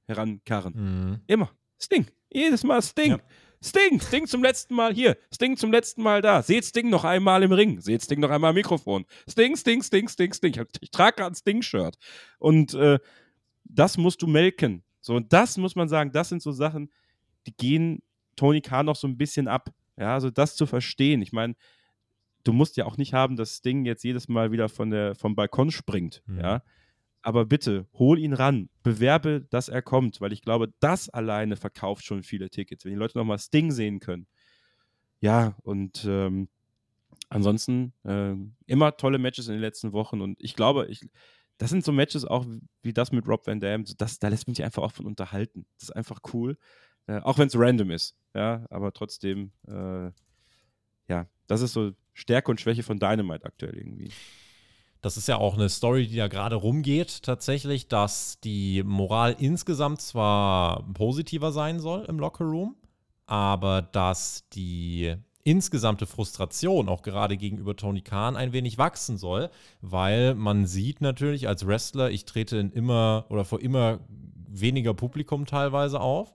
herankarren. 0.06 0.72
Mhm. 0.74 1.20
Immer. 1.26 1.50
Sting. 1.80 2.06
Jedes 2.30 2.62
Mal 2.62 2.80
Sting. 2.80 3.10
Ja. 3.10 3.18
Sting, 3.60 4.00
Sting 4.00 4.24
zum 4.28 4.44
letzten 4.44 4.76
Mal 4.76 4.94
hier, 4.94 5.16
Sting 5.34 5.56
zum 5.56 5.72
letzten 5.72 6.00
Mal 6.00 6.22
da. 6.22 6.42
Seht 6.42 6.64
Sting 6.64 6.90
noch 6.90 7.02
einmal 7.02 7.42
im 7.42 7.50
Ring, 7.50 7.80
seht 7.80 8.02
Sting 8.02 8.20
noch 8.20 8.30
einmal 8.30 8.50
im 8.50 8.54
Mikrofon. 8.54 9.04
Sting, 9.28 9.56
Sting, 9.56 9.82
Sting, 9.82 10.08
Sting, 10.08 10.32
Sting. 10.32 10.54
Ich, 10.54 10.60
ich 10.80 10.90
trage 10.92 11.16
gerade 11.16 11.32
ein 11.32 11.34
Sting-Shirt. 11.34 11.98
Und 12.38 12.74
äh, 12.74 13.00
das 13.64 13.98
musst 13.98 14.22
du 14.22 14.28
melken. 14.28 14.84
So, 15.00 15.16
und 15.16 15.32
das 15.32 15.56
muss 15.56 15.74
man 15.74 15.88
sagen, 15.88 16.12
das 16.12 16.28
sind 16.28 16.40
so 16.40 16.52
Sachen, 16.52 16.92
die 17.48 17.56
gehen 17.56 18.00
Tony 18.36 18.60
Khan 18.60 18.86
noch 18.86 18.94
so 18.94 19.08
ein 19.08 19.18
bisschen 19.18 19.48
ab. 19.48 19.70
Ja, 19.96 20.14
also 20.14 20.30
das 20.30 20.54
zu 20.54 20.66
verstehen. 20.66 21.20
Ich 21.20 21.32
meine, 21.32 21.56
du 22.44 22.52
musst 22.52 22.76
ja 22.76 22.86
auch 22.86 22.96
nicht 22.96 23.14
haben, 23.14 23.36
dass 23.36 23.56
Sting 23.56 23.84
jetzt 23.84 24.04
jedes 24.04 24.28
Mal 24.28 24.52
wieder 24.52 24.68
von 24.68 24.90
der, 24.90 25.14
vom 25.14 25.34
Balkon 25.34 25.70
springt, 25.70 26.22
mhm. 26.26 26.40
ja. 26.40 26.62
Aber 27.20 27.44
bitte, 27.44 27.86
hol 27.94 28.18
ihn 28.18 28.32
ran, 28.32 28.70
bewerbe, 28.82 29.46
dass 29.50 29.68
er 29.68 29.82
kommt, 29.82 30.20
weil 30.20 30.32
ich 30.32 30.40
glaube, 30.40 30.72
das 30.80 31.08
alleine 31.08 31.56
verkauft 31.56 32.04
schon 32.04 32.22
viele 32.22 32.48
Tickets, 32.48 32.84
wenn 32.84 32.92
die 32.92 32.98
Leute 32.98 33.18
nochmal 33.18 33.38
Sting 33.38 33.72
sehen 33.72 33.98
können. 33.98 34.28
Ja, 35.20 35.56
und 35.62 36.06
ähm, 36.08 36.48
ansonsten 37.28 37.92
äh, 38.04 38.34
immer 38.66 38.96
tolle 38.96 39.18
Matches 39.18 39.48
in 39.48 39.54
den 39.54 39.60
letzten 39.60 39.92
Wochen 39.92 40.20
und 40.20 40.38
ich 40.40 40.54
glaube, 40.54 40.86
ich, 40.86 41.00
das 41.58 41.70
sind 41.70 41.84
so 41.84 41.90
Matches 41.92 42.24
auch 42.24 42.46
wie 42.82 42.92
das 42.92 43.10
mit 43.10 43.26
Rob 43.26 43.46
Van 43.46 43.60
Dam, 43.60 43.84
das, 43.98 44.20
da 44.20 44.28
lässt 44.28 44.46
mich 44.46 44.62
einfach 44.62 44.82
auch 44.82 44.92
von 44.92 45.06
unterhalten. 45.06 45.66
Das 45.74 45.88
ist 45.88 45.96
einfach 45.96 46.20
cool, 46.32 46.56
äh, 47.08 47.18
auch 47.18 47.36
wenn 47.36 47.48
es 47.48 47.58
random 47.58 47.90
ist, 47.90 48.16
ja, 48.34 48.64
aber 48.70 48.92
trotzdem, 48.92 49.50
äh, 49.66 50.10
ja, 51.08 51.26
das 51.48 51.62
ist 51.62 51.72
so 51.72 51.92
Stärke 52.18 52.50
und 52.50 52.60
Schwäche 52.60 52.82
von 52.82 52.98
Dynamite 52.98 53.44
aktuell 53.44 53.76
irgendwie. 53.76 54.10
Das 55.00 55.16
ist 55.16 55.28
ja 55.28 55.36
auch 55.36 55.54
eine 55.54 55.68
Story, 55.68 56.08
die 56.08 56.16
da 56.16 56.26
gerade 56.26 56.56
rumgeht, 56.56 57.22
tatsächlich, 57.22 57.86
dass 57.86 58.40
die 58.40 58.82
Moral 58.82 59.36
insgesamt 59.38 60.00
zwar 60.00 60.84
positiver 60.94 61.52
sein 61.52 61.78
soll 61.78 62.04
im 62.06 62.18
Lockerroom, 62.18 62.74
aber 63.26 63.82
dass 63.82 64.48
die 64.48 65.14
insgesamte 65.44 66.06
Frustration 66.06 66.88
auch 66.88 67.02
gerade 67.02 67.36
gegenüber 67.36 67.76
Tony 67.76 68.00
Khan 68.00 68.36
ein 68.36 68.52
wenig 68.52 68.76
wachsen 68.78 69.16
soll, 69.16 69.48
weil 69.80 70.34
man 70.34 70.66
sieht 70.66 71.00
natürlich 71.00 71.46
als 71.46 71.64
Wrestler, 71.66 72.10
ich 72.10 72.24
trete 72.24 72.56
in 72.56 72.72
immer 72.72 73.26
oder 73.28 73.44
vor 73.44 73.60
immer 73.60 74.00
weniger 74.48 74.92
Publikum 74.92 75.46
teilweise 75.46 76.00
auf, 76.00 76.34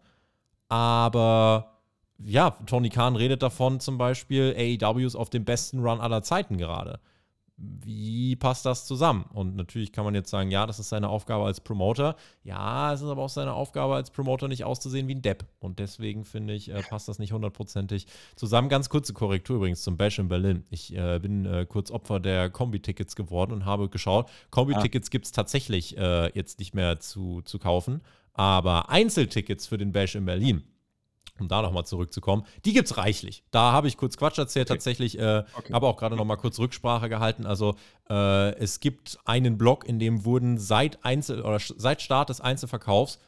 aber 0.70 1.73
ja, 2.20 2.52
Tony 2.66 2.90
Khan 2.90 3.16
redet 3.16 3.44
davon 3.44 3.80
zum 3.80 3.98
Beispiel, 3.98 4.56
AEW 4.58 5.06
ist 5.06 5.16
auf 5.16 5.30
dem 5.30 5.46
besten 5.46 5.80
Run 5.80 6.00
aller 6.00 6.24
Zeiten 6.24 6.58
gerade. 6.58 7.00
Wie 7.56 8.36
passt 8.36 8.66
das 8.66 8.86
zusammen? 8.86 9.26
Und 9.32 9.56
natürlich 9.56 9.92
kann 9.92 10.04
man 10.04 10.16
jetzt 10.16 10.32
sagen, 10.32 10.50
ja, 10.50 10.66
das 10.66 10.80
ist 10.80 10.90
seine 10.90 11.10
Aufgabe 11.10 11.46
als 11.46 11.62
Promoter. 11.62 12.16
Ja, 12.44 12.92
es 12.92 13.02
ist 13.02 13.08
aber 13.08 13.22
auch 13.22 13.30
seine 13.30 13.54
Aufgabe 13.54 13.94
als 13.94 14.10
Promoter 14.10 14.48
nicht 14.48 14.64
auszusehen 14.64 15.08
wie 15.08 15.16
ein 15.16 15.22
Depp. 15.22 15.46
Und 15.60 15.78
deswegen 15.78 16.26
finde 16.26 16.56
ich, 16.56 16.70
äh, 16.70 16.82
passt 16.82 17.08
das 17.08 17.20
nicht 17.20 17.32
hundertprozentig 17.32 18.08
zusammen. 18.36 18.70
Ganz 18.70 18.90
kurze 18.90 19.14
Korrektur 19.14 19.58
übrigens 19.58 19.84
zum 19.84 19.98
Bash 19.98 20.18
in 20.18 20.30
Berlin. 20.30 20.64
Ich 20.72 20.96
äh, 20.96 21.20
bin 21.20 21.46
äh, 21.46 21.68
kurz 21.70 21.92
Opfer 21.92 22.20
der 22.20 22.50
Kombi-Tickets 22.50 23.16
geworden 23.16 23.52
und 23.52 23.66
habe 23.66 23.88
geschaut. 23.88 24.30
Kombi-Tickets 24.50 25.10
ah. 25.10 25.12
gibt 25.12 25.26
es 25.26 25.32
tatsächlich 25.32 25.96
äh, 25.98 26.32
jetzt 26.34 26.58
nicht 26.58 26.74
mehr 26.74 27.00
zu, 27.00 27.42
zu 27.44 27.60
kaufen. 27.60 28.02
Aber 28.34 28.90
Einzeltickets 28.90 29.68
für 29.68 29.78
den 29.78 29.92
Bash 29.92 30.16
in 30.16 30.26
Berlin 30.26 30.64
um 31.40 31.48
da 31.48 31.62
nochmal 31.62 31.86
zurückzukommen. 31.86 32.46
Die 32.66 32.74
gibt 32.74 32.90
es 32.90 32.98
reichlich. 32.98 33.44
Da 33.52 33.72
habe 33.72 33.88
ich 33.88 33.98
kurz 33.98 34.18
Quatsch 34.18 34.38
erzählt, 34.38 34.70
okay. 34.70 34.78
tatsächlich. 34.78 35.18
Äh, 35.18 35.44
okay. 35.56 35.74
Habe 35.74 35.88
auch 35.88 35.98
gerade 35.98 36.16
nochmal 36.16 36.38
kurz 36.38 36.60
Rücksprache 36.60 37.10
gehalten. 37.10 37.46
Also 37.46 37.76
äh, 38.10 38.56
es 38.56 38.80
gibt 38.80 39.18
einen 39.26 39.58
Blog, 39.58 39.88
in 39.88 40.00
dem 40.00 40.26
wurden 40.26 40.58
seit 40.58 41.04
Einzel 41.04 41.42
oder 41.42 41.60
seit 41.60 42.02
Start 42.02 42.30
des 42.30 42.42
Einzelverkaufs 42.42 43.20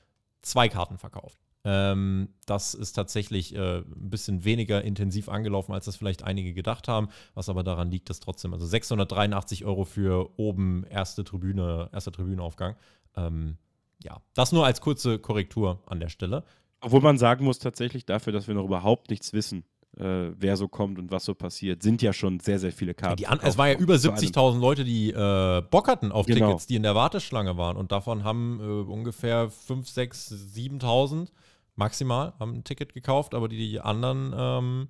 zwei 0.41 0.69
Karten 0.69 0.97
verkauft. 0.97 1.39
Ähm, 1.67 2.29
das 2.45 2.75
ist 2.75 2.93
tatsächlich 2.93 3.55
äh, 3.55 3.79
ein 3.79 4.09
bisschen 4.09 4.45
weniger 4.45 4.83
intensiv 4.83 5.29
angelaufen, 5.29 5.73
als 5.73 5.85
das 5.85 5.95
vielleicht 5.95 6.23
einige 6.23 6.53
gedacht 6.53 6.87
haben, 6.87 7.09
was 7.33 7.49
aber 7.49 7.63
daran 7.63 7.89
liegt, 7.89 8.11
dass 8.11 8.19
trotzdem, 8.19 8.53
also 8.53 8.67
683 8.67 9.65
Euro 9.65 9.83
für 9.83 10.29
oben 10.37 10.83
erste 10.83 11.23
Tribüne, 11.23 11.89
erster 11.91 12.11
Tribünenaufgang. 12.11 12.75
Ähm, 13.17 13.57
ja, 14.03 14.21
das 14.35 14.51
nur 14.51 14.63
als 14.63 14.79
kurze 14.79 15.17
Korrektur 15.17 15.81
an 15.87 15.99
der 15.99 16.09
Stelle. 16.09 16.43
Obwohl 16.85 17.01
man 17.01 17.17
sagen 17.17 17.43
muss, 17.45 17.59
tatsächlich 17.59 18.05
dafür, 18.05 18.31
dass 18.31 18.47
wir 18.47 18.53
noch 18.53 18.65
überhaupt 18.65 19.09
nichts 19.09 19.33
wissen, 19.33 19.63
äh, 19.97 20.31
wer 20.37 20.55
so 20.55 20.67
kommt 20.67 20.99
und 20.99 21.11
was 21.11 21.25
so 21.25 21.33
passiert, 21.33 21.81
sind 21.81 22.01
ja 22.01 22.13
schon 22.13 22.39
sehr, 22.39 22.59
sehr 22.59 22.71
viele 22.71 22.93
Karten. 22.93 23.21
Ja, 23.21 23.35
es 23.41 23.57
war 23.57 23.69
ja 23.69 23.77
über 23.77 23.95
70.000 23.95 24.59
Leute, 24.59 24.83
die 24.83 25.09
äh, 25.09 25.63
Bock 25.69 25.87
hatten 25.87 26.11
auf 26.11 26.27
genau. 26.27 26.47
Tickets, 26.47 26.67
die 26.67 26.75
in 26.75 26.83
der 26.83 26.93
Warteschlange 26.93 27.57
waren. 27.57 27.75
Und 27.75 27.91
davon 27.91 28.23
haben 28.23 28.59
äh, 28.59 28.91
ungefähr 28.91 29.49
5, 29.49 29.89
6, 29.89 30.31
7.000 30.55 31.29
maximal 31.75 32.33
haben 32.39 32.53
ein 32.53 32.63
Ticket 32.63 32.93
gekauft, 32.93 33.33
aber 33.33 33.47
die, 33.47 33.57
die 33.57 33.81
anderen, 33.81 34.33
ähm, 34.37 34.87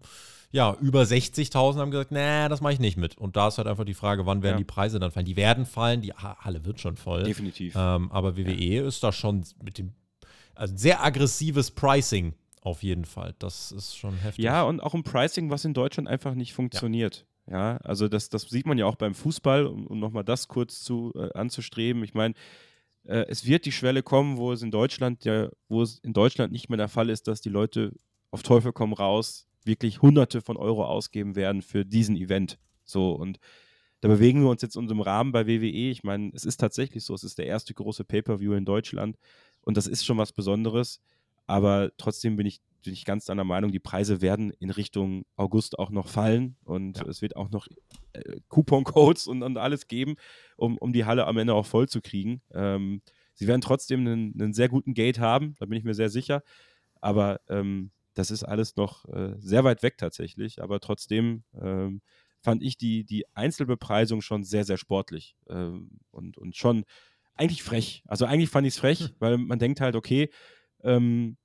ja, 0.51 0.75
über 0.79 1.01
60.000 1.01 1.77
haben 1.77 1.91
gesagt, 1.91 2.11
nee, 2.11 2.47
das 2.47 2.61
mache 2.61 2.73
ich 2.73 2.79
nicht 2.79 2.97
mit. 2.97 3.17
Und 3.17 3.35
da 3.35 3.47
ist 3.47 3.57
halt 3.57 3.67
einfach 3.67 3.85
die 3.85 3.93
Frage, 3.93 4.25
wann 4.25 4.43
werden 4.43 4.55
ja. 4.55 4.59
die 4.59 4.65
Preise 4.65 4.99
dann 4.99 5.11
fallen? 5.11 5.25
Die 5.25 5.35
werden 5.35 5.65
fallen, 5.65 6.01
die 6.01 6.13
Halle 6.13 6.65
wird 6.65 6.79
schon 6.79 6.95
voll. 6.95 7.23
Definitiv. 7.23 7.73
Ähm, 7.75 8.11
aber 8.11 8.37
WWE 8.37 8.53
ja. 8.53 8.85
ist 8.85 9.03
da 9.03 9.11
schon 9.11 9.43
mit 9.63 9.77
dem, 9.77 9.93
also 10.55 10.75
sehr 10.75 11.03
aggressives 11.03 11.71
Pricing 11.71 12.33
auf 12.61 12.81
jeden 12.81 13.05
Fall. 13.05 13.35
Das 13.39 13.71
ist 13.71 13.95
schon 13.95 14.15
heftig. 14.17 14.43
Ja, 14.43 14.63
und 14.63 14.79
auch 14.81 14.95
ein 14.95 15.03
Pricing, 15.03 15.49
was 15.49 15.65
in 15.65 15.73
Deutschland 15.73 16.09
einfach 16.09 16.33
nicht 16.33 16.53
funktioniert. 16.53 17.25
Ja, 17.47 17.73
ja 17.73 17.77
also 17.77 18.07
das, 18.07 18.29
das 18.29 18.43
sieht 18.43 18.65
man 18.65 18.77
ja 18.77 18.85
auch 18.85 18.95
beim 18.95 19.13
Fußball, 19.13 19.67
um, 19.67 19.85
um 19.85 19.99
nochmal 19.99 20.23
das 20.23 20.47
kurz 20.47 20.81
zu, 20.81 21.13
äh, 21.15 21.31
anzustreben. 21.33 22.03
Ich 22.03 22.15
meine, 22.15 22.33
äh, 23.03 23.25
es 23.27 23.45
wird 23.45 23.65
die 23.65 23.71
Schwelle 23.71 24.01
kommen, 24.01 24.37
wo 24.37 24.51
es 24.51 24.63
in 24.63 24.71
Deutschland 24.71 25.25
ja, 25.25 25.49
wo 25.69 25.83
es 25.83 25.99
in 25.99 26.13
Deutschland 26.13 26.51
nicht 26.51 26.69
mehr 26.69 26.77
der 26.77 26.87
Fall 26.89 27.09
ist, 27.09 27.27
dass 27.27 27.41
die 27.41 27.49
Leute 27.49 27.93
auf 28.31 28.41
Teufel 28.41 28.73
komm 28.73 28.93
raus 28.93 29.47
wirklich 29.63 30.01
Hunderte 30.01 30.41
von 30.41 30.57
Euro 30.57 30.85
ausgeben 30.85 31.35
werden 31.35 31.61
für 31.61 31.85
diesen 31.85 32.15
Event. 32.15 32.57
So 32.83 33.13
und 33.13 33.39
da 34.01 34.07
bewegen 34.07 34.41
wir 34.41 34.49
uns 34.49 34.61
jetzt 34.61 34.75
in 34.75 34.83
unserem 34.83 35.01
Rahmen 35.01 35.31
bei 35.31 35.47
WWE. 35.47 35.89
Ich 35.89 36.03
meine, 36.03 36.31
es 36.33 36.45
ist 36.45 36.57
tatsächlich 36.57 37.03
so, 37.03 37.15
es 37.15 37.23
ist 37.23 37.39
der 37.39 37.47
erste 37.47 37.73
große 37.73 38.03
Pay-per-View 38.03 38.53
in 38.53 38.65
Deutschland 38.65 39.17
und 39.65 39.75
das 39.75 39.87
ist 39.87 40.05
schon 40.05 40.17
was 40.17 40.31
Besonderes. 40.31 41.01
Aber 41.47 41.91
trotzdem 41.97 42.37
bin 42.37 42.47
ich, 42.47 42.61
bin 42.83 42.93
ich 42.93 43.05
ganz 43.05 43.25
deiner 43.25 43.43
Meinung, 43.43 43.71
die 43.71 43.79
Preise 43.79 44.21
werden 44.21 44.51
in 44.51 44.69
Richtung 44.69 45.25
August 45.35 45.77
auch 45.77 45.89
noch 45.89 46.07
fallen 46.07 46.55
und 46.63 46.97
ja. 46.97 47.07
es 47.07 47.21
wird 47.21 47.35
auch 47.35 47.49
noch 47.51 47.67
äh, 48.13 48.39
Coupon-Codes 48.47 49.27
und, 49.27 49.43
und, 49.43 49.57
alles 49.57 49.87
geben, 49.87 50.15
um, 50.55 50.77
um 50.77 50.93
die 50.93 51.05
Halle 51.05 51.27
am 51.27 51.37
Ende 51.37 51.53
auch 51.53 51.65
voll 51.65 51.87
zu 51.89 52.01
kriegen. 52.01 52.41
Ähm, 52.53 53.01
sie 53.33 53.47
werden 53.47 53.61
trotzdem 53.61 54.01
einen, 54.01 54.33
einen, 54.39 54.53
sehr 54.53 54.69
guten 54.69 54.93
Gate 54.93 55.19
haben, 55.19 55.55
da 55.59 55.65
bin 55.65 55.77
ich 55.77 55.83
mir 55.83 55.93
sehr 55.93 56.09
sicher. 56.09 56.41
Aber 57.01 57.41
ähm, 57.49 57.91
das 58.15 58.31
ist 58.31 58.43
alles 58.43 58.75
noch 58.75 59.05
äh, 59.09 59.35
sehr 59.37 59.63
weit 59.63 59.83
weg 59.83 59.97
tatsächlich. 59.97 60.61
Aber 60.63 60.79
trotzdem 60.79 61.43
ähm, 61.59 62.01
fand 62.41 62.63
ich 62.63 62.77
die, 62.77 63.03
die 63.03 63.25
Einzelbepreisung 63.35 64.21
schon 64.21 64.43
sehr, 64.43 64.63
sehr 64.63 64.77
sportlich 64.77 65.35
ähm, 65.49 65.99
und, 66.11 66.37
und 66.37 66.55
schon 66.55 66.85
eigentlich 67.35 67.63
frech. 67.63 68.03
Also 68.07 68.25
eigentlich 68.25 68.49
fand 68.49 68.65
ich 68.67 68.73
es 68.73 68.79
frech, 68.79 68.99
hm. 68.99 69.09
weil 69.19 69.37
man 69.37 69.59
denkt 69.59 69.81
halt, 69.81 69.95
okay, 69.95 70.29
ähm, 70.83 71.37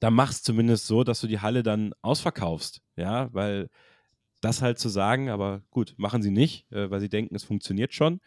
da 0.00 0.10
machst 0.10 0.44
zumindest 0.44 0.86
so, 0.86 1.04
dass 1.04 1.20
du 1.20 1.26
die 1.26 1.40
Halle 1.40 1.62
dann 1.62 1.94
ausverkaufst. 2.02 2.82
Ja, 2.96 3.32
weil 3.32 3.68
das 4.40 4.62
halt 4.62 4.78
zu 4.78 4.88
sagen, 4.88 5.30
aber 5.30 5.62
gut, 5.70 5.94
machen 5.96 6.22
sie 6.22 6.30
nicht, 6.30 6.70
äh, 6.70 6.90
weil 6.90 7.00
sie 7.00 7.08
denken, 7.08 7.34
es 7.34 7.44
funktioniert 7.44 7.94
schon. 7.94 8.20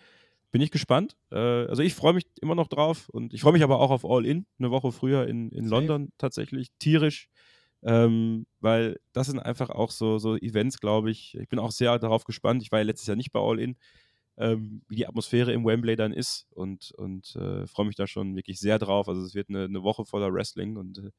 Bin 0.51 0.61
ich 0.61 0.71
gespannt. 0.71 1.15
Äh, 1.31 1.37
also 1.37 1.83
ich 1.83 1.93
freue 1.93 2.13
mich 2.13 2.25
immer 2.41 2.55
noch 2.55 2.67
drauf 2.67 3.09
und 3.09 3.33
ich 3.33 3.41
freue 3.41 3.53
mich 3.53 3.63
aber 3.63 3.79
auch 3.79 3.91
auf 3.91 4.03
All 4.03 4.25
In, 4.25 4.47
eine 4.57 4.71
Woche 4.71 4.91
früher 4.91 5.27
in, 5.27 5.51
in 5.51 5.67
London 5.67 6.11
tatsächlich, 6.17 6.69
tierisch. 6.79 7.29
Ähm, 7.81 8.45
weil 8.59 8.99
das 9.13 9.27
sind 9.27 9.39
einfach 9.39 9.69
auch 9.69 9.91
so, 9.91 10.17
so 10.17 10.35
Events, 10.35 10.79
glaube 10.79 11.11
ich. 11.11 11.35
Ich 11.39 11.47
bin 11.47 11.59
auch 11.59 11.71
sehr 11.71 11.97
darauf 11.99 12.25
gespannt. 12.25 12.61
Ich 12.63 12.71
war 12.71 12.79
ja 12.79 12.85
letztes 12.85 13.07
Jahr 13.07 13.15
nicht 13.15 13.31
bei 13.31 13.39
All 13.39 13.59
In 13.59 13.77
ähm, 14.39 14.81
wie 14.87 14.95
die 14.95 15.07
Atmosphäre 15.07 15.51
im 15.51 15.65
Wembley 15.65 15.95
dann 15.95 16.13
ist 16.13 16.47
und, 16.51 16.91
und 16.91 17.35
äh, 17.35 17.67
freue 17.67 17.85
mich 17.85 17.95
da 17.95 18.07
schon 18.07 18.35
wirklich 18.35 18.59
sehr 18.59 18.79
drauf. 18.79 19.07
Also 19.07 19.21
es 19.21 19.35
wird 19.35 19.49
eine, 19.49 19.65
eine 19.65 19.83
Woche 19.83 20.05
voller 20.05 20.33
Wrestling 20.33 20.77
und 20.77 20.97
äh, 20.97 21.11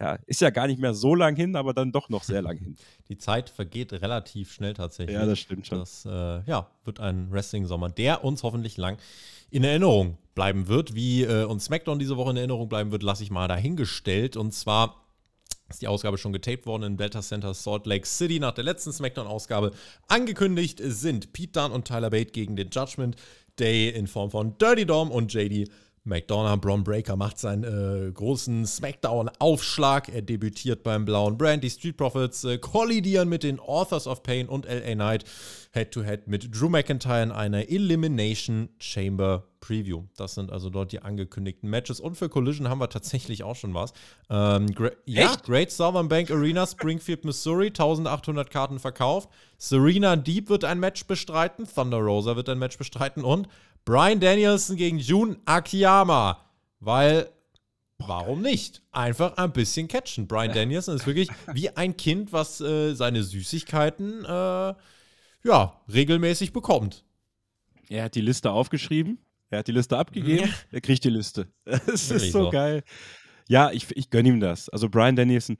ja, 0.00 0.18
ist 0.26 0.40
ja 0.40 0.50
gar 0.50 0.66
nicht 0.66 0.80
mehr 0.80 0.92
so 0.92 1.14
lang 1.14 1.36
hin, 1.36 1.54
aber 1.54 1.72
dann 1.72 1.92
doch 1.92 2.08
noch 2.08 2.24
sehr 2.24 2.42
lang 2.42 2.58
hin. 2.58 2.76
Die 3.08 3.16
Zeit 3.16 3.48
vergeht 3.48 3.92
relativ 3.92 4.52
schnell 4.52 4.74
tatsächlich. 4.74 5.16
Ja, 5.16 5.24
das 5.24 5.38
stimmt 5.38 5.68
schon. 5.68 5.78
Das 5.78 6.04
äh, 6.04 6.42
ja, 6.46 6.68
wird 6.84 6.98
ein 6.98 7.30
Wrestling-Sommer, 7.30 7.90
der 7.90 8.24
uns 8.24 8.42
hoffentlich 8.42 8.76
lang 8.76 8.98
in 9.50 9.62
Erinnerung 9.62 10.18
bleiben 10.34 10.66
wird. 10.66 10.96
Wie 10.96 11.22
äh, 11.22 11.44
uns 11.44 11.66
SmackDown 11.66 12.00
diese 12.00 12.16
Woche 12.16 12.32
in 12.32 12.36
Erinnerung 12.38 12.68
bleiben 12.68 12.90
wird, 12.90 13.04
lasse 13.04 13.22
ich 13.22 13.30
mal 13.30 13.46
dahingestellt. 13.46 14.36
Und 14.36 14.52
zwar 14.52 15.03
ist 15.74 15.82
die 15.82 15.88
Ausgabe 15.88 16.18
schon 16.18 16.32
getaped 16.32 16.66
worden 16.66 16.84
im 16.84 16.96
Delta 16.96 17.20
Center 17.20 17.52
Salt 17.52 17.86
Lake 17.86 18.06
City. 18.06 18.38
Nach 18.38 18.52
der 18.52 18.64
letzten 18.64 18.92
SmackDown-Ausgabe 18.92 19.72
angekündigt 20.08 20.80
sind 20.82 21.32
Pete 21.32 21.60
Dunne 21.60 21.74
und 21.74 21.86
Tyler 21.86 22.10
Bate 22.10 22.30
gegen 22.30 22.56
den 22.56 22.70
Judgment 22.70 23.16
Day 23.58 23.88
in 23.88 24.06
Form 24.06 24.30
von 24.30 24.56
Dirty 24.58 24.86
Dom 24.86 25.10
und 25.10 25.32
JD 25.32 25.68
McDonough. 26.04 26.60
Braun 26.60 26.84
Breaker 26.84 27.16
macht 27.16 27.38
seinen 27.38 27.64
äh, 27.64 28.12
großen 28.12 28.66
SmackDown-Aufschlag. 28.66 30.08
Er 30.08 30.22
debütiert 30.22 30.82
beim 30.82 31.04
blauen 31.04 31.38
Brand. 31.38 31.64
Die 31.64 31.70
Street 31.70 31.96
Profits 31.96 32.44
äh, 32.44 32.58
kollidieren 32.58 33.28
mit 33.28 33.42
den 33.42 33.58
Authors 33.58 34.06
of 34.06 34.22
Pain 34.22 34.48
und 34.48 34.66
LA 34.66 34.94
Knight 34.94 35.24
Head-to-Head 35.72 36.20
-head 36.20 36.30
mit 36.30 36.54
Drew 36.54 36.68
McIntyre 36.68 37.22
in 37.22 37.32
einer 37.32 37.68
Elimination 37.68 38.68
Chamber 38.78 39.44
Preview. 39.64 40.04
Das 40.16 40.34
sind 40.34 40.52
also 40.52 40.68
dort 40.68 40.92
die 40.92 41.00
angekündigten 41.00 41.70
Matches. 41.70 41.98
Und 41.98 42.16
für 42.16 42.28
Collision 42.28 42.68
haben 42.68 42.80
wir 42.80 42.90
tatsächlich 42.90 43.42
auch 43.44 43.56
schon 43.56 43.72
was. 43.72 43.94
Ähm, 44.28 44.66
ja, 45.06 45.34
Great 45.42 45.70
Southern 45.70 46.08
Bank 46.08 46.30
Arena, 46.30 46.66
Springfield, 46.66 47.24
Missouri. 47.24 47.68
1800 47.68 48.50
Karten 48.50 48.78
verkauft. 48.78 49.30
Serena 49.56 50.16
Deep 50.16 50.50
wird 50.50 50.64
ein 50.64 50.80
Match 50.80 51.06
bestreiten. 51.06 51.66
Thunder 51.66 51.98
Rosa 51.98 52.36
wird 52.36 52.50
ein 52.50 52.58
Match 52.58 52.76
bestreiten. 52.76 53.24
Und 53.24 53.48
Brian 53.84 54.20
Danielson 54.20 54.76
gegen 54.76 54.98
Jun 54.98 55.36
Akiyama. 55.44 56.40
Weil, 56.80 57.30
warum 57.98 58.42
nicht? 58.42 58.82
Einfach 58.92 59.36
ein 59.36 59.52
bisschen 59.52 59.88
catchen. 59.88 60.26
Brian 60.26 60.52
Danielson 60.52 60.96
ist 60.96 61.06
wirklich 61.06 61.28
wie 61.52 61.70
ein 61.70 61.96
Kind, 61.96 62.32
was 62.32 62.60
äh, 62.60 62.94
seine 62.94 63.22
Süßigkeiten 63.22 64.24
äh, 64.24 64.74
ja, 65.44 65.80
regelmäßig 65.92 66.52
bekommt. 66.52 67.04
Er 67.88 68.04
hat 68.04 68.14
die 68.14 68.22
Liste 68.22 68.50
aufgeschrieben, 68.50 69.18
er 69.50 69.60
hat 69.60 69.68
die 69.68 69.72
Liste 69.72 69.98
abgegeben, 69.98 70.48
ja. 70.48 70.54
er 70.72 70.80
kriegt 70.80 71.04
die 71.04 71.10
Liste. 71.10 71.48
Das 71.64 72.10
ist 72.10 72.32
so, 72.32 72.44
so, 72.44 72.50
geil. 72.50 72.82
Ja, 73.48 73.70
ich, 73.70 73.94
ich 73.94 74.08
gönne 74.08 74.30
ihm 74.30 74.40
das. 74.40 74.70
Also 74.70 74.88
Brian 74.88 75.16
Danielson, 75.16 75.58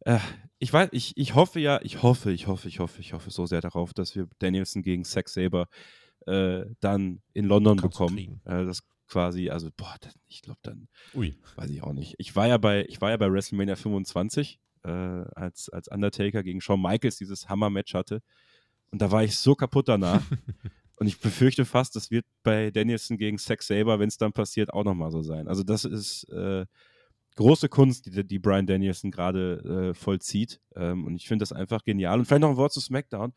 äh, 0.00 0.18
ich 0.58 0.72
weiß, 0.72 0.88
ich, 0.92 1.16
ich 1.16 1.34
hoffe 1.34 1.60
ja, 1.60 1.80
ich 1.82 2.02
hoffe, 2.02 2.32
ich 2.32 2.46
hoffe, 2.46 2.68
ich 2.68 2.78
hoffe, 2.80 3.00
ich 3.00 3.12
hoffe 3.12 3.30
so 3.30 3.44
sehr 3.44 3.60
darauf, 3.60 3.92
dass 3.92 4.16
wir 4.16 4.26
Danielson 4.38 4.82
gegen 4.82 5.04
Zack 5.04 5.28
Saber 5.28 5.68
äh, 6.26 6.66
dann 6.80 7.20
in 7.32 7.44
London 7.46 7.78
Kannst 7.78 7.98
bekommen. 7.98 8.40
Äh, 8.44 8.64
das 8.64 8.82
quasi, 9.08 9.50
also 9.50 9.70
boah, 9.76 9.94
das, 10.00 10.14
ich 10.26 10.42
glaube 10.42 10.58
dann, 10.62 10.88
Ui. 11.14 11.36
weiß 11.56 11.70
ich 11.70 11.82
auch 11.82 11.92
nicht. 11.92 12.14
Ich 12.18 12.34
war 12.36 12.48
ja 12.48 12.58
bei, 12.58 12.84
ich 12.88 13.00
war 13.00 13.10
ja 13.10 13.16
bei 13.16 13.30
WrestleMania 13.30 13.76
25, 13.76 14.60
äh, 14.84 14.90
als, 14.90 15.68
als 15.68 15.88
Undertaker 15.88 16.42
gegen 16.42 16.60
Shawn 16.60 16.82
Michaels 16.82 17.16
dieses 17.16 17.48
Hammer-Match 17.48 17.94
hatte. 17.94 18.22
Und 18.90 19.02
da 19.02 19.10
war 19.10 19.24
ich 19.24 19.38
so 19.38 19.54
kaputt 19.54 19.88
danach. 19.88 20.22
Und 20.98 21.06
ich 21.08 21.20
befürchte 21.20 21.66
fast, 21.66 21.94
das 21.94 22.10
wird 22.10 22.24
bei 22.42 22.70
Danielson 22.70 23.18
gegen 23.18 23.36
Zack 23.36 23.62
Saber, 23.62 23.98
wenn 23.98 24.08
es 24.08 24.16
dann 24.16 24.32
passiert, 24.32 24.72
auch 24.72 24.84
nochmal 24.84 25.10
so 25.10 25.22
sein. 25.22 25.46
Also 25.46 25.62
das 25.62 25.84
ist 25.84 26.24
äh, 26.30 26.64
große 27.36 27.68
Kunst, 27.68 28.06
die, 28.06 28.26
die 28.26 28.38
Brian 28.38 28.66
Danielson 28.66 29.10
gerade 29.10 29.90
äh, 29.90 29.94
vollzieht. 29.94 30.60
Ähm, 30.74 31.04
und 31.04 31.16
ich 31.16 31.28
finde 31.28 31.42
das 31.42 31.52
einfach 31.52 31.84
genial. 31.84 32.18
Und 32.18 32.24
vielleicht 32.24 32.40
noch 32.40 32.50
ein 32.50 32.56
Wort 32.56 32.72
zu 32.72 32.80
SmackDown. 32.80 33.34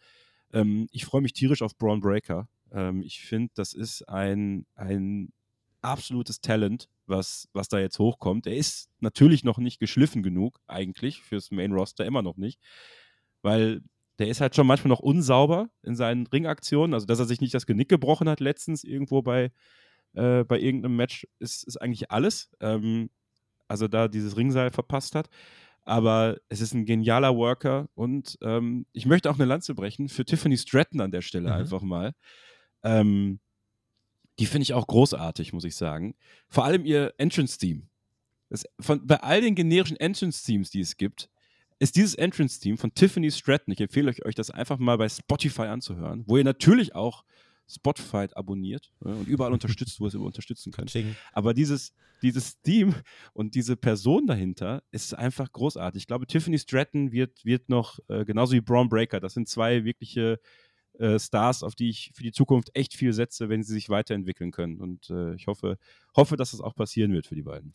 Ähm, 0.54 0.88
ich 0.92 1.04
freue 1.04 1.22
mich 1.22 1.34
tierisch 1.34 1.62
auf 1.62 1.78
Braun 1.78 2.00
Breaker. 2.00 2.48
Ähm, 2.72 3.02
ich 3.02 3.22
finde, 3.22 3.52
das 3.56 3.74
ist 3.74 4.08
ein, 4.10 4.66
ein 4.76 5.32
absolutes 5.82 6.42
Talent, 6.42 6.90
was, 7.06 7.48
was 7.54 7.70
da 7.70 7.80
jetzt 7.80 8.00
hochkommt. 8.00 8.48
Er 8.48 8.56
ist 8.56 8.90
natürlich 9.00 9.44
noch 9.44 9.58
nicht 9.58 9.80
geschliffen 9.80 10.24
genug, 10.24 10.60
eigentlich, 10.68 11.22
fürs 11.22 11.52
Main 11.52 11.72
Roster 11.72 12.06
immer 12.06 12.22
noch 12.22 12.38
nicht. 12.38 12.60
Weil 13.42 13.82
der 14.20 14.28
ist 14.28 14.42
halt 14.42 14.56
schon 14.56 14.68
manchmal 14.68 14.90
noch 14.90 15.00
unsauber 15.00 15.70
in 15.82 15.96
seinen 15.96 16.28
Ringaktionen. 16.28 16.94
Also, 16.94 17.06
dass 17.06 17.20
er 17.20 17.26
sich 17.26 17.42
nicht 17.42 17.54
das 17.54 17.66
Genick 17.66 17.90
gebrochen 17.90 18.28
hat 18.28 18.42
letztens 18.42 18.84
irgendwo 18.84 19.22
bei, 19.22 19.52
äh, 20.14 20.44
bei 20.44 20.60
irgendeinem 20.60 20.98
Match, 20.98 21.26
ist, 21.40 21.64
ist 21.64 21.78
eigentlich 21.78 22.12
alles. 22.12 22.52
Ähm, 22.60 23.10
also, 23.68 23.88
da 23.88 24.08
dieses 24.08 24.36
Ringseil 24.36 24.72
verpasst 24.72 25.16
hat 25.16 25.30
aber 25.90 26.38
es 26.50 26.62
ist 26.62 26.74
ein 26.74 26.86
genialer 26.86 27.36
Worker 27.36 27.90
und 27.96 28.38
ähm, 28.42 28.86
ich 28.94 29.08
möchte 29.08 29.30
auch 29.30 29.36
eine 29.36 29.46
Lanze 29.46 29.74
brechen 29.74 30.08
für 30.08 30.24
Tiffany 30.24 30.56
Stratton 30.56 31.02
an 31.02 31.10
der 31.10 31.24
Stelle 31.24 31.50
mhm. 31.50 31.56
einfach 31.56 31.82
mal. 31.82 32.14
Ähm, 32.84 33.40
die 34.40 34.46
finde 34.46 34.64
ich 34.64 34.74
auch 34.74 34.88
großartig, 34.88 35.54
muss 35.54 35.66
ich 35.66 35.76
sagen. 35.76 36.16
Vor 36.48 36.64
allem 36.64 36.86
ihr 36.86 37.14
Entrance-Theme. 37.18 37.82
Bei 39.04 39.18
all 39.18 39.42
den 39.42 39.56
generischen 39.56 39.98
Entrance-Themes, 39.98 40.72
die 40.72 40.80
es 40.80 40.98
gibt, 40.98 41.30
ist 41.80 41.96
dieses 41.96 42.16
Entrance-Team 42.16 42.78
von 42.78 42.94
Tiffany 42.94 43.32
Stratton. 43.32 43.74
Ich 43.74 43.82
empfehle 43.82 44.10
euch, 44.10 44.26
euch 44.26 44.36
das 44.36 44.50
einfach 44.50 44.80
mal 44.80 44.98
bei 44.98 45.08
Spotify 45.08 45.64
anzuhören, 45.64 46.24
wo 46.28 46.38
ihr 46.38 46.44
natürlich 46.44 46.96
auch 46.96 47.24
Spotify 47.68 48.28
abonniert 48.34 48.92
ja, 49.06 49.12
und 49.12 49.28
überall 49.28 49.54
unterstützt, 49.54 50.00
wo 50.00 50.06
ihr 50.06 50.10
es 50.10 50.16
unterstützen 50.16 50.72
könnt. 50.72 50.94
Aber 51.32 51.54
dieses, 51.54 51.94
dieses 52.22 52.60
Team 52.62 52.96
und 53.34 53.56
diese 53.56 53.76
Person 53.76 54.26
dahinter 54.26 54.84
ist 54.92 55.14
einfach 55.14 55.52
großartig. 55.52 56.04
Ich 56.04 56.08
glaube, 56.08 56.28
Tiffany 56.28 56.58
Stratton 56.58 57.12
wird, 57.12 57.46
wird 57.46 57.70
noch, 57.70 58.00
äh, 58.08 58.26
genauso 58.26 58.54
wie 58.54 58.62
Braun 58.62 58.90
Breaker, 58.90 59.20
das 59.20 59.34
sind 59.34 59.48
zwei 59.48 59.84
wirkliche 59.86 60.40
äh, 61.00 61.20
Stars, 61.20 61.64
auf 61.64 61.76
die 61.76 61.90
ich 61.90 62.12
für 62.14 62.24
die 62.24 62.32
Zukunft 62.32 62.72
echt 62.76 62.94
viel 62.94 63.14
setze, 63.14 63.50
wenn 63.50 63.64
sie 63.64 63.74
sich 63.74 63.90
weiterentwickeln 63.90 64.52
können. 64.52 64.80
Und 64.80 65.10
äh, 65.10 65.34
ich 65.36 65.48
hoffe, 65.48 65.78
hoffe, 66.16 66.38
dass 66.38 66.52
das 66.52 66.62
auch 66.62 66.76
passieren 66.76 67.12
wird 67.14 67.28
für 67.28 67.36
die 67.36 67.44
beiden 67.44 67.74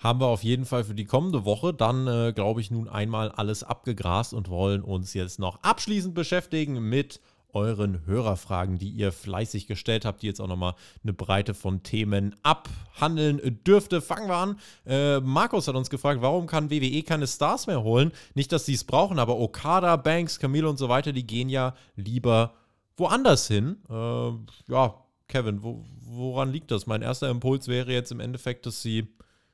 haben 0.00 0.18
wir 0.18 0.28
auf 0.28 0.42
jeden 0.42 0.64
Fall 0.64 0.82
für 0.82 0.94
die 0.94 1.04
kommende 1.04 1.44
Woche 1.44 1.74
dann, 1.74 2.06
äh, 2.06 2.32
glaube 2.34 2.62
ich, 2.62 2.70
nun 2.70 2.88
einmal 2.88 3.30
alles 3.30 3.62
abgegrast 3.62 4.32
und 4.32 4.48
wollen 4.48 4.80
uns 4.80 5.12
jetzt 5.12 5.38
noch 5.38 5.62
abschließend 5.62 6.14
beschäftigen 6.14 6.80
mit 6.80 7.20
euren 7.52 8.04
Hörerfragen, 8.06 8.78
die 8.78 8.88
ihr 8.88 9.12
fleißig 9.12 9.66
gestellt 9.66 10.04
habt, 10.04 10.22
die 10.22 10.26
jetzt 10.26 10.40
auch 10.40 10.46
nochmal 10.46 10.74
eine 11.02 11.12
Breite 11.12 11.54
von 11.54 11.82
Themen 11.82 12.34
abhandeln 12.42 13.60
dürfte. 13.66 14.00
Fangen 14.00 14.28
wir 14.28 14.36
an. 14.36 14.58
Äh, 14.86 15.20
Markus 15.20 15.68
hat 15.68 15.74
uns 15.74 15.90
gefragt, 15.90 16.22
warum 16.22 16.46
kann 16.46 16.70
WWE 16.70 17.02
keine 17.02 17.26
Stars 17.26 17.66
mehr 17.66 17.82
holen? 17.82 18.12
Nicht, 18.34 18.52
dass 18.52 18.66
sie 18.66 18.74
es 18.74 18.84
brauchen, 18.84 19.18
aber 19.18 19.38
Okada, 19.38 19.96
Banks, 19.96 20.38
Camille 20.38 20.68
und 20.68 20.78
so 20.78 20.88
weiter, 20.88 21.12
die 21.12 21.26
gehen 21.26 21.48
ja 21.48 21.74
lieber 21.96 22.54
woanders 22.96 23.48
hin. 23.48 23.78
Äh, 23.88 24.72
ja, 24.72 24.94
Kevin, 25.28 25.62
wo, 25.62 25.84
woran 26.00 26.52
liegt 26.52 26.70
das? 26.70 26.86
Mein 26.86 27.02
erster 27.02 27.30
Impuls 27.30 27.68
wäre 27.68 27.92
jetzt 27.92 28.12
im 28.12 28.20
Endeffekt, 28.20 28.66
dass 28.66 28.82
sie 28.82 29.08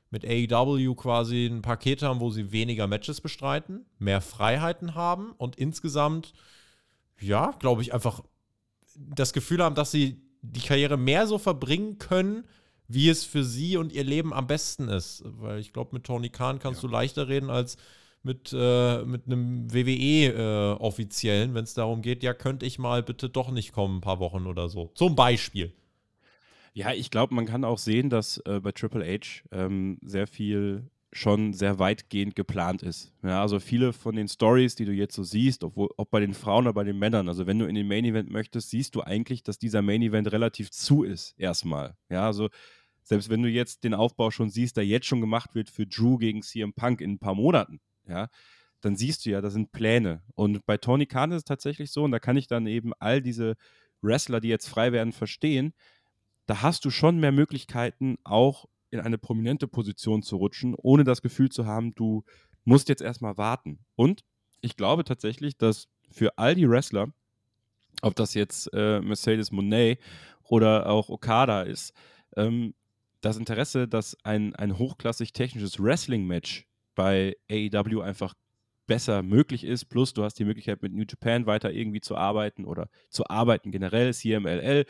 mit 0.09 0.25
AEW 0.25 0.95
quasi 0.95 1.47
ein 1.47 1.61
Paket 1.61 2.01
haben, 2.01 2.19
wo 2.19 2.29
sie 2.29 2.51
weniger 2.51 2.87
Matches 2.87 3.21
bestreiten, 3.21 3.85
mehr 3.99 4.21
Freiheiten 4.21 4.95
haben 4.95 5.33
und 5.37 5.57
insgesamt 5.57 6.33
ja, 7.19 7.51
glaube 7.59 7.81
ich, 7.81 7.93
einfach 7.93 8.23
das 8.95 9.33
Gefühl 9.33 9.63
haben, 9.63 9.75
dass 9.75 9.91
sie 9.91 10.21
die 10.41 10.61
Karriere 10.61 10.97
mehr 10.97 11.27
so 11.27 11.37
verbringen 11.37 11.97
können, 11.97 12.45
wie 12.87 13.09
es 13.09 13.25
für 13.25 13.43
sie 13.43 13.77
und 13.77 13.91
ihr 13.91 14.03
Leben 14.03 14.33
am 14.33 14.47
besten 14.47 14.87
ist. 14.87 15.23
Weil 15.25 15.59
ich 15.59 15.73
glaube, 15.73 15.91
mit 15.93 16.05
Tony 16.05 16.29
Khan 16.29 16.59
kannst 16.59 16.81
ja. 16.81 16.87
du 16.87 16.93
leichter 16.93 17.27
reden 17.27 17.49
als 17.49 17.77
mit, 18.23 18.53
äh, 18.53 19.03
mit 19.03 19.25
einem 19.25 19.71
WWE-Offiziellen, 19.71 21.51
äh, 21.51 21.53
wenn 21.53 21.63
es 21.63 21.73
darum 21.73 22.01
geht, 22.01 22.23
ja, 22.23 22.33
könnte 22.33 22.65
ich 22.65 22.79
mal 22.79 23.03
bitte 23.03 23.29
doch 23.29 23.51
nicht 23.51 23.73
kommen, 23.73 23.97
ein 23.97 24.01
paar 24.01 24.19
Wochen 24.19 24.47
oder 24.47 24.69
so. 24.69 24.91
Zum 24.95 25.15
Beispiel. 25.15 25.73
Ja, 26.73 26.93
ich 26.93 27.09
glaube, 27.09 27.33
man 27.33 27.45
kann 27.45 27.63
auch 27.63 27.79
sehen, 27.79 28.09
dass 28.09 28.37
äh, 28.45 28.59
bei 28.59 28.71
Triple 28.71 29.05
H 29.05 29.43
ähm, 29.51 29.97
sehr 30.01 30.27
viel 30.27 30.89
schon 31.17 31.53
sehr 31.53 31.79
weitgehend 31.79 32.35
geplant 32.35 32.83
ist. 32.83 33.11
Ja, 33.23 33.41
also 33.41 33.59
viele 33.59 33.91
von 33.91 34.15
den 34.15 34.27
Stories, 34.27 34.75
die 34.75 34.85
du 34.85 34.91
jetzt 34.91 35.15
so 35.15 35.23
siehst, 35.23 35.63
obwohl, 35.63 35.89
ob 35.97 36.11
bei 36.11 36.19
den 36.19 36.33
Frauen 36.33 36.65
oder 36.65 36.73
bei 36.73 36.83
den 36.83 36.99
Männern, 36.99 37.27
also 37.27 37.47
wenn 37.47 37.59
du 37.59 37.65
in 37.65 37.75
den 37.75 37.87
Main 37.87 38.05
Event 38.05 38.29
möchtest, 38.29 38.69
siehst 38.69 38.95
du 38.95 39.01
eigentlich, 39.01 39.43
dass 39.43 39.57
dieser 39.57 39.81
Main 39.81 40.01
Event 40.01 40.31
relativ 40.31 40.71
zu 40.71 41.03
ist, 41.03 41.33
erstmal. 41.37 41.95
Ja, 42.09 42.25
also 42.25 42.49
selbst 43.03 43.29
wenn 43.29 43.41
du 43.41 43.49
jetzt 43.49 43.83
den 43.83 43.93
Aufbau 43.93 44.31
schon 44.31 44.49
siehst, 44.49 44.77
der 44.77 44.85
jetzt 44.85 45.07
schon 45.07 45.21
gemacht 45.21 45.55
wird 45.55 45.69
für 45.69 45.87
Drew 45.87 46.17
gegen 46.17 46.41
CM 46.41 46.73
Punk 46.73 47.01
in 47.01 47.13
ein 47.13 47.19
paar 47.19 47.35
Monaten, 47.35 47.79
ja, 48.07 48.29
dann 48.81 48.95
siehst 48.95 49.25
du 49.25 49.31
ja, 49.31 49.41
da 49.41 49.49
sind 49.49 49.71
Pläne. 49.71 50.21
Und 50.35 50.65
bei 50.65 50.77
Tony 50.77 51.07
Khan 51.07 51.31
ist 51.31 51.37
es 51.37 51.43
tatsächlich 51.43 51.91
so, 51.91 52.03
und 52.03 52.11
da 52.11 52.19
kann 52.19 52.37
ich 52.37 52.47
dann 52.47 52.67
eben 52.67 52.93
all 52.99 53.21
diese 53.21 53.55
Wrestler, 54.01 54.39
die 54.39 54.49
jetzt 54.49 54.67
frei 54.67 54.91
werden, 54.91 55.13
verstehen, 55.13 55.73
da 56.45 56.61
hast 56.61 56.85
du 56.85 56.91
schon 56.91 57.19
mehr 57.19 57.31
Möglichkeiten, 57.31 58.17
auch 58.23 58.67
in 58.89 58.99
eine 58.99 59.17
prominente 59.17 59.67
Position 59.67 60.23
zu 60.23 60.37
rutschen, 60.37 60.75
ohne 60.75 61.03
das 61.03 61.21
Gefühl 61.21 61.49
zu 61.49 61.65
haben, 61.65 61.93
du 61.95 62.23
musst 62.63 62.89
jetzt 62.89 63.01
erstmal 63.01 63.37
warten. 63.37 63.79
Und 63.95 64.23
ich 64.61 64.77
glaube 64.77 65.03
tatsächlich, 65.03 65.57
dass 65.57 65.87
für 66.09 66.37
all 66.37 66.55
die 66.55 66.69
Wrestler, 66.69 67.07
ob 68.01 68.15
das 68.15 68.33
jetzt 68.33 68.69
äh, 68.73 69.01
Mercedes 69.01 69.51
Monet 69.51 69.99
oder 70.43 70.87
auch 70.89 71.09
Okada 71.09 71.63
ist, 71.63 71.93
ähm, 72.35 72.73
das 73.21 73.37
Interesse, 73.37 73.87
dass 73.87 74.15
ein, 74.23 74.55
ein 74.55 74.77
hochklassig 74.77 75.33
technisches 75.33 75.81
Wrestling-Match 75.81 76.67
bei 76.95 77.35
AEW 77.49 78.01
einfach 78.01 78.33
besser 78.85 79.21
möglich 79.21 79.63
ist. 79.63 79.85
Plus, 79.85 80.13
du 80.13 80.23
hast 80.23 80.35
die 80.35 80.45
Möglichkeit, 80.45 80.81
mit 80.81 80.93
New 80.93 81.03
Japan 81.07 81.45
weiter 81.45 81.71
irgendwie 81.71 81.99
zu 81.99 82.15
arbeiten 82.15 82.65
oder 82.65 82.89
zu 83.09 83.27
arbeiten 83.27 83.71
generell. 83.71 84.13
CMLL 84.13 84.85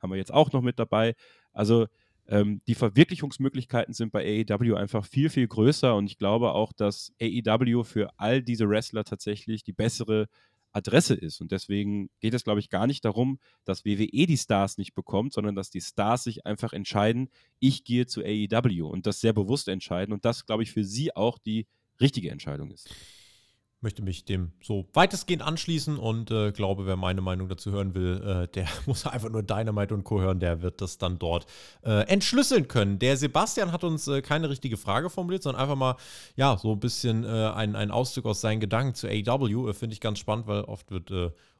haben 0.00 0.10
wir 0.10 0.16
jetzt 0.16 0.32
auch 0.32 0.52
noch 0.52 0.62
mit 0.62 0.78
dabei. 0.78 1.14
Also 1.52 1.86
ähm, 2.28 2.60
die 2.66 2.74
Verwirklichungsmöglichkeiten 2.74 3.94
sind 3.94 4.12
bei 4.12 4.44
AEW 4.48 4.74
einfach 4.74 5.04
viel, 5.04 5.28
viel 5.28 5.48
größer 5.48 5.94
und 5.94 6.06
ich 6.06 6.18
glaube 6.18 6.52
auch, 6.52 6.72
dass 6.72 7.12
AEW 7.20 7.84
für 7.84 8.10
all 8.18 8.42
diese 8.42 8.68
Wrestler 8.68 9.04
tatsächlich 9.04 9.64
die 9.64 9.72
bessere 9.72 10.28
Adresse 10.72 11.14
ist. 11.14 11.40
Und 11.40 11.52
deswegen 11.52 12.08
geht 12.20 12.32
es, 12.32 12.44
glaube 12.44 12.60
ich, 12.60 12.70
gar 12.70 12.86
nicht 12.86 13.04
darum, 13.04 13.38
dass 13.64 13.84
WWE 13.84 14.26
die 14.26 14.38
Stars 14.38 14.78
nicht 14.78 14.94
bekommt, 14.94 15.34
sondern 15.34 15.54
dass 15.54 15.70
die 15.70 15.82
Stars 15.82 16.24
sich 16.24 16.46
einfach 16.46 16.72
entscheiden, 16.72 17.28
ich 17.58 17.84
gehe 17.84 18.06
zu 18.06 18.22
AEW 18.22 18.88
und 18.88 19.06
das 19.06 19.20
sehr 19.20 19.34
bewusst 19.34 19.68
entscheiden 19.68 20.12
und 20.12 20.24
das, 20.24 20.46
glaube 20.46 20.62
ich, 20.62 20.72
für 20.72 20.84
sie 20.84 21.14
auch 21.14 21.38
die 21.38 21.66
richtige 22.00 22.30
Entscheidung 22.30 22.70
ist 22.70 22.88
möchte 23.82 24.02
mich 24.02 24.24
dem 24.24 24.52
so 24.62 24.88
weitestgehend 24.92 25.42
anschließen 25.42 25.98
und 25.98 26.30
äh, 26.30 26.52
glaube, 26.52 26.86
wer 26.86 26.96
meine 26.96 27.20
Meinung 27.20 27.48
dazu 27.48 27.72
hören 27.72 27.94
will, 27.94 28.22
äh, 28.22 28.48
der 28.48 28.66
muss 28.86 29.06
einfach 29.06 29.30
nur 29.30 29.42
Dynamite 29.42 29.94
und 29.94 30.04
Co. 30.04 30.20
hören, 30.20 30.40
der 30.40 30.62
wird 30.62 30.80
das 30.80 30.98
dann 30.98 31.18
dort 31.18 31.46
äh, 31.84 32.06
entschlüsseln 32.08 32.68
können. 32.68 32.98
Der 32.98 33.16
Sebastian 33.16 33.72
hat 33.72 33.84
uns 33.84 34.08
äh, 34.08 34.22
keine 34.22 34.48
richtige 34.48 34.76
Frage 34.76 35.10
formuliert, 35.10 35.42
sondern 35.42 35.62
einfach 35.62 35.76
mal, 35.76 35.96
ja, 36.36 36.56
so 36.56 36.72
ein 36.72 36.80
bisschen 36.80 37.24
äh, 37.24 37.28
ein, 37.28 37.76
ein 37.76 37.90
Auszug 37.90 38.26
aus 38.26 38.40
seinen 38.40 38.60
Gedanken 38.60 38.94
zu 38.94 39.08
AW. 39.08 39.70
Äh, 39.70 39.74
finde 39.74 39.94
ich 39.94 40.00
ganz 40.00 40.18
spannend, 40.18 40.46
weil 40.46 40.62
oft 40.62 40.90
wird 40.90 41.10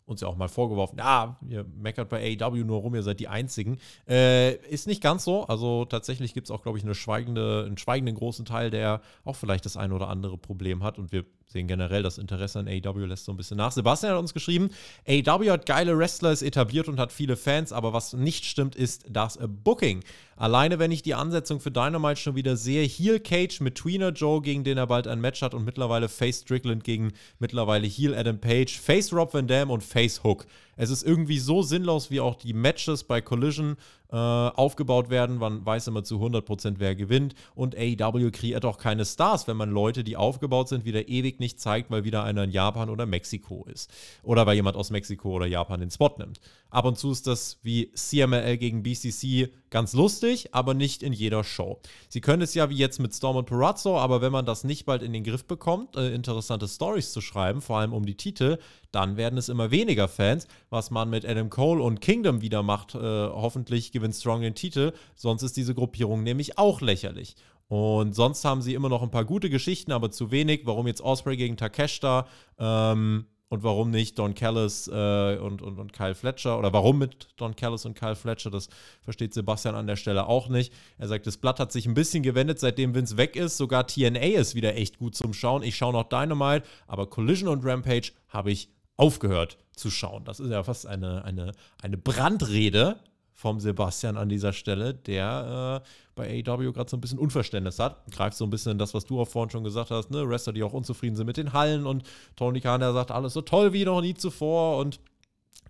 uns 0.05 0.21
ja 0.21 0.29
auch 0.29 0.37
mal 0.37 0.49
vorgeworfen, 0.49 0.99
ja, 0.99 1.39
ihr 1.49 1.65
meckert 1.65 2.09
bei 2.09 2.37
AEW 2.41 2.65
nur 2.65 2.81
rum, 2.81 2.95
ihr 2.95 3.03
seid 3.03 3.21
die 3.21 3.29
Einzigen. 3.29 3.79
Äh, 4.09 4.57
ist 4.67 4.87
nicht 4.87 5.03
ganz 5.03 5.25
so. 5.25 5.45
Also 5.47 5.85
tatsächlich 5.85 6.35
gibt 6.35 6.49
es 6.49 6.51
auch, 6.51 6.63
glaube 6.63 6.79
ich, 6.79 6.85
eine 6.85 6.95
schweigende, 6.95 7.65
einen 7.67 7.79
schweigenden 7.79 8.17
großen 8.17 8.45
Teil, 8.45 8.71
der 8.71 9.01
auch 9.25 9.37
vielleicht 9.37 9.65
das 9.65 9.77
ein 9.77 9.93
oder 9.93 10.09
andere 10.09 10.39
Problem 10.39 10.83
hat. 10.83 10.99
Und 10.99 11.13
wir 11.13 11.25
sehen 11.47 11.67
generell, 11.69 12.03
das 12.03 12.19
Interesse 12.19 12.59
an 12.59 12.69
AEW 12.69 13.07
lässt 13.07 13.25
so 13.25 13.33
ein 13.33 13.37
bisschen 13.37 13.57
nach. 13.57 13.73
Sebastian 13.73 14.13
hat 14.13 14.21
uns 14.21 14.35
geschrieben, 14.35 14.71
AEW 15.07 15.51
hat 15.51 15.67
geile 15.67 15.97
Wrestler, 15.97 16.33
ist 16.33 16.43
etabliert 16.43 16.89
und 16.89 16.99
hat 16.99 17.13
viele 17.13 17.37
Fans, 17.37 17.73
aber 17.73 17.93
was 17.93 18.13
nicht 18.13 18.45
stimmt, 18.45 18.75
ist 18.75 19.05
das 19.09 19.39
Booking. 19.65 20.03
Alleine, 20.37 20.79
wenn 20.79 20.91
ich 20.91 21.03
die 21.03 21.15
Ansetzung 21.15 21.61
für 21.61 21.71
Dynamite 21.71 22.21
schon 22.21 22.35
wieder 22.35 22.57
sehe, 22.57 22.83
Heel 22.83 23.21
Cage 23.21 23.61
mit 23.61 23.77
Tweener 23.77 24.11
Joe, 24.11 24.41
gegen 24.43 24.65
den 24.65 24.79
er 24.79 24.87
bald 24.87 25.07
ein 25.07 25.21
Match 25.21 25.43
hat 25.43 25.55
und 25.55 25.65
mittlerweile 25.65 26.09
Face 26.09 26.41
Strickland 26.41 26.85
gegen 26.85 27.13
mittlerweile 27.39 27.87
Heel 27.87 28.15
Adam 28.15 28.41
Page, 28.41 28.79
Face 28.81 29.13
Rob 29.13 29.35
Van 29.35 29.47
Dam 29.47 29.71
und 29.71 29.85
Face 29.85 30.25
Hook. 30.25 30.47
Es 30.77 30.91
ist 30.91 31.03
irgendwie 31.03 31.39
so 31.39 31.63
sinnlos, 31.63 32.11
wie 32.11 32.21
auch 32.21 32.35
die 32.35 32.55
Matches 32.55 33.05
bei 33.05 33.21
Collision 33.21 33.77
äh, 34.11 34.17
aufgebaut 34.17 35.11
werden. 35.11 35.39
Man 35.39 35.65
weiß 35.65 35.87
immer 35.89 36.05
zu 36.05 36.17
100%, 36.17 36.75
wer 36.79 36.95
gewinnt. 36.95 37.35
Und 37.55 37.77
AEW 37.77 38.31
kreiert 38.31 38.65
auch 38.65 38.79
keine 38.79 39.05
Stars, 39.05 39.47
wenn 39.47 39.57
man 39.57 39.71
Leute, 39.71 40.05
die 40.05 40.17
aufgebaut 40.17 40.69
sind, 40.69 40.85
wieder 40.85 41.09
ewig 41.09 41.41
nicht 41.41 41.61
zeigt, 41.61 41.91
weil 41.91 42.05
wieder 42.05 42.25
einer 42.25 42.45
in 42.45 42.51
Japan 42.51 42.91
oder 42.91 43.07
Mexiko 43.07 43.67
ist. 43.73 43.91
Oder 44.23 44.47
weil 44.47 44.55
jemand 44.55 44.77
aus 44.77 44.91
Mexiko 44.91 45.31
oder 45.31 45.47
Japan 45.47 45.81
den 45.81 45.91
Spot 45.91 46.15
nimmt. 46.19 46.41
Ab 46.73 46.87
und 46.87 46.97
zu 46.97 47.11
ist 47.11 47.27
das 47.27 47.59
wie 47.63 47.93
CMLL 47.93 48.57
gegen 48.57 48.83
BCC 48.83 49.53
ganz 49.69 49.93
lustig, 49.93 50.55
aber 50.55 50.73
nicht 50.73 51.03
in 51.03 51.13
jeder 51.13 51.45
Show. 51.45 51.81
Sie 52.09 52.23
können 52.23 52.41
es 52.41 52.55
ja 52.55 52.71
wie 52.71 52.77
jetzt 52.77 52.99
mit 52.99 53.15
Storm 53.15 53.37
und 53.37 53.45
Perazzo, 53.45 53.99
aber 53.99 54.23
wenn 54.23 54.33
man 54.33 54.47
das 54.47 54.65
nicht 54.65 54.87
bald 54.87 55.03
in 55.03 55.13
den 55.13 55.23
Griff 55.23 55.45
bekommt, 55.45 55.97
äh, 55.97 56.15
interessante 56.15 56.67
Stories 56.67 57.13
zu 57.13 57.21
schreiben, 57.21 57.61
vor 57.61 57.77
allem 57.77 57.93
um 57.93 58.07
die 58.07 58.17
Titel, 58.17 58.57
dann 58.91 59.19
werden 59.19 59.39
es 59.39 59.51
immer 59.51 59.71
weniger 59.71 60.09
Fans, 60.09 60.49
was 60.71 60.91
man 60.91 61.11
mit 61.11 61.27
Adam 61.27 61.51
Cole 61.51 61.83
und 61.83 62.01
Kingdom 62.01 62.41
wieder 62.41 62.63
macht. 62.63 62.95
Äh, 62.95 62.99
hoffentlich 62.99 63.93
gewinnt 63.93 64.15
Strong 64.15 64.41
den 64.41 64.55
Titel, 64.55 64.95
sonst 65.15 65.43
ist 65.43 65.59
diese 65.59 65.75
Gruppierung 65.75 66.23
nämlich 66.23 66.57
auch 66.57 66.81
lächerlich. 66.81 67.37
Und 67.69 68.15
sonst 68.15 68.47
haben 68.47 68.63
sie 68.63 68.73
immer 68.73 68.89
noch 68.89 69.03
ein 69.03 69.11
paar 69.11 69.27
gute 69.27 69.51
Geschichten, 69.51 69.93
aber 69.93 70.11
zu 70.11 70.31
wenig. 70.31 70.63
Warum 70.65 70.87
jetzt 70.87 71.03
Osprey 71.03 71.37
gegen 71.37 71.59
Takeshita? 71.59 72.27
Ähm, 72.59 73.27
und 73.53 73.63
warum 73.63 73.91
nicht 73.91 74.19
Don 74.19 74.35
Callis 74.35 74.89
äh, 74.89 75.37
und, 75.37 75.61
und, 75.61 75.79
und 75.79 75.93
Kyle 75.93 76.15
Fletcher 76.15 76.59
oder 76.59 76.73
warum 76.73 76.99
mit 76.99 77.29
Don 77.37 77.55
Callis 77.55 77.85
und 77.85 77.93
Kyle 77.93 78.17
Fletcher, 78.17 78.51
das 78.51 78.71
versteht 79.03 79.35
Sebastian 79.35 79.75
an 79.75 79.87
der 79.87 79.97
Stelle 79.97 80.27
auch 80.27 80.49
nicht. 80.49 80.73
Er 80.97 81.07
sagt, 81.07 81.27
das 81.27 81.37
Blatt 81.37 81.61
hat 81.61 81.71
sich 81.71 81.85
ein 81.85 81.93
bisschen 81.93 82.23
gewendet, 82.23 82.59
seitdem 82.59 82.95
Vince 82.95 83.19
weg 83.19 83.37
ist. 83.37 83.59
Sogar 83.59 83.87
TNA 83.87 84.39
ist 84.39 84.55
wieder 84.55 84.75
echt 84.77 84.97
gut 84.97 85.15
zum 85.15 85.35
Schauen. 85.35 85.63
Ich 85.65 85.77
schaue 85.77 85.93
noch 85.93 86.09
Dynamite, 86.09 86.67
aber 86.87 87.11
Collision 87.11 87.51
und 87.51 87.63
Rampage 87.63 88.13
habe 88.31 88.51
ich 88.51 88.71
aufgehört 88.97 89.59
zu 89.77 89.91
schauen. 89.91 90.25
Das 90.25 90.41
ist 90.41 90.49
ja 90.49 90.63
fast 90.63 90.87
eine, 90.87 91.23
eine, 91.27 91.53
eine 91.83 91.99
Brandrede 91.99 93.01
vom 93.43 93.59
Sebastian 93.59 94.17
an 94.17 94.29
dieser 94.29 94.53
Stelle, 94.53 94.95
der 94.95 95.83
äh, 95.85 95.89
bei 96.15 96.45
AEW 96.47 96.73
gerade 96.73 96.89
so 96.89 96.97
ein 96.97 97.01
bisschen 97.01 97.19
Unverständnis 97.19 97.81
hat. 97.81 98.07
Greift 98.13 98.37
so 98.37 98.45
ein 98.45 98.51
bisschen 98.51 98.79
das, 98.79 98.95
was 98.95 99.05
du 99.05 99.21
auch 99.21 99.27
vorhin 99.27 99.51
schon 99.51 99.65
gesagt 99.65 99.91
hast, 99.91 100.13
ne? 100.13 100.29
Wrestler, 100.29 100.53
die 100.53 100.63
auch 100.63 100.73
unzufrieden 100.73 101.17
sind 101.17 101.27
mit 101.27 101.37
den 101.37 101.53
Hallen 101.53 101.85
und 101.85 102.05
Tony 102.37 102.61
Khan, 102.61 102.81
der 102.81 102.93
sagt, 102.93 103.11
alles 103.11 103.33
so 103.33 103.43
toll 103.43 103.73
wie 103.73 103.85
noch 103.85 104.01
nie 104.01 104.15
zuvor 104.15 104.79
und 104.79 105.01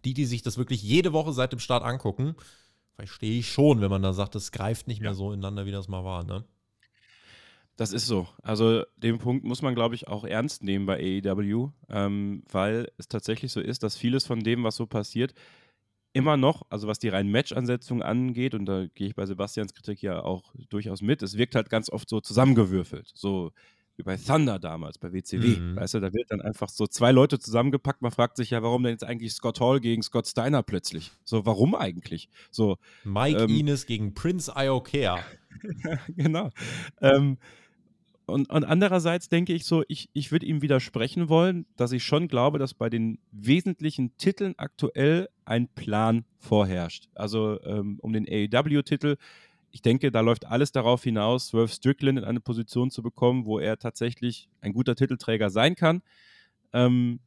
die, 0.05 0.13
die 0.13 0.27
sich 0.27 0.43
das 0.43 0.59
wirklich 0.59 0.83
jede 0.83 1.15
Woche 1.15 1.33
seit 1.33 1.53
dem 1.53 1.61
Start 1.61 1.83
angucken, 1.83 2.35
verstehe 2.95 3.39
ich 3.39 3.51
schon, 3.51 3.81
wenn 3.81 3.91
man 3.91 4.03
da 4.03 4.13
sagt, 4.13 4.35
es 4.35 4.53
greift 4.53 4.87
nicht 4.87 4.99
ja. 4.99 5.05
mehr 5.05 5.15
so 5.15 5.33
ineinander, 5.33 5.65
wie 5.65 5.73
das 5.73 5.89
mal 5.89 6.05
war, 6.05 6.25
ne? 6.25 6.45
Das 7.77 7.95
ist 7.95 8.07
so. 8.07 8.29
Also 8.43 8.83
den 8.99 9.17
Punkt 9.19 9.45
muss 9.45 9.63
man, 9.63 9.75
glaube 9.75 9.95
ich, 9.95 10.09
auch 10.09 10.25
ernst 10.25 10.63
nehmen 10.63 10.85
bei 10.85 11.23
AEW, 11.25 11.71
ähm, 11.89 12.43
weil 12.53 12.93
es 12.99 13.09
tatsächlich 13.09 13.51
so 13.51 13.61
ist, 13.61 13.83
dass 13.83 13.97
vieles 13.97 14.27
von 14.27 14.41
dem, 14.41 14.63
was 14.63 14.77
so 14.77 14.85
passiert, 14.85 15.33
immer 16.13 16.37
noch, 16.37 16.63
also 16.69 16.89
was 16.89 16.99
die 16.99 17.09
reinen 17.09 17.31
Match-Ansetzungen 17.31 18.03
angeht, 18.03 18.55
und 18.55 18.67
da 18.67 18.87
gehe 18.95 19.09
ich 19.09 19.15
bei 19.15 19.27
Sebastians 19.27 19.75
Kritik 19.75 20.03
ja 20.03 20.23
auch 20.23 20.55
durchaus 20.69 21.03
mit, 21.03 21.23
es 21.23 21.37
wirkt 21.37 21.55
halt 21.55 21.71
ganz 21.71 21.91
oft 21.91 22.09
so 22.09 22.21
zusammengewürfelt. 22.21 23.11
So 23.15 23.53
wie 23.97 24.03
bei 24.03 24.17
Thunder 24.17 24.59
damals, 24.59 24.99
bei 24.99 25.13
WCW. 25.13 25.59
Mhm. 25.59 25.77
Weißt 25.77 25.95
du, 25.95 26.01
da 26.01 26.13
wird 26.13 26.31
dann 26.31 26.41
einfach 26.41 26.69
so 26.69 26.87
zwei 26.87 27.13
Leute 27.13 27.39
zusammengepackt. 27.39 28.01
Man 28.01 28.11
fragt 28.11 28.37
sich 28.37 28.51
ja, 28.51 28.63
warum 28.63 28.83
denn 28.83 28.93
jetzt 28.93 29.05
eigentlich 29.05 29.33
Scott 29.35 29.61
Hall 29.61 29.81
gegen 29.81 30.03
Scott 30.03 30.27
Steiner 30.27 30.63
plötzlich? 30.63 31.13
So, 31.25 31.45
warum 31.45 31.75
eigentlich? 31.75 32.29
So, 32.51 32.79
Mike 33.05 33.43
ähm, 33.43 33.51
Ines 33.51 33.87
gegen 33.87 34.15
Prince 34.15 34.53
Iokea. 34.57 35.19
genau. 36.09 36.51
Ähm, 37.01 37.37
und, 38.33 38.51
und, 38.51 38.65
andererseits 38.65 39.29
denke 39.29 39.53
ich 39.53 39.65
so, 39.65 39.85
ich, 39.89 40.09
ich 40.13 40.33
würde 40.33 40.47
ihm 40.47 40.63
widersprechen 40.63 41.29
wollen, 41.29 41.67
dass 41.77 41.93
ich 41.93 42.05
schon 42.05 42.29
glaube, 42.29 42.59
dass 42.59 42.75
bei 42.75 42.91
den 42.91 43.19
wesentlichen 43.31 44.17
Titeln 44.17 44.55
aktuell 44.57 45.29
ein 45.45 45.69
Plan 45.69 46.25
vorherrscht. 46.39 47.09
Also 47.15 47.61
ähm, 47.65 47.99
um 48.01 48.13
den 48.13 48.27
AEW-Titel 48.29 49.17
ich 49.73 49.81
denke, 49.81 50.13
da 50.13 50.21
läuft 50.21 50.47
alles 50.47 50.71
darauf 50.71 51.03
hinaus, 51.03 51.49
Swerve 51.49 51.73
Strickland 51.73 52.19
in 52.19 52.25
eine 52.25 52.41
Position 52.41 52.91
zu 52.91 53.03
bekommen, 53.03 53.47
wo 53.47 53.59
er 53.59 53.79
tatsächlich 53.79 54.49
ein 54.61 54.75
guter 54.75 54.95
Titelträger 54.95 55.49
sein 55.49 55.75
kann. 55.75 56.03
Ähm, 56.75 57.21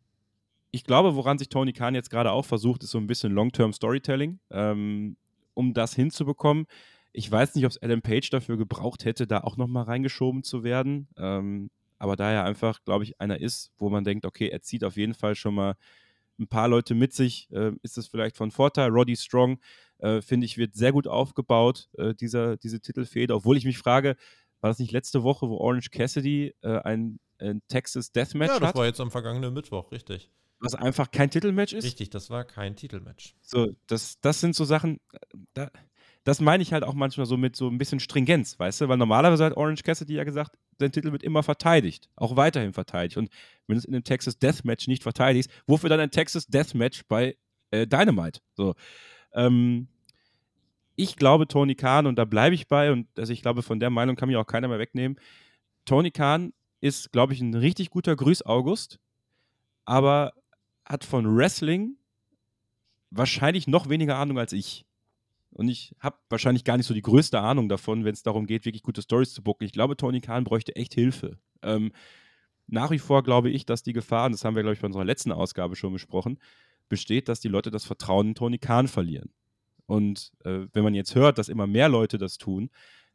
ich 0.70 0.84
glaube, 0.84 1.16
woran 1.16 1.40
sich 1.40 1.50
Tony 1.50 1.74
Khan 1.74 1.96
jetzt 1.96 2.12
gerade 2.12 2.32
auch 2.32 2.46
versucht, 2.46 2.84
ist 2.84 2.92
so 2.92 3.00
ein 3.00 3.08
bisschen 3.08 3.34
Long-Term 3.34 3.74
Storytelling, 3.74 4.40
ähm, 4.52 5.18
um 5.56 5.74
das 5.74 5.96
hinzubekommen. 5.96 6.68
Ich 7.16 7.32
weiß 7.32 7.56
nicht, 7.56 7.66
ob 7.66 7.72
es 7.72 7.82
Adam 7.82 8.02
Page 8.02 8.30
dafür 8.30 8.58
gebraucht 8.58 9.06
hätte, 9.06 9.26
da 9.26 9.40
auch 9.42 9.58
nochmal 9.58 9.84
reingeschoben 9.84 10.44
zu 10.44 10.64
werden. 10.64 11.08
Ähm, 11.18 11.70
aber 11.98 12.16
da 12.16 12.32
er 12.32 12.44
einfach, 12.44 12.84
glaube 12.84 13.06
ich, 13.06 13.20
einer 13.22 13.40
ist, 13.40 13.72
wo 13.78 13.90
man 13.90 14.04
denkt, 14.04 14.26
okay, 14.26 14.50
er 14.50 14.62
zieht 14.62 14.84
auf 14.84 14.98
jeden 14.98 15.14
Fall 15.14 15.36
schon 15.36 15.56
mal 15.56 15.76
ein 16.38 16.48
paar 16.48 16.68
Leute 16.68 16.94
mit 16.94 17.14
sich, 17.14 17.50
äh, 17.52 17.72
ist 17.82 17.98
es 17.98 18.08
vielleicht 18.08 18.36
von 18.36 18.52
Vorteil. 18.52 18.90
Roddy 18.90 19.16
Strong 19.16 19.60
äh, 20.00 20.22
finde 20.22 20.46
ich, 20.46 20.58
wird 20.58 20.76
sehr 20.76 20.92
gut 20.92 21.08
aufgebaut, 21.08 21.90
äh, 21.98 22.14
dieser, 22.14 22.58
diese 22.58 22.82
Titelfehde. 22.82 23.34
Obwohl 23.34 23.58
ich 23.58 23.66
mich 23.66 23.78
frage, 23.78 24.18
war 24.60 24.70
das 24.70 24.80
nicht 24.80 24.92
letzte 24.92 25.24
Woche, 25.24 25.48
wo 25.50 25.58
Orange 25.58 25.92
Cassidy 25.92 26.54
äh, 26.62 26.80
ein, 26.80 27.20
ein, 27.40 27.62
Texas 27.70 28.12
Deathmatch 28.12 28.50
hat? 28.50 28.56
Ja, 28.56 28.60
das 28.60 28.70
hat? 28.70 28.76
war 28.76 28.86
jetzt 28.86 29.00
am 29.00 29.12
vergangenen 29.12 29.54
Mittwoch, 29.54 29.92
richtig. 29.92 30.30
Was 30.60 30.76
einfach 30.76 31.12
kein 31.12 31.30
Titelmatch 31.30 31.74
ist? 31.74 31.84
Richtig, 31.84 32.10
das 32.10 32.30
war 32.30 32.44
kein 32.44 32.76
Titelmatch. 32.76 33.36
So, 33.42 33.74
das, 33.88 34.20
das 34.22 34.42
sind 34.42 34.56
so 34.56 34.66
Sachen, 34.66 35.00
da, 35.54 35.70
das 36.26 36.42
meine 36.42 36.64
ich 36.64 36.74
halt 36.74 36.84
auch 36.84 36.96
manchmal 36.96 37.28
so 37.28 37.38
mit 37.38 37.56
so 37.56 37.70
ein 37.70 37.78
bisschen 37.78 38.00
Stringenz, 38.00 38.60
weißt 38.60 38.82
du? 38.82 38.90
Weil 38.90 38.98
normalerweise 38.98 39.46
hat 39.46 39.56
Orange 39.56 39.84
Cassidy 39.84 40.16
ja 40.16 40.24
gesagt, 40.24 40.58
sein 40.80 40.92
Titel 40.92 41.12
wird 41.12 41.22
immer 41.22 41.44
verteidigt, 41.44 42.10
auch 42.16 42.36
weiterhin 42.36 42.74
verteidigt. 42.74 43.18
Und 43.18 43.30
wenn 43.68 43.76
du 43.76 43.78
es 43.78 43.86
in 43.86 43.94
einem 43.94 44.04
Texas 44.04 44.40
Deathmatch 44.40 44.88
nicht 44.88 45.04
verteidigst, 45.04 45.52
wofür 45.68 45.88
dann 45.88 46.00
ein 46.00 46.10
Texas 46.10 46.48
Deathmatch 46.48 47.04
bei 47.08 47.38
äh, 47.70 47.86
Dynamite? 47.86 48.42
So. 48.56 48.74
Ähm, 49.34 49.88
ich 50.96 51.16
glaube, 51.16 51.48
Tony 51.48 51.76
Khan, 51.76 52.08
und 52.08 52.16
da 52.16 52.26
bleibe 52.26 52.56
ich 52.56 52.68
bei, 52.68 52.92
und 52.92 53.08
also 53.20 53.32
ich 53.32 53.44
glaube, 53.44 53.62
von 53.62 53.80
der 53.80 53.92
Meinung 53.92 54.16
kann 54.16 54.28
mich 54.28 54.38
auch 54.38 54.48
keiner 54.48 54.68
mehr 54.68 54.80
wegnehmen. 54.80 55.20
Tony 55.86 56.10
Khan 56.10 56.54
ist, 56.82 57.12
glaube 57.12 57.34
ich, 57.34 57.42
ein 57.42 57.54
richtig 57.54 57.92
guter 57.92 58.16
Grüß 58.16 58.44
August, 58.48 59.00
aber 59.86 60.34
hat 60.86 61.04
von 61.04 61.38
Wrestling 61.38 61.98
wahrscheinlich 63.12 63.68
noch 63.68 63.90
weniger 63.90 64.18
Ahnung 64.18 64.40
als 64.40 64.54
ich. 64.54 64.86
Und 65.56 65.70
ich 65.70 65.96
habe 66.00 66.18
wahrscheinlich 66.30 66.66
gar 66.66 66.76
nicht 66.76 66.86
so 66.86 66.94
die 66.94 67.02
größte 67.02 67.40
Ahnung 67.40 67.70
davon, 67.70 68.04
wenn 68.04 68.14
es 68.14 68.24
darum 68.24 68.46
geht, 68.46 68.66
wirklich 68.66 68.84
gute 68.84 69.02
Stories 69.02 69.34
zu 69.34 69.42
bucken. 69.42 69.64
Ich 69.64 69.72
glaube, 69.72 69.96
Tony 69.96 70.20
Khan 70.20 70.44
bräuchte 70.44 70.76
echt 70.76 70.94
Hilfe. 70.94 71.40
Ähm, 71.62 71.94
nach 72.68 72.92
wie 72.92 73.00
vor 73.00 73.24
glaube 73.24 73.50
ich, 73.50 73.66
dass 73.66 73.82
die 73.82 73.94
Gefahr, 73.94 74.26
und 74.26 74.34
das 74.34 74.44
haben 74.44 74.56
wir, 74.56 74.64
glaube 74.64 74.74
ich, 74.74 74.82
bei 74.82 74.88
unserer 74.88 75.06
letzten 75.06 75.32
Ausgabe 75.32 75.78
schon 75.78 75.94
besprochen, 75.94 76.40
besteht, 76.90 77.30
dass 77.30 77.40
die 77.40 77.48
Leute 77.48 77.72
das 77.72 77.86
Vertrauen 77.86 78.30
in 78.30 78.36
Tony 78.36 78.58
Khan 78.58 78.90
verlieren. 78.90 79.32
Und 79.86 80.34
äh, 80.44 80.68
wenn 80.74 80.84
man 80.84 80.94
jetzt 80.94 81.16
hört, 81.16 81.38
dass 81.38 81.48
immer 81.48 81.68
mehr 81.68 81.88
Leute 81.88 82.18
das 82.18 82.38
tun, 82.38 82.70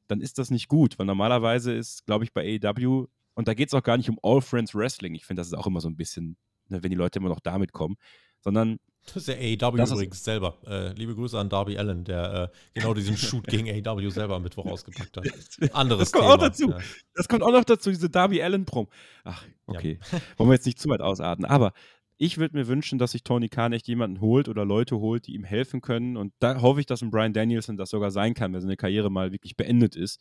dann 0.06 0.22
ist 0.22 0.38
das 0.38 0.50
nicht 0.50 0.68
gut, 0.68 0.98
weil 0.98 1.06
normalerweise 1.06 1.74
ist, 1.74 2.06
glaube 2.06 2.24
ich, 2.24 2.32
bei 2.32 2.58
AEW, 2.62 3.06
und 3.34 3.48
da 3.48 3.54
geht 3.54 3.68
es 3.68 3.74
auch 3.74 3.82
gar 3.82 3.98
nicht 3.98 4.08
um 4.08 4.18
All 4.22 4.40
Friends 4.40 4.74
Wrestling, 4.74 5.14
ich 5.14 5.26
finde, 5.26 5.40
das 5.40 5.48
ist 5.48 5.54
auch 5.54 5.66
immer 5.66 5.80
so 5.80 5.88
ein 5.88 5.96
bisschen, 5.96 6.36
ne, 6.68 6.82
wenn 6.82 6.90
die 6.90 6.96
Leute 6.96 7.18
immer 7.18 7.28
noch 7.28 7.40
damit 7.40 7.72
kommen, 7.72 7.96
sondern 8.40 8.78
das 9.06 9.16
ist 9.16 9.28
ja 9.28 9.35
AEW 9.35 9.82
übrigens 9.82 10.24
selber. 10.24 10.59
Äh, 10.66 10.93
liebe 10.93 11.14
Grüße 11.14 11.39
an 11.39 11.48
Darby 11.48 11.78
Allen, 11.78 12.05
der 12.05 12.51
äh, 12.52 12.78
genau 12.78 12.94
diesen 12.94 13.16
Shoot 13.16 13.47
gegen 13.47 13.68
AEW 13.68 14.10
selber 14.10 14.36
am 14.36 14.43
Mittwoch 14.43 14.66
ausgepackt 14.66 15.16
hat. 15.16 15.27
Anderes 15.74 16.10
das 16.10 16.12
kommt 16.12 16.24
Thema. 16.24 16.35
Auch 16.35 16.39
dazu. 16.39 16.70
Ja. 16.70 16.78
Das 17.14 17.28
kommt 17.28 17.43
auch 17.43 17.52
noch 17.52 17.64
dazu, 17.64 17.90
diese 17.90 18.10
Darby 18.10 18.43
Allen-Prom. 18.43 18.89
Ach, 19.24 19.44
okay. 19.66 19.98
Ja. 20.12 20.20
Wollen 20.36 20.51
wir 20.51 20.55
jetzt 20.55 20.66
nicht 20.66 20.78
zu 20.78 20.89
weit 20.89 21.01
ausarten. 21.01 21.44
Aber 21.44 21.72
ich 22.18 22.36
würde 22.39 22.56
mir 22.56 22.68
wünschen, 22.68 22.98
dass 22.98 23.12
sich 23.12 23.24
Tony 23.24 23.48
Khan 23.48 23.72
echt 23.72 23.89
jemanden 23.89 24.20
holt 24.20 24.48
oder 24.48 24.64
Leute 24.64 24.98
holt, 24.98 25.27
die 25.27 25.35
ihm 25.35 25.44
helfen 25.44 25.81
können. 25.81 26.16
Und 26.18 26.35
da 26.39 26.60
hoffe 26.60 26.81
ich, 26.81 26.86
dass 26.86 27.01
ein 27.01 27.10
Brian 27.10 27.32
Danielson 27.32 27.78
das 27.78 27.90
sogar 27.90 28.10
sein 28.10 28.35
kann, 28.35 28.52
wenn 28.52 28.60
seine 28.60 28.77
Karriere 28.77 29.10
mal 29.10 29.32
wirklich 29.32 29.56
beendet 29.56 29.97
ist. 29.97 30.20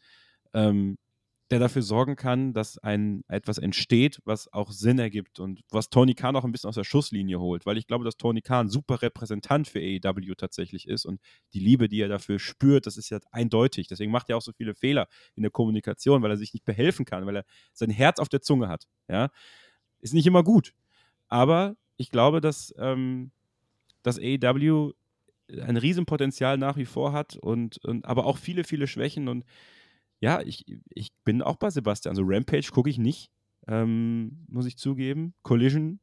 Ähm, 0.53 0.97
der 1.51 1.59
dafür 1.59 1.81
sorgen 1.81 2.15
kann, 2.15 2.53
dass 2.53 2.77
ein 2.77 3.23
etwas 3.27 3.57
entsteht, 3.57 4.19
was 4.23 4.51
auch 4.53 4.71
Sinn 4.71 4.99
ergibt 4.99 5.39
und 5.39 5.61
was 5.71 5.89
Tony 5.89 6.13
Khan 6.13 6.35
auch 6.35 6.45
ein 6.45 6.51
bisschen 6.51 6.67
aus 6.67 6.75
der 6.75 6.83
Schusslinie 6.83 7.39
holt, 7.39 7.65
weil 7.65 7.77
ich 7.77 7.87
glaube, 7.87 8.05
dass 8.05 8.17
Tony 8.17 8.41
Khan 8.41 8.69
super 8.69 9.01
Repräsentant 9.01 9.67
für 9.67 9.79
AEW 9.79 10.35
tatsächlich 10.35 10.87
ist 10.87 11.05
und 11.05 11.19
die 11.53 11.59
Liebe, 11.59 11.89
die 11.89 12.01
er 12.01 12.07
dafür 12.07 12.37
spürt, 12.37 12.85
das 12.85 12.97
ist 12.97 13.09
ja 13.09 13.19
eindeutig. 13.31 13.87
Deswegen 13.87 14.11
macht 14.11 14.29
er 14.29 14.37
auch 14.37 14.41
so 14.41 14.51
viele 14.51 14.75
Fehler 14.75 15.07
in 15.35 15.41
der 15.41 15.51
Kommunikation, 15.51 16.21
weil 16.21 16.31
er 16.31 16.37
sich 16.37 16.53
nicht 16.53 16.65
behelfen 16.65 17.05
kann, 17.05 17.25
weil 17.25 17.37
er 17.37 17.45
sein 17.73 17.89
Herz 17.89 18.19
auf 18.19 18.29
der 18.29 18.41
Zunge 18.41 18.67
hat. 18.67 18.85
Ja, 19.07 19.29
ist 20.01 20.13
nicht 20.13 20.27
immer 20.27 20.43
gut, 20.43 20.73
aber 21.27 21.75
ich 21.97 22.11
glaube, 22.11 22.41
dass, 22.41 22.73
ähm, 22.77 23.31
dass 24.03 24.19
AEW 24.19 24.93
ein 25.61 25.77
Riesenpotenzial 25.77 26.57
nach 26.57 26.77
wie 26.77 26.85
vor 26.85 27.11
hat 27.11 27.35
und, 27.35 27.83
und 27.83 28.05
aber 28.05 28.25
auch 28.25 28.37
viele, 28.37 28.63
viele 28.63 28.87
Schwächen. 28.87 29.27
Und 29.27 29.45
ja, 30.19 30.41
ich, 30.41 30.65
ich 30.89 31.11
bin 31.23 31.41
auch 31.41 31.55
bei 31.55 31.69
Sebastian. 31.69 32.11
Also 32.11 32.23
Rampage 32.25 32.71
gucke 32.71 32.89
ich 32.89 32.97
nicht, 32.97 33.31
ähm, 33.67 34.45
muss 34.47 34.65
ich 34.65 34.77
zugeben. 34.77 35.33
Collision, 35.43 35.99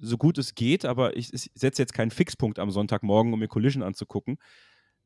so 0.00 0.16
gut 0.16 0.38
es 0.38 0.54
geht, 0.54 0.84
aber 0.84 1.16
ich, 1.16 1.32
ich 1.34 1.50
setze 1.54 1.82
jetzt 1.82 1.92
keinen 1.92 2.10
Fixpunkt 2.10 2.58
am 2.58 2.70
Sonntagmorgen, 2.70 3.32
um 3.32 3.40
mir 3.40 3.48
Collision 3.48 3.82
anzugucken. 3.82 4.38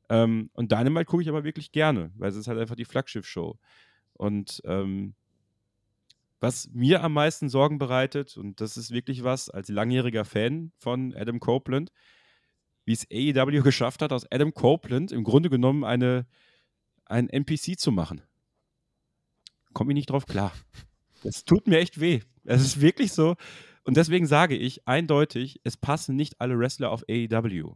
Ähm, 0.08 0.50
und 0.52 0.70
Dynamite 0.70 1.06
gucke 1.06 1.22
ich 1.22 1.28
aber 1.28 1.44
wirklich 1.44 1.72
gerne, 1.72 2.12
weil 2.16 2.30
es 2.30 2.36
ist 2.36 2.46
halt 2.46 2.58
einfach 2.58 2.76
die 2.76 2.84
Flaggschiff-Show. 2.84 3.58
Und 4.14 4.60
ähm, 4.64 5.14
was 6.40 6.68
mir 6.72 7.02
am 7.02 7.14
meisten 7.14 7.48
Sorgen 7.48 7.78
bereitet, 7.78 8.36
und 8.36 8.60
das 8.60 8.76
ist 8.76 8.90
wirklich 8.90 9.24
was, 9.24 9.48
als 9.48 9.68
langjähriger 9.68 10.24
Fan 10.24 10.72
von 10.76 11.14
Adam 11.14 11.40
Copeland, 11.40 11.92
wie 12.84 12.92
es 12.92 13.06
AEW 13.10 13.62
geschafft 13.62 14.02
hat, 14.02 14.12
aus 14.12 14.26
Adam 14.30 14.52
Copeland 14.52 15.12
im 15.12 15.24
Grunde 15.24 15.50
genommen 15.50 15.84
eine, 15.84 16.26
ein 17.06 17.28
NPC 17.28 17.78
zu 17.78 17.92
machen. 17.92 18.22
Komme 19.72 19.92
ich 19.92 19.96
nicht 19.96 20.10
drauf 20.10 20.26
klar. 20.26 20.52
Es 21.24 21.44
tut 21.44 21.66
mir 21.66 21.78
echt 21.78 22.00
weh. 22.00 22.20
Es 22.44 22.62
ist 22.62 22.80
wirklich 22.80 23.12
so. 23.12 23.36
Und 23.84 23.96
deswegen 23.96 24.26
sage 24.26 24.56
ich 24.56 24.86
eindeutig, 24.86 25.60
es 25.64 25.76
passen 25.76 26.16
nicht 26.16 26.40
alle 26.40 26.58
Wrestler 26.58 26.90
auf 26.90 27.04
AEW. 27.08 27.74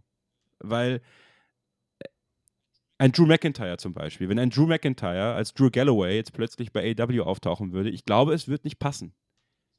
Weil 0.59 1.01
ein 2.98 3.12
Drew 3.12 3.27
McIntyre 3.27 3.77
zum 3.77 3.93
Beispiel, 3.93 4.28
wenn 4.28 4.39
ein 4.39 4.51
Drew 4.51 4.66
McIntyre 4.66 5.35
als 5.35 5.52
Drew 5.52 5.70
Galloway 5.70 6.16
jetzt 6.16 6.32
plötzlich 6.32 6.73
bei 6.73 6.94
AW 6.98 7.20
auftauchen 7.20 7.73
würde, 7.73 7.90
ich 7.90 8.05
glaube, 8.05 8.35
es 8.35 8.48
wird 8.48 8.64
nicht 8.64 8.78
passen. 8.78 9.14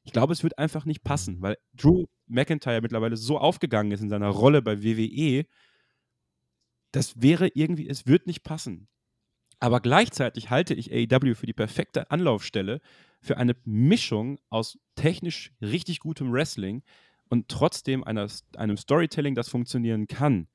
Ich 0.04 0.14
glaube, 0.14 0.34
es 0.34 0.44
wird 0.44 0.58
einfach 0.58 0.86
nicht 0.86 1.04
passen, 1.04 1.42
weil 1.42 1.58
Drew 1.74 2.06
McIntyre 2.28 2.82
mittlerweile 2.82 3.18
so 3.18 3.38
aufgegangen 3.40 3.92
ist 3.92 4.02
in 4.02 4.10
seiner 4.10 4.30
Rolle 4.30 4.62
bei 4.62 4.84
WWE, 4.84 5.46
das 6.92 7.22
wäre 7.22 7.50
irgendwie, 7.54 7.90
es 7.90 8.08
wird 8.08 8.28
nicht 8.28 8.44
passen. 8.44 8.88
Aber 9.60 9.80
gleichzeitig 9.80 10.50
halte 10.50 10.74
ich 10.74 10.92
AEW 10.92 11.36
für 11.36 11.48
die 11.48 11.54
perfekte 11.54 12.12
Anlaufstelle 12.12 12.80
für 13.22 13.38
eine 13.38 13.56
Mischung 13.66 14.40
aus 14.50 14.78
technisch 14.96 15.52
richtig 15.62 16.00
gutem 16.00 16.32
Wrestling 16.32 16.84
und 17.30 17.50
trotzdem 17.50 18.04
einer, 18.04 18.28
einem 18.56 18.78
Storytelling, 18.78 19.36
das 19.36 19.50
funktionieren 19.50 20.08
kann. 20.08 20.48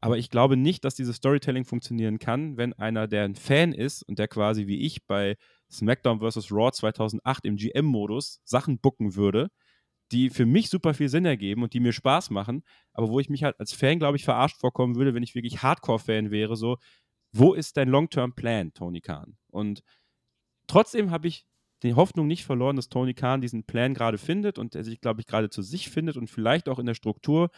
Aber 0.00 0.18
ich 0.18 0.30
glaube 0.30 0.56
nicht, 0.56 0.84
dass 0.84 0.94
dieses 0.94 1.16
Storytelling 1.16 1.64
funktionieren 1.64 2.18
kann, 2.18 2.56
wenn 2.56 2.74
einer, 2.74 3.08
der 3.08 3.24
ein 3.24 3.34
Fan 3.34 3.72
ist 3.72 4.02
und 4.02 4.18
der 4.18 4.28
quasi 4.28 4.66
wie 4.66 4.80
ich 4.80 5.06
bei 5.06 5.36
SmackDown 5.70 6.20
vs. 6.20 6.52
Raw 6.52 6.70
2008 6.70 7.44
im 7.46 7.56
GM-Modus 7.56 8.40
Sachen 8.44 8.78
bucken 8.78 9.16
würde, 9.16 9.48
die 10.12 10.30
für 10.30 10.46
mich 10.46 10.68
super 10.68 10.94
viel 10.94 11.08
Sinn 11.08 11.24
ergeben 11.24 11.62
und 11.62 11.72
die 11.72 11.80
mir 11.80 11.92
Spaß 11.92 12.30
machen, 12.30 12.62
aber 12.92 13.08
wo 13.08 13.18
ich 13.18 13.28
mich 13.28 13.42
halt 13.42 13.58
als 13.58 13.72
Fan, 13.72 13.98
glaube 13.98 14.16
ich, 14.16 14.24
verarscht 14.24 14.58
vorkommen 14.58 14.94
würde, 14.94 15.14
wenn 15.14 15.22
ich 15.22 15.34
wirklich 15.34 15.62
Hardcore-Fan 15.62 16.30
wäre, 16.30 16.56
so, 16.56 16.76
wo 17.32 17.54
ist 17.54 17.76
dein 17.76 17.88
Long-Term-Plan, 17.88 18.72
Tony 18.74 19.00
Khan? 19.00 19.36
Und 19.48 19.82
trotzdem 20.66 21.10
habe 21.10 21.28
ich 21.28 21.46
die 21.82 21.94
Hoffnung 21.94 22.26
nicht 22.26 22.44
verloren, 22.44 22.76
dass 22.76 22.88
Tony 22.88 23.14
Khan 23.14 23.40
diesen 23.40 23.64
Plan 23.64 23.94
gerade 23.94 24.18
findet 24.18 24.58
und 24.58 24.74
er 24.74 24.84
sich, 24.84 25.00
glaube 25.00 25.20
ich, 25.20 25.26
gerade 25.26 25.50
zu 25.50 25.62
sich 25.62 25.90
findet 25.90 26.16
und 26.16 26.30
vielleicht 26.30 26.68
auch 26.68 26.78
in 26.78 26.86
der 26.86 26.94
Struktur 26.94 27.50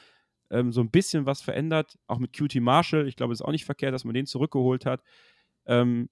ähm, 0.51 0.73
so 0.73 0.81
ein 0.81 0.91
bisschen 0.91 1.27
was 1.27 1.41
verändert, 1.41 1.99
auch 2.07 2.19
mit 2.19 2.33
QT 2.33 2.57
Marshall. 2.57 3.07
Ich 3.07 3.17
glaube, 3.17 3.33
es 3.33 3.41
ist 3.41 3.47
auch 3.47 3.53
nicht 3.53 3.65
verkehrt, 3.65 3.95
dass 3.95 4.05
man 4.05 4.15
den 4.15 4.27
zurückgeholt 4.27 4.87
hat, 4.87 5.03
ähm, 5.67 6.09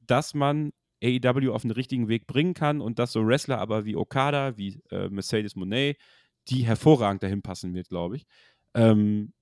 dass 0.00 0.34
man 0.34 0.72
AEW 1.02 1.52
auf 1.52 1.62
den 1.62 1.70
richtigen 1.70 2.08
Weg 2.08 2.26
bringen 2.26 2.54
kann 2.54 2.80
und 2.80 2.98
dass 2.98 3.12
so 3.12 3.26
Wrestler 3.26 3.58
aber 3.58 3.84
wie 3.84 3.96
Okada, 3.96 4.56
wie 4.56 4.80
äh, 4.90 5.08
Mercedes 5.08 5.56
Monet, 5.56 5.98
die 6.48 6.64
hervorragend 6.64 7.22
dahin 7.22 7.42
passen 7.42 7.74
wird, 7.74 7.88
glaube 7.88 8.16
ich, 8.16 8.26
ähm, 8.74 9.32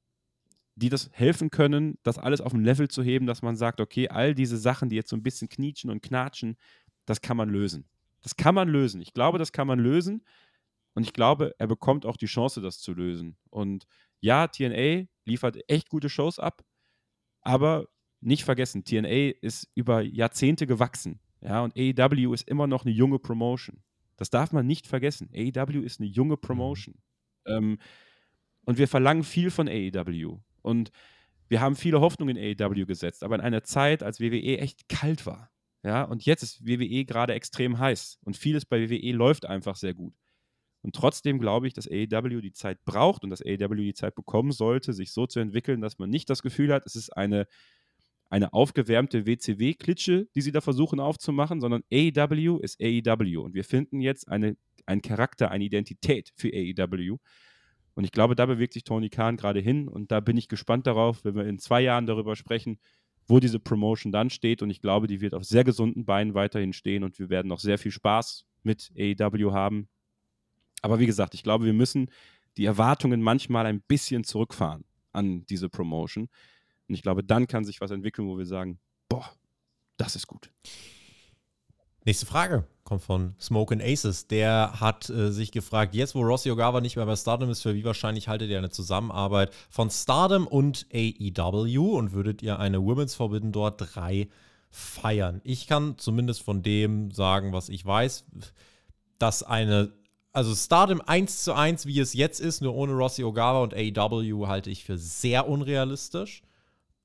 die 0.74 0.89
das 0.89 1.11
helfen 1.12 1.51
können, 1.51 1.99
das 2.03 2.19
alles 2.19 2.40
auf 2.40 2.55
ein 2.55 2.65
Level 2.65 2.89
zu 2.89 3.03
heben, 3.03 3.27
dass 3.27 3.43
man 3.43 3.57
sagt, 3.57 3.81
okay, 3.81 4.09
all 4.09 4.35
diese 4.35 4.57
Sachen, 4.57 4.89
die 4.89 4.97
jetzt 4.97 5.11
so 5.11 5.16
ein 5.16 5.23
bisschen 5.23 5.49
knietschen 5.49 5.90
und 5.90 6.03
knatschen, 6.03 6.57
das 7.05 7.20
kann 7.20 7.36
man 7.36 7.51
lösen. 7.51 7.85
Das 8.23 8.36
kann 8.36 8.55
man 8.55 8.69
lösen. 8.69 9.01
Ich 9.01 9.12
glaube, 9.12 9.39
das 9.39 9.53
kann 9.53 9.66
man 9.66 9.78
lösen. 9.78 10.24
Und 10.94 11.03
ich 11.05 11.12
glaube, 11.12 11.55
er 11.59 11.66
bekommt 11.66 12.07
auch 12.07 12.16
die 12.16 12.27
Chance, 12.27 12.61
das 12.61 12.78
zu 12.78 12.93
lösen. 12.93 13.36
Und 13.51 13.86
ja, 14.20 14.47
TNA 14.47 15.07
liefert 15.24 15.59
echt 15.69 15.89
gute 15.89 16.09
Shows 16.09 16.39
ab, 16.39 16.62
aber 17.40 17.89
nicht 18.20 18.44
vergessen, 18.44 18.85
TNA 18.85 19.32
ist 19.40 19.69
über 19.74 20.01
Jahrzehnte 20.01 20.66
gewachsen. 20.66 21.20
Ja, 21.40 21.62
und 21.62 21.77
AEW 21.77 22.32
ist 22.32 22.49
immer 22.49 22.69
noch 22.69 22.85
eine 22.85 22.94
junge 22.94 23.19
Promotion. 23.19 23.82
Das 24.16 24.31
darf 24.31 24.53
man 24.53 24.65
nicht 24.66 24.86
vergessen. 24.86 25.28
AEW 25.35 25.81
ist 25.81 25.99
eine 26.01 26.09
junge 26.09 26.36
mhm. 26.36 26.40
Promotion. 26.40 26.94
Ähm, 27.47 27.78
und 28.65 28.78
wir 28.78 28.86
verlangen 28.86 29.24
viel 29.24 29.51
von 29.51 29.69
AEW. 29.69 30.39
Und 30.62 30.90
wir 31.48 31.60
haben 31.60 31.76
viele 31.76 32.01
Hoffnungen 32.01 32.36
in 32.36 32.60
AEW 32.60 32.86
gesetzt, 32.86 33.22
aber 33.22 33.34
in 33.34 33.40
einer 33.40 33.62
Zeit, 33.62 34.02
als 34.02 34.20
WWE 34.20 34.59
echt 34.59 34.89
kalt 34.89 35.26
war. 35.26 35.51
Ja, 35.84 36.05
und 36.05 36.24
jetzt 36.24 36.43
ist 36.43 36.66
WWE 36.66 37.05
gerade 37.05 37.34
extrem 37.34 37.78
heiß 37.78 38.18
und 38.22 38.36
vieles 38.36 38.64
bei 38.64 38.89
WWE 38.89 39.12
läuft 39.12 39.47
einfach 39.47 39.76
sehr 39.76 39.94
gut. 39.94 40.14
Und 40.80 40.94
trotzdem 40.94 41.39
glaube 41.39 41.66
ich, 41.66 41.74
dass 41.74 41.89
AEW 41.89 42.40
die 42.40 42.52
Zeit 42.52 42.84
braucht 42.84 43.24
und 43.24 43.30
dass 43.30 43.43
AEW 43.43 43.74
die 43.76 43.94
Zeit 43.94 44.14
bekommen 44.14 44.52
sollte, 44.52 44.93
sich 44.93 45.12
so 45.12 45.26
zu 45.26 45.40
entwickeln, 45.40 45.80
dass 45.80 45.98
man 45.98 46.10
nicht 46.10 46.30
das 46.30 46.43
Gefühl 46.43 46.72
hat, 46.72 46.86
es 46.86 46.97
ist 46.97 47.10
eine, 47.10 47.47
eine 48.30 48.52
aufgewärmte 48.52 49.26
WCW-Klitsche, 49.26 50.28
die 50.34 50.40
sie 50.40 50.52
da 50.52 50.60
versuchen 50.60 51.01
aufzumachen, 51.01 51.60
sondern 51.60 51.82
AEW 51.93 52.59
ist 52.60 52.80
AEW. 52.80 53.43
Und 53.43 53.55
wir 53.55 53.64
finden 53.64 54.01
jetzt 54.01 54.28
eine, 54.28 54.56
einen 54.86 55.02
Charakter, 55.02 55.51
eine 55.51 55.64
Identität 55.64 56.32
für 56.36 56.48
AEW. 56.48 57.18
Und 57.94 58.05
ich 58.05 58.12
glaube, 58.12 58.35
da 58.35 58.47
bewegt 58.47 58.73
sich 58.73 58.85
Tony 58.85 59.10
Khan 59.10 59.36
gerade 59.36 59.60
hin. 59.60 59.89
Und 59.89 60.10
da 60.10 60.20
bin 60.20 60.36
ich 60.36 60.48
gespannt 60.48 60.86
darauf, 60.86 61.24
wenn 61.24 61.35
wir 61.35 61.47
in 61.47 61.59
zwei 61.59 61.82
Jahren 61.82 62.06
darüber 62.06 62.36
sprechen, 62.36 62.78
wo 63.27 63.39
diese 63.39 63.59
Promotion 63.59 64.12
dann 64.12 64.31
steht. 64.31 64.62
Und 64.62 64.70
ich 64.70 64.81
glaube, 64.81 65.06
die 65.06 65.20
wird 65.20 65.35
auf 65.35 65.44
sehr 65.44 65.64
gesunden 65.64 66.05
Beinen 66.05 66.35
weiterhin 66.35 66.73
stehen 66.73 67.05
und 67.05 67.19
wir 67.19 67.28
werden 67.28 67.48
noch 67.48 67.60
sehr 67.60 67.78
viel 67.78 67.93
Spaß 67.93 68.47
mit 68.62 68.93
AEW 68.98 69.52
haben. 69.52 69.89
Aber 70.81 70.98
wie 70.98 71.06
gesagt, 71.06 71.35
ich 71.35 71.43
glaube, 71.43 71.64
wir 71.64 71.73
müssen 71.73 72.10
die 72.56 72.64
Erwartungen 72.64 73.23
manchmal 73.23 73.66
ein 73.66 73.81
bisschen 73.82 74.24
zurückfahren 74.24 74.85
an 75.12 75.47
diese 75.47 75.69
Promotion. 75.69 76.28
Und 76.89 76.94
ich 76.94 77.02
glaube, 77.02 77.23
dann 77.23 77.47
kann 77.47 77.64
sich 77.64 77.81
was 77.81 77.90
entwickeln, 77.90 78.27
wo 78.27 78.36
wir 78.36 78.47
sagen, 78.47 78.78
boah, 79.09 79.31
das 79.97 80.16
ist 80.16 80.27
gut. 80.27 80.51
Nächste 82.05 82.27
Frage 82.27 82.65
kommt 82.83 83.03
von 83.03 83.35
Smoke 83.41 83.73
and 83.73 83.83
Aces. 83.83 84.27
Der 84.27 84.81
hat 84.81 85.09
äh, 85.09 85.31
sich 85.31 85.53
gefragt, 85.53 85.95
jetzt 85.95 86.16
wo 86.16 86.23
Rossi 86.23 86.51
Ogawa 86.51 86.81
nicht 86.81 86.97
mehr 86.97 87.07
bei 87.07 87.15
Stardom 87.15 87.49
ist, 87.49 87.62
für 87.62 87.74
wie 87.74 87.85
wahrscheinlich 87.85 88.27
haltet 88.27 88.51
ihr 88.51 88.59
eine 88.59 88.70
Zusammenarbeit 88.70 89.53
von 89.70 89.89
Stardom 89.89 90.49
und 90.49 90.87
AEW 90.93 91.97
und 91.97 92.12
würdet 92.12 92.43
ihr 92.43 92.59
eine 92.59 92.83
Women's 92.83 93.15
Forbidden 93.15 93.53
Door 93.53 93.73
3 93.73 94.29
feiern? 94.69 95.41
Ich 95.45 95.69
kann 95.69 95.97
zumindest 95.97 96.43
von 96.43 96.62
dem 96.62 97.12
sagen, 97.12 97.53
was 97.53 97.69
ich 97.69 97.87
weiß, 97.87 98.24
dass 99.19 99.45
eine, 99.45 99.93
also 100.33 100.57
Stardom 100.57 101.01
1 101.01 101.45
zu 101.45 101.55
1, 101.55 101.87
wie 101.87 102.01
es 102.01 102.15
jetzt 102.15 102.41
ist, 102.41 102.62
nur 102.62 102.74
ohne 102.74 102.95
Rossi 102.95 103.23
Ogawa 103.23 103.62
und 103.62 103.74
AEW, 103.74 104.49
halte 104.49 104.70
ich 104.70 104.83
für 104.83 104.99
sehr 104.99 105.49
unrealistisch. 105.49 106.43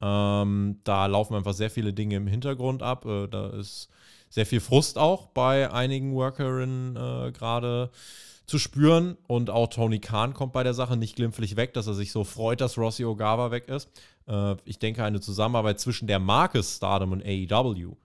Ähm, 0.01 0.79
da 0.83 1.05
laufen 1.05 1.35
einfach 1.35 1.53
sehr 1.53 1.69
viele 1.69 1.93
Dinge 1.93 2.15
im 2.15 2.25
Hintergrund 2.25 2.81
ab. 2.81 3.05
Äh, 3.05 3.27
da 3.27 3.49
ist 3.49 3.89
sehr 4.29 4.45
viel 4.45 4.59
Frust 4.59 4.97
auch 4.97 5.27
bei 5.27 5.71
einigen 5.71 6.13
Workerinnen 6.13 6.95
äh, 6.95 7.31
gerade 7.31 7.89
zu 8.45 8.59
spüren. 8.59 9.17
Und 9.27 9.49
auch 9.49 9.67
Tony 9.67 9.99
Khan 9.99 10.33
kommt 10.33 10.53
bei 10.53 10.63
der 10.63 10.73
Sache 10.73 10.97
nicht 10.97 11.15
glimpflich 11.15 11.55
weg, 11.55 11.73
dass 11.73 11.87
er 11.87 11.93
sich 11.93 12.11
so 12.11 12.23
freut, 12.23 12.61
dass 12.61 12.77
Rossi 12.77 13.05
Ogawa 13.05 13.51
weg 13.51 13.67
ist. 13.67 13.89
Äh, 14.27 14.55
ich 14.65 14.79
denke, 14.79 15.03
eine 15.03 15.21
Zusammenarbeit 15.21 15.79
zwischen 15.79 16.07
der 16.07 16.19
Marke 16.19 16.63
Stardom 16.63 17.11
und 17.11 17.23
AEW 17.23 17.95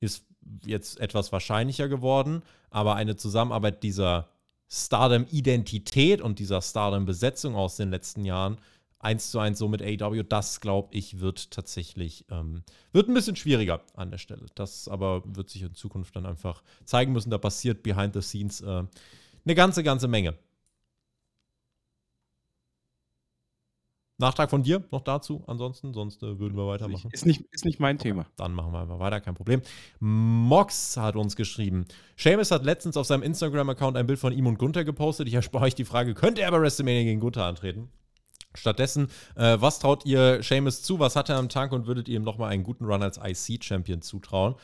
ist 0.00 0.24
jetzt 0.66 1.00
etwas 1.00 1.32
wahrscheinlicher 1.32 1.88
geworden, 1.88 2.42
aber 2.70 2.96
eine 2.96 3.16
Zusammenarbeit 3.16 3.82
dieser 3.82 4.28
Stardom-Identität 4.68 6.20
und 6.20 6.38
dieser 6.38 6.62
Stardom-Besetzung 6.62 7.54
aus 7.54 7.76
den 7.76 7.90
letzten 7.90 8.24
Jahren 8.24 8.58
eins 9.02 9.30
zu 9.30 9.38
eins 9.38 9.58
so 9.58 9.68
mit 9.68 9.82
AEW, 9.82 10.22
das 10.22 10.60
glaube 10.60 10.88
ich, 10.92 11.20
wird 11.20 11.50
tatsächlich, 11.50 12.24
ähm, 12.30 12.62
wird 12.92 13.08
ein 13.08 13.14
bisschen 13.14 13.36
schwieriger 13.36 13.82
an 13.94 14.10
der 14.10 14.18
Stelle. 14.18 14.46
Das 14.54 14.88
aber 14.88 15.22
wird 15.26 15.50
sich 15.50 15.62
in 15.62 15.74
Zukunft 15.74 16.16
dann 16.16 16.24
einfach 16.24 16.62
zeigen 16.84 17.12
müssen. 17.12 17.30
Da 17.30 17.38
passiert 17.38 17.82
behind 17.82 18.14
the 18.14 18.22
scenes 18.22 18.60
äh, 18.60 18.84
eine 19.44 19.54
ganze, 19.54 19.82
ganze 19.82 20.08
Menge. 20.08 20.34
Nachtrag 24.18 24.50
von 24.50 24.62
dir 24.62 24.84
noch 24.92 25.00
dazu? 25.00 25.42
Ansonsten, 25.48 25.92
sonst 25.92 26.22
äh, 26.22 26.38
würden 26.38 26.56
wir 26.56 26.68
weitermachen. 26.68 27.10
Ist 27.10 27.26
nicht, 27.26 27.42
ist 27.50 27.64
nicht 27.64 27.80
mein 27.80 27.98
Thema. 27.98 28.26
Dann 28.36 28.52
machen 28.52 28.72
wir 28.72 28.80
einfach 28.82 29.00
weiter, 29.00 29.20
kein 29.20 29.34
Problem. 29.34 29.62
Mox 29.98 30.96
hat 30.96 31.16
uns 31.16 31.34
geschrieben. 31.34 31.86
Seamus 32.16 32.52
hat 32.52 32.64
letztens 32.64 32.96
auf 32.96 33.06
seinem 33.06 33.24
Instagram-Account 33.24 33.96
ein 33.96 34.06
Bild 34.06 34.20
von 34.20 34.32
ihm 34.32 34.46
und 34.46 34.60
Gunther 34.60 34.84
gepostet. 34.84 35.26
Ich 35.26 35.34
erspare 35.34 35.64
euch 35.64 35.74
die 35.74 35.84
Frage: 35.84 36.14
Könnte 36.14 36.42
er 36.42 36.52
bei 36.52 36.60
WrestleMania 36.60 37.02
gegen 37.02 37.18
Gunther 37.18 37.44
antreten? 37.44 37.90
Stattdessen, 38.54 39.08
äh, 39.36 39.56
was 39.60 39.78
traut 39.78 40.04
ihr 40.04 40.42
Seamus 40.42 40.82
zu? 40.82 40.98
Was 40.98 41.16
hat 41.16 41.28
er 41.28 41.36
am 41.36 41.48
Tank 41.48 41.72
und 41.72 41.86
würdet 41.86 42.08
ihr 42.08 42.16
ihm 42.16 42.24
nochmal 42.24 42.50
einen 42.50 42.64
guten 42.64 42.84
Run 42.84 43.02
als 43.02 43.18
IC-Champion 43.18 44.02
zutrauen? 44.02 44.54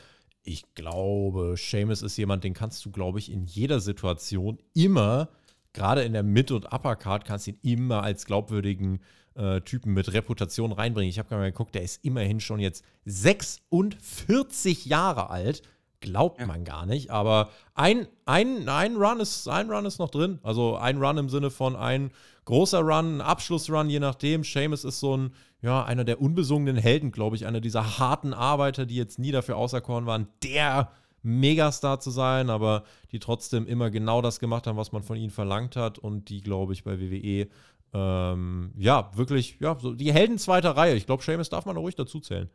Ich 0.43 0.73
glaube, 0.73 1.55
Seamus 1.57 2.01
ist 2.01 2.17
jemand, 2.17 2.43
den 2.43 2.53
kannst 2.53 2.85
du, 2.85 2.91
glaube 2.91 3.19
ich, 3.19 3.31
in 3.31 3.45
jeder 3.45 3.79
Situation 3.79 4.57
immer, 4.73 5.29
gerade 5.73 6.03
in 6.03 6.13
der 6.13 6.23
Mid- 6.23 6.51
und 6.51 6.71
Uppercard, 6.73 7.25
kannst 7.25 7.47
du 7.47 7.51
ihn 7.51 7.59
immer 7.61 8.03
als 8.03 8.25
glaubwürdigen 8.25 8.99
äh, 9.35 9.61
Typen 9.61 9.93
mit 9.93 10.11
Reputation 10.13 10.71
reinbringen. 10.71 11.09
Ich 11.09 11.19
habe 11.19 11.29
gerade 11.29 11.41
mal 11.41 11.51
geguckt, 11.51 11.75
der 11.75 11.83
ist 11.83 12.03
immerhin 12.03 12.39
schon 12.39 12.59
jetzt 12.59 12.83
46 13.05 14.85
Jahre 14.85 15.29
alt. 15.29 15.61
Glaubt 16.01 16.39
ja. 16.39 16.45
man 16.45 16.63
gar 16.63 16.85
nicht, 16.85 17.09
aber 17.09 17.49
ein, 17.73 18.07
ein, 18.25 18.69
ein, 18.69 18.95
Run 18.95 19.19
ist, 19.19 19.47
ein 19.49 19.69
Run 19.69 19.85
ist 19.85 19.99
noch 19.99 20.09
drin. 20.09 20.39
Also 20.43 20.77
ein 20.77 20.97
Run 20.97 21.17
im 21.17 21.29
Sinne 21.29 21.49
von 21.49 21.75
ein 21.75 22.11
großer 22.49 22.79
Run, 22.79 23.21
Abschlussrun, 23.21 23.91
je 23.91 23.99
nachdem. 23.99 24.43
Seamus 24.43 24.83
ist 24.83 24.99
so 24.99 25.15
ein, 25.15 25.33
ja, 25.61 25.85
einer 25.85 26.03
der 26.03 26.19
unbesungenen 26.19 26.77
Helden, 26.77 27.11
glaube 27.11 27.35
ich, 27.35 27.45
einer 27.45 27.61
dieser 27.61 27.99
harten 27.99 28.33
Arbeiter, 28.33 28.87
die 28.87 28.95
jetzt 28.95 29.19
nie 29.19 29.31
dafür 29.31 29.55
auserkoren 29.55 30.07
waren, 30.07 30.27
der 30.43 30.91
Megastar 31.21 31.99
zu 31.99 32.09
sein, 32.09 32.49
aber 32.49 32.85
die 33.11 33.19
trotzdem 33.19 33.67
immer 33.67 33.91
genau 33.91 34.23
das 34.23 34.39
gemacht 34.39 34.65
haben, 34.65 34.77
was 34.77 34.91
man 34.91 35.03
von 35.03 35.15
ihnen 35.15 35.29
verlangt 35.29 35.75
hat 35.75 35.99
und 35.99 36.29
die, 36.29 36.41
glaube 36.41 36.73
ich, 36.73 36.83
bei 36.83 36.99
WWE 36.99 37.49
ähm, 37.93 38.71
ja, 38.77 39.11
wirklich, 39.15 39.57
ja, 39.59 39.77
so 39.79 39.93
die 39.93 40.11
Helden 40.11 40.39
zweiter 40.39 40.71
Reihe. 40.71 40.95
Ich 40.95 41.05
glaube, 41.05 41.23
Seamus 41.23 41.49
darf 41.49 41.65
man 41.65 41.77
ruhig 41.77 41.95
dazu 41.95 42.19
zählen. 42.19 42.49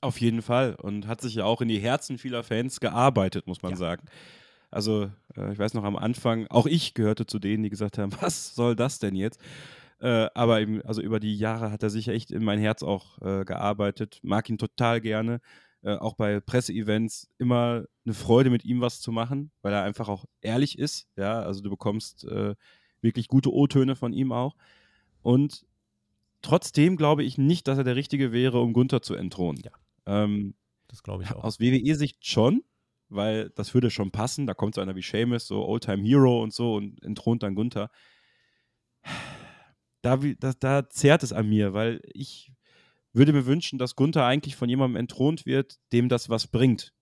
Auf 0.00 0.18
jeden 0.18 0.40
Fall 0.40 0.76
und 0.80 1.06
hat 1.06 1.20
sich 1.20 1.34
ja 1.34 1.44
auch 1.44 1.60
in 1.60 1.68
die 1.68 1.80
Herzen 1.80 2.16
vieler 2.16 2.42
Fans 2.42 2.80
gearbeitet, 2.80 3.46
muss 3.46 3.62
man 3.62 3.72
ja. 3.72 3.76
sagen. 3.76 4.06
Also, 4.70 5.10
äh, 5.36 5.52
ich 5.52 5.58
weiß 5.58 5.74
noch 5.74 5.84
am 5.84 5.96
Anfang, 5.96 6.46
auch 6.48 6.66
ich 6.66 6.94
gehörte 6.94 7.26
zu 7.26 7.38
denen, 7.38 7.62
die 7.62 7.70
gesagt 7.70 7.98
haben, 7.98 8.12
was 8.20 8.54
soll 8.54 8.76
das 8.76 8.98
denn 8.98 9.14
jetzt? 9.14 9.40
Äh, 10.00 10.28
aber 10.34 10.60
eben, 10.60 10.82
also 10.82 11.02
über 11.02 11.20
die 11.20 11.36
Jahre 11.36 11.72
hat 11.72 11.82
er 11.82 11.90
sich 11.90 12.08
echt 12.08 12.30
in 12.30 12.44
mein 12.44 12.58
Herz 12.60 12.82
auch 12.82 13.20
äh, 13.20 13.44
gearbeitet. 13.44 14.20
Mag 14.22 14.48
ihn 14.48 14.58
total 14.58 15.00
gerne. 15.00 15.40
Äh, 15.82 15.96
auch 15.96 16.14
bei 16.14 16.40
Presseevents 16.40 17.28
immer 17.38 17.84
eine 18.04 18.14
Freude, 18.14 18.50
mit 18.50 18.64
ihm 18.64 18.80
was 18.80 19.00
zu 19.00 19.12
machen, 19.12 19.50
weil 19.62 19.72
er 19.72 19.82
einfach 19.82 20.08
auch 20.08 20.24
ehrlich 20.40 20.78
ist. 20.78 21.08
Ja, 21.16 21.40
also 21.40 21.62
du 21.62 21.70
bekommst 21.70 22.24
äh, 22.24 22.54
wirklich 23.00 23.28
gute 23.28 23.52
O-Töne 23.52 23.96
von 23.96 24.12
ihm 24.12 24.32
auch. 24.32 24.56
Und 25.22 25.66
trotzdem 26.42 26.96
glaube 26.96 27.24
ich 27.24 27.38
nicht, 27.38 27.68
dass 27.68 27.78
er 27.78 27.84
der 27.84 27.96
Richtige 27.96 28.32
wäre, 28.32 28.60
um 28.60 28.72
Gunther 28.72 29.02
zu 29.02 29.14
entthronen. 29.14 29.62
Ja. 29.64 29.72
Ähm, 30.06 30.54
das 30.88 31.02
glaube 31.02 31.22
ich 31.22 31.32
auch. 31.32 31.44
Aus 31.44 31.60
WWE-Sicht 31.60 32.26
schon, 32.26 32.62
weil 33.08 33.50
das 33.50 33.74
würde 33.74 33.90
schon 33.90 34.10
passen. 34.10 34.46
Da 34.46 34.54
kommt 34.54 34.74
so 34.74 34.80
einer 34.80 34.96
wie 34.96 35.02
Seamus, 35.02 35.46
so 35.46 35.66
Oldtime 35.66 36.06
Hero 36.06 36.42
und 36.42 36.52
so 36.52 36.74
und 36.74 37.02
entthront 37.02 37.42
dann 37.42 37.54
Gunther. 37.54 37.90
Da, 40.02 40.16
da, 40.16 40.52
da 40.52 40.88
zehrt 40.88 41.22
es 41.22 41.32
an 41.32 41.48
mir, 41.48 41.74
weil 41.74 42.00
ich 42.12 42.52
würde 43.12 43.32
mir 43.32 43.46
wünschen, 43.46 43.78
dass 43.78 43.96
Gunther 43.96 44.24
eigentlich 44.24 44.56
von 44.56 44.68
jemandem 44.68 44.96
entthront 44.96 45.46
wird, 45.46 45.78
dem 45.92 46.08
das 46.08 46.28
was 46.28 46.46
bringt. 46.46 46.94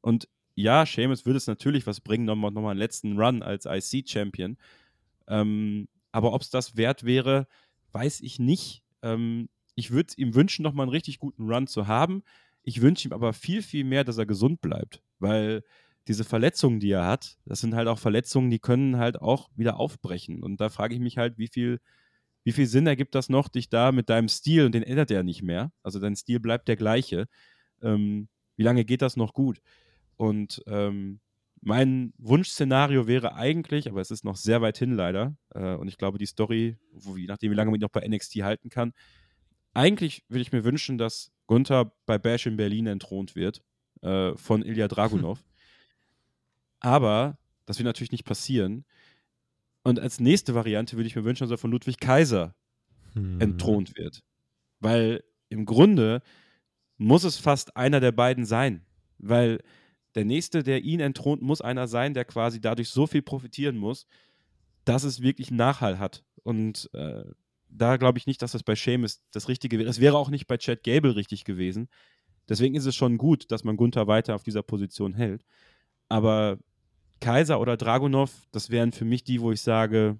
Und 0.00 0.28
ja, 0.54 0.86
Seamus 0.86 1.26
würde 1.26 1.38
es 1.38 1.46
natürlich 1.46 1.86
was 1.86 2.00
bringen, 2.00 2.24
nochmal, 2.24 2.52
nochmal 2.52 2.72
einen 2.72 2.78
letzten 2.78 3.18
Run 3.18 3.42
als 3.42 3.66
IC-Champion. 3.66 4.56
Ähm, 5.26 5.88
aber 6.12 6.32
ob 6.32 6.42
es 6.42 6.50
das 6.50 6.76
wert 6.76 7.04
wäre, 7.04 7.48
weiß 7.92 8.20
ich 8.20 8.38
nicht. 8.38 8.84
Ähm, 9.02 9.48
ich 9.74 9.90
würde 9.90 10.14
ihm 10.16 10.34
wünschen, 10.34 10.62
nochmal 10.62 10.84
einen 10.84 10.92
richtig 10.92 11.18
guten 11.18 11.50
Run 11.50 11.66
zu 11.66 11.88
haben. 11.88 12.22
Ich 12.62 12.80
wünsche 12.80 13.08
ihm 13.08 13.12
aber 13.12 13.32
viel, 13.32 13.62
viel 13.62 13.82
mehr, 13.84 14.04
dass 14.04 14.18
er 14.18 14.26
gesund 14.26 14.60
bleibt 14.60 15.02
weil 15.24 15.62
diese 16.06 16.24
Verletzungen, 16.24 16.80
die 16.80 16.90
er 16.92 17.06
hat, 17.06 17.38
das 17.46 17.60
sind 17.60 17.74
halt 17.74 17.88
auch 17.88 17.98
Verletzungen, 17.98 18.50
die 18.50 18.58
können 18.58 18.98
halt 18.98 19.20
auch 19.20 19.50
wieder 19.56 19.80
aufbrechen. 19.80 20.42
Und 20.42 20.60
da 20.60 20.68
frage 20.68 20.94
ich 20.94 21.00
mich 21.00 21.18
halt, 21.18 21.38
wie 21.38 21.48
viel, 21.48 21.80
wie 22.44 22.52
viel 22.52 22.66
Sinn 22.66 22.86
ergibt 22.86 23.14
das 23.14 23.30
noch, 23.30 23.48
dich 23.48 23.70
da 23.70 23.90
mit 23.92 24.10
deinem 24.10 24.28
Stil, 24.28 24.66
und 24.66 24.74
den 24.74 24.82
ändert 24.82 25.10
er 25.10 25.22
nicht 25.22 25.42
mehr, 25.42 25.72
also 25.82 25.98
dein 26.00 26.16
Stil 26.16 26.40
bleibt 26.40 26.68
der 26.68 26.76
gleiche, 26.76 27.26
ähm, 27.82 28.28
wie 28.56 28.62
lange 28.64 28.84
geht 28.84 29.02
das 29.02 29.16
noch 29.16 29.32
gut? 29.34 29.60
Und 30.16 30.62
ähm, 30.66 31.20
mein 31.62 32.12
Wunschszenario 32.18 33.06
wäre 33.06 33.34
eigentlich, 33.34 33.88
aber 33.88 34.02
es 34.02 34.10
ist 34.10 34.24
noch 34.24 34.36
sehr 34.36 34.60
weit 34.60 34.78
hin 34.78 34.92
leider, 34.92 35.36
äh, 35.54 35.74
und 35.74 35.88
ich 35.88 35.96
glaube, 35.96 36.18
die 36.18 36.26
Story, 36.26 36.76
wo, 36.92 37.16
je 37.16 37.26
nachdem, 37.26 37.50
wie 37.50 37.56
lange 37.56 37.70
man 37.70 37.80
ihn 37.80 37.82
noch 37.82 37.90
bei 37.90 38.06
NXT 38.06 38.42
halten 38.42 38.68
kann, 38.68 38.92
eigentlich 39.72 40.24
würde 40.28 40.42
ich 40.42 40.52
mir 40.52 40.64
wünschen, 40.64 40.98
dass 40.98 41.32
Gunther 41.46 41.92
bei 42.06 42.18
Bash 42.18 42.46
in 42.46 42.56
Berlin 42.56 42.86
entthront 42.86 43.34
wird 43.34 43.62
äh, 44.04 44.36
von 44.36 44.62
Ilya 44.62 44.88
Dragunov. 44.88 45.42
aber 46.80 47.38
das 47.66 47.78
wird 47.78 47.86
natürlich 47.86 48.12
nicht 48.12 48.26
passieren. 48.26 48.84
Und 49.82 49.98
als 49.98 50.20
nächste 50.20 50.54
Variante 50.54 50.96
würde 50.96 51.06
ich 51.06 51.16
mir 51.16 51.24
wünschen, 51.24 51.44
dass 51.44 51.50
er 51.50 51.58
von 51.58 51.70
Ludwig 51.70 51.98
Kaiser 51.98 52.54
hm. 53.14 53.40
entthront 53.40 53.96
wird. 53.96 54.22
Weil 54.80 55.24
im 55.48 55.64
Grunde 55.64 56.22
muss 56.98 57.24
es 57.24 57.36
fast 57.38 57.76
einer 57.76 58.00
der 58.00 58.12
beiden 58.12 58.44
sein. 58.44 58.84
Weil 59.18 59.60
der 60.14 60.24
Nächste, 60.24 60.62
der 60.62 60.82
ihn 60.82 61.00
entthront, 61.00 61.42
muss 61.42 61.60
einer 61.60 61.88
sein, 61.88 62.14
der 62.14 62.24
quasi 62.24 62.60
dadurch 62.60 62.90
so 62.90 63.06
viel 63.06 63.22
profitieren 63.22 63.76
muss, 63.76 64.06
dass 64.84 65.04
es 65.04 65.22
wirklich 65.22 65.48
einen 65.48 65.56
Nachhall 65.56 65.98
hat. 65.98 66.22
Und 66.42 66.90
äh, 66.92 67.24
da 67.68 67.96
glaube 67.96 68.18
ich 68.18 68.26
nicht, 68.26 68.42
dass 68.42 68.52
das 68.52 68.62
bei 68.62 68.74
Seamus 68.74 69.22
das 69.32 69.48
Richtige 69.48 69.78
wäre. 69.78 69.88
Es 69.88 70.00
wäre 70.00 70.18
auch 70.18 70.28
nicht 70.28 70.46
bei 70.46 70.58
Chad 70.58 70.82
Gable 70.82 71.16
richtig 71.16 71.44
gewesen. 71.44 71.88
Deswegen 72.48 72.74
ist 72.74 72.86
es 72.86 72.94
schon 72.94 73.18
gut, 73.18 73.50
dass 73.50 73.64
man 73.64 73.76
Gunther 73.76 74.06
weiter 74.06 74.34
auf 74.34 74.42
dieser 74.42 74.62
Position 74.62 75.14
hält. 75.14 75.44
Aber 76.08 76.58
Kaiser 77.20 77.60
oder 77.60 77.76
Dragunov, 77.76 78.32
das 78.52 78.70
wären 78.70 78.92
für 78.92 79.04
mich 79.04 79.24
die, 79.24 79.40
wo 79.40 79.50
ich 79.52 79.62
sage, 79.62 80.18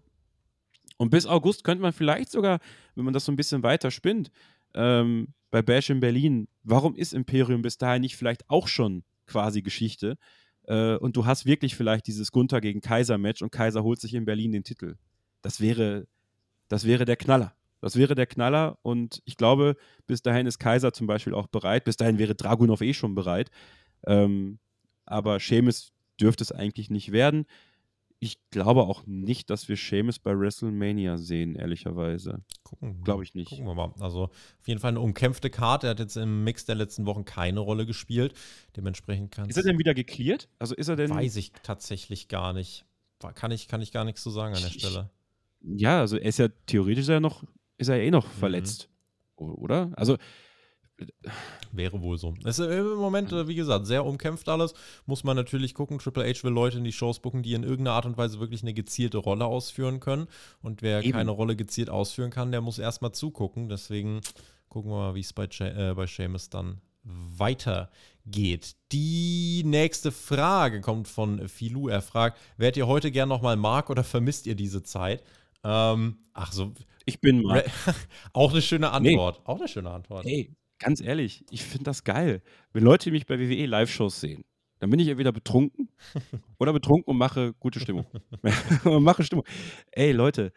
und 0.97 1.11
bis 1.11 1.27
August 1.27 1.65
könnte 1.65 1.83
man 1.83 1.93
vielleicht 1.93 2.31
sogar, 2.31 2.61
wenn 2.95 3.05
man 3.05 3.15
das 3.15 3.25
so 3.25 3.33
ein 3.33 3.37
bisschen 3.37 3.63
weiter 3.63 3.91
spinnt, 3.91 4.31
ähm, 4.75 5.29
bei 5.51 5.63
Bash 5.63 5.91
in 5.91 6.01
Berlin, 6.01 6.49
warum 6.63 6.97
ist 6.97 7.13
Imperium 7.13 7.63
bis 7.63 7.79
dahin 7.79 8.03
nicht 8.03 8.17
vielleicht 8.17 8.49
auch 8.49 8.69
schon 8.69 9.05
quasi 9.27 9.63
Geschichte. 9.63 10.17
Äh, 10.65 10.97
und 10.97 11.17
du 11.17 11.27
hast 11.27 11.47
wirklich 11.47 11.75
vielleicht 11.75 12.07
dieses 12.07 12.33
Gunther 12.33 12.61
gegen 12.61 12.81
Kaiser-Match 12.81 13.43
und 13.43 13.53
Kaiser 13.53 13.83
holt 13.83 14.01
sich 14.01 14.15
in 14.15 14.25
Berlin 14.25 14.53
den 14.53 14.65
Titel. 14.65 14.97
Das 15.43 15.61
wäre, 15.61 16.07
das 16.69 16.87
wäre 16.87 17.05
der 17.05 17.17
Knaller. 17.17 17.55
Das 17.85 17.97
wäre 17.97 18.15
der 18.15 18.25
Knaller 18.25 18.79
und 18.81 19.21
ich 19.27 19.37
glaube, 19.37 19.77
bis 20.07 20.23
dahin 20.23 20.47
ist 20.47 20.59
Kaiser 20.59 20.95
zum 20.95 21.07
Beispiel 21.07 21.35
auch 21.35 21.49
bereit. 21.49 21.85
Bis 21.85 21.99
dahin 21.99 22.17
wäre 22.17 22.35
Dragunov 22.35 22.81
eh 22.81 22.95
schon 22.95 23.15
bereit. 23.15 23.51
Ähm, 24.07 24.59
aber 25.05 25.39
Sheamus 25.39 25.93
dürfte 26.19 26.45
es 26.45 26.51
eigentlich 26.51 26.89
nicht 26.89 27.13
werden. 27.13 27.45
Ich 28.21 28.39
glaube 28.49 28.85
auch 28.85 29.05
nicht, 29.05 29.51
dass 29.51 29.69
wir 29.69 29.77
Seamus 29.77 30.19
bei 30.19 30.35
WrestleMania 30.35 31.19
sehen, 31.19 31.57
ehrlicherweise. 31.57 32.43
Gucken. 32.63 33.03
Glaube 33.05 33.23
ich 33.23 33.35
nicht. 33.35 33.51
Gucken 33.51 33.67
wir 33.67 33.75
mal. 33.75 33.93
Also 34.01 34.31
auf 34.31 34.67
jeden 34.67 34.81
Fall 34.81 34.93
eine 34.93 35.01
umkämpfte 35.01 35.51
Karte. 35.51 35.89
Er 35.89 35.91
hat 35.91 35.99
jetzt 35.99 36.17
im 36.17 36.43
Mix 36.43 36.65
der 36.65 36.77
letzten 36.77 37.05
Wochen 37.05 37.27
keine 37.27 37.61
Rolle 37.61 37.85
gespielt. 37.85 38.33
Dementsprechend 38.79 39.31
kann 39.31 39.51
Ist 39.51 39.59
er 39.59 39.63
denn 39.63 39.79
wieder 39.79 39.93
geklärt? 39.93 40.49
Also 40.59 40.75
ist 40.75 40.89
er 40.89 40.97
denn. 40.97 41.11
Weiß 41.11 41.37
ich 41.37 41.53
tatsächlich 41.63 42.29
gar 42.29 42.55
nicht. 42.55 42.87
Kann 43.35 43.51
ich, 43.51 43.69
kann 43.69 43.83
ich 43.83 43.93
gar 43.93 44.07
nichts 44.07 44.23
zu 44.23 44.31
sagen 44.31 44.55
an 44.55 44.63
der 44.63 44.71
Stelle. 44.71 45.11
Ja, 45.61 46.01
also 46.01 46.17
er 46.17 46.31
ist 46.31 46.39
ja 46.39 46.49
theoretisch 46.67 47.11
er 47.11 47.21
noch, 47.21 47.45
ist 47.79 47.89
er 47.89 48.01
eh 48.01 48.11
noch 48.11 48.27
mhm. 48.27 48.39
verletzt. 48.39 48.89
Oder? 49.37 49.91
Also 49.97 50.17
Wäre 51.73 52.01
wohl 52.03 52.19
so. 52.19 52.35
Es 52.45 52.61
ist 52.61 52.71
im 52.71 52.95
Moment, 52.95 53.33
äh, 53.33 53.49
wie 53.49 53.57
gesagt, 53.57 53.87
sehr 53.87 54.05
umkämpft 54.05 54.49
alles. 54.49 54.75
Muss 55.07 55.25
man 55.25 55.37
natürlich 55.37 55.75
gucken. 55.75 55.99
Triple 55.99 56.25
H 56.25 56.45
will 56.45 56.53
Leute 56.53 56.79
in 56.79 56.85
die 56.85 56.93
Shows 56.93 57.19
bucken, 57.19 57.43
die 57.43 57.55
in 57.55 57.65
irgendeiner 57.65 57.97
Art 57.97 58.07
und 58.07 58.17
Weise 58.17 58.39
wirklich 58.39 58.63
eine 58.63 58.75
gezielte 58.75 59.19
Rolle 59.19 59.45
ausführen 59.45 59.99
können. 59.99 60.29
Und 60.63 60.83
wer 60.83 61.03
Eben. 61.03 61.13
keine 61.13 61.33
Rolle 61.33 61.57
gezielt 61.57 61.91
ausführen 61.91 62.31
kann, 62.31 62.53
der 62.53 62.61
muss 62.61 62.79
erstmal 62.79 63.11
zugucken. 63.11 63.69
Deswegen 63.69 64.21
gucken 64.69 64.93
wir 64.93 64.99
mal, 64.99 65.15
wie 65.17 65.21
es 65.21 65.33
bei, 65.33 65.47
äh, 65.47 65.95
bei 65.97 66.07
Seamus 66.07 66.49
dann 66.49 66.81
weitergeht. 67.03 68.77
Die 68.93 69.63
nächste 69.65 70.13
Frage 70.13 70.81
kommt 70.81 71.09
von 71.09 71.49
Filou. 71.49 71.89
Er 71.89 72.03
fragt: 72.03 72.39
Wärt 72.57 72.77
ihr 72.77 72.87
heute 72.87 73.11
gern 73.11 73.29
nochmal 73.29 73.57
Mark 73.57 73.91
oder 73.91 74.05
vermisst 74.05 74.47
ihr 74.47 74.55
diese 74.55 74.85
Zeit? 74.85 75.25
Ähm, 75.65 76.19
ach 76.35 76.53
so. 76.53 76.73
Ich 77.05 77.21
bin 77.21 77.43
Mark. 77.43 77.65
auch 78.33 78.53
eine 78.53 78.63
schöne 78.63 78.91
Antwort. 78.91 79.39
Nee. 79.39 79.45
Auch 79.45 79.59
eine 79.59 79.69
schöne 79.69 79.91
Antwort. 79.91 80.25
Hey, 80.25 80.51
ganz 80.79 81.01
ehrlich, 81.01 81.45
ich 81.51 81.63
finde 81.63 81.85
das 81.85 82.05
geil. 82.05 82.43
Wenn 82.73 82.85
Leute 82.85 83.11
mich 83.11 83.27
bei 83.27 83.39
WWE 83.39 83.67
Live-Shows 83.67 84.21
sehen, 84.21 84.45
dann 84.79 84.91
bin 84.91 85.01
ich 85.01 85.09
entweder 85.09 85.33
betrunken 85.33 85.89
oder 86.59 86.73
betrunken 86.73 87.11
und 87.11 87.19
mache 87.19 87.55
gute 87.55 87.81
Stimmung. 87.81 88.07
mache 88.85 89.25
Stimmung. 89.25 89.45
Ey, 89.93 90.13
Leute, 90.13 90.53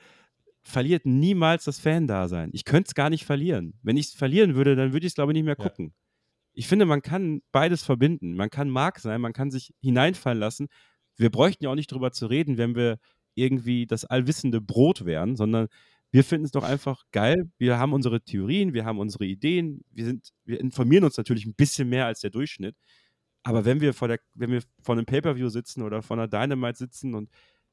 verliert 0.64 1.06
niemals 1.06 1.65
das 1.65 1.80
Fan-Dasein. 1.80 2.49
Ich 2.53 2.65
könnte 2.65 2.90
es 2.90 2.95
gar 2.95 3.10
nicht 3.10 3.26
verlieren. 3.26 3.74
Wenn 3.84 3.98
ich 3.98 4.07
es 4.07 4.14
verlieren 4.14 4.56
würde, 4.56 4.76
dann 4.76 4.94
würde 4.94 5.06
ich 5.06 5.11
es, 5.11 5.15
glaube 5.15 5.32
ich, 5.32 5.36
nicht 5.36 5.45
mehr 5.45 5.56
gucken. 5.56 5.88
Ja. 5.88 5.94
Ich 6.53 6.68
finde, 6.68 6.86
man 6.86 7.02
kann 7.02 7.41
beides 7.52 7.84
verbinden. 7.84 8.34
Man 8.36 8.49
kann 8.49 8.69
Mark 8.69 8.99
sein, 8.99 9.22
man 9.22 9.34
kann 9.34 9.52
sich 9.52 9.74
hineinfallen 9.80 10.40
lassen. 10.40 10.68
Wir 11.15 11.30
bräuchten 11.30 11.64
ja 11.64 11.69
auch 11.69 11.76
nicht 11.76 11.91
drüber 11.91 12.11
zu 12.11 12.26
reden, 12.28 12.57
wenn 12.57 12.76
wir 12.76 12.98
irgendwie 13.36 13.86
das 13.86 14.06
allwissende 14.06 14.60
Brot 14.60 15.06
wären, 15.06 15.36
sondern 15.36 15.68
wir 16.12 16.24
finden 16.24 16.46
es 16.46 16.52
doch 16.52 16.64
einfach 16.64 17.04
geil. 17.12 17.52
Wir 17.58 17.78
haben 17.78 17.94
unsere 17.94 18.22
Theorien, 18.22 18.74
wir 18.74 18.86
haben 18.86 19.00
unsere 19.00 19.26
Ideen, 19.26 19.84
wir, 19.92 20.06
sind, 20.06 20.30
wir 20.46 20.60
informieren 20.60 21.04
uns 21.04 21.18
natürlich 21.18 21.46
ein 21.46 21.54
bisschen 21.54 21.90
mehr 21.90 22.06
als 22.06 22.22
der 22.22 22.30
Durchschnitt. 22.30 22.76
Aber 23.44 23.66
wenn 23.66 23.82
wir 23.82 23.94
vor, 23.94 24.08
der, 24.08 24.20
wenn 24.34 24.52
wir 24.52 24.62
vor 24.82 24.96
einem 24.96 25.06
Pay-Per-View 25.06 25.50
sitzen 25.50 25.82
oder 25.82 26.02
vor 26.02 26.18
einer 26.18 26.28
Dynamite 26.28 26.78
sitzen 26.78 27.14
und 27.14 27.30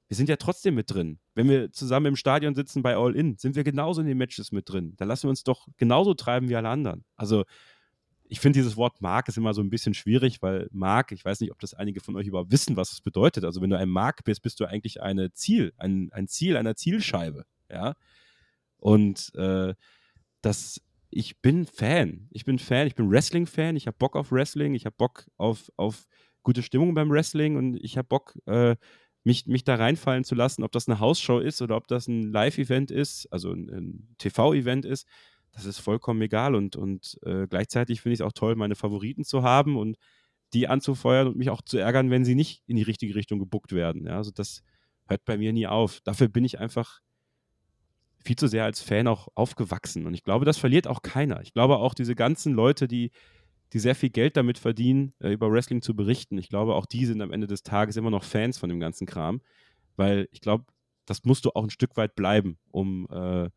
wir 0.08 0.16
sind 0.16 0.28
ja 0.28 0.36
trotzdem 0.36 0.74
mit 0.74 0.92
drin. 0.92 1.18
Wenn 1.34 1.48
wir 1.48 1.72
zusammen 1.72 2.06
im 2.06 2.16
Stadion 2.16 2.54
sitzen 2.54 2.82
bei 2.82 2.96
All 2.96 3.16
In, 3.16 3.38
sind 3.38 3.56
wir 3.56 3.64
genauso 3.64 4.00
in 4.00 4.06
den 4.06 4.18
Matches 4.18 4.52
mit 4.52 4.68
drin. 4.68 4.94
Da 4.96 5.04
lassen 5.04 5.24
wir 5.24 5.30
uns 5.30 5.44
doch 5.44 5.66
genauso 5.78 6.14
treiben 6.14 6.48
wie 6.48 6.56
alle 6.56 6.68
anderen. 6.68 7.04
Also 7.16 7.44
ich 8.26 8.40
finde 8.40 8.58
dieses 8.58 8.76
Wort 8.76 9.00
Mark 9.00 9.28
ist 9.28 9.36
immer 9.36 9.54
so 9.54 9.62
ein 9.62 9.70
bisschen 9.70 9.94
schwierig, 9.94 10.42
weil 10.42 10.68
Mark, 10.72 11.12
ich 11.12 11.24
weiß 11.24 11.40
nicht, 11.40 11.52
ob 11.52 11.60
das 11.60 11.74
einige 11.74 12.00
von 12.00 12.16
euch 12.16 12.26
überhaupt 12.26 12.52
wissen, 12.52 12.76
was 12.76 12.92
es 12.92 13.00
bedeutet. 13.00 13.44
Also 13.44 13.60
wenn 13.60 13.70
du 13.70 13.78
ein 13.78 13.88
Mark 13.88 14.24
bist, 14.24 14.42
bist 14.42 14.60
du 14.60 14.66
eigentlich 14.66 15.02
eine 15.02 15.32
Ziel, 15.32 15.72
ein, 15.78 16.10
ein 16.12 16.28
Ziel 16.28 16.56
einer 16.56 16.74
Zielscheibe. 16.74 17.44
Ja. 17.70 17.94
Und 18.84 19.34
äh, 19.34 19.74
das, 20.42 20.78
ich 21.08 21.40
bin 21.40 21.64
Fan. 21.64 22.28
Ich 22.32 22.44
bin 22.44 22.58
Fan, 22.58 22.86
ich 22.86 22.94
bin 22.94 23.10
Wrestling-Fan, 23.10 23.76
ich 23.76 23.86
habe 23.86 23.96
Bock 23.96 24.14
auf 24.14 24.30
Wrestling, 24.30 24.74
ich 24.74 24.84
habe 24.84 24.94
Bock 24.98 25.26
auf, 25.38 25.72
auf 25.76 26.06
gute 26.42 26.62
Stimmung 26.62 26.92
beim 26.92 27.10
Wrestling 27.10 27.56
und 27.56 27.76
ich 27.82 27.96
habe 27.96 28.08
Bock, 28.08 28.36
äh, 28.44 28.76
mich, 29.24 29.46
mich 29.46 29.64
da 29.64 29.76
reinfallen 29.76 30.24
zu 30.24 30.34
lassen, 30.34 30.62
ob 30.62 30.70
das 30.72 30.86
eine 30.86 31.00
Hausshow 31.00 31.38
ist 31.38 31.62
oder 31.62 31.78
ob 31.78 31.88
das 31.88 32.08
ein 32.08 32.30
Live-Event 32.30 32.90
ist, 32.90 33.26
also 33.32 33.52
ein, 33.52 33.70
ein 33.70 34.16
TV-Event 34.18 34.84
ist. 34.84 35.06
Das 35.52 35.64
ist 35.64 35.78
vollkommen 35.78 36.20
egal 36.20 36.54
und, 36.54 36.76
und 36.76 37.18
äh, 37.22 37.46
gleichzeitig 37.46 38.02
finde 38.02 38.14
ich 38.14 38.20
es 38.20 38.26
auch 38.26 38.32
toll, 38.32 38.54
meine 38.54 38.74
Favoriten 38.74 39.24
zu 39.24 39.42
haben 39.42 39.78
und 39.78 39.96
die 40.52 40.68
anzufeuern 40.68 41.28
und 41.28 41.38
mich 41.38 41.48
auch 41.48 41.62
zu 41.62 41.78
ärgern, 41.78 42.10
wenn 42.10 42.26
sie 42.26 42.34
nicht 42.34 42.62
in 42.66 42.76
die 42.76 42.82
richtige 42.82 43.14
Richtung 43.14 43.38
gebuckt 43.38 43.72
werden. 43.72 44.04
Ja, 44.06 44.18
also 44.18 44.30
das 44.30 44.62
hört 45.06 45.24
bei 45.24 45.38
mir 45.38 45.54
nie 45.54 45.66
auf. 45.66 46.02
Dafür 46.02 46.28
bin 46.28 46.44
ich 46.44 46.58
einfach 46.58 47.00
viel 48.24 48.36
zu 48.36 48.48
sehr 48.48 48.64
als 48.64 48.80
Fan 48.80 49.06
auch 49.06 49.28
aufgewachsen. 49.34 50.06
Und 50.06 50.14
ich 50.14 50.24
glaube, 50.24 50.44
das 50.44 50.58
verliert 50.58 50.86
auch 50.86 51.02
keiner. 51.02 51.42
Ich 51.42 51.52
glaube 51.52 51.76
auch 51.76 51.94
diese 51.94 52.14
ganzen 52.14 52.54
Leute, 52.54 52.88
die, 52.88 53.10
die 53.72 53.78
sehr 53.78 53.94
viel 53.94 54.10
Geld 54.10 54.36
damit 54.36 54.58
verdienen, 54.58 55.12
äh, 55.20 55.32
über 55.32 55.50
Wrestling 55.50 55.82
zu 55.82 55.94
berichten, 55.94 56.38
ich 56.38 56.48
glaube, 56.48 56.74
auch 56.74 56.86
die 56.86 57.06
sind 57.06 57.20
am 57.20 57.32
Ende 57.32 57.46
des 57.46 57.62
Tages 57.62 57.96
immer 57.96 58.10
noch 58.10 58.24
Fans 58.24 58.58
von 58.58 58.68
dem 58.68 58.80
ganzen 58.80 59.06
Kram. 59.06 59.40
Weil 59.96 60.28
ich 60.32 60.40
glaube, 60.40 60.64
das 61.06 61.24
musst 61.24 61.44
du 61.44 61.50
auch 61.50 61.64
ein 61.64 61.70
Stück 61.70 61.96
weit 61.96 62.16
bleiben, 62.16 62.58
um 62.70 63.06
äh, 63.10 63.50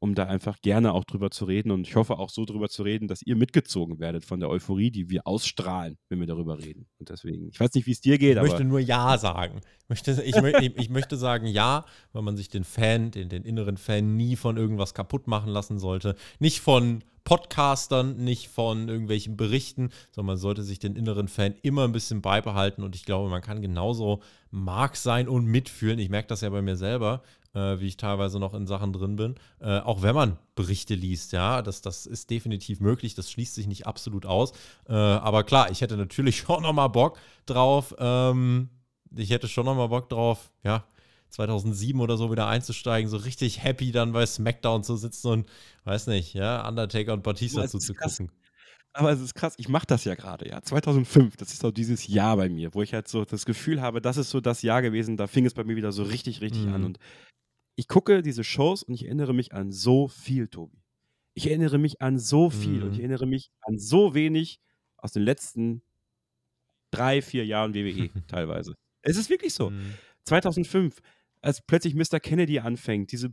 um 0.00 0.14
da 0.14 0.24
einfach 0.24 0.60
gerne 0.60 0.92
auch 0.92 1.04
drüber 1.04 1.30
zu 1.30 1.44
reden 1.44 1.70
und 1.70 1.86
ich 1.86 1.96
hoffe 1.96 2.18
auch 2.18 2.30
so 2.30 2.44
drüber 2.44 2.68
zu 2.68 2.82
reden, 2.82 3.08
dass 3.08 3.22
ihr 3.22 3.36
mitgezogen 3.36 3.98
werdet 3.98 4.24
von 4.24 4.40
der 4.40 4.48
Euphorie, 4.48 4.90
die 4.90 5.10
wir 5.10 5.26
ausstrahlen, 5.26 5.98
wenn 6.08 6.20
wir 6.20 6.26
darüber 6.26 6.58
reden. 6.58 6.86
Und 6.98 7.10
deswegen, 7.10 7.48
ich 7.48 7.58
weiß 7.58 7.74
nicht, 7.74 7.86
wie 7.86 7.92
es 7.92 8.00
dir 8.00 8.18
geht, 8.18 8.32
ich 8.32 8.38
aber. 8.38 8.46
Ich 8.46 8.52
möchte 8.52 8.64
nur 8.64 8.80
Ja 8.80 9.18
sagen. 9.18 9.60
Ich 9.82 9.88
möchte, 9.88 10.22
ich, 10.22 10.76
ich, 10.76 10.90
möchte 10.90 11.16
sagen 11.16 11.46
Ja, 11.46 11.84
weil 12.12 12.22
man 12.22 12.36
sich 12.36 12.48
den 12.48 12.64
Fan, 12.64 13.10
den, 13.10 13.28
den 13.28 13.42
inneren 13.42 13.76
Fan 13.76 14.16
nie 14.16 14.36
von 14.36 14.56
irgendwas 14.56 14.94
kaputt 14.94 15.26
machen 15.26 15.50
lassen 15.50 15.78
sollte. 15.78 16.14
Nicht 16.38 16.60
von 16.60 17.02
Podcastern, 17.28 18.16
nicht 18.16 18.48
von 18.48 18.88
irgendwelchen 18.88 19.36
Berichten, 19.36 19.90
sondern 20.12 20.28
man 20.28 20.36
sollte 20.38 20.62
sich 20.62 20.78
den 20.78 20.96
inneren 20.96 21.28
Fan 21.28 21.54
immer 21.60 21.84
ein 21.84 21.92
bisschen 21.92 22.22
beibehalten 22.22 22.82
und 22.82 22.96
ich 22.96 23.04
glaube, 23.04 23.28
man 23.28 23.42
kann 23.42 23.60
genauso 23.60 24.22
Mark 24.50 24.96
sein 24.96 25.28
und 25.28 25.44
mitfühlen. 25.44 25.98
Ich 25.98 26.08
merke 26.08 26.28
das 26.28 26.40
ja 26.40 26.48
bei 26.48 26.62
mir 26.62 26.76
selber, 26.76 27.20
äh, 27.52 27.78
wie 27.80 27.86
ich 27.88 27.98
teilweise 27.98 28.38
noch 28.38 28.54
in 28.54 28.66
Sachen 28.66 28.94
drin 28.94 29.16
bin. 29.16 29.34
Äh, 29.60 29.80
auch 29.80 30.00
wenn 30.00 30.14
man 30.14 30.38
Berichte 30.54 30.94
liest, 30.94 31.32
ja, 31.32 31.60
das, 31.60 31.82
das 31.82 32.06
ist 32.06 32.30
definitiv 32.30 32.80
möglich, 32.80 33.14
das 33.14 33.30
schließt 33.30 33.56
sich 33.56 33.66
nicht 33.66 33.86
absolut 33.86 34.24
aus. 34.24 34.52
Äh, 34.88 34.94
aber 34.94 35.44
klar, 35.44 35.70
ich 35.70 35.82
hätte 35.82 35.98
natürlich 35.98 36.36
schon 36.46 36.62
nochmal 36.62 36.88
Bock 36.88 37.18
drauf. 37.44 37.94
Ähm, 37.98 38.70
ich 39.14 39.28
hätte 39.28 39.48
schon 39.48 39.66
nochmal 39.66 39.88
Bock 39.88 40.08
drauf, 40.08 40.50
ja, 40.64 40.86
2007 41.30 42.00
oder 42.00 42.16
so 42.16 42.30
wieder 42.30 42.48
einzusteigen, 42.48 43.10
so 43.10 43.18
richtig 43.18 43.62
happy 43.62 43.92
dann 43.92 44.12
bei 44.12 44.24
SmackDown 44.26 44.82
zu 44.82 44.96
sitzen 44.96 45.28
und, 45.28 45.48
weiß 45.84 46.06
nicht, 46.08 46.34
ja, 46.34 46.66
Undertaker 46.66 47.12
und 47.12 47.22
Batista 47.22 47.66
zuzugucken. 47.68 48.30
Aber 48.92 49.12
es 49.12 49.20
ist 49.20 49.34
krass, 49.34 49.54
ich 49.58 49.68
mache 49.68 49.86
das 49.86 50.04
ja 50.04 50.14
gerade, 50.14 50.48
ja. 50.48 50.62
2005, 50.62 51.36
das 51.36 51.52
ist 51.52 51.60
so 51.60 51.70
dieses 51.70 52.08
Jahr 52.08 52.36
bei 52.36 52.48
mir, 52.48 52.74
wo 52.74 52.82
ich 52.82 52.94
halt 52.94 53.06
so 53.06 53.24
das 53.24 53.44
Gefühl 53.44 53.80
habe, 53.80 54.00
das 54.00 54.16
ist 54.16 54.30
so 54.30 54.40
das 54.40 54.62
Jahr 54.62 54.82
gewesen, 54.82 55.16
da 55.16 55.26
fing 55.26 55.46
es 55.46 55.54
bei 55.54 55.64
mir 55.64 55.76
wieder 55.76 55.92
so 55.92 56.02
richtig, 56.02 56.40
richtig 56.40 56.66
mhm. 56.66 56.74
an. 56.74 56.84
Und 56.84 56.98
ich 57.76 57.86
gucke 57.86 58.22
diese 58.22 58.42
Shows 58.42 58.82
und 58.82 58.94
ich 58.94 59.04
erinnere 59.04 59.34
mich 59.34 59.52
an 59.52 59.70
so 59.70 60.08
viel, 60.08 60.48
Tobi. 60.48 60.82
Ich 61.34 61.46
erinnere 61.46 61.78
mich 61.78 62.00
an 62.02 62.18
so 62.18 62.50
viel 62.50 62.78
mhm. 62.78 62.82
und 62.82 62.90
ich 62.92 62.98
mhm. 62.98 63.04
erinnere 63.04 63.26
mich 63.26 63.52
an 63.60 63.78
so 63.78 64.14
wenig 64.14 64.58
aus 64.96 65.12
den 65.12 65.22
letzten 65.22 65.82
drei, 66.90 67.22
vier 67.22 67.46
Jahren 67.46 67.74
WWE 67.74 68.10
teilweise. 68.26 68.74
Es 69.02 69.16
ist 69.16 69.30
wirklich 69.30 69.54
so. 69.54 69.70
Mhm. 69.70 69.94
2005, 70.24 71.00
als 71.42 71.62
plötzlich 71.62 71.94
Mr. 71.94 72.20
Kennedy 72.20 72.58
anfängt, 72.58 73.12
diese 73.12 73.32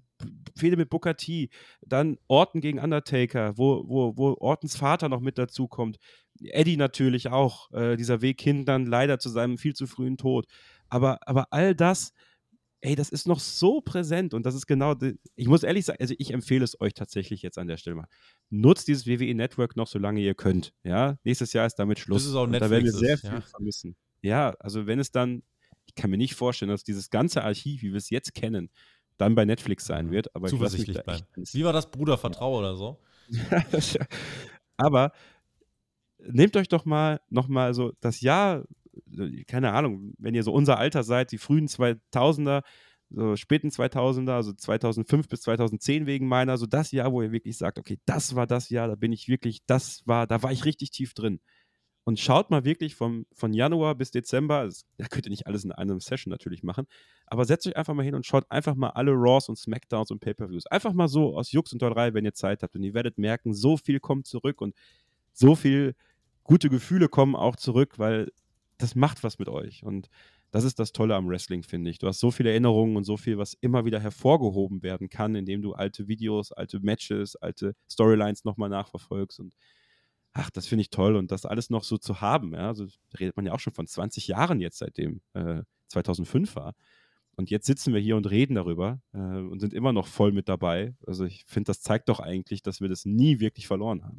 Fehde 0.55 0.77
mit 0.77 0.89
Booker 0.89 1.15
T, 1.15 1.49
dann 1.85 2.17
Orton 2.27 2.61
gegen 2.61 2.79
Undertaker, 2.79 3.57
wo, 3.57 3.83
wo, 3.87 4.17
wo 4.17 4.35
Ortons 4.39 4.75
Vater 4.75 5.09
noch 5.09 5.21
mit 5.21 5.37
dazu 5.37 5.67
kommt, 5.67 5.97
Eddie 6.41 6.77
natürlich 6.77 7.29
auch, 7.29 7.71
äh, 7.71 7.95
dieser 7.95 8.21
Weg 8.21 8.41
hin 8.41 8.65
dann 8.65 8.85
leider 8.85 9.19
zu 9.19 9.29
seinem 9.29 9.57
viel 9.57 9.73
zu 9.73 9.87
frühen 9.87 10.17
Tod. 10.17 10.45
Aber, 10.89 11.19
aber 11.27 11.51
all 11.51 11.75
das, 11.75 12.13
ey, 12.81 12.95
das 12.95 13.09
ist 13.09 13.27
noch 13.27 13.39
so 13.39 13.81
präsent 13.81 14.33
und 14.33 14.45
das 14.45 14.55
ist 14.55 14.67
genau, 14.67 14.95
ich 15.35 15.47
muss 15.47 15.63
ehrlich 15.63 15.85
sagen, 15.85 15.99
also 15.99 16.13
ich 16.17 16.31
empfehle 16.31 16.63
es 16.63 16.79
euch 16.79 16.93
tatsächlich 16.93 17.41
jetzt 17.41 17.57
an 17.57 17.67
der 17.67 17.77
Stelle 17.77 17.95
mal. 17.95 18.07
Nutzt 18.49 18.87
dieses 18.87 19.07
WWE 19.07 19.33
Network 19.33 19.75
noch, 19.75 19.87
solange 19.87 20.21
ihr 20.21 20.35
könnt. 20.35 20.73
Ja, 20.83 21.17
nächstes 21.23 21.53
Jahr 21.53 21.65
ist 21.65 21.75
damit 21.75 21.99
Schluss. 21.99 22.23
Das 22.23 22.29
ist 22.29 22.35
auch 22.35 22.47
Netflix 22.47 22.65
da 22.65 22.71
werden 22.71 22.85
wir 22.85 22.91
sehr 22.91 23.17
viel 23.17 23.29
ja. 23.29 23.41
vermissen. 23.41 23.95
Ja, 24.21 24.55
also 24.59 24.87
wenn 24.87 24.99
es 24.99 25.11
dann 25.11 25.43
ich 25.87 25.95
kann 25.95 26.09
mir 26.09 26.17
nicht 26.17 26.35
vorstellen, 26.35 26.69
dass 26.69 26.83
dieses 26.83 27.09
ganze 27.09 27.43
Archiv, 27.43 27.81
wie 27.81 27.91
wir 27.91 27.97
es 27.97 28.09
jetzt 28.09 28.33
kennen, 28.33 28.69
dann 29.17 29.35
bei 29.35 29.45
Netflix 29.45 29.85
sein 29.85 30.11
wird. 30.11 30.35
Aber 30.35 30.47
Zuversichtlich 30.47 31.01
bleiben. 31.03 31.25
Wie 31.35 31.63
war 31.63 31.73
das 31.73 31.91
Bruder 31.91 32.17
Vertrau 32.17 32.57
oder 32.57 32.75
so? 32.75 32.99
aber 34.77 35.11
nehmt 36.19 36.55
euch 36.57 36.67
doch 36.67 36.85
mal 36.85 37.21
nochmal 37.29 37.73
so 37.73 37.93
das 38.01 38.21
Jahr, 38.21 38.65
keine 39.47 39.73
Ahnung, 39.73 40.13
wenn 40.17 40.35
ihr 40.35 40.43
so 40.43 40.53
unser 40.53 40.77
Alter 40.77 41.03
seid, 41.03 41.31
die 41.31 41.37
frühen 41.37 41.67
2000er, 41.67 42.63
so 43.09 43.35
späten 43.35 43.69
2000er, 43.69 44.31
also 44.31 44.53
2005 44.53 45.27
bis 45.27 45.41
2010 45.41 46.05
wegen 46.05 46.27
meiner, 46.27 46.57
so 46.57 46.65
das 46.65 46.91
Jahr, 46.91 47.11
wo 47.11 47.21
ihr 47.21 47.31
wirklich 47.31 47.57
sagt, 47.57 47.79
okay, 47.79 47.99
das 48.05 48.35
war 48.35 48.47
das 48.47 48.69
Jahr, 48.69 48.87
da 48.87 48.95
bin 48.95 49.11
ich 49.11 49.27
wirklich, 49.27 49.65
das 49.65 50.01
war, 50.05 50.27
da 50.27 50.43
war 50.43 50.51
ich 50.51 50.65
richtig 50.65 50.91
tief 50.91 51.13
drin 51.13 51.39
und 52.05 52.19
schaut 52.19 52.51
mal 52.51 52.63
wirklich 52.63 52.95
vom, 52.95 53.25
von 53.33 53.51
Januar 53.51 53.95
bis 53.95 54.11
Dezember, 54.11 54.65
das, 54.65 54.85
da 54.97 55.07
könnt 55.07 55.25
ihr 55.25 55.31
nicht 55.31 55.47
alles 55.47 55.65
in 55.65 55.71
einer 55.71 55.99
Session 55.99 56.31
natürlich 56.31 56.63
machen, 56.63 56.87
aber 57.25 57.45
setzt 57.45 57.67
euch 57.67 57.75
einfach 57.75 57.95
mal 57.95 58.03
hin 58.05 58.13
und 58.15 58.25
schaut 58.25 58.49
einfach 58.49 58.75
mal 58.75 58.91
alle 58.91 59.11
Raws 59.11 59.49
und 59.49 59.57
Smackdowns 59.57 60.11
und 60.11 60.19
Pay-Per-Views. 60.19 60.67
Einfach 60.67 60.93
mal 60.93 61.07
so 61.07 61.35
aus 61.35 61.51
Jux 61.51 61.73
und 61.73 61.81
Dollerei, 61.81 62.13
wenn 62.13 62.23
ihr 62.23 62.33
Zeit 62.33 62.61
habt 62.61 62.75
und 62.75 62.83
ihr 62.83 62.93
werdet 62.93 63.17
merken, 63.17 63.53
so 63.53 63.75
viel 63.75 63.99
kommt 63.99 64.27
zurück 64.27 64.61
und 64.61 64.75
so 65.33 65.55
viel 65.55 65.95
gute 66.43 66.69
Gefühle 66.69 67.09
kommen 67.09 67.35
auch 67.35 67.55
zurück, 67.55 67.97
weil 67.97 68.31
das 68.77 68.93
macht 68.93 69.23
was 69.23 69.39
mit 69.39 69.49
euch 69.49 69.83
und 69.83 70.09
das 70.51 70.63
ist 70.63 70.79
das 70.79 70.91
Tolle 70.91 71.15
am 71.15 71.27
Wrestling, 71.27 71.63
finde 71.63 71.89
ich. 71.89 71.97
Du 71.97 72.07
hast 72.07 72.19
so 72.19 72.31
viele 72.31 72.51
Erinnerungen 72.51 72.95
und 72.95 73.03
so 73.03 73.17
viel, 73.17 73.37
was 73.37 73.55
immer 73.55 73.83
wieder 73.83 73.99
hervorgehoben 73.99 74.83
werden 74.83 75.09
kann, 75.09 75.35
indem 75.35 75.61
du 75.61 75.73
alte 75.73 76.07
Videos, 76.07 76.51
alte 76.51 76.79
Matches, 76.79 77.35
alte 77.35 77.75
Storylines 77.89 78.45
nochmal 78.45 78.69
nachverfolgst 78.69 79.39
und 79.39 79.55
ach, 80.35 80.51
das 80.51 80.67
finde 80.67 80.81
ich 80.81 80.89
toll 80.89 81.15
und 81.15 81.31
das 81.31 81.45
alles 81.45 81.69
noch 81.69 81.83
so 81.83 81.97
zu 81.97 82.21
haben. 82.21 82.53
Ja? 82.53 82.67
Also, 82.67 82.85
redet 83.19 83.35
man 83.35 83.45
ja 83.45 83.53
auch 83.53 83.59
schon 83.59 83.73
von 83.73 83.87
20 83.87 84.27
Jahren 84.27 84.59
jetzt, 84.59 84.77
seitdem 84.77 85.21
äh, 85.33 85.63
2005 85.87 86.55
war. 86.55 86.75
Und 87.37 87.49
jetzt 87.49 87.65
sitzen 87.65 87.93
wir 87.93 87.99
hier 87.99 88.15
und 88.15 88.29
reden 88.29 88.55
darüber 88.55 89.01
äh, 89.13 89.17
und 89.17 89.59
sind 89.59 89.73
immer 89.73 89.91
noch 89.91 90.07
voll 90.07 90.31
mit 90.31 90.47
dabei. 90.47 90.95
Also 91.05 91.25
ich 91.25 91.43
finde, 91.47 91.67
das 91.67 91.81
zeigt 91.81 92.07
doch 92.07 92.19
eigentlich, 92.19 92.63
dass 92.63 92.79
wir 92.79 92.87
das 92.87 93.03
nie 93.05 93.39
wirklich 93.39 93.67
verloren 93.67 94.03
haben. 94.05 94.17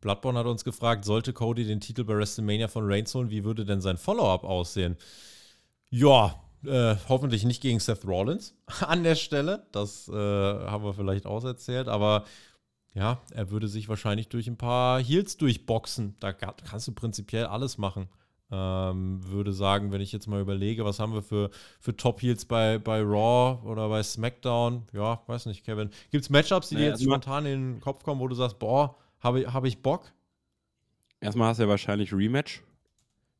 Bloodborne 0.00 0.38
hat 0.38 0.46
uns 0.46 0.64
gefragt, 0.64 1.04
sollte 1.04 1.32
Cody 1.32 1.64
den 1.64 1.80
Titel 1.80 2.04
bei 2.04 2.16
WrestleMania 2.16 2.68
von 2.68 2.84
Reigns 2.90 3.14
holen, 3.14 3.30
wie 3.30 3.44
würde 3.44 3.64
denn 3.64 3.80
sein 3.80 3.98
Follow-up 3.98 4.44
aussehen? 4.44 4.96
Ja, 5.90 6.40
äh, 6.64 6.94
hoffentlich 7.08 7.44
nicht 7.44 7.60
gegen 7.60 7.80
Seth 7.80 8.06
Rollins 8.06 8.54
an 8.80 9.02
der 9.02 9.16
Stelle. 9.16 9.66
Das 9.72 10.08
äh, 10.08 10.12
haben 10.12 10.84
wir 10.84 10.94
vielleicht 10.94 11.26
auserzählt. 11.26 11.88
Aber 11.88 12.24
ja, 12.94 13.20
er 13.30 13.50
würde 13.50 13.68
sich 13.68 13.88
wahrscheinlich 13.88 14.28
durch 14.28 14.48
ein 14.48 14.56
paar 14.56 15.00
Heels 15.00 15.36
durchboxen. 15.36 16.16
Da 16.20 16.32
kannst 16.32 16.88
du 16.88 16.92
prinzipiell 16.92 17.46
alles 17.46 17.78
machen. 17.78 18.08
Ähm, 18.52 19.20
würde 19.28 19.52
sagen, 19.52 19.92
wenn 19.92 20.00
ich 20.00 20.10
jetzt 20.10 20.26
mal 20.26 20.40
überlege, 20.40 20.84
was 20.84 20.98
haben 20.98 21.14
wir 21.14 21.22
für, 21.22 21.50
für 21.78 21.96
Top-Heels 21.96 22.46
bei, 22.46 22.78
bei 22.78 23.00
Raw 23.00 23.64
oder 23.64 23.88
bei 23.88 24.02
SmackDown? 24.02 24.88
Ja, 24.92 25.22
weiß 25.28 25.46
nicht, 25.46 25.64
Kevin. 25.64 25.90
Gibt 26.10 26.24
es 26.24 26.30
Matchups, 26.30 26.70
die 26.70 26.74
naja, 26.74 26.86
dir 26.86 26.90
jetzt 26.92 27.04
spontan 27.04 27.46
in 27.46 27.74
den 27.74 27.80
Kopf 27.80 28.02
kommen, 28.02 28.20
wo 28.20 28.26
du 28.26 28.34
sagst, 28.34 28.58
boah, 28.58 28.96
habe 29.20 29.42
ich, 29.42 29.46
hab 29.46 29.64
ich 29.64 29.80
Bock? 29.82 30.12
Erstmal 31.20 31.48
hast 31.48 31.58
du 31.58 31.64
ja 31.64 31.68
wahrscheinlich 31.68 32.12
Rematch. 32.12 32.62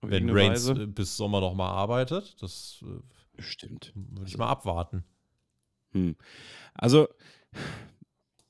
Wenn 0.02 0.30
Reigns 0.30 0.68
Weise. 0.68 0.86
bis 0.86 1.16
Sommer 1.16 1.40
noch 1.40 1.54
mal 1.54 1.70
arbeitet, 1.70 2.40
das 2.40 2.82
äh, 2.82 3.42
stimmt. 3.42 3.92
Würde 3.94 4.26
ich 4.26 4.34
also, 4.34 4.38
mal 4.38 4.48
abwarten. 4.48 5.04
Hm. 5.92 6.16
Also, 6.74 7.08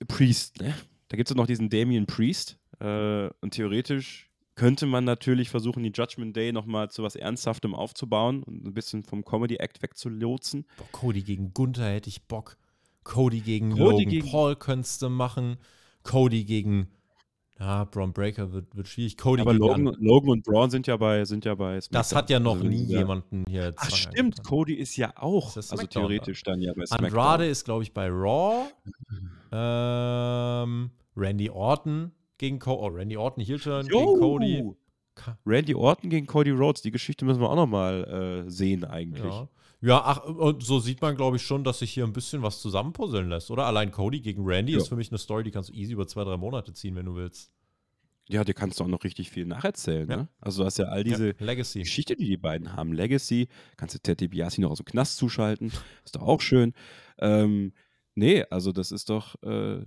Priest, 0.07 0.61
ne? 0.61 0.75
Da 1.11 1.17
gibt 1.17 1.29
es 1.29 1.37
noch 1.37 1.47
diesen 1.47 1.69
Damien 1.69 2.07
Priest. 2.07 2.59
Äh, 2.79 3.29
und 3.41 3.51
theoretisch 3.51 4.31
könnte 4.55 4.87
man 4.87 5.05
natürlich 5.05 5.51
versuchen, 5.51 5.83
die 5.83 5.93
Judgment 5.93 6.37
Day 6.37 6.53
nochmal 6.53 6.91
zu 6.91 7.03
was 7.03 7.17
Ernsthaftem 7.17 7.75
aufzubauen 7.75 8.43
und 8.45 8.65
ein 8.65 8.75
bisschen 8.75 9.03
vom 9.03 9.25
Comedy-Act 9.25 9.83
wegzulotsen. 9.83 10.67
Boah, 10.77 10.87
Cody 10.93 11.23
gegen 11.23 11.53
Gunther 11.53 11.91
hätte 11.91 12.09
ich 12.09 12.23
Bock. 12.27 12.57
Cody 13.03 13.41
gegen 13.41 13.71
Cody 13.71 13.83
Logan 13.83 14.09
gegen 14.09 14.31
Paul 14.31 14.57
könntest 14.57 15.03
du 15.03 15.09
machen. 15.09 15.57
Cody 16.05 16.45
gegen 16.45 16.89
ja, 17.59 17.85
Braun 17.85 18.13
Breaker 18.13 18.53
wird, 18.53 18.75
wird 18.75 18.89
schwierig. 18.89 19.19
Cody 19.19 19.43
Aber 19.43 19.53
Logan, 19.53 19.97
Logan, 19.99 20.31
und 20.31 20.45
Braun 20.45 20.71
sind 20.71 20.87
ja 20.87 20.97
bei, 20.97 21.25
sind 21.27 21.45
ja 21.45 21.55
bei 21.55 21.81
SmackDown. 21.81 21.99
Das 22.01 22.15
hat 22.15 22.31
ja 22.31 22.41
noch 22.41 22.55
also 22.55 22.67
nie 22.67 22.85
ja. 22.85 23.01
jemanden 23.01 23.45
hier. 23.49 23.75
Ach, 23.77 23.91
stimmt. 23.91 24.37
Kann. 24.37 24.45
Cody 24.45 24.75
ist 24.75 24.97
ja 24.97 25.13
auch. 25.17 25.57
Ist 25.57 25.73
also 25.73 25.87
theoretisch 25.87 26.43
dann 26.43 26.61
ja 26.63 26.73
bei 26.73 26.87
SmackDown. 26.87 27.07
Andrade 27.07 27.47
ist, 27.47 27.65
glaube 27.65 27.83
ich, 27.83 27.93
bei 27.93 28.09
Raw. 28.09 28.67
ähm, 29.53 30.91
Randy 31.21 31.51
Orton 31.51 32.13
gegen 32.39 32.59
Cody. 32.59 32.81
Oh, 32.83 32.87
Randy 32.89 33.17
Orton 33.17 33.45
Heel-Turn 33.45 33.87
gegen 33.87 34.19
Cody. 34.19 34.65
Randy 35.45 35.75
Orton 35.75 36.11
gegen 36.11 36.27
Cody 36.27 36.51
Rhodes. 36.51 36.83
Die 36.83 36.91
Geschichte 36.91 37.25
müssen 37.25 37.41
wir 37.41 37.51
auch 37.51 37.57
nochmal 37.57 38.45
äh, 38.47 38.51
sehen, 38.51 38.85
eigentlich. 38.85 39.25
Ja. 39.25 39.49
Ja, 39.83 40.03
ach, 40.05 40.25
und 40.25 40.63
so 40.63 40.79
sieht 40.79 41.01
man, 41.01 41.17
glaube 41.17 41.39
ich, 41.39 41.43
schon, 41.43 41.65
dass 41.65 41.79
sich 41.79 41.91
hier 41.93 42.05
ein 42.05 42.13
bisschen 42.13 42.43
was 42.43 42.61
zusammenpuzzeln 42.61 43.31
lässt, 43.31 43.51
oder? 43.51 43.65
Allein 43.65 43.91
Cody 43.91 44.21
gegen 44.21 44.45
Randy 44.45 44.73
ja. 44.73 44.79
ist 44.79 44.89
für 44.89 44.97
mich 44.97 45.11
eine 45.11 45.17
Story, 45.17 45.43
die 45.43 45.51
kannst 45.51 45.71
du 45.71 45.73
easy 45.73 45.95
über 45.95 46.07
zwei, 46.07 46.23
drei 46.23 46.37
Monate 46.37 46.75
ziehen, 46.75 46.95
wenn 46.97 47.07
du 47.07 47.15
willst. 47.15 47.51
Ja, 48.29 48.45
dir 48.45 48.53
kannst 48.53 48.79
du 48.79 48.85
auch 48.85 48.89
noch 48.89 49.03
richtig 49.05 49.31
viel 49.31 49.47
nacherzählen. 49.47 50.09
Ja. 50.09 50.17
Ne? 50.19 50.29
Also 50.39 50.63
du 50.63 50.67
hast 50.67 50.79
ja 50.79 50.85
all 50.85 51.03
diese 51.03 51.35
ja. 51.39 51.55
Geschichte, 51.55 52.15
die 52.15 52.27
die 52.27 52.37
beiden 52.37 52.77
haben. 52.77 52.93
Legacy, 52.93 53.49
kannst 53.77 53.95
du 53.95 53.99
Ted 53.99 54.21
DiBiase 54.21 54.61
noch 54.61 54.71
aus 54.71 54.79
dem 54.79 54.85
Knast 54.85 55.17
zuschalten. 55.17 55.73
Ist 56.05 56.15
doch 56.15 56.23
auch 56.23 56.41
schön. 56.43 56.75
Ähm, 57.19 57.73
nee, 58.15 58.45
also 58.51 58.73
das 58.73 58.93
ist 58.93 59.09
doch, 59.09 59.43
äh, 59.43 59.85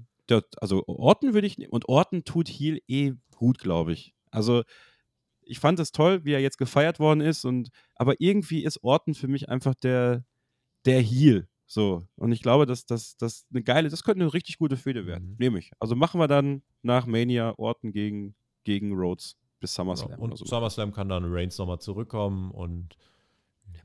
also 0.58 0.84
Orten 0.88 1.34
würde 1.34 1.48
ich, 1.48 1.70
und 1.72 1.88
Orten 1.90 2.24
tut 2.24 2.48
Heal 2.50 2.80
eh 2.88 3.14
gut, 3.36 3.60
glaube 3.60 3.94
ich. 3.94 4.14
Also 4.32 4.64
ich 5.46 5.60
fand 5.60 5.80
es 5.80 5.92
toll, 5.92 6.24
wie 6.26 6.34
er 6.34 6.40
jetzt 6.40 6.58
gefeiert 6.58 7.00
worden 7.00 7.22
ist. 7.22 7.46
Und, 7.46 7.70
aber 7.96 8.16
irgendwie 8.20 8.64
ist 8.64 8.84
Orton 8.84 9.14
für 9.14 9.28
mich 9.28 9.50
einfach 9.50 9.76
der, 9.76 10.26
der 10.86 11.02
Heal. 11.02 11.48
So. 11.66 12.08
Und 12.16 12.32
ich 12.32 12.42
glaube, 12.42 12.66
dass 12.66 12.86
das 12.86 13.18
eine 13.52 13.64
geile, 13.64 13.90
das 13.90 14.04
könnte 14.04 14.22
eine 14.22 14.34
richtig 14.34 14.58
gute 14.58 14.78
Fehde 14.78 15.06
werden. 15.06 15.32
Mhm. 15.32 15.36
Nehme 15.40 15.60
ich. 15.60 15.72
Also 15.80 15.96
machen 15.96 16.20
wir 16.20 16.28
dann 16.28 16.62
nach 16.82 17.06
Mania 17.06 17.54
Orton 17.58 17.92
gegen, 17.92 18.36
gegen 18.64 18.94
Rhodes 18.94 19.38
bis 19.60 19.74
SummerSlam. 19.74 20.12
Ja, 20.12 20.18
und 20.18 20.38
so. 20.38 20.46
SummerSlam 20.46 20.92
kann 20.92 21.10
dann 21.10 21.24
Reigns 21.26 21.58
nochmal 21.58 21.80
zurückkommen 21.80 22.52
und. 22.52 22.96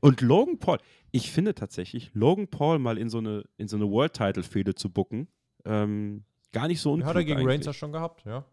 Und 0.01 0.21
Logan 0.21 0.59
Paul, 0.59 0.77
ich 1.11 1.31
finde 1.31 1.55
tatsächlich, 1.55 2.11
Logan 2.13 2.47
Paul 2.47 2.79
mal 2.79 2.97
in 2.97 3.09
so 3.09 3.17
eine, 3.17 3.43
in 3.57 3.67
so 3.67 3.75
eine 3.75 3.89
World-Title-Fehde 3.89 4.75
zu 4.75 4.91
bucken, 4.91 5.27
ähm, 5.65 6.25
gar 6.51 6.67
nicht 6.67 6.81
so 6.81 6.93
unklug. 6.93 7.09
Hat 7.09 7.15
er 7.15 7.23
gegen 7.23 7.39
eigentlich. 7.39 7.53
Reigns 7.53 7.65
ja 7.65 7.73
schon 7.73 7.91
gehabt, 7.91 8.25
ja. 8.25 8.45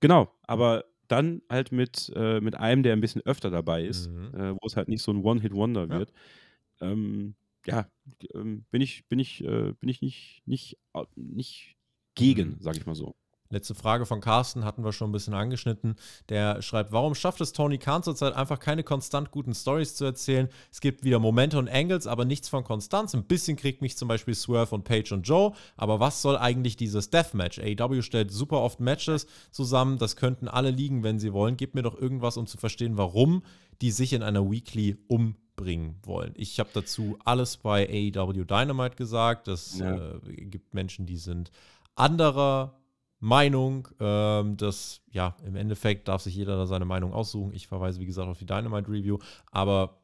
Genau, 0.00 0.32
aber 0.42 0.84
dann 1.08 1.42
halt 1.50 1.72
mit, 1.72 2.12
äh, 2.14 2.40
mit 2.40 2.56
einem, 2.56 2.82
der 2.82 2.92
ein 2.94 3.00
bisschen 3.00 3.22
öfter 3.22 3.50
dabei 3.50 3.84
ist, 3.84 4.10
mhm. 4.10 4.34
äh, 4.34 4.52
wo 4.52 4.66
es 4.66 4.76
halt 4.76 4.88
nicht 4.88 5.02
so 5.02 5.12
ein 5.12 5.22
One-Hit-Wonder 5.22 5.82
ja. 5.82 5.98
wird. 5.98 6.12
Ähm, 6.80 7.34
ja, 7.66 7.88
ähm, 8.34 8.64
bin 8.70 8.82
ich, 8.82 9.06
bin 9.08 9.18
ich, 9.18 9.42
äh, 9.44 9.72
bin 9.72 9.88
ich 9.88 10.02
nicht, 10.02 10.42
nicht, 10.46 10.78
nicht 11.16 11.76
gegen, 12.14 12.50
mhm. 12.50 12.56
sag 12.60 12.76
ich 12.76 12.86
mal 12.86 12.94
so. 12.94 13.14
Letzte 13.50 13.74
Frage 13.74 14.06
von 14.06 14.20
Carsten 14.20 14.64
hatten 14.64 14.84
wir 14.84 14.92
schon 14.92 15.10
ein 15.10 15.12
bisschen 15.12 15.34
angeschnitten. 15.34 15.96
Der 16.30 16.62
schreibt, 16.62 16.92
warum 16.92 17.14
schafft 17.14 17.40
es 17.42 17.52
Tony 17.52 17.76
Khan 17.78 18.02
zurzeit 18.02 18.34
einfach 18.34 18.58
keine 18.58 18.82
konstant 18.82 19.30
guten 19.30 19.54
Stories 19.54 19.94
zu 19.94 20.04
erzählen? 20.06 20.48
Es 20.72 20.80
gibt 20.80 21.04
wieder 21.04 21.18
Momente 21.18 21.58
und 21.58 21.68
Angles, 21.68 22.06
aber 22.06 22.24
nichts 22.24 22.48
von 22.48 22.64
Konstanz. 22.64 23.14
Ein 23.14 23.24
bisschen 23.24 23.56
kriegt 23.56 23.82
mich 23.82 23.98
zum 23.98 24.08
Beispiel 24.08 24.34
Swerve 24.34 24.74
und 24.74 24.84
Page 24.84 25.12
und 25.12 25.28
Joe. 25.28 25.52
Aber 25.76 26.00
was 26.00 26.22
soll 26.22 26.38
eigentlich 26.38 26.76
dieses 26.76 27.10
Deathmatch? 27.10 27.58
AEW 27.58 28.00
stellt 28.00 28.32
super 28.32 28.60
oft 28.60 28.80
Matches 28.80 29.26
zusammen. 29.50 29.98
Das 29.98 30.16
könnten 30.16 30.48
alle 30.48 30.70
liegen, 30.70 31.02
wenn 31.02 31.18
sie 31.18 31.34
wollen. 31.34 31.58
Gebt 31.58 31.74
mir 31.74 31.82
doch 31.82 32.00
irgendwas, 32.00 32.38
um 32.38 32.46
zu 32.46 32.56
verstehen, 32.56 32.96
warum 32.96 33.42
die 33.82 33.90
sich 33.90 34.14
in 34.14 34.22
einer 34.22 34.50
Weekly 34.50 34.96
umbringen 35.06 35.96
wollen. 36.02 36.32
Ich 36.36 36.58
habe 36.60 36.70
dazu 36.72 37.18
alles 37.24 37.58
bei 37.58 37.86
AEW 37.86 38.44
Dynamite 38.44 38.96
gesagt. 38.96 39.48
Es 39.48 39.78
ja. 39.78 40.14
äh, 40.14 40.18
gibt 40.46 40.72
Menschen, 40.72 41.04
die 41.04 41.18
sind 41.18 41.50
anderer 41.94 42.80
Meinung. 43.24 43.88
Ähm, 44.00 44.56
das, 44.56 45.00
ja, 45.10 45.34
im 45.44 45.56
Endeffekt 45.56 46.08
darf 46.08 46.22
sich 46.22 46.34
jeder 46.34 46.56
da 46.56 46.66
seine 46.66 46.84
Meinung 46.84 47.12
aussuchen. 47.12 47.54
Ich 47.54 47.66
verweise, 47.66 47.98
wie 48.00 48.06
gesagt, 48.06 48.28
auf 48.28 48.38
die 48.38 48.46
Dynamite 48.46 48.90
Review. 48.90 49.18
Aber 49.50 49.98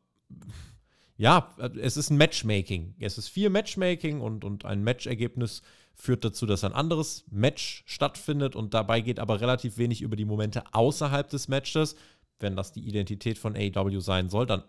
ja, 1.17 1.55
es 1.79 1.99
ist 1.99 2.11
ein 2.11 2.17
Matchmaking. 2.17 2.95
Es 2.99 3.19
ist 3.19 3.29
viel 3.29 3.51
Matchmaking 3.51 4.23
und, 4.23 4.43
und 4.45 4.65
ein 4.65 4.83
Matchergebnis 4.83 5.61
führt 5.95 6.25
dazu, 6.25 6.47
dass 6.47 6.65
ein 6.65 6.73
anderes 6.73 7.27
Match 7.31 7.83
stattfindet 7.87 8.57
und 8.57 8.73
dabei 8.73 9.03
geht 9.03 9.21
aber 9.21 9.43
relativ 9.43 9.77
wenig 9.77 10.01
über 10.01 10.17
die 10.17 10.25
Momente 10.25 10.63
außerhalb 10.73 11.29
des 11.29 11.49
Matches. 11.49 11.97
wenn 12.39 12.57
das 12.57 12.73
die 12.73 12.89
Identität 12.89 13.37
von 13.37 13.55
AEW 13.55 14.01
sein 14.01 14.31
soll, 14.31 14.47
dann 14.47 14.63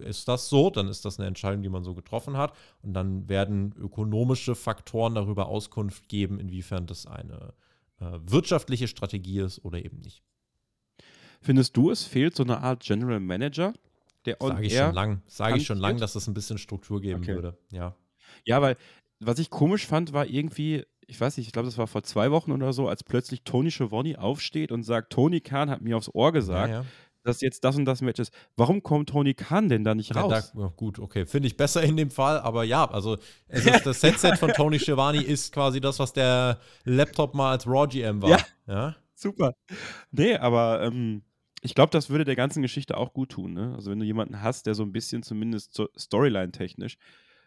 ist 0.00 0.28
das 0.28 0.48
so, 0.48 0.70
dann 0.70 0.88
ist 0.88 1.04
das 1.04 1.18
eine 1.18 1.28
Entscheidung, 1.28 1.62
die 1.62 1.68
man 1.68 1.84
so 1.84 1.94
getroffen 1.94 2.38
hat. 2.38 2.54
Und 2.80 2.94
dann 2.94 3.28
werden 3.28 3.74
ökonomische 3.76 4.54
Faktoren 4.54 5.14
darüber 5.14 5.48
Auskunft 5.48 6.08
geben, 6.08 6.40
inwiefern 6.40 6.86
das 6.86 7.06
eine 7.06 7.52
äh, 8.00 8.18
wirtschaftliche 8.22 8.88
Strategie 8.88 9.40
ist 9.40 9.64
oder 9.64 9.84
eben 9.84 10.00
nicht. 10.00 10.22
Findest 11.40 11.76
du, 11.76 11.90
es 11.90 12.04
fehlt 12.04 12.34
so 12.34 12.42
eine 12.42 12.58
Art 12.58 12.82
General 12.82 13.20
Manager, 13.20 13.72
der 14.24 14.36
Sage 14.40 14.66
ich 14.66 14.76
schon 14.76 14.94
lang, 14.94 15.22
sage 15.26 15.56
ich 15.56 15.66
schon 15.66 15.78
lang, 15.78 15.98
dass 15.98 16.14
es 16.16 16.26
ein 16.26 16.34
bisschen 16.34 16.58
Struktur 16.58 17.00
geben 17.00 17.20
okay. 17.20 17.34
würde. 17.34 17.58
Ja. 17.70 17.94
Ja, 18.44 18.60
weil 18.60 18.76
was 19.20 19.38
ich 19.38 19.50
komisch 19.50 19.86
fand, 19.86 20.12
war 20.12 20.26
irgendwie, 20.26 20.84
ich 21.06 21.20
weiß 21.20 21.36
nicht, 21.36 21.46
ich 21.46 21.52
glaube, 21.52 21.66
das 21.66 21.78
war 21.78 21.86
vor 21.86 22.02
zwei 22.02 22.30
Wochen 22.30 22.52
oder 22.52 22.72
so, 22.72 22.88
als 22.88 23.04
plötzlich 23.04 23.42
Tony 23.42 23.70
Schiavone 23.70 24.18
aufsteht 24.18 24.72
und 24.72 24.82
sagt, 24.82 25.12
Tony 25.12 25.40
Khan 25.40 25.70
hat 25.70 25.80
mir 25.80 25.96
aufs 25.96 26.10
Ohr 26.12 26.32
gesagt, 26.32 26.70
ja, 26.70 26.80
ja. 26.80 26.86
Dass 27.26 27.40
jetzt 27.40 27.64
das 27.64 27.76
und 27.76 27.84
das 27.84 28.00
Match 28.00 28.20
ist. 28.20 28.32
Warum 28.56 28.82
kommt 28.82 29.10
Tony 29.10 29.34
Khan 29.34 29.68
denn 29.68 29.84
da 29.84 29.94
nicht 29.94 30.14
raus? 30.14 30.52
Ja, 30.54 30.62
da, 30.62 30.72
gut, 30.76 30.98
okay, 30.98 31.26
finde 31.26 31.48
ich 31.48 31.56
besser 31.56 31.82
in 31.82 31.96
dem 31.96 32.10
Fall, 32.10 32.40
aber 32.40 32.64
ja, 32.64 32.88
also 32.90 33.16
ist, 33.48 33.84
das 33.84 34.02
Headset 34.02 34.36
von 34.36 34.50
Tony 34.52 34.78
Schiavone 34.78 35.22
ist 35.22 35.52
quasi 35.52 35.80
das, 35.80 35.98
was 35.98 36.12
der 36.12 36.60
Laptop 36.84 37.34
mal 37.34 37.50
als 37.52 37.66
Raw 37.66 37.86
GM 37.86 38.22
war. 38.22 38.38
Ja, 38.66 38.96
super. 39.14 39.54
Nee, 40.10 40.36
aber 40.36 40.82
ähm, 40.82 41.22
ich 41.62 41.74
glaube, 41.74 41.90
das 41.90 42.10
würde 42.10 42.24
der 42.24 42.36
ganzen 42.36 42.62
Geschichte 42.62 42.96
auch 42.96 43.12
gut 43.12 43.30
tun. 43.30 43.52
Ne? 43.52 43.74
Also 43.74 43.90
wenn 43.90 43.98
du 43.98 44.04
jemanden 44.06 44.42
hast, 44.42 44.66
der 44.66 44.74
so 44.74 44.82
ein 44.82 44.92
bisschen 44.92 45.22
zumindest 45.22 45.74
so 45.74 45.88
Storyline-technisch, 45.98 46.96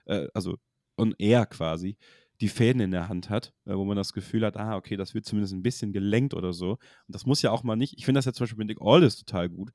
äh, 0.06 0.28
also 0.34 0.58
on 0.98 1.16
air 1.18 1.46
quasi, 1.46 1.98
die 2.42 2.48
Fäden 2.48 2.82
in 2.82 2.92
der 2.92 3.10
Hand 3.10 3.30
hat, 3.30 3.54
äh, 3.66 3.76
wo 3.76 3.84
man 3.86 3.98
das 3.98 4.14
Gefühl 4.14 4.46
hat, 4.46 4.58
ah, 4.58 4.76
okay, 4.78 4.96
das 4.96 5.14
wird 5.14 5.26
zumindest 5.26 5.54
ein 5.54 5.64
bisschen 5.64 5.92
gelenkt 5.92 6.34
oder 6.34 6.54
so. 6.54 6.72
Und 6.72 6.80
das 7.08 7.26
muss 7.26 7.42
ja 7.42 7.52
auch 7.52 7.64
mal 7.64 7.76
nicht, 7.76 7.96
ich 7.98 8.06
finde 8.06 8.20
das 8.20 8.26
ja 8.26 8.34
zum 8.34 8.46
Beispiel 8.46 8.58
mit 8.58 8.68
Nick 8.68 8.82
Aldis 8.82 9.18
total 9.18 9.50
gut. 9.50 9.72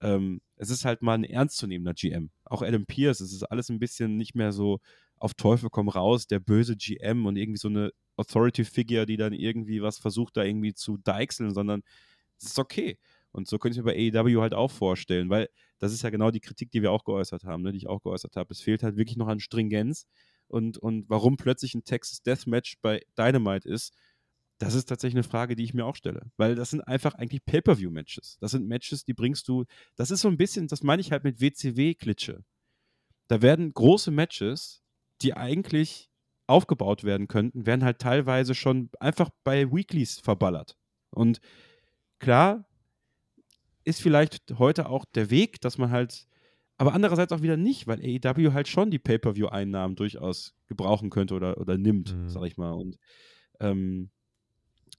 Ähm, 0.00 0.40
es 0.56 0.70
ist 0.70 0.84
halt 0.84 1.02
mal 1.02 1.14
ein 1.14 1.24
ernstzunehmender 1.24 1.94
GM. 1.94 2.30
Auch 2.44 2.62
Adam 2.62 2.86
Pierce, 2.86 3.20
es 3.20 3.32
ist 3.32 3.44
alles 3.44 3.68
ein 3.68 3.78
bisschen 3.78 4.16
nicht 4.16 4.34
mehr 4.34 4.52
so 4.52 4.80
auf 5.16 5.34
Teufel 5.34 5.70
komm 5.70 5.88
raus, 5.88 6.26
der 6.26 6.40
böse 6.40 6.76
GM 6.76 7.26
und 7.26 7.36
irgendwie 7.36 7.58
so 7.58 7.68
eine 7.68 7.92
Authority-Figure, 8.16 9.06
die 9.06 9.16
dann 9.16 9.32
irgendwie 9.32 9.82
was 9.82 9.98
versucht, 9.98 10.36
da 10.36 10.44
irgendwie 10.44 10.74
zu 10.74 10.98
deichseln, 10.98 11.52
sondern 11.52 11.82
es 12.38 12.46
ist 12.46 12.58
okay. 12.58 12.98
Und 13.32 13.48
so 13.48 13.58
könnte 13.58 13.78
ich 13.78 13.84
mir 13.84 13.92
bei 13.92 14.12
AEW 14.24 14.40
halt 14.40 14.54
auch 14.54 14.70
vorstellen, 14.70 15.28
weil 15.30 15.48
das 15.78 15.92
ist 15.92 16.02
ja 16.02 16.10
genau 16.10 16.30
die 16.30 16.40
Kritik, 16.40 16.70
die 16.70 16.82
wir 16.82 16.92
auch 16.92 17.04
geäußert 17.04 17.44
haben, 17.44 17.62
ne, 17.62 17.72
die 17.72 17.78
ich 17.78 17.88
auch 17.88 18.02
geäußert 18.02 18.36
habe. 18.36 18.52
Es 18.52 18.60
fehlt 18.60 18.82
halt 18.82 18.96
wirklich 18.96 19.16
noch 19.16 19.28
an 19.28 19.40
Stringenz 19.40 20.06
und, 20.48 20.78
und 20.78 21.08
warum 21.08 21.36
plötzlich 21.36 21.74
ein 21.74 21.84
Texas 21.84 22.22
Deathmatch 22.22 22.78
bei 22.80 23.00
Dynamite 23.16 23.68
ist, 23.68 23.94
das 24.58 24.74
ist 24.74 24.86
tatsächlich 24.86 25.16
eine 25.16 25.28
Frage, 25.28 25.54
die 25.54 25.62
ich 25.62 25.74
mir 25.74 25.86
auch 25.86 25.94
stelle. 25.94 26.32
Weil 26.36 26.56
das 26.56 26.70
sind 26.70 26.80
einfach 26.80 27.14
eigentlich 27.14 27.44
Pay-Per-View-Matches. 27.44 28.38
Das 28.40 28.50
sind 28.50 28.66
Matches, 28.66 29.04
die 29.04 29.14
bringst 29.14 29.46
du, 29.48 29.64
das 29.94 30.10
ist 30.10 30.20
so 30.20 30.28
ein 30.28 30.36
bisschen, 30.36 30.66
das 30.66 30.82
meine 30.82 31.00
ich 31.00 31.12
halt 31.12 31.22
mit 31.24 31.40
WCW-Klitsche. 31.40 32.44
Da 33.28 33.42
werden 33.42 33.72
große 33.72 34.10
Matches, 34.10 34.82
die 35.22 35.34
eigentlich 35.34 36.10
aufgebaut 36.48 37.04
werden 37.04 37.28
könnten, 37.28 37.66
werden 37.66 37.84
halt 37.84 38.00
teilweise 38.00 38.54
schon 38.54 38.90
einfach 38.98 39.30
bei 39.44 39.70
Weeklies 39.70 40.18
verballert. 40.18 40.76
Und 41.10 41.40
klar, 42.18 42.68
ist 43.84 44.02
vielleicht 44.02 44.58
heute 44.58 44.88
auch 44.88 45.04
der 45.04 45.30
Weg, 45.30 45.60
dass 45.60 45.78
man 45.78 45.90
halt, 45.90 46.26
aber 46.78 46.94
andererseits 46.94 47.32
auch 47.32 47.42
wieder 47.42 47.56
nicht, 47.56 47.86
weil 47.86 48.00
AEW 48.00 48.52
halt 48.52 48.68
schon 48.68 48.90
die 48.90 48.98
Pay-Per-View-Einnahmen 48.98 49.96
durchaus 49.96 50.54
gebrauchen 50.66 51.10
könnte 51.10 51.34
oder, 51.34 51.58
oder 51.58 51.76
nimmt, 51.76 52.14
mhm. 52.14 52.28
sag 52.28 52.44
ich 52.44 52.56
mal. 52.56 52.72
Und 52.72 52.98
ähm, 53.60 54.10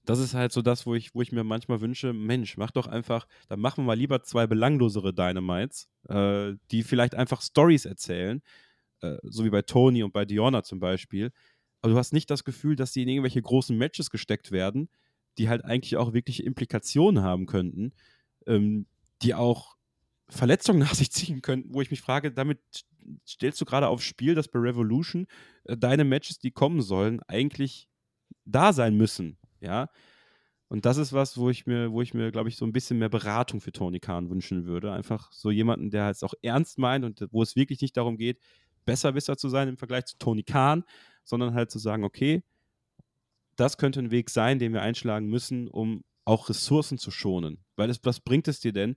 das 0.04 0.18
ist 0.18 0.34
halt 0.34 0.52
so 0.52 0.62
das, 0.62 0.86
wo 0.86 0.94
ich, 0.94 1.14
wo 1.14 1.22
ich 1.22 1.32
mir 1.32 1.44
manchmal 1.44 1.80
wünsche, 1.80 2.12
Mensch, 2.12 2.56
mach 2.56 2.70
doch 2.70 2.86
einfach, 2.86 3.26
dann 3.48 3.60
machen 3.60 3.84
wir 3.84 3.88
mal 3.88 3.98
lieber 3.98 4.22
zwei 4.22 4.46
belanglosere 4.46 5.12
Dynamites, 5.12 5.88
äh, 6.08 6.52
die 6.70 6.82
vielleicht 6.82 7.14
einfach 7.14 7.42
Stories 7.42 7.84
erzählen, 7.84 8.42
äh, 9.00 9.16
so 9.22 9.44
wie 9.44 9.50
bei 9.50 9.62
Tony 9.62 10.02
und 10.02 10.12
bei 10.12 10.24
Diona 10.24 10.62
zum 10.62 10.80
Beispiel. 10.80 11.32
Aber 11.82 11.92
du 11.92 11.98
hast 11.98 12.12
nicht 12.12 12.30
das 12.30 12.44
Gefühl, 12.44 12.76
dass 12.76 12.92
die 12.92 13.02
in 13.02 13.08
irgendwelche 13.08 13.42
großen 13.42 13.76
Matches 13.76 14.10
gesteckt 14.10 14.52
werden, 14.52 14.88
die 15.38 15.48
halt 15.48 15.64
eigentlich 15.64 15.96
auch 15.96 16.12
wirkliche 16.12 16.42
Implikationen 16.42 17.22
haben 17.22 17.46
könnten 17.46 17.92
ähm, 18.46 18.86
die 19.22 19.34
auch 19.34 19.76
Verletzungen 20.30 20.78
nach 20.78 20.94
sich 20.94 21.10
ziehen 21.10 21.42
könnten, 21.42 21.74
wo 21.74 21.80
ich 21.80 21.90
mich 21.90 22.00
frage, 22.00 22.32
damit 22.32 22.60
stellst 23.26 23.60
du 23.60 23.64
gerade 23.64 23.88
aufs 23.88 24.04
Spiel, 24.04 24.34
dass 24.34 24.48
bei 24.48 24.58
Revolution 24.58 25.26
äh, 25.64 25.76
deine 25.76 26.04
Matches, 26.04 26.38
die 26.38 26.50
kommen 26.50 26.82
sollen, 26.82 27.20
eigentlich 27.26 27.88
da 28.44 28.72
sein 28.72 28.96
müssen, 28.96 29.38
ja. 29.60 29.88
Und 30.68 30.86
das 30.86 30.98
ist 30.98 31.12
was, 31.12 31.36
wo 31.36 31.50
ich 31.50 31.66
mir, 31.66 31.90
wo 31.90 32.00
ich 32.00 32.14
mir, 32.14 32.30
glaube 32.30 32.48
ich, 32.48 32.56
so 32.56 32.64
ein 32.64 32.72
bisschen 32.72 33.00
mehr 33.00 33.08
Beratung 33.08 33.60
für 33.60 33.72
Tony 33.72 33.98
Khan 33.98 34.30
wünschen 34.30 34.66
würde. 34.66 34.92
Einfach 34.92 35.32
so 35.32 35.50
jemanden, 35.50 35.90
der 35.90 36.10
es 36.10 36.22
auch 36.22 36.32
ernst 36.42 36.78
meint 36.78 37.04
und 37.04 37.26
wo 37.32 37.42
es 37.42 37.56
wirklich 37.56 37.80
nicht 37.80 37.96
darum 37.96 38.16
geht, 38.16 38.38
Besserwisser 38.84 39.36
zu 39.36 39.48
sein 39.48 39.66
im 39.66 39.76
Vergleich 39.76 40.06
zu 40.06 40.16
Tony 40.18 40.44
Khan, 40.44 40.84
sondern 41.24 41.54
halt 41.54 41.72
zu 41.72 41.80
sagen, 41.80 42.04
okay, 42.04 42.44
das 43.56 43.78
könnte 43.78 43.98
ein 43.98 44.12
Weg 44.12 44.30
sein, 44.30 44.60
den 44.60 44.72
wir 44.72 44.82
einschlagen 44.82 45.26
müssen, 45.26 45.66
um 45.66 46.04
auch 46.24 46.48
Ressourcen 46.48 46.98
zu 46.98 47.10
schonen. 47.10 47.64
Weil 47.74 47.90
es, 47.90 48.00
was 48.04 48.20
bringt 48.20 48.46
es 48.46 48.60
dir 48.60 48.72
denn, 48.72 48.94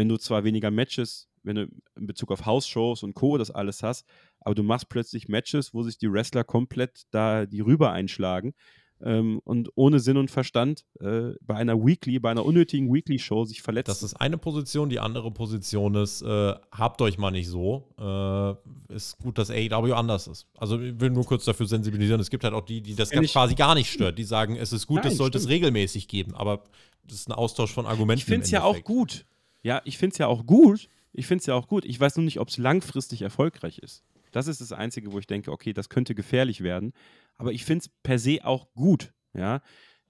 wenn 0.00 0.08
du 0.08 0.16
zwar 0.16 0.44
weniger 0.44 0.70
Matches, 0.70 1.28
wenn 1.42 1.56
du 1.56 1.68
in 1.94 2.06
Bezug 2.06 2.30
auf 2.32 2.46
House-Shows 2.46 3.02
und 3.02 3.12
Co. 3.12 3.36
das 3.36 3.50
alles 3.50 3.82
hast, 3.82 4.06
aber 4.40 4.54
du 4.54 4.62
machst 4.62 4.88
plötzlich 4.88 5.28
Matches, 5.28 5.74
wo 5.74 5.82
sich 5.82 5.98
die 5.98 6.10
Wrestler 6.10 6.42
komplett 6.42 7.02
da 7.10 7.44
die 7.44 7.60
rüber 7.60 7.92
einschlagen 7.92 8.54
ähm, 9.02 9.42
und 9.44 9.68
ohne 9.74 10.00
Sinn 10.00 10.16
und 10.16 10.30
Verstand 10.30 10.86
äh, 11.00 11.32
bei 11.42 11.54
einer 11.54 11.76
Weekly, 11.84 12.18
bei 12.18 12.30
einer 12.30 12.46
unnötigen 12.46 12.90
Weekly-Show 12.90 13.44
sich 13.44 13.60
verletzt. 13.60 13.88
Das 13.88 14.02
ist 14.02 14.14
eine 14.14 14.38
Position, 14.38 14.88
die 14.88 15.00
andere 15.00 15.30
Position 15.32 15.94
ist, 15.96 16.22
äh, 16.22 16.54
habt 16.72 17.02
euch 17.02 17.18
mal 17.18 17.30
nicht 17.30 17.48
so. 17.48 17.86
Äh, 17.98 18.94
ist 18.94 19.18
gut, 19.18 19.36
dass 19.36 19.50
AEW 19.50 19.92
anders 19.92 20.28
ist. 20.28 20.46
Also 20.56 20.80
ich 20.80 20.98
will 20.98 21.10
nur 21.10 21.26
kurz 21.26 21.44
dafür 21.44 21.66
sensibilisieren. 21.66 22.22
Es 22.22 22.30
gibt 22.30 22.42
halt 22.42 22.54
auch 22.54 22.64
die, 22.64 22.80
die 22.80 22.94
das 22.94 23.10
ganz 23.10 23.32
quasi 23.32 23.54
gar 23.54 23.74
nicht 23.74 23.92
stört. 23.92 24.16
Die 24.16 24.24
sagen, 24.24 24.56
es 24.56 24.72
ist 24.72 24.86
gut, 24.86 25.04
es 25.04 25.18
sollte 25.18 25.36
es 25.36 25.48
regelmäßig 25.48 26.08
geben. 26.08 26.34
Aber 26.34 26.64
das 27.04 27.18
ist 27.18 27.28
ein 27.28 27.32
Austausch 27.32 27.72
von 27.74 27.84
Argumenten. 27.84 28.20
Ich 28.20 28.24
finde 28.24 28.44
es 28.44 28.50
ja 28.50 28.62
auch 28.62 28.82
gut. 28.82 29.26
Ja, 29.62 29.82
ich 29.84 29.98
finde 29.98 30.14
es 30.14 30.18
ja 30.18 30.26
auch 30.26 30.46
gut. 30.46 30.88
Ich 31.12 31.26
finde 31.26 31.40
es 31.40 31.46
ja 31.46 31.54
auch 31.54 31.68
gut. 31.68 31.84
Ich 31.84 31.98
weiß 31.98 32.16
nur 32.16 32.24
nicht, 32.24 32.40
ob 32.40 32.48
es 32.48 32.58
langfristig 32.58 33.22
erfolgreich 33.22 33.78
ist. 33.78 34.04
Das 34.32 34.46
ist 34.46 34.60
das 34.60 34.72
Einzige, 34.72 35.12
wo 35.12 35.18
ich 35.18 35.26
denke, 35.26 35.50
okay, 35.50 35.72
das 35.72 35.88
könnte 35.88 36.14
gefährlich 36.14 36.62
werden 36.62 36.92
aber 37.40 37.52
ich 37.52 37.64
finde 37.64 37.84
es 37.84 37.88
per 38.02 38.18
se 38.18 38.44
auch 38.44 38.70
gut, 38.74 39.14
ja. 39.32 39.62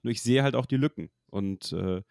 Nur 0.03 0.11
ich 0.11 0.21
sehe 0.21 0.43
halt 0.43 0.53
auch 0.53 0.65
die 0.65 0.75
Lücken. 0.75 1.11
Und 1.27 1.71
äh, 1.71 2.01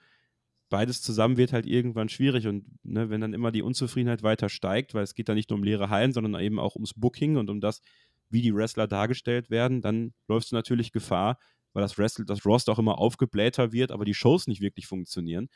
beides 0.70 1.02
zusammen 1.02 1.36
wird 1.36 1.52
halt 1.52 1.66
irgendwann 1.66 2.08
schwierig. 2.08 2.46
Und 2.46 2.64
ne, 2.84 3.10
wenn 3.10 3.20
dann 3.20 3.34
immer 3.34 3.52
die 3.52 3.60
Unzufriedenheit 3.60 4.22
weiter 4.22 4.48
steigt, 4.48 4.94
weil 4.94 5.02
es 5.02 5.14
geht 5.14 5.28
da 5.28 5.34
nicht 5.34 5.50
nur 5.50 5.58
um 5.58 5.64
leere 5.64 5.90
Hallen, 5.90 6.14
sondern 6.14 6.40
eben 6.40 6.58
auch 6.58 6.74
ums 6.74 6.94
Booking 6.94 7.36
und 7.36 7.50
um 7.50 7.60
das, 7.60 7.82
wie 8.30 8.40
die 8.40 8.54
Wrestler 8.54 8.86
dargestellt 8.86 9.50
werden, 9.50 9.82
dann 9.82 10.14
läufst 10.26 10.52
du 10.52 10.56
natürlich 10.56 10.90
Gefahr, 10.90 11.38
weil 11.74 11.82
das, 11.82 11.98
Wrestle, 11.98 12.24
das 12.24 12.46
Roster 12.46 12.72
auch 12.72 12.78
immer 12.78 12.98
aufgeblähter 12.98 13.72
wird, 13.72 13.92
aber 13.92 14.06
die 14.06 14.14
Shows 14.14 14.46
nicht 14.46 14.62
wirklich 14.62 14.86
funktionieren, 14.86 15.50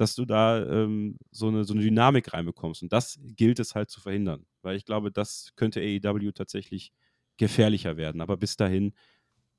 dass 0.00 0.14
du 0.14 0.24
da 0.24 0.64
ähm, 0.64 1.18
so, 1.32 1.48
eine, 1.48 1.64
so 1.64 1.74
eine 1.74 1.82
Dynamik 1.82 2.32
reinbekommst. 2.32 2.82
Und 2.82 2.92
das 2.92 3.18
gilt 3.36 3.58
es 3.58 3.74
halt 3.74 3.90
zu 3.90 4.00
verhindern. 4.00 4.46
Weil 4.62 4.76
ich 4.76 4.84
glaube, 4.84 5.10
das 5.10 5.52
könnte 5.56 5.80
AEW 5.80 6.30
tatsächlich 6.32 6.92
gefährlicher 7.36 7.96
werden. 7.96 8.20
Aber 8.20 8.36
bis 8.36 8.56
dahin 8.56 8.94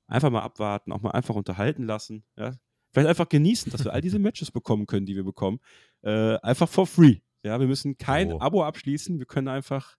einfach 0.08 0.30
mal 0.30 0.42
abwarten, 0.42 0.94
auch 0.94 1.02
mal 1.02 1.12
einfach 1.12 1.36
unterhalten 1.36 1.84
lassen. 1.84 2.24
Ja? 2.38 2.56
Vielleicht 2.92 3.10
einfach 3.10 3.28
genießen, 3.28 3.70
dass 3.72 3.84
wir 3.84 3.92
all 3.92 4.02
diese 4.02 4.20
Matches 4.20 4.50
bekommen 4.50 4.86
können, 4.86 5.06
die 5.06 5.16
wir 5.16 5.26
bekommen. 5.26 5.60
Äh, 6.04 6.38
einfach 6.38 6.70
for 6.70 6.88
free. 6.88 7.20
Ja, 7.44 7.60
wir 7.60 7.68
müssen 7.68 7.98
kein 7.98 8.32
oh. 8.32 8.40
Abo 8.40 8.64
abschließen. 8.64 9.20
Wir 9.20 9.26
können 9.26 9.50
einfach, 9.50 9.98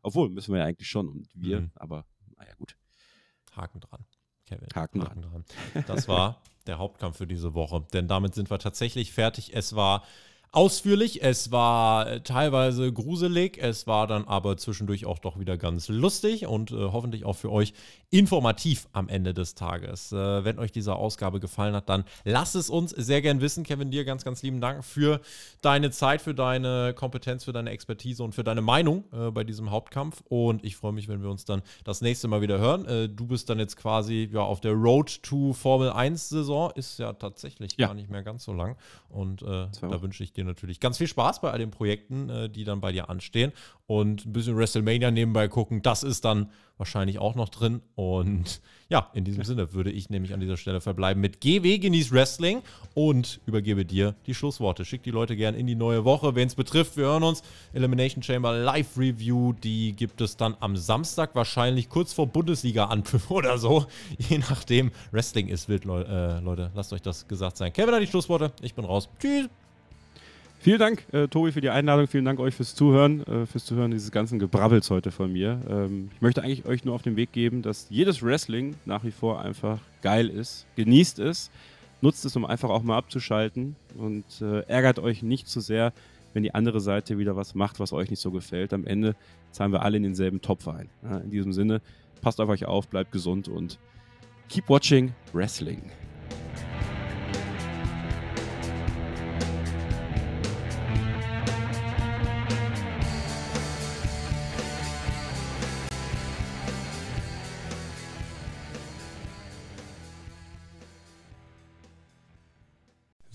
obwohl 0.00 0.30
müssen 0.30 0.52
wir 0.52 0.60
ja 0.60 0.66
eigentlich 0.66 0.88
schon 0.88 1.08
und 1.08 1.28
wir, 1.34 1.62
mhm. 1.62 1.70
aber 1.74 2.06
naja, 2.36 2.54
gut. 2.54 2.76
Haken 3.54 3.80
dran. 3.80 4.06
Kevin. 4.46 4.68
Haken, 4.74 5.02
Haken 5.02 5.22
dran. 5.22 5.44
dran. 5.74 5.84
Das 5.86 6.08
war 6.08 6.42
der 6.66 6.78
Hauptkampf 6.78 7.18
für 7.18 7.26
diese 7.26 7.54
Woche, 7.54 7.84
denn 7.92 8.08
damit 8.08 8.34
sind 8.34 8.50
wir 8.50 8.58
tatsächlich 8.58 9.12
fertig. 9.12 9.54
Es 9.54 9.74
war 9.74 10.04
ausführlich. 10.52 11.22
Es 11.22 11.50
war 11.50 12.06
äh, 12.06 12.20
teilweise 12.20 12.92
gruselig, 12.92 13.58
es 13.58 13.86
war 13.86 14.06
dann 14.06 14.24
aber 14.26 14.58
zwischendurch 14.58 15.06
auch 15.06 15.18
doch 15.18 15.38
wieder 15.38 15.56
ganz 15.56 15.88
lustig 15.88 16.46
und 16.46 16.70
äh, 16.70 16.76
hoffentlich 16.76 17.24
auch 17.24 17.36
für 17.36 17.50
euch 17.50 17.72
informativ 18.10 18.86
am 18.92 19.08
Ende 19.08 19.32
des 19.32 19.54
Tages. 19.54 20.12
Äh, 20.12 20.44
wenn 20.44 20.58
euch 20.58 20.70
diese 20.70 20.94
Ausgabe 20.94 21.40
gefallen 21.40 21.74
hat, 21.74 21.88
dann 21.88 22.04
lasst 22.24 22.54
es 22.54 22.68
uns 22.68 22.90
sehr 22.90 23.22
gern 23.22 23.40
wissen. 23.40 23.64
Kevin, 23.64 23.90
dir 23.90 24.04
ganz, 24.04 24.24
ganz 24.24 24.42
lieben 24.42 24.60
Dank 24.60 24.84
für 24.84 25.22
deine 25.62 25.90
Zeit, 25.90 26.20
für 26.20 26.34
deine 26.34 26.92
Kompetenz, 26.94 27.44
für 27.44 27.54
deine 27.54 27.70
Expertise 27.70 28.22
und 28.22 28.34
für 28.34 28.44
deine 28.44 28.60
Meinung 28.60 29.04
äh, 29.12 29.30
bei 29.30 29.44
diesem 29.44 29.70
Hauptkampf. 29.70 30.22
Und 30.28 30.62
ich 30.62 30.76
freue 30.76 30.92
mich, 30.92 31.08
wenn 31.08 31.22
wir 31.22 31.30
uns 31.30 31.46
dann 31.46 31.62
das 31.84 32.02
nächste 32.02 32.28
Mal 32.28 32.42
wieder 32.42 32.58
hören. 32.58 32.84
Äh, 32.84 33.08
du 33.08 33.26
bist 33.26 33.48
dann 33.48 33.58
jetzt 33.58 33.78
quasi 33.78 34.28
ja, 34.30 34.40
auf 34.40 34.60
der 34.60 34.72
Road 34.72 35.22
to 35.22 35.54
Formel 35.54 35.90
1 35.90 36.28
Saison. 36.28 36.70
Ist 36.74 36.98
ja 36.98 37.14
tatsächlich 37.14 37.72
ja. 37.78 37.86
gar 37.86 37.94
nicht 37.94 38.10
mehr 38.10 38.22
ganz 38.22 38.44
so 38.44 38.52
lang. 38.52 38.76
Und 39.08 39.40
äh, 39.40 39.68
da 39.80 40.02
wünsche 40.02 40.22
ich 40.22 40.34
dir 40.34 40.41
dir 40.42 40.48
natürlich 40.48 40.80
ganz 40.80 40.98
viel 40.98 41.06
Spaß 41.06 41.40
bei 41.40 41.50
all 41.50 41.58
den 41.58 41.70
Projekten, 41.70 42.28
äh, 42.28 42.48
die 42.48 42.64
dann 42.64 42.80
bei 42.80 42.92
dir 42.92 43.08
anstehen. 43.08 43.52
Und 43.86 44.26
ein 44.26 44.32
bisschen 44.32 44.56
WrestleMania 44.56 45.10
nebenbei 45.10 45.48
gucken, 45.48 45.82
das 45.82 46.02
ist 46.02 46.24
dann 46.24 46.50
wahrscheinlich 46.82 47.18
auch 47.18 47.34
noch 47.34 47.48
drin. 47.48 47.80
Und 47.94 48.60
ja, 48.88 49.10
in 49.14 49.24
diesem 49.24 49.44
Sinne 49.44 49.72
würde 49.72 49.90
ich 49.90 50.10
nämlich 50.10 50.34
an 50.34 50.40
dieser 50.40 50.56
Stelle 50.56 50.80
verbleiben 50.80 51.20
mit 51.20 51.40
GW 51.40 51.78
genieß 51.78 52.10
Wrestling 52.10 52.62
und 52.94 53.40
übergebe 53.46 53.84
dir 53.84 54.16
die 54.26 54.34
Schlussworte. 54.34 54.84
Schick 54.84 55.02
die 55.02 55.10
Leute 55.10 55.36
gern 55.36 55.54
in 55.54 55.66
die 55.66 55.74
neue 55.74 56.04
Woche, 56.04 56.34
wen 56.34 56.48
es 56.48 56.54
betrifft. 56.54 56.96
Wir 56.96 57.04
hören 57.04 57.22
uns. 57.22 57.42
Elimination 57.72 58.22
Chamber 58.22 58.52
Live 58.52 58.96
Review, 58.96 59.52
die 59.52 59.92
gibt 59.92 60.20
es 60.20 60.36
dann 60.36 60.56
am 60.60 60.76
Samstag, 60.76 61.34
wahrscheinlich 61.34 61.88
kurz 61.88 62.12
vor 62.12 62.26
Bundesliga-Anpfiff 62.26 63.30
oder 63.30 63.58
so. 63.58 63.86
Je 64.18 64.38
nachdem. 64.38 64.90
Wrestling 65.12 65.48
ist 65.48 65.68
wild, 65.68 65.84
äh, 65.84 66.40
Leute. 66.40 66.72
Lasst 66.74 66.92
euch 66.92 67.02
das 67.02 67.28
gesagt 67.28 67.56
sein. 67.56 67.72
Kevin 67.72 67.94
hat 67.94 68.02
die 68.02 68.06
Schlussworte. 68.06 68.52
Ich 68.60 68.74
bin 68.74 68.84
raus. 68.84 69.08
Tschüss. 69.20 69.48
Vielen 70.62 70.78
Dank, 70.78 71.02
äh, 71.12 71.26
Tobi, 71.26 71.50
für 71.50 71.60
die 71.60 71.70
Einladung. 71.70 72.06
Vielen 72.06 72.24
Dank 72.24 72.38
euch 72.38 72.54
fürs 72.54 72.76
Zuhören, 72.76 73.26
äh, 73.26 73.46
fürs 73.46 73.64
Zuhören 73.64 73.90
dieses 73.90 74.12
ganzen 74.12 74.38
Gebrabbels 74.38 74.90
heute 74.90 75.10
von 75.10 75.32
mir. 75.32 75.60
Ähm, 75.68 76.08
ich 76.14 76.20
möchte 76.20 76.40
eigentlich 76.44 76.64
euch 76.66 76.84
nur 76.84 76.94
auf 76.94 77.02
den 77.02 77.16
Weg 77.16 77.32
geben, 77.32 77.62
dass 77.62 77.88
jedes 77.90 78.22
Wrestling 78.22 78.76
nach 78.84 79.02
wie 79.02 79.10
vor 79.10 79.42
einfach 79.42 79.80
geil 80.02 80.28
ist. 80.28 80.66
Genießt 80.76 81.18
es, 81.18 81.50
nutzt 82.00 82.24
es, 82.24 82.36
um 82.36 82.44
einfach 82.44 82.70
auch 82.70 82.84
mal 82.84 82.96
abzuschalten 82.96 83.74
und 83.96 84.24
äh, 84.40 84.60
ärgert 84.68 85.00
euch 85.00 85.24
nicht 85.24 85.48
zu 85.48 85.58
sehr, 85.58 85.92
wenn 86.32 86.44
die 86.44 86.54
andere 86.54 86.80
Seite 86.80 87.18
wieder 87.18 87.34
was 87.34 87.56
macht, 87.56 87.80
was 87.80 87.92
euch 87.92 88.08
nicht 88.08 88.20
so 88.20 88.30
gefällt. 88.30 88.72
Am 88.72 88.86
Ende 88.86 89.16
zahlen 89.50 89.72
wir 89.72 89.82
alle 89.82 89.96
in 89.96 90.04
denselben 90.04 90.42
Topf 90.42 90.68
ein. 90.68 90.88
Ja, 91.02 91.18
in 91.18 91.30
diesem 91.30 91.52
Sinne, 91.52 91.80
passt 92.20 92.40
auf 92.40 92.48
euch 92.48 92.66
auf, 92.66 92.86
bleibt 92.86 93.10
gesund 93.10 93.48
und 93.48 93.80
keep 94.48 94.68
watching 94.68 95.12
Wrestling. 95.32 95.82